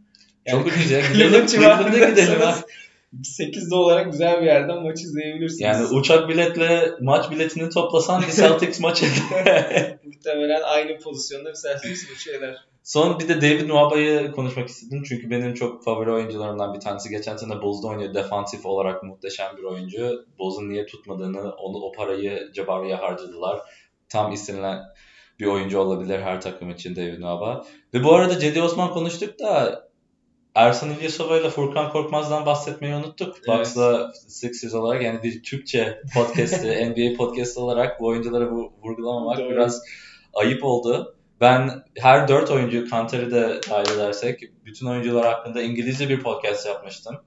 Çok 0.49 0.67
ucuz 0.67 0.91
ya. 0.91 1.01
Gidelim, 1.13 1.45
civarında 1.45 2.09
gidelim 2.09 2.39
ha. 2.41 2.55
8 3.23 3.71
dolara 3.71 4.01
güzel 4.01 4.41
bir 4.41 4.45
yerden 4.45 4.83
maç 4.83 5.01
izleyebilirsiniz. 5.01 5.61
Yani 5.61 5.85
uçak 5.85 6.29
biletle 6.29 6.91
maç 7.01 7.31
biletini 7.31 7.69
toplasan 7.69 8.21
bir 8.21 8.31
Celtics 8.31 8.79
maçı. 8.79 9.05
Muhtemelen 10.03 10.61
aynı 10.61 10.99
pozisyonda 10.99 11.49
bir 11.49 11.55
Celtics 11.55 12.09
maçı 12.09 12.31
eder. 12.31 12.55
Son 12.83 13.19
bir 13.19 13.27
de 13.27 13.41
David 13.41 13.61
Nwaba'yı 13.61 14.31
konuşmak 14.31 14.69
istedim. 14.69 15.03
Çünkü 15.07 15.29
benim 15.29 15.53
çok 15.53 15.83
favori 15.83 16.11
oyuncularımdan 16.11 16.73
bir 16.73 16.79
tanesi. 16.79 17.09
Geçen 17.09 17.37
sene 17.37 17.61
Bulls'da 17.61 17.87
oynuyor. 17.87 18.13
Defansif 18.13 18.65
olarak 18.65 19.03
muhteşem 19.03 19.57
bir 19.57 19.63
oyuncu. 19.63 20.25
Bulls'un 20.39 20.69
niye 20.69 20.85
tutmadığını, 20.85 21.51
onu 21.51 21.77
o 21.77 21.91
parayı 21.91 22.51
Jabari'ye 22.53 22.95
harcadılar. 22.95 23.59
Tam 24.09 24.31
istenilen 24.31 24.79
bir 25.39 25.45
oyuncu 25.45 25.79
olabilir 25.79 26.19
her 26.19 26.41
takım 26.41 26.69
için 26.69 26.95
David 26.95 27.19
Nwaba. 27.19 27.65
Ve 27.93 28.03
bu 28.03 28.13
arada 28.13 28.39
Cedi 28.39 28.61
Osman 28.61 28.93
konuştuk 28.93 29.39
da 29.39 29.83
Ersan 30.55 30.89
İlyasova 30.89 31.37
ile 31.37 31.49
Furkan 31.49 31.91
Korkmaz'dan 31.91 32.45
bahsetmeyi 32.45 32.95
unuttuk. 32.95 33.35
Evet. 33.37 33.47
Bucks'la 33.47 34.11
Sixers 34.13 34.73
olarak 34.73 35.03
yani 35.03 35.23
bir 35.23 35.43
Türkçe 35.43 36.01
podcast'i, 36.13 36.67
NBA 36.89 37.17
podcast'i 37.17 37.59
olarak 37.59 37.99
bu 37.99 38.07
oyuncuları 38.07 38.51
bu, 38.51 38.73
vurgulamamak 38.83 39.37
Doğru. 39.37 39.49
biraz 39.49 39.81
ayıp 40.33 40.63
oldu. 40.63 41.15
Ben 41.41 41.83
her 41.97 42.27
dört 42.27 42.51
oyuncu, 42.51 42.89
Kanter'i 42.89 43.31
de 43.31 43.61
dahil 43.69 43.91
edersek 43.95 44.41
bütün 44.65 44.85
oyuncular 44.85 45.25
hakkında 45.25 45.61
İngilizce 45.61 46.09
bir 46.09 46.23
podcast 46.23 46.67
yapmıştım. 46.67 47.17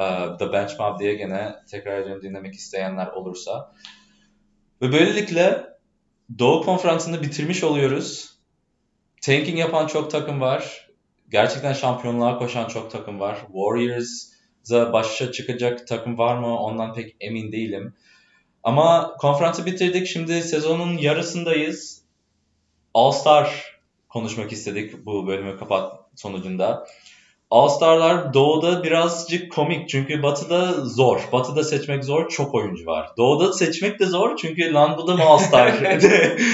Ee, 0.00 0.04
The 0.38 0.52
Bench 0.52 0.72
Mob 0.78 1.00
diye 1.00 1.14
gene 1.14 1.54
tekrar 1.70 1.98
ediyorum 1.98 2.22
dinlemek 2.22 2.54
isteyenler 2.54 3.06
olursa. 3.06 3.72
Ve 4.82 4.92
böylelikle 4.92 5.75
Doğu 6.38 6.62
Konferansı'nı 6.62 7.22
bitirmiş 7.22 7.64
oluyoruz. 7.64 8.36
Tanking 9.22 9.58
yapan 9.58 9.86
çok 9.86 10.10
takım 10.10 10.40
var. 10.40 10.88
Gerçekten 11.30 11.72
şampiyonluğa 11.72 12.38
koşan 12.38 12.68
çok 12.68 12.90
takım 12.90 13.20
var. 13.20 13.38
Warriors'a 13.46 14.92
başa 14.92 15.32
çıkacak 15.32 15.86
takım 15.86 16.18
var 16.18 16.38
mı 16.38 16.58
ondan 16.58 16.94
pek 16.94 17.16
emin 17.20 17.52
değilim. 17.52 17.94
Ama 18.62 19.16
konferansı 19.18 19.66
bitirdik. 19.66 20.06
Şimdi 20.06 20.42
sezonun 20.42 20.98
yarısındayız. 20.98 22.02
All-Star 22.94 23.76
konuşmak 24.08 24.52
istedik 24.52 25.06
bu 25.06 25.26
bölümü 25.26 25.58
kapat 25.58 26.00
sonucunda. 26.16 26.86
All-Star'lar 27.50 28.34
Doğu'da 28.34 28.82
birazcık 28.82 29.52
komik 29.52 29.88
çünkü 29.88 30.22
Batı'da 30.22 30.84
zor. 30.84 31.20
Batı'da 31.32 31.64
seçmek 31.64 32.04
zor, 32.04 32.28
çok 32.28 32.54
oyuncu 32.54 32.86
var. 32.86 33.10
Doğu'da 33.16 33.52
seçmek 33.52 34.00
de 34.00 34.06
zor 34.06 34.36
çünkü 34.36 34.72
lan 34.72 34.98
bu 34.98 35.06
da 35.06 35.16
mı 35.16 35.22
All-Star 35.22 36.00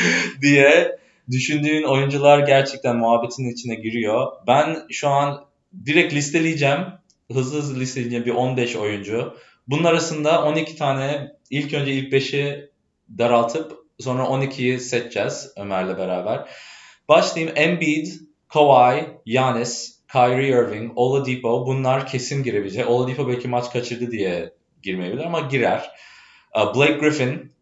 diye 0.43 0.98
düşündüğün 1.31 1.82
oyuncular 1.82 2.39
gerçekten 2.39 2.97
muhabbetin 2.97 3.52
içine 3.52 3.74
giriyor. 3.74 4.32
Ben 4.47 4.78
şu 4.90 5.09
an 5.09 5.44
direkt 5.86 6.14
listeleyeceğim. 6.14 6.81
Hızlı 7.32 7.59
hızlı 7.59 7.81
listeleyeceğim 7.81 8.24
bir 8.24 8.35
15 8.35 8.77
oyuncu. 8.77 9.35
Bunun 9.66 9.85
arasında 9.85 10.44
12 10.44 10.77
tane 10.77 11.32
ilk 11.51 11.74
önce 11.74 11.93
ilk 11.93 12.12
5'i 12.12 12.70
daraltıp 13.19 13.78
sonra 14.01 14.23
12'yi 14.23 14.81
seçeceğiz 14.81 15.52
Ömer'le 15.56 15.98
beraber. 15.98 16.48
Başlayayım. 17.09 17.55
Embiid, 17.56 18.06
Kawhi, 18.48 19.06
Giannis, 19.27 20.01
Kyrie 20.12 20.48
Irving, 20.48 20.93
Oladipo 20.97 21.66
bunlar 21.66 22.06
kesin 22.06 22.43
girebilecek. 22.43 22.89
Oladipo 22.89 23.28
belki 23.28 23.48
maç 23.48 23.72
kaçırdı 23.72 24.10
diye 24.10 24.52
girmeyebilir 24.82 25.24
ama 25.24 25.40
girer. 25.40 25.90
Uh, 26.56 26.74
Blake 26.74 26.93
Griffin. 26.93 27.52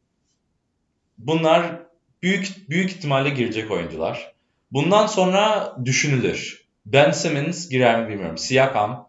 Bunlar 1.18 1.82
büyük 2.22 2.70
büyük 2.70 2.90
ihtimalle 2.90 3.30
girecek 3.30 3.70
oyuncular. 3.70 4.34
Bundan 4.72 5.06
sonra 5.06 5.76
düşünülür. 5.84 6.66
Ben 6.86 7.10
Simmons 7.10 7.68
girer 7.68 8.02
mi 8.02 8.08
bilmiyorum. 8.08 8.38
Siakam, 8.38 9.08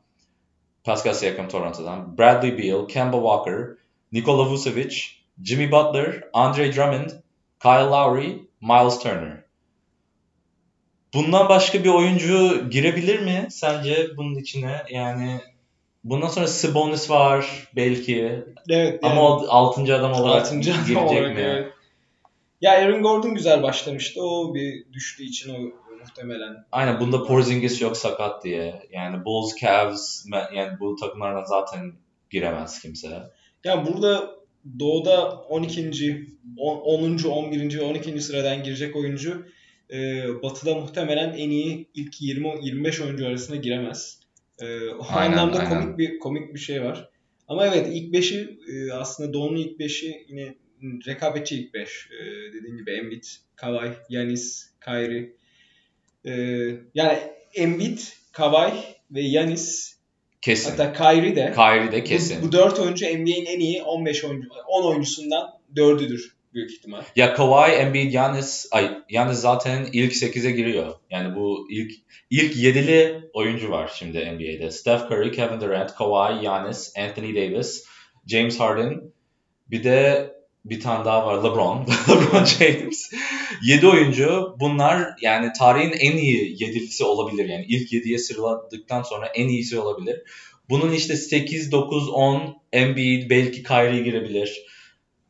Pascal 0.83 1.13
Siakam 1.13 1.47
Toronto'dan, 1.47 2.17
Bradley 2.17 2.57
Beal, 2.57 2.87
Kemba 2.87 3.17
Walker, 3.17 3.77
Nikola 4.11 4.49
Vucevic, 4.49 5.03
Jimmy 5.43 5.71
Butler, 5.71 6.23
Andre 6.33 6.75
Drummond, 6.75 7.09
Kyle 7.61 7.89
Lowry, 7.89 8.41
Miles 8.61 8.99
Turner. 8.99 9.43
Bundan 11.13 11.49
başka 11.49 11.83
bir 11.83 11.89
oyuncu 11.89 12.69
girebilir 12.69 13.19
mi 13.19 13.47
sence 13.49 14.07
bunun 14.17 14.35
içine? 14.35 14.83
Yani 14.89 15.39
bundan 16.03 16.27
sonra 16.27 16.47
Sabonis 16.47 17.09
var 17.09 17.67
belki. 17.75 18.43
Evet. 18.69 18.99
Ama 19.03 19.21
o 19.21 19.45
6. 19.49 19.95
adam 19.95 20.13
olarak 20.13 20.41
Altıncı 20.41 20.71
adam 20.71 20.85
girecek 20.85 21.11
olarak, 21.11 21.35
mi? 21.35 21.41
evet. 21.41 21.73
Ya 22.61 22.71
Aaron 22.71 23.01
Gordon 23.01 23.35
güzel 23.35 23.63
başlamıştı. 23.63 24.23
O 24.23 24.55
bir 24.55 24.93
düştüğü 24.93 25.23
için 25.23 25.53
o 25.53 25.57
muhtemelen. 25.99 26.65
Aynen 26.71 26.99
bunda 26.99 27.23
Porzingis 27.23 27.81
yok 27.81 27.97
sakat 27.97 28.43
diye. 28.43 28.83
Yani 28.91 29.25
Bulls, 29.25 29.55
Cavs 29.61 30.25
yani 30.55 30.79
bu 30.79 30.95
takımlardan 30.95 31.45
zaten 31.45 31.93
giremez 32.29 32.81
kimse. 32.81 33.23
Ya 33.63 33.85
burada 33.85 34.29
Doğu'da 34.79 35.31
12. 35.31 36.27
10. 36.57 36.77
11. 37.23 37.79
ve 37.79 37.81
12. 37.81 38.21
sıradan 38.21 38.63
girecek 38.63 38.95
oyuncu 38.95 39.45
e, 39.91 40.23
Batı'da 40.43 40.75
muhtemelen 40.75 41.33
en 41.33 41.49
iyi 41.49 41.87
ilk 41.93 42.21
20 42.21 42.65
25 42.65 43.01
oyuncu 43.01 43.27
arasına 43.27 43.55
giremez. 43.55 44.19
E, 44.61 44.89
o 44.89 45.05
Aynen, 45.09 45.37
anlamda 45.37 45.59
aynen. 45.59 45.69
komik 45.81 45.97
bir 45.97 46.19
komik 46.19 46.53
bir 46.53 46.59
şey 46.59 46.83
var. 46.83 47.09
Ama 47.47 47.65
evet 47.67 47.87
ilk 47.91 48.15
5'i 48.15 48.59
e, 48.73 48.93
aslında 48.93 49.33
Doğu'nun 49.33 49.57
ilk 49.57 49.79
5'i 49.79 50.25
yine 50.29 50.55
rekabetçi 51.07 51.55
ilk 51.55 51.73
5. 51.73 52.07
E, 52.21 52.25
dediğim 52.53 52.77
gibi 52.77 52.91
Embiid, 52.91 53.23
Kawhi, 53.55 53.91
Yanis, 54.09 54.69
Kyrie. 54.85 55.33
E, 56.25 56.31
yani 56.95 57.17
Embiid, 57.53 57.99
Kawhi 58.31 58.73
ve 59.11 59.21
Yanis 59.21 59.95
Kesin. 60.41 60.71
hatta 60.71 60.93
Kyrie 60.93 61.35
de 61.35 61.53
Kyrie 61.55 61.91
de 61.91 62.03
kesin. 62.03 62.41
bu, 62.41 62.47
bu 62.47 62.51
4 62.51 62.79
oyuncu 62.79 63.05
NBA'in 63.05 63.45
en 63.45 63.59
iyi 63.59 63.83
15 63.83 64.23
oyuncu 64.23 64.49
10 64.67 64.83
oyuncusundan 64.91 65.49
4'üdür 65.75 66.31
büyük 66.53 66.71
ihtimal. 66.71 67.03
Ya 67.15 67.33
Kawhi, 67.33 67.71
Embiid, 67.71 68.11
Giannis, 68.11 68.67
ay 68.71 68.91
Giannis 69.09 69.39
zaten 69.39 69.87
ilk 69.93 70.13
8'e 70.13 70.51
giriyor. 70.51 70.93
Yani 71.09 71.35
bu 71.35 71.67
ilk 71.71 71.91
ilk 72.29 72.55
7'li 72.55 73.29
oyuncu 73.33 73.71
var 73.71 73.91
şimdi 73.95 74.17
NBA'de. 74.17 74.71
Steph 74.71 75.11
Curry, 75.11 75.31
Kevin 75.31 75.61
Durant, 75.61 75.95
Kawhi, 75.95 76.41
Giannis, 76.41 76.93
Anthony 76.97 77.35
Davis, 77.35 77.85
James 78.27 78.59
Harden. 78.59 79.01
Bir 79.67 79.83
de 79.83 80.31
bir 80.65 80.79
tane 80.79 81.05
daha 81.05 81.25
var 81.25 81.37
LeBron. 81.37 81.85
LeBron 82.09 82.45
James. 82.45 83.11
7 83.63 83.87
oyuncu. 83.87 84.55
Bunlar 84.59 85.07
yani 85.21 85.49
tarihin 85.59 85.91
en 85.91 86.17
iyi 86.17 86.63
yedilisi 86.63 87.03
olabilir. 87.03 87.49
Yani 87.49 87.65
ilk 87.69 87.91
7'ye 87.93 88.17
sıraladıktan 88.17 89.03
sonra 89.03 89.27
en 89.27 89.47
iyisi 89.47 89.79
olabilir. 89.79 90.21
Bunun 90.69 90.91
işte 90.91 91.15
8, 91.15 91.71
9, 91.71 92.09
10 92.09 92.61
Embiid, 92.73 93.29
belki 93.29 93.63
Kyrie 93.63 94.03
girebilir. 94.03 94.61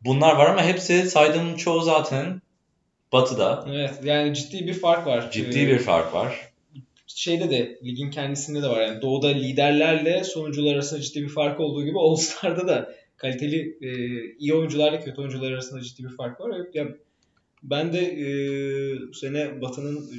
Bunlar 0.06 0.36
var 0.36 0.46
ama 0.50 0.64
hepsi 0.64 1.10
saydığım 1.10 1.56
çoğu 1.56 1.82
zaten 1.82 2.42
Batı'da. 3.12 3.66
Evet 3.70 3.94
yani 4.04 4.34
ciddi 4.36 4.68
bir 4.68 4.74
fark 4.74 5.08
var. 5.08 5.32
Ciddi 5.32 5.60
Ee, 5.60 5.68
bir 5.68 5.80
fark 5.80 6.14
var. 6.14 6.52
şeyde 7.08 7.50
de 7.50 7.80
ligin 7.86 8.10
kendisinde 8.12 8.62
de 8.62 8.68
var. 8.68 8.82
Yani 8.82 9.02
doğuda 9.02 9.28
liderlerle 9.28 10.24
sonucular 10.24 10.74
arasında 10.74 11.02
ciddi 11.02 11.22
bir 11.24 11.30
fark 11.30 11.60
olduğu 11.60 11.86
gibi 11.86 12.00
All 12.00 12.16
Star'da 12.16 12.68
da 12.68 12.96
kaliteli 13.18 13.78
e, 13.82 13.90
iyi 14.40 14.54
oyuncularla 14.54 15.00
kötü 15.00 15.22
oyuncular 15.22 15.52
arasında 15.52 15.82
ciddi 15.82 16.04
bir 16.04 16.16
fark 16.16 16.42
var. 16.42 16.58
Ya 16.74 16.88
ben 17.64 17.94
de 17.94 18.00
e, 18.00 18.26
bu 19.10 19.14
sene 19.14 19.62
Batı'nın 19.62 19.98
e, 19.98 20.18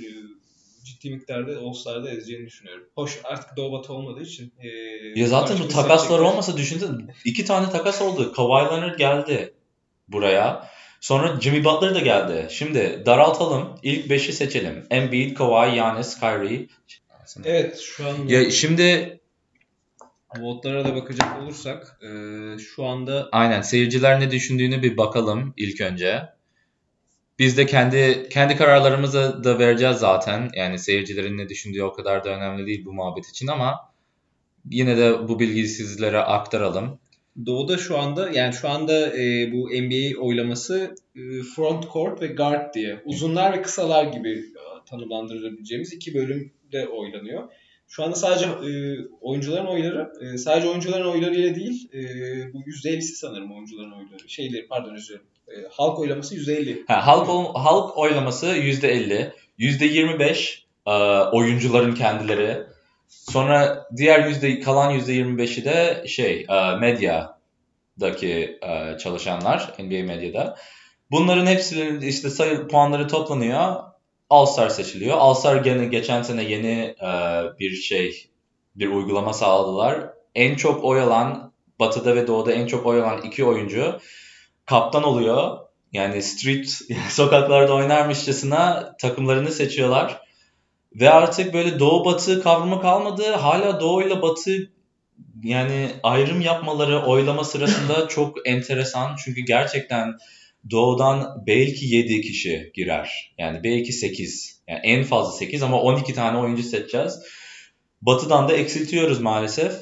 ciddi 0.84 1.10
miktarda 1.10 1.59
All 1.60 1.72
Star'da 1.72 2.10
ezeceğini 2.10 2.46
düşünüyorum. 2.46 2.84
Hoş 2.94 3.20
artık 3.24 3.56
Doğu 3.56 3.72
Batı 3.72 3.92
olmadığı 3.92 4.22
için. 4.22 4.52
E, 4.60 4.68
Ya 5.20 5.26
zaten 5.26 5.59
bu 5.64 5.68
takaslar 5.68 6.18
olmasa 6.18 6.56
düşünsene 6.56 6.90
iki 7.24 7.44
tane 7.44 7.70
takas 7.70 8.02
oldu. 8.02 8.32
Kawhi 8.32 8.64
Leonard 8.64 8.98
geldi 8.98 9.52
buraya. 10.12 10.68
Sonra 11.01 11.40
Jimmy 11.40 11.64
Butler 11.64 11.94
da 11.94 12.01
geldi. 12.01 12.47
Şimdi 12.51 13.02
daraltalım. 13.06 13.78
İlk 13.82 14.06
5'i 14.06 14.32
seçelim. 14.32 14.86
Embiid, 14.90 15.36
Kawhi, 15.36 15.74
Giannis, 15.74 16.20
Kyrie. 16.20 16.66
Evet 17.44 17.78
şu 17.78 18.09
an 18.09 18.28
Ya 18.28 18.51
şimdi 18.51 19.20
Votlara 20.40 20.84
da 20.84 20.94
bakacak 20.94 21.43
olursak 21.43 21.98
e, 22.02 22.09
şu 22.59 22.84
anda 22.84 23.28
aynen 23.32 23.62
seyirciler 23.62 24.20
ne 24.20 24.30
düşündüğünü 24.30 24.82
bir 24.82 24.97
bakalım 24.97 25.55
ilk 25.56 25.80
önce. 25.80 26.22
Biz 27.39 27.56
de 27.56 27.66
kendi 27.66 28.28
kendi 28.28 28.56
kararlarımızı 28.56 29.44
da 29.44 29.59
vereceğiz 29.59 29.97
zaten. 29.97 30.51
Yani 30.55 30.78
seyircilerin 30.78 31.39
ne 31.39 31.48
düşündüğü 31.48 31.82
o 31.82 31.93
kadar 31.93 32.24
da 32.24 32.28
önemli 32.30 32.66
değil 32.66 32.84
bu 32.84 32.93
muhabbet 32.93 33.28
için 33.28 33.47
ama 33.47 33.93
yine 34.70 34.97
de 34.97 35.28
bu 35.28 35.39
bilgiyi 35.39 35.68
sizlere 35.68 36.18
aktaralım. 36.18 36.98
Doğu'da 37.46 37.78
şu 37.78 37.98
anda 37.98 38.30
yani 38.30 38.52
şu 38.52 38.68
anda 38.68 39.18
e, 39.18 39.52
bu 39.52 39.68
NBA 39.68 40.20
oylaması 40.20 40.94
e, 41.16 41.20
front 41.56 41.92
court 41.92 42.22
ve 42.22 42.26
guard 42.26 42.74
diye 42.74 43.02
uzunlar 43.04 43.52
ve 43.52 43.62
kısalar 43.62 44.04
gibi 44.04 44.30
e, 44.30 44.84
tanımlandırabileceğimiz 44.90 45.92
iki 45.92 46.14
bölümde 46.14 46.88
oylanıyor. 46.88 47.48
Şu 47.88 48.04
anda 48.04 48.16
sadece 48.16 48.46
e, 48.46 48.70
oyuncuların 49.20 49.66
oyları 49.66 50.12
e, 50.20 50.38
sadece 50.38 50.68
oyuncuların 50.68 51.06
oylarıyla 51.06 51.54
değil 51.54 51.88
e, 51.94 52.02
bu 52.52 52.59
%50'si 52.60 53.02
sanırım 53.02 53.52
oyuncuların 53.52 53.92
oyları. 53.92 54.28
Şeyleri 54.28 54.66
pardon 54.66 54.94
özür. 54.94 55.14
E, 55.48 55.54
halk 55.70 55.98
oylaması 55.98 56.36
%50. 56.36 56.84
Ha, 56.86 57.06
halk, 57.06 57.28
halk 57.54 57.98
oylaması 57.98 58.46
%50, 58.46 59.32
%25 59.59 60.62
e, 60.86 60.90
oyuncuların 61.32 61.94
kendileri. 61.94 62.72
Sonra 63.12 63.86
diğer 63.97 64.28
yüzde 64.28 64.60
kalan 64.60 64.98
%25'i 64.98 65.64
de 65.64 66.05
şey 66.09 66.47
e, 66.48 66.76
medyadaki 66.76 68.59
e, 68.62 68.98
çalışanlar 68.98 69.74
NBA 69.78 70.06
medyada. 70.06 70.56
Bunların 71.10 71.47
hepsinin 71.47 72.01
işte 72.01 72.30
sayı 72.30 72.68
puanları 72.68 73.09
toplanıyor. 73.09 73.76
All-Star 74.30 74.68
seçiliyor. 74.68 75.16
All-Star 75.18 75.56
gene 75.56 75.84
geçen 75.84 76.22
sene 76.22 76.44
yeni 76.44 76.94
e, 77.02 77.10
bir 77.59 77.70
şey 77.70 78.30
bir 78.76 78.89
uygulama 78.89 79.32
sağladılar. 79.32 80.10
En 80.34 80.55
çok 80.55 80.84
oy 80.84 81.01
alan 81.01 81.52
Batı'da 81.80 82.16
ve 82.16 82.26
Doğu'da 82.26 82.52
en 82.52 82.66
çok 82.66 82.86
oy 82.86 83.02
alan 83.02 83.22
iki 83.22 83.44
oyuncu 83.44 84.01
kaptan 84.66 85.02
oluyor. 85.02 85.59
Yani 85.93 86.22
street 86.22 86.68
sokaklarda 87.09 87.74
oynarmışçasına 87.74 88.97
takımlarını 88.97 89.51
seçiyorlar. 89.51 90.22
Ve 91.01 91.10
artık 91.10 91.55
böyle 91.55 91.78
doğu 91.78 92.05
batı 92.05 92.43
kavramı 92.43 92.81
kalmadı. 92.81 93.32
Hala 93.32 93.81
doğu 93.81 94.02
ile 94.02 94.23
batı 94.23 94.70
yani 95.44 95.89
ayrım 96.02 96.40
yapmaları 96.40 97.02
oylama 97.06 97.44
sırasında 97.44 98.09
çok 98.09 98.48
enteresan. 98.48 99.16
Çünkü 99.24 99.40
gerçekten 99.40 100.16
doğudan 100.70 101.44
belki 101.47 101.86
7 101.86 102.20
kişi 102.20 102.70
girer. 102.74 103.35
Yani 103.39 103.64
belki 103.64 103.93
8. 103.93 104.62
Yani 104.69 104.81
en 104.82 105.05
fazla 105.05 105.32
8 105.32 105.62
ama 105.62 105.81
12 105.81 106.14
tane 106.14 106.39
oyuncu 106.39 106.62
seçeceğiz. 106.62 107.19
Batıdan 108.02 108.48
da 108.48 108.52
eksiltiyoruz 108.52 109.20
maalesef. 109.20 109.73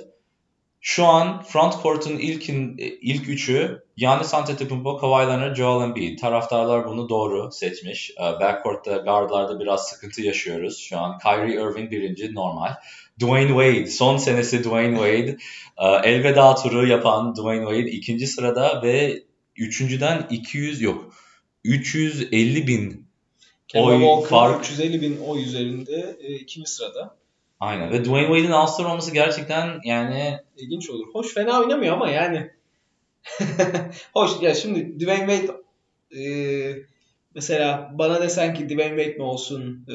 Şu 0.82 1.06
an 1.06 1.42
front 1.42 1.82
court'un 1.82 2.18
ilkin, 2.18 2.76
ilk 3.02 3.28
üçü 3.28 3.82
Giannis 3.96 4.34
Antetokounmpo, 4.34 4.98
Kawhi 4.98 5.28
Leonard, 5.28 5.56
Joel 5.56 5.84
Embiid. 5.84 6.18
Taraftarlar 6.18 6.86
bunu 6.86 7.08
doğru 7.08 7.52
seçmiş. 7.52 8.10
Ee, 8.10 8.40
Backcourt'ta, 8.40 8.96
guardlarda 8.96 9.60
biraz 9.60 9.88
sıkıntı 9.88 10.22
yaşıyoruz 10.22 10.78
şu 10.78 10.98
an. 10.98 11.18
Kyrie 11.18 11.54
Irving 11.54 11.90
birinci, 11.90 12.34
normal. 12.34 12.74
Dwayne 13.20 13.48
Wade, 13.48 13.86
son 13.86 14.16
senesi 14.16 14.64
Dwayne 14.64 14.96
Wade. 14.96 15.36
Ee, 15.78 16.10
elveda 16.10 16.54
turu 16.54 16.86
yapan 16.86 17.36
Dwayne 17.36 17.64
Wade 17.64 17.90
ikinci 17.90 18.26
sırada 18.26 18.82
ve 18.82 19.22
üçüncüden 19.56 20.26
200 20.30 20.82
yok. 20.82 21.14
350 21.64 22.66
bin 22.66 23.06
Kemba 23.68 23.86
Oy 23.86 23.98
Walker 23.98 24.28
fark. 24.28 24.64
350 24.64 25.02
bin 25.02 25.20
oy 25.20 25.42
üzerinde 25.42 26.16
e, 26.20 26.34
ikinci 26.34 26.70
sırada. 26.70 27.19
Aynen 27.60 27.90
ve 27.90 28.04
Dwayne 28.04 28.26
Wade'in 28.26 28.50
All-Star 28.50 28.84
olması 28.84 29.14
gerçekten 29.14 29.80
yani 29.84 30.40
İlginç 30.56 30.90
olur. 30.90 31.06
Hoş 31.12 31.34
fena 31.34 31.60
oynamıyor 31.60 31.94
ama 31.94 32.10
yani. 32.10 32.50
Hoş 34.12 34.30
ya 34.40 34.54
şimdi 34.54 35.00
Dwayne 35.00 35.36
Wade 35.36 35.60
e, 36.20 36.22
mesela 37.34 37.90
bana 37.94 38.22
desen 38.22 38.54
ki 38.54 38.68
Dwayne 38.68 38.96
Wade 38.96 39.16
mi 39.16 39.22
olsun 39.22 39.86
e, 39.88 39.94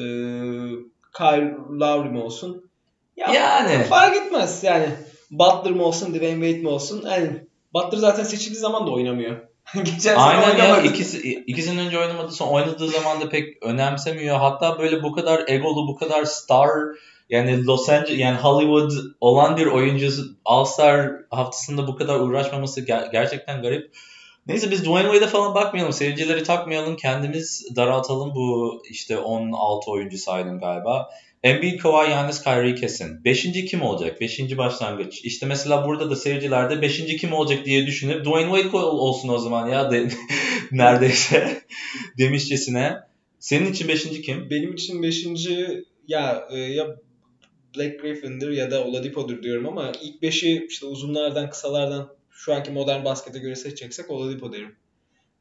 Kyle 1.16 1.54
Lowry 1.80 2.08
mi 2.08 2.22
olsun 2.22 2.70
ya, 3.16 3.32
Yani. 3.32 3.84
fark 3.84 4.16
etmez 4.16 4.64
yani 4.64 4.86
Butler 5.30 5.72
mı 5.72 5.84
olsun 5.84 6.14
Dwayne 6.14 6.46
Wade 6.46 6.62
mi 6.62 6.68
olsun 6.68 7.02
yani 7.06 7.30
Butler 7.74 7.98
zaten 7.98 8.24
seçildiği 8.24 8.60
zaman 8.60 8.86
da 8.86 8.90
oynamıyor. 8.90 9.36
Geçen 9.84 10.16
Aynen 10.16 10.56
ya 10.58 10.82
ikisi 10.82 11.34
ikisinin 11.46 11.86
önce 11.86 11.98
oynamadı 11.98 12.32
sonra 12.32 12.50
oynadığı 12.50 12.88
zaman 12.88 13.20
da 13.20 13.28
pek 13.28 13.62
önemsemiyor. 13.62 14.36
Hatta 14.36 14.78
böyle 14.78 15.02
bu 15.02 15.12
kadar 15.12 15.44
egolu, 15.48 15.88
bu 15.88 15.96
kadar 15.96 16.24
star 16.24 16.70
yani 17.30 17.64
Los 17.64 17.88
Angeles 17.88 18.18
yani 18.18 18.36
Hollywood 18.38 18.90
olan 19.20 19.56
bir 19.56 19.66
oyuncu 19.66 20.10
All-Star 20.44 21.12
haftasında 21.30 21.86
bu 21.86 21.96
kadar 21.96 22.20
uğraşmaması 22.20 22.80
ger- 22.80 23.12
gerçekten 23.12 23.62
garip. 23.62 23.94
Neyse 24.46 24.70
biz 24.70 24.84
Dwayne 24.84 25.08
Wade'e 25.08 25.28
falan 25.28 25.54
bakmayalım. 25.54 25.92
Seyircileri 25.92 26.42
takmayalım. 26.42 26.96
Kendimiz 26.96 27.76
daraltalım 27.76 28.34
bu 28.34 28.82
işte 28.90 29.18
16 29.18 29.90
oyuncu 29.90 30.18
saydım 30.18 30.60
galiba. 30.60 31.10
Embiid, 31.42 31.78
Kawhi, 31.78 32.08
Giannis, 32.08 32.42
Kyrie 32.42 32.74
kesin. 32.74 33.24
Beşinci 33.24 33.64
kim 33.66 33.82
olacak? 33.82 34.20
Beşinci 34.20 34.58
başlangıç. 34.58 35.20
İşte 35.24 35.46
mesela 35.46 35.86
burada 35.86 36.10
da 36.10 36.16
seyirciler 36.16 36.70
de 36.70 36.82
beşinci 36.82 37.16
kim 37.16 37.32
olacak 37.32 37.64
diye 37.64 37.86
düşünüp 37.86 38.24
Dwayne 38.24 38.56
Wade 38.56 38.76
ol- 38.76 38.98
olsun 38.98 39.28
o 39.28 39.38
zaman 39.38 39.68
ya 39.68 39.90
de, 39.90 40.08
neredeyse 40.72 41.62
demişçesine. 42.18 42.96
Senin 43.38 43.72
için 43.72 43.88
beşinci 43.88 44.22
kim? 44.22 44.50
Benim 44.50 44.74
için 44.74 45.02
beşinci 45.02 45.84
ya 46.08 46.48
e, 46.50 46.58
ya 46.58 46.86
Black 47.76 48.00
Griffin'dir 48.00 48.50
ya 48.50 48.70
da 48.70 48.84
Oladipo'dur 48.84 49.42
diyorum 49.42 49.66
ama 49.68 49.92
ilk 50.02 50.22
beşi 50.22 50.66
işte 50.70 50.86
uzunlardan 50.86 51.50
kısalardan 51.50 52.16
şu 52.30 52.54
anki 52.54 52.70
modern 52.70 53.04
baskete 53.04 53.38
göre 53.38 53.56
seçeceksek 53.56 54.10
Oladipo 54.10 54.52
derim. 54.52 54.76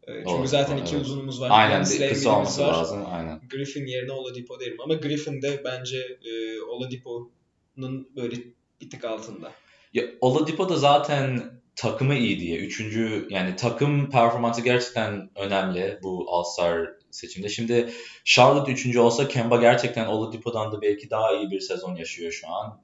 E, 0.07 0.13
Çünkü 0.13 0.25
Doğru, 0.29 0.47
zaten 0.47 0.77
doğru, 0.77 0.85
iki 0.85 0.95
evet. 0.95 1.05
uzunumuz 1.05 1.41
var. 1.41 1.49
Aynen 1.51 1.85
bir 1.85 2.09
kısa 2.09 2.35
olması 2.35 2.61
var. 2.61 2.73
lazım. 2.73 3.03
Aynen. 3.11 3.41
Griffin 3.49 3.85
yerine 3.85 4.11
Oladipo 4.11 4.59
derim 4.59 4.77
ama 4.81 4.93
Griffin 4.93 5.41
de 5.41 5.61
bence 5.65 5.97
e, 6.25 6.61
Oladipo'nun 6.61 8.09
böyle 8.15 8.35
bir 8.81 8.89
tık 8.89 9.05
altında. 9.05 9.51
Ya 9.93 10.03
Oladipo 10.21 10.69
da 10.69 10.77
zaten 10.77 11.41
takımı 11.75 12.15
iyi 12.15 12.39
diye. 12.39 12.57
Üçüncü 12.57 13.27
yani 13.29 13.55
takım 13.55 14.09
performansı 14.09 14.61
gerçekten 14.61 15.29
önemli 15.35 15.99
bu 16.03 16.25
All-Star 16.29 16.87
seçimde. 17.15 17.49
Şimdi 17.49 17.89
Charlotte 18.25 18.71
üçüncü 18.71 18.99
olsa 18.99 19.27
Kemba 19.27 19.57
gerçekten 19.57 20.05
Oladipo'dan 20.05 20.71
da 20.71 20.81
belki 20.81 21.09
daha 21.09 21.35
iyi 21.35 21.51
bir 21.51 21.59
sezon 21.59 21.95
yaşıyor 21.95 22.31
şu 22.31 22.49
an. 22.49 22.81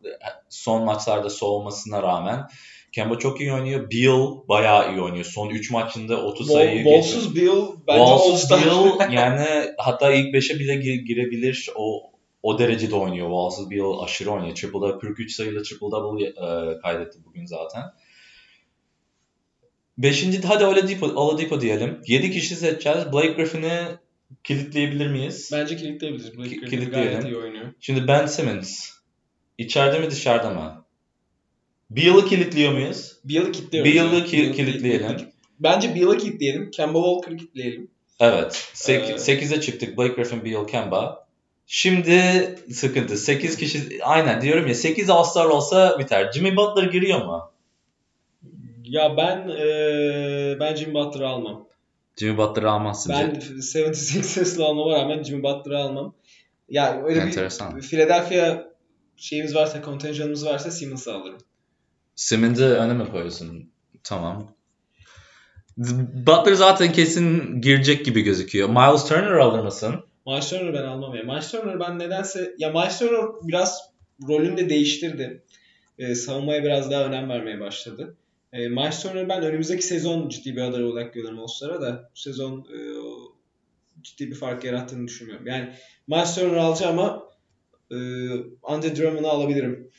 Son 0.49 0.83
maçlarda 0.83 1.29
soğumasına 1.29 2.03
rağmen. 2.03 2.47
Kemba 2.91 3.17
çok 3.17 3.41
iyi 3.41 3.53
oynuyor. 3.53 3.91
Beal 3.91 4.47
bayağı 4.47 4.93
iyi 4.93 5.01
oynuyor. 5.01 5.25
Son 5.25 5.49
3 5.49 5.71
maçında 5.71 6.25
30 6.25 6.47
sayı 6.47 6.73
geçti. 6.75 6.85
Bolsuz 6.85 7.35
Bill 7.35 7.61
bence 7.87 7.99
Walls'uz 8.05 8.51
All-Star. 8.51 8.65
Beal 8.65 9.11
yani 9.11 9.47
hatta 9.77 10.11
ilk 10.11 10.35
5'e 10.35 10.59
bile 10.59 10.73
gi- 10.75 11.03
girebilir. 11.05 11.69
O 11.75 12.11
o 12.43 12.59
derecede 12.59 12.95
oynuyor. 12.95 13.27
Walls'uz 13.27 13.71
Beal 13.71 14.03
aşırı 14.03 14.31
oynuyor. 14.31 14.55
Triple'da 14.55 14.97
43 14.97 15.35
sayılı 15.35 15.63
triple 15.63 15.91
double 15.91 16.25
e, 16.25 16.79
kaydetti 16.79 17.19
bugün 17.25 17.45
zaten. 17.45 17.83
Beşinci 19.97 20.41
hadi 20.41 20.65
Oladipo, 20.65 21.05
Oladipo 21.05 21.61
diyelim. 21.61 22.01
7 22.07 22.31
kişi 22.31 22.55
seçeceğiz. 22.55 23.13
Blake 23.13 23.31
Griffin'i 23.31 23.81
kilitleyebilir 24.43 25.07
miyiz? 25.07 25.49
Bence 25.53 25.75
kilitleyebiliriz. 25.77 26.37
Blake 26.37 26.49
Ki- 26.49 26.59
Griffin 26.59 26.91
gayet 26.91 27.23
iyi 27.25 27.37
oynuyor. 27.37 27.65
Şimdi 27.79 28.07
Ben 28.07 28.25
Simmons. 28.25 28.89
İçeride 29.57 29.99
mi 29.99 30.11
dışarıda 30.11 30.49
mı? 30.49 30.85
Beal'ı 31.89 32.25
kilitliyor 32.25 32.71
muyuz? 32.73 33.19
Beal'ı 33.25 33.51
kilitliyoruz. 33.51 33.95
Beal'ı 33.95 34.15
ya. 34.15 34.25
ki- 34.25 34.51
kilitleyelim. 34.51 35.17
Bence 35.59 35.95
Beal'ı 35.95 36.17
kilitleyelim. 36.17 36.71
Kemba 36.71 36.99
Walker'ı 37.03 37.37
kilitleyelim. 37.37 37.87
Evet. 38.19 38.73
Ee, 38.89 38.93
8'e 39.17 39.61
çıktık. 39.61 39.97
Blake 39.97 40.13
Griffin, 40.13 40.45
Beal, 40.45 40.67
Kemba. 40.67 41.27
Şimdi 41.67 42.15
sıkıntı. 42.71 43.17
8 43.17 43.57
kişi 43.57 44.03
aynen 44.03 44.41
diyorum 44.41 44.67
ya 44.67 44.75
8 44.75 45.09
All-Star 45.09 45.45
olsa 45.45 45.99
biter. 45.99 46.31
Jimmy 46.31 46.55
Butler 46.55 46.83
giriyor 46.83 47.25
mu? 47.25 47.51
Ya 48.83 49.17
ben 49.17 49.47
eee 49.49 50.57
ben 50.59 50.75
Jimmy 50.75 50.93
Butler'ı 50.93 51.27
almam. 51.27 51.67
Jimmy 52.17 52.37
Butler'ı 52.37 52.71
almazsın. 52.71 53.13
Ben 53.13 53.33
76ers'lı 53.35 54.65
olmama 54.65 54.95
rağmen 54.95 55.23
Jimmy 55.23 55.43
Butler'ı 55.43 55.77
almam. 55.77 56.15
Ya 56.69 57.03
öyle 57.03 57.19
Enteresan. 57.19 57.77
bir 57.77 57.81
Philadelphia 57.81 58.63
şeyimiz 59.17 59.55
varsa, 59.55 59.81
kontenjanımız 59.81 60.45
varsa 60.45 60.71
Simmons'ı 60.71 61.13
alırım. 61.13 61.37
Simmons'ı 62.15 62.65
öne 62.65 62.93
mi 62.93 63.11
koyuyorsun? 63.11 63.69
Tamam. 64.03 64.55
Butler 66.27 66.53
zaten 66.53 66.91
kesin 66.91 67.61
girecek 67.61 68.05
gibi 68.05 68.21
gözüküyor. 68.21 68.69
Miles 68.69 69.05
Turner 69.07 69.31
alır 69.31 69.59
mısın? 69.59 69.95
Miles 70.27 70.49
Turner'ı 70.49 70.73
ben 70.73 70.83
almam 70.83 71.15
ya. 71.15 71.23
Miles 71.23 71.51
Turner 71.51 71.79
ben 71.79 71.99
nedense 71.99 72.55
ya 72.57 72.69
Miles 72.69 72.99
Turner 72.99 73.25
biraz 73.41 73.91
rolünü 74.27 74.57
de 74.57 74.69
değiştirdi. 74.69 75.43
Ee, 75.97 76.15
savunmaya 76.15 76.63
biraz 76.63 76.91
daha 76.91 77.03
önem 77.03 77.29
vermeye 77.29 77.59
başladı. 77.59 78.15
Ee, 78.53 78.67
Miles 78.67 79.03
Turner 79.03 79.29
ben 79.29 79.43
önümüzdeki 79.43 79.81
sezon 79.81 80.29
ciddi 80.29 80.55
bir 80.55 80.61
aday 80.61 80.83
olarak 80.83 81.13
görüyorum 81.13 81.39
All-Star'a 81.39 81.81
da 81.81 82.09
bu 82.15 82.19
sezon 82.19 82.59
e, 82.59 82.77
ciddi 84.01 84.31
bir 84.31 84.35
fark 84.35 84.63
yarattığını 84.63 85.07
düşünmüyorum. 85.07 85.47
Yani 85.47 85.73
Miles 86.07 86.35
Turner'ı 86.35 86.61
alacağım 86.61 86.99
ama 86.99 87.23
e, 87.91 87.97
Andre 88.63 88.95
Drummond'u 88.95 89.27
alabilirim. 89.27 89.91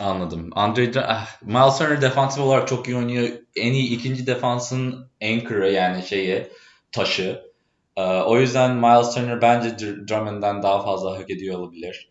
Anladım. 0.00 0.50
Andre 0.52 1.00
ah, 1.00 1.42
Miles 1.42 1.78
Turner 1.78 2.02
defansif 2.02 2.42
olarak 2.42 2.68
çok 2.68 2.88
iyi 2.88 2.96
oynuyor. 2.96 3.28
En 3.56 3.72
iyi 3.72 3.98
ikinci 3.98 4.26
defansın 4.26 5.10
anchor'ı 5.22 5.70
yani 5.70 6.02
şeyi, 6.02 6.46
taşı. 6.92 7.42
Ee, 7.96 8.02
o 8.02 8.38
yüzden 8.38 8.76
Miles 8.76 9.14
Turner 9.14 9.42
bence 9.42 9.68
Dr- 9.68 10.08
Drummond'dan 10.08 10.62
daha 10.62 10.84
fazla 10.84 11.18
hak 11.18 11.30
ediyor 11.30 11.58
olabilir. 11.58 12.08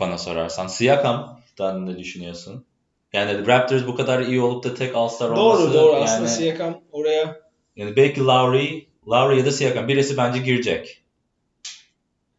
Bana 0.00 0.18
sorarsan. 0.18 0.66
Siakam'dan 0.66 1.86
ne 1.86 1.98
düşünüyorsun? 1.98 2.66
Yani 3.12 3.46
Raptors 3.46 3.86
bu 3.86 3.94
kadar 3.94 4.20
iyi 4.20 4.40
olup 4.40 4.64
da 4.64 4.74
tek 4.74 4.96
All-Star 4.96 5.30
olması. 5.30 5.62
Doğru 5.62 5.74
doğru 5.74 5.92
yani, 5.92 6.04
aslında 6.04 6.28
Siakam 6.28 6.80
oraya 6.92 7.40
yani 7.76 7.96
belki 7.96 8.20
Lowry, 8.20 8.86
Lowry 9.08 9.38
ya 9.38 9.46
da 9.46 9.50
Siakam 9.50 9.88
birisi 9.88 10.16
bence 10.16 10.38
girecek. 10.38 11.02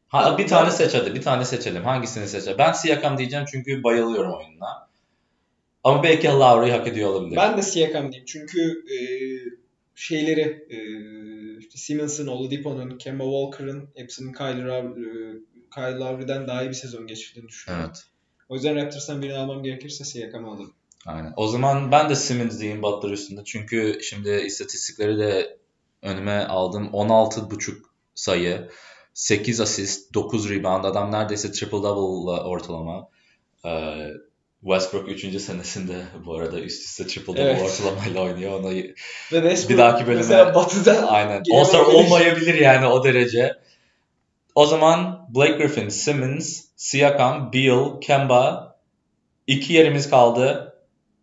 Ha, 0.07 0.37
bir 0.37 0.47
tane 0.47 0.71
seç 0.71 0.93
hadi. 0.93 1.15
Bir 1.15 1.21
tane 1.21 1.45
seçelim. 1.45 1.83
Hangisini 1.83 2.27
seçelim? 2.27 2.57
Ben 2.57 2.71
Siakam 2.71 3.17
diyeceğim 3.17 3.45
çünkü 3.51 3.83
bayılıyorum 3.83 4.33
oyununa. 4.33 4.89
Ama 5.83 6.03
belki 6.03 6.27
Lowry 6.27 6.71
hak 6.71 6.87
ediyor 6.87 7.09
olabilir. 7.09 7.37
ben 7.37 7.57
de 7.57 7.61
Siakam 7.61 8.11
diyeyim 8.11 8.25
çünkü 8.25 8.83
e, 8.93 8.97
şeyleri 9.95 10.65
e, 10.69 10.77
işte 11.59 11.77
Simmons'ın, 11.77 12.27
Oladipo'nun, 12.27 12.97
Kemba 12.97 13.23
Walker'ın 13.23 13.89
hepsinin 13.95 14.33
Kyle, 14.33 14.63
Lowry, 14.63 15.01
e, 15.01 15.37
Kyle 15.75 15.95
Lowry'den 15.95 16.47
daha 16.47 16.63
iyi 16.63 16.69
bir 16.69 16.73
sezon 16.73 17.07
geçirdiğini 17.07 17.47
düşünüyorum. 17.47 17.85
Evet. 17.87 18.03
O 18.51 18.55
yüzden 18.55 18.75
Raptors'tan 18.75 19.21
birini 19.21 19.37
almam 19.37 19.63
gerekirse 19.63 20.03
Siakam'ı 20.05 20.47
alırım. 20.51 20.73
Aynen. 21.05 21.33
O 21.37 21.47
zaman 21.47 21.91
ben 21.91 22.09
de 22.09 22.15
Simmons 22.15 22.59
diyeyim 22.59 22.83
Butler 22.83 23.09
üstünde. 23.09 23.41
Çünkü 23.45 23.99
şimdi 24.03 24.29
istatistikleri 24.29 25.17
de 25.19 25.57
önüme 26.01 26.43
aldım. 26.45 26.89
16.5 26.93 27.75
sayı, 28.15 28.69
8 29.13 29.59
asist, 29.61 30.13
9 30.13 30.49
rebound. 30.49 30.83
Adam 30.83 31.11
neredeyse 31.11 31.51
triple 31.51 31.77
double 31.77 32.31
ortalama. 32.31 33.07
Ee, 33.65 34.07
Westbrook 34.61 35.09
3. 35.09 35.41
senesinde 35.41 36.03
bu 36.25 36.35
arada 36.35 36.59
üst 36.59 36.85
üste 36.85 37.07
triple 37.07 37.27
double 37.33 37.41
Evet. 37.41 37.61
ortalamayla 37.61 38.21
oynuyor. 38.21 38.59
Ona 38.59 38.69
Ve 38.69 38.93
Westbrook 39.31 39.69
Bir 39.69 39.77
dahaki 39.77 40.03
bölüme- 40.07 40.15
mesela 40.15 40.55
Batı'da 40.55 41.11
aynen. 41.11 41.43
All-Star 41.53 41.79
olmayabilir 41.85 42.53
yani 42.55 42.87
o 42.87 43.03
derece. 43.03 43.60
O 44.55 44.65
zaman 44.65 45.27
Blake 45.29 45.57
Griffin, 45.57 45.89
Simmons, 45.89 46.65
Siakam, 46.75 47.53
Beal, 47.53 47.99
Kemba 48.01 48.75
iki 49.47 49.73
yerimiz 49.73 50.09
kaldı. 50.09 50.67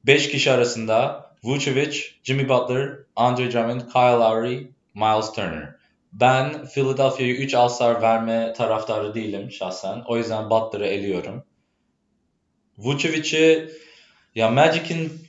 5 0.07 0.31
kişi 0.31 0.53
arasında 0.53 1.29
Vucevic, 1.45 2.01
Jimmy 2.23 2.49
Butler, 2.49 2.99
Andre 3.17 3.53
Drummond, 3.53 3.81
Kyle 3.81 4.19
Lowry, 4.19 4.71
Miles 4.95 5.33
Turner. 5.33 5.75
Ben 6.13 6.67
Philadelphia'ya 6.67 7.35
3 7.35 7.55
All-Star 7.55 8.03
verme 8.03 8.53
taraftarı 8.57 9.15
değilim 9.15 9.53
şahsen. 9.53 10.03
O 10.07 10.17
yüzden 10.17 10.51
Butler'ı 10.51 10.87
eliyorum. 10.87 11.45
Vucevic'i 12.79 13.71
ya 14.35 14.51
Magic'in 14.51 15.29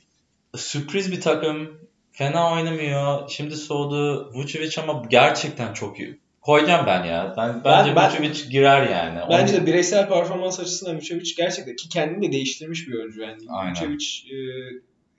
sürpriz 0.56 1.12
bir 1.12 1.20
takım. 1.20 1.80
Fena 2.12 2.52
oynamıyor. 2.52 3.28
Şimdi 3.28 3.56
soğudu. 3.56 4.32
Vucevic 4.34 4.82
ama 4.82 5.02
gerçekten 5.10 5.72
çok 5.74 6.00
iyi. 6.00 6.18
Koyacağım 6.40 6.86
ben 6.86 7.04
ya. 7.04 7.34
Ben, 7.36 7.64
bence 7.64 7.96
ben- 7.96 8.10
Vucevic 8.10 8.50
girer 8.50 8.90
yani. 8.90 9.18
Bence 9.30 9.54
Onu- 9.56 9.62
de 9.62 9.66
bireysel 9.66 10.08
performans 10.08 10.60
açısından 10.60 10.96
Vucevic 10.96 11.34
gerçekten 11.36 11.76
ki 11.76 11.88
kendini 11.88 12.28
de 12.28 12.32
değiştirmiş 12.32 12.88
bir 12.88 12.94
oyuncu 12.94 13.20
yani. 13.20 13.38
Aynen. 13.48 13.72
Vucevic 13.72 14.04
e, 14.04 14.36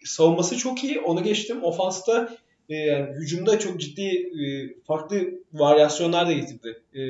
savunması 0.03 0.57
çok 0.57 0.83
iyi. 0.83 0.99
Onu 0.99 1.23
geçtim. 1.23 1.63
Ofansta 1.63 2.37
e, 2.69 2.75
yani 2.75 3.13
hücumda 3.15 3.59
çok 3.59 3.81
ciddi 3.81 4.07
e, 4.43 4.43
farklı 4.87 5.29
varyasyonlar 5.53 6.27
da 6.27 6.31
getirdi. 6.33 6.81
E, 6.95 7.01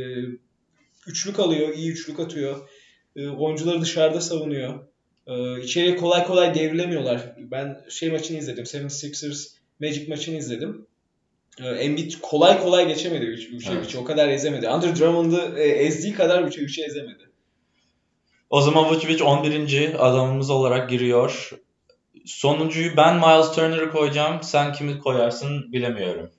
üçlük 1.08 1.40
alıyor, 1.40 1.74
iyi 1.76 1.92
üçlük 1.92 2.20
atıyor. 2.20 2.70
E, 3.16 3.28
oyuncuları 3.28 3.82
dışarıda 3.82 4.22
savunuyor. 4.22 4.80
E, 5.28 5.62
içeriye 5.64 5.96
kolay 5.96 6.26
kolay 6.26 6.56
devrilemiyorlar. 6.56 7.36
Ben 7.38 7.82
şey 7.90 8.12
maçını 8.12 8.38
izledim. 8.38 8.64
76ers 8.64 9.48
Magic 9.80 10.08
maçını 10.08 10.38
izledim. 10.38 10.86
Embiid 11.62 12.14
kolay 12.22 12.62
kolay 12.62 12.88
geçemedi 12.88 13.32
Vucevic'i. 13.32 13.72
Evet. 13.72 13.96
O 13.96 14.04
kadar 14.04 14.30
ezemedi. 14.30 14.70
Andre 14.70 14.96
Drummond'ı 14.96 15.56
e, 15.58 15.64
ezdiği 15.64 16.14
kadar 16.14 16.44
Vucevic'i 16.44 16.84
ezemedi. 16.84 17.30
O 18.50 18.62
zaman 18.62 18.90
Vucevic 18.90 19.24
11. 19.24 20.08
adamımız 20.08 20.50
olarak 20.50 20.90
giriyor. 20.90 21.52
Sonuncuyu 22.26 22.98
ben 22.98 23.16
Miles 23.16 23.52
Turner'ı 23.52 23.92
koyacağım. 23.92 24.44
Sen 24.44 24.74
kimi 24.74 25.00
koyarsın 25.00 25.74
bilemiyorum. 25.74 26.32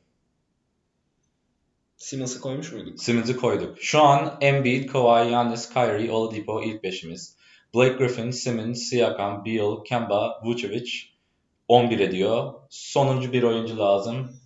Simmons'ı 1.97 2.41
koymuş 2.41 2.73
muyduk? 2.73 3.03
Simmons'ı 3.03 3.37
koyduk. 3.37 3.79
Şu 3.81 4.03
an 4.03 4.39
Embiid, 4.41 4.89
Kawhi, 4.89 5.29
Giannis, 5.29 5.69
Kyrie, 5.69 6.11
Oladipo 6.11 6.63
ilk 6.63 6.83
beşimiz. 6.83 7.37
Blake 7.75 7.97
Griffin, 7.97 8.31
Simmons, 8.31 8.79
Siakam, 8.79 9.45
Beal, 9.45 9.85
Kemba, 9.85 10.41
Vucevic 10.45 10.93
11 11.69 12.01
ediyor. 12.01 12.55
Sonuncu 12.71 13.33
bir 13.33 13.43
oyuncu 13.43 13.79
lazım. 13.79 14.42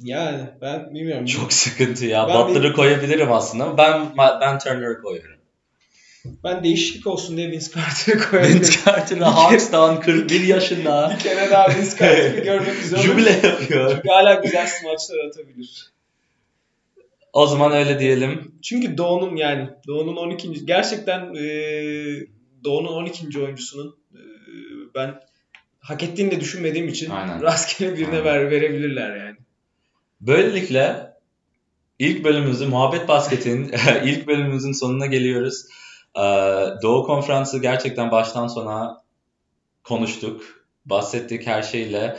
Yani 0.00 0.40
ben 0.60 0.94
bilmiyorum. 0.94 1.26
Çok 1.26 1.52
sıkıntı 1.52 2.06
ya. 2.06 2.28
Ben 2.28 2.48
Butler'ı 2.48 2.72
koyabilirim 2.72 3.32
aslında 3.32 3.64
ama 3.64 3.78
ben 3.78 4.10
ben 4.40 4.58
Turner'ı 4.58 5.02
koyuyorum. 5.02 5.36
Ben 6.44 6.64
değişiklik 6.64 7.06
olsun 7.06 7.36
diye 7.36 7.50
Vince 7.50 7.66
Carter'ı 7.74 8.30
koyabilirim. 8.30 8.60
Vince 8.60 8.78
Carter'ı 8.86 9.24
Hawks'tan 9.24 10.00
41 10.00 10.40
yaşında 10.40 11.12
bir 11.18 11.22
kere 11.22 11.50
daha 11.50 11.68
Vince 11.68 11.90
Carter'ı 11.90 12.44
görmek 12.44 12.82
güzel 12.82 12.98
olur. 12.98 13.08
jubile 13.08 13.30
yapıyor. 13.30 13.90
Çünkü 13.90 14.08
hala 14.08 14.34
güzel 14.34 14.66
smaçlar 14.66 15.18
atabilir. 15.28 15.92
O 17.32 17.46
zaman 17.46 17.72
öyle 17.72 17.98
diyelim. 17.98 18.52
Çünkü 18.62 18.98
Doğu'nun 18.98 19.36
yani 19.36 19.68
Doğu'nun 19.86 20.16
12. 20.16 20.66
gerçekten 20.66 21.34
e, 21.34 21.44
Doğu'nun 22.64 22.92
12. 22.92 23.40
oyuncusunun 23.40 23.96
e, 24.14 24.20
ben 24.94 25.20
hak 25.80 26.02
ettiğini 26.02 26.30
de 26.30 26.40
düşünmediğim 26.40 26.88
için 26.88 27.10
Aynen. 27.10 27.42
rastgele 27.42 27.96
birine 27.96 28.08
Aynen. 28.08 28.24
ver, 28.24 28.50
verebilirler 28.50 29.16
yani. 29.16 29.36
Böylelikle 30.20 31.12
ilk 31.98 32.24
bölümümüzü 32.24 32.66
Muhabbet 32.66 33.08
Basket'in 33.08 33.72
ilk 34.04 34.26
bölümümüzün 34.26 34.72
sonuna 34.72 35.06
geliyoruz. 35.06 35.64
Ee, 36.16 36.20
Doğu 36.82 37.06
Konferansı 37.06 37.58
gerçekten 37.62 38.10
baştan 38.10 38.46
sona 38.46 39.02
konuştuk. 39.84 40.42
Bahsettik 40.84 41.46
her 41.46 41.62
şeyle. 41.62 42.18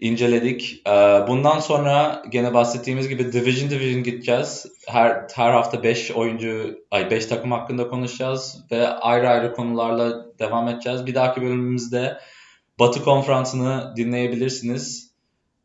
inceledik. 0.00 0.82
Ee, 0.86 0.90
Bundan 1.28 1.60
sonra 1.60 2.22
gene 2.28 2.54
bahsettiğimiz 2.54 3.08
gibi 3.08 3.32
Division 3.32 3.70
Division 3.70 4.02
gideceğiz. 4.02 4.66
Her 4.86 5.26
her 5.34 5.52
hafta 5.52 5.82
5 5.82 6.10
oyuncu, 6.10 6.78
ay 6.90 7.10
5 7.10 7.26
takım 7.26 7.52
hakkında 7.52 7.88
konuşacağız 7.88 8.58
ve 8.70 8.88
ayrı 8.88 9.28
ayrı 9.28 9.54
konularla 9.54 10.26
devam 10.38 10.68
edeceğiz. 10.68 11.06
Bir 11.06 11.14
dahaki 11.14 11.42
bölümümüzde 11.42 12.18
Batı 12.78 13.04
Konferansı'nı 13.04 13.92
dinleyebilirsiniz. 13.96 15.12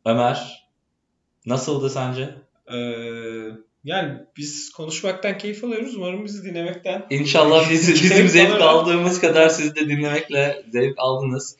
Ömer, 0.05 0.56
nasıldı 1.47 1.89
sence? 1.89 2.29
Ee, 2.73 2.77
yani 3.83 4.13
biz 4.37 4.71
konuşmaktan 4.71 5.37
keyif 5.37 5.63
alıyoruz. 5.63 5.95
Umarım 5.95 6.25
bizi 6.25 6.43
dinlemekten 6.43 7.05
İnşallah 7.09 7.69
biz, 7.71 8.03
bizim 8.03 8.27
zevk 8.27 8.49
alarak- 8.51 8.61
aldığımız 8.61 9.21
kadar 9.21 9.49
siz 9.49 9.75
de 9.75 9.79
dinlemekle 9.89 10.63
zevk 10.71 10.93
aldınız. 10.97 11.55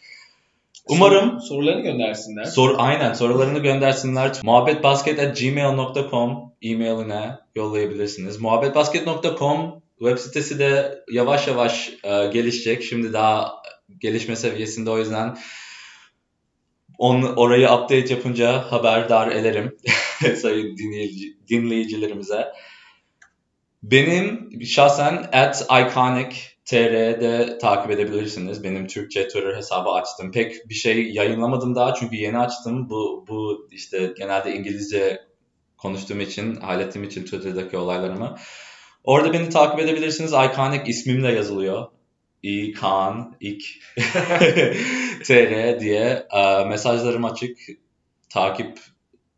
Umarım 0.89 1.31
Sor- 1.31 1.39
sorularını 1.47 1.81
göndersinler. 1.81 2.45
Sor, 2.45 2.75
aynen 2.77 3.13
sorularını 3.13 3.59
göndersinler. 3.59 4.39
muhabbetbasket.gmail.com 4.43 6.51
e-mailine 6.61 7.35
yollayabilirsiniz. 7.55 8.41
Muhabbetbasket.com 8.41 9.81
web 9.99 10.17
sitesi 10.17 10.59
de 10.59 10.99
yavaş 11.11 11.47
yavaş 11.47 11.89
e, 12.03 12.27
gelişecek. 12.27 12.83
Şimdi 12.83 13.13
daha 13.13 13.51
gelişme 13.99 14.35
seviyesinde 14.35 14.89
o 14.89 14.97
yüzden 14.97 15.37
on, 16.97 17.23
orayı 17.23 17.67
update 17.67 18.13
yapınca 18.13 18.71
haberdar 18.71 19.31
ederim 19.31 19.77
sayın 20.41 20.77
dinleyici, 20.77 21.37
dinleyicilerimize. 21.49 22.47
Benim 23.83 24.49
şahsen 24.65 25.29
at 25.33 25.65
iconic 25.65 26.35
TR'de 26.65 27.57
takip 27.57 27.91
edebilirsiniz. 27.91 28.63
Benim 28.63 28.87
Türkçe 28.87 29.27
Twitter 29.27 29.55
hesabı 29.55 29.89
açtım. 29.89 30.31
Pek 30.31 30.69
bir 30.69 30.73
şey 30.73 31.11
yayınlamadım 31.11 31.75
daha 31.75 31.93
çünkü 31.93 32.15
yeni 32.15 32.37
açtım. 32.37 32.89
Bu, 32.89 33.25
bu 33.27 33.67
işte 33.71 34.13
genelde 34.17 34.53
İngilizce 34.53 35.19
konuştuğum 35.77 36.21
için, 36.21 36.55
hallettiğim 36.55 37.07
için 37.07 37.23
Twitter'daki 37.23 37.77
olaylarımı. 37.77 38.35
Orada 39.03 39.33
beni 39.33 39.49
takip 39.49 39.79
edebilirsiniz. 39.79 40.31
Iconic 40.31 40.83
ismimle 40.85 41.31
yazılıyor. 41.31 41.87
İkan, 42.43 43.35
İk, 43.39 43.81
TR 45.23 45.79
diye. 45.79 46.27
Ee, 46.33 46.65
mesajlarım 46.65 47.25
açık. 47.25 47.57
Takip 48.29 48.79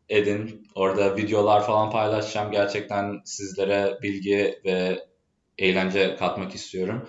edin. 0.08 0.68
Orada 0.74 1.16
videolar 1.16 1.66
falan 1.66 1.90
paylaşacağım. 1.90 2.52
Gerçekten 2.52 3.20
sizlere 3.24 3.98
bilgi 4.02 4.60
ve 4.64 5.04
eğlence 5.58 6.16
katmak 6.16 6.54
istiyorum. 6.54 7.08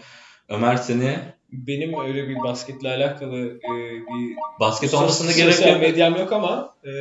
Ömer 0.50 0.76
seni 0.76 1.18
Benim 1.52 2.00
öyle 2.06 2.28
bir 2.28 2.44
basketle 2.44 2.90
alakalı 2.90 3.48
e, 3.48 3.72
bir 3.92 4.36
basket 4.60 4.94
olmasına 4.94 5.32
gerek 5.32 5.68
yok. 5.68 5.82
medyam 5.82 6.16
yok 6.16 6.34
ama 6.34 6.76
e, 6.84 6.92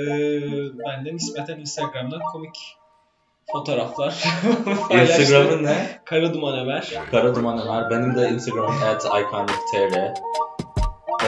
ben 0.87 1.05
de 1.05 1.15
nispeten 1.15 1.61
Instagram'dan 1.61 2.21
komik 2.33 2.57
fotoğraflar. 3.53 4.11
Instagram'ın 4.91 5.65
ne? 5.65 6.01
Kara 6.05 6.35
Duman 6.35 6.59
Haber. 6.59 6.93
Kara 7.11 7.35
Duman 7.35 7.67
Ömer. 7.67 7.91
Benim 7.91 8.17
de 8.17 8.29
Instagram 8.29 8.75
at 8.85 9.05
iconictr. 9.05 10.13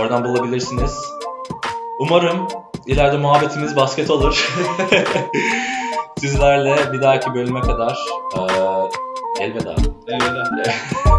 Oradan 0.01 0.25
bulabilirsiniz. 0.25 0.99
Umarım 1.99 2.49
ileride 2.87 3.17
muhabbetimiz 3.17 3.77
basket 3.77 4.11
olur. 4.11 4.55
Sizlerle 6.21 6.93
bir 6.93 7.03
dahaki 7.03 7.35
bölüme 7.35 7.61
kadar 7.61 7.99
eee, 8.37 8.91
elveda. 9.41 9.75
Elveda. 10.09 10.45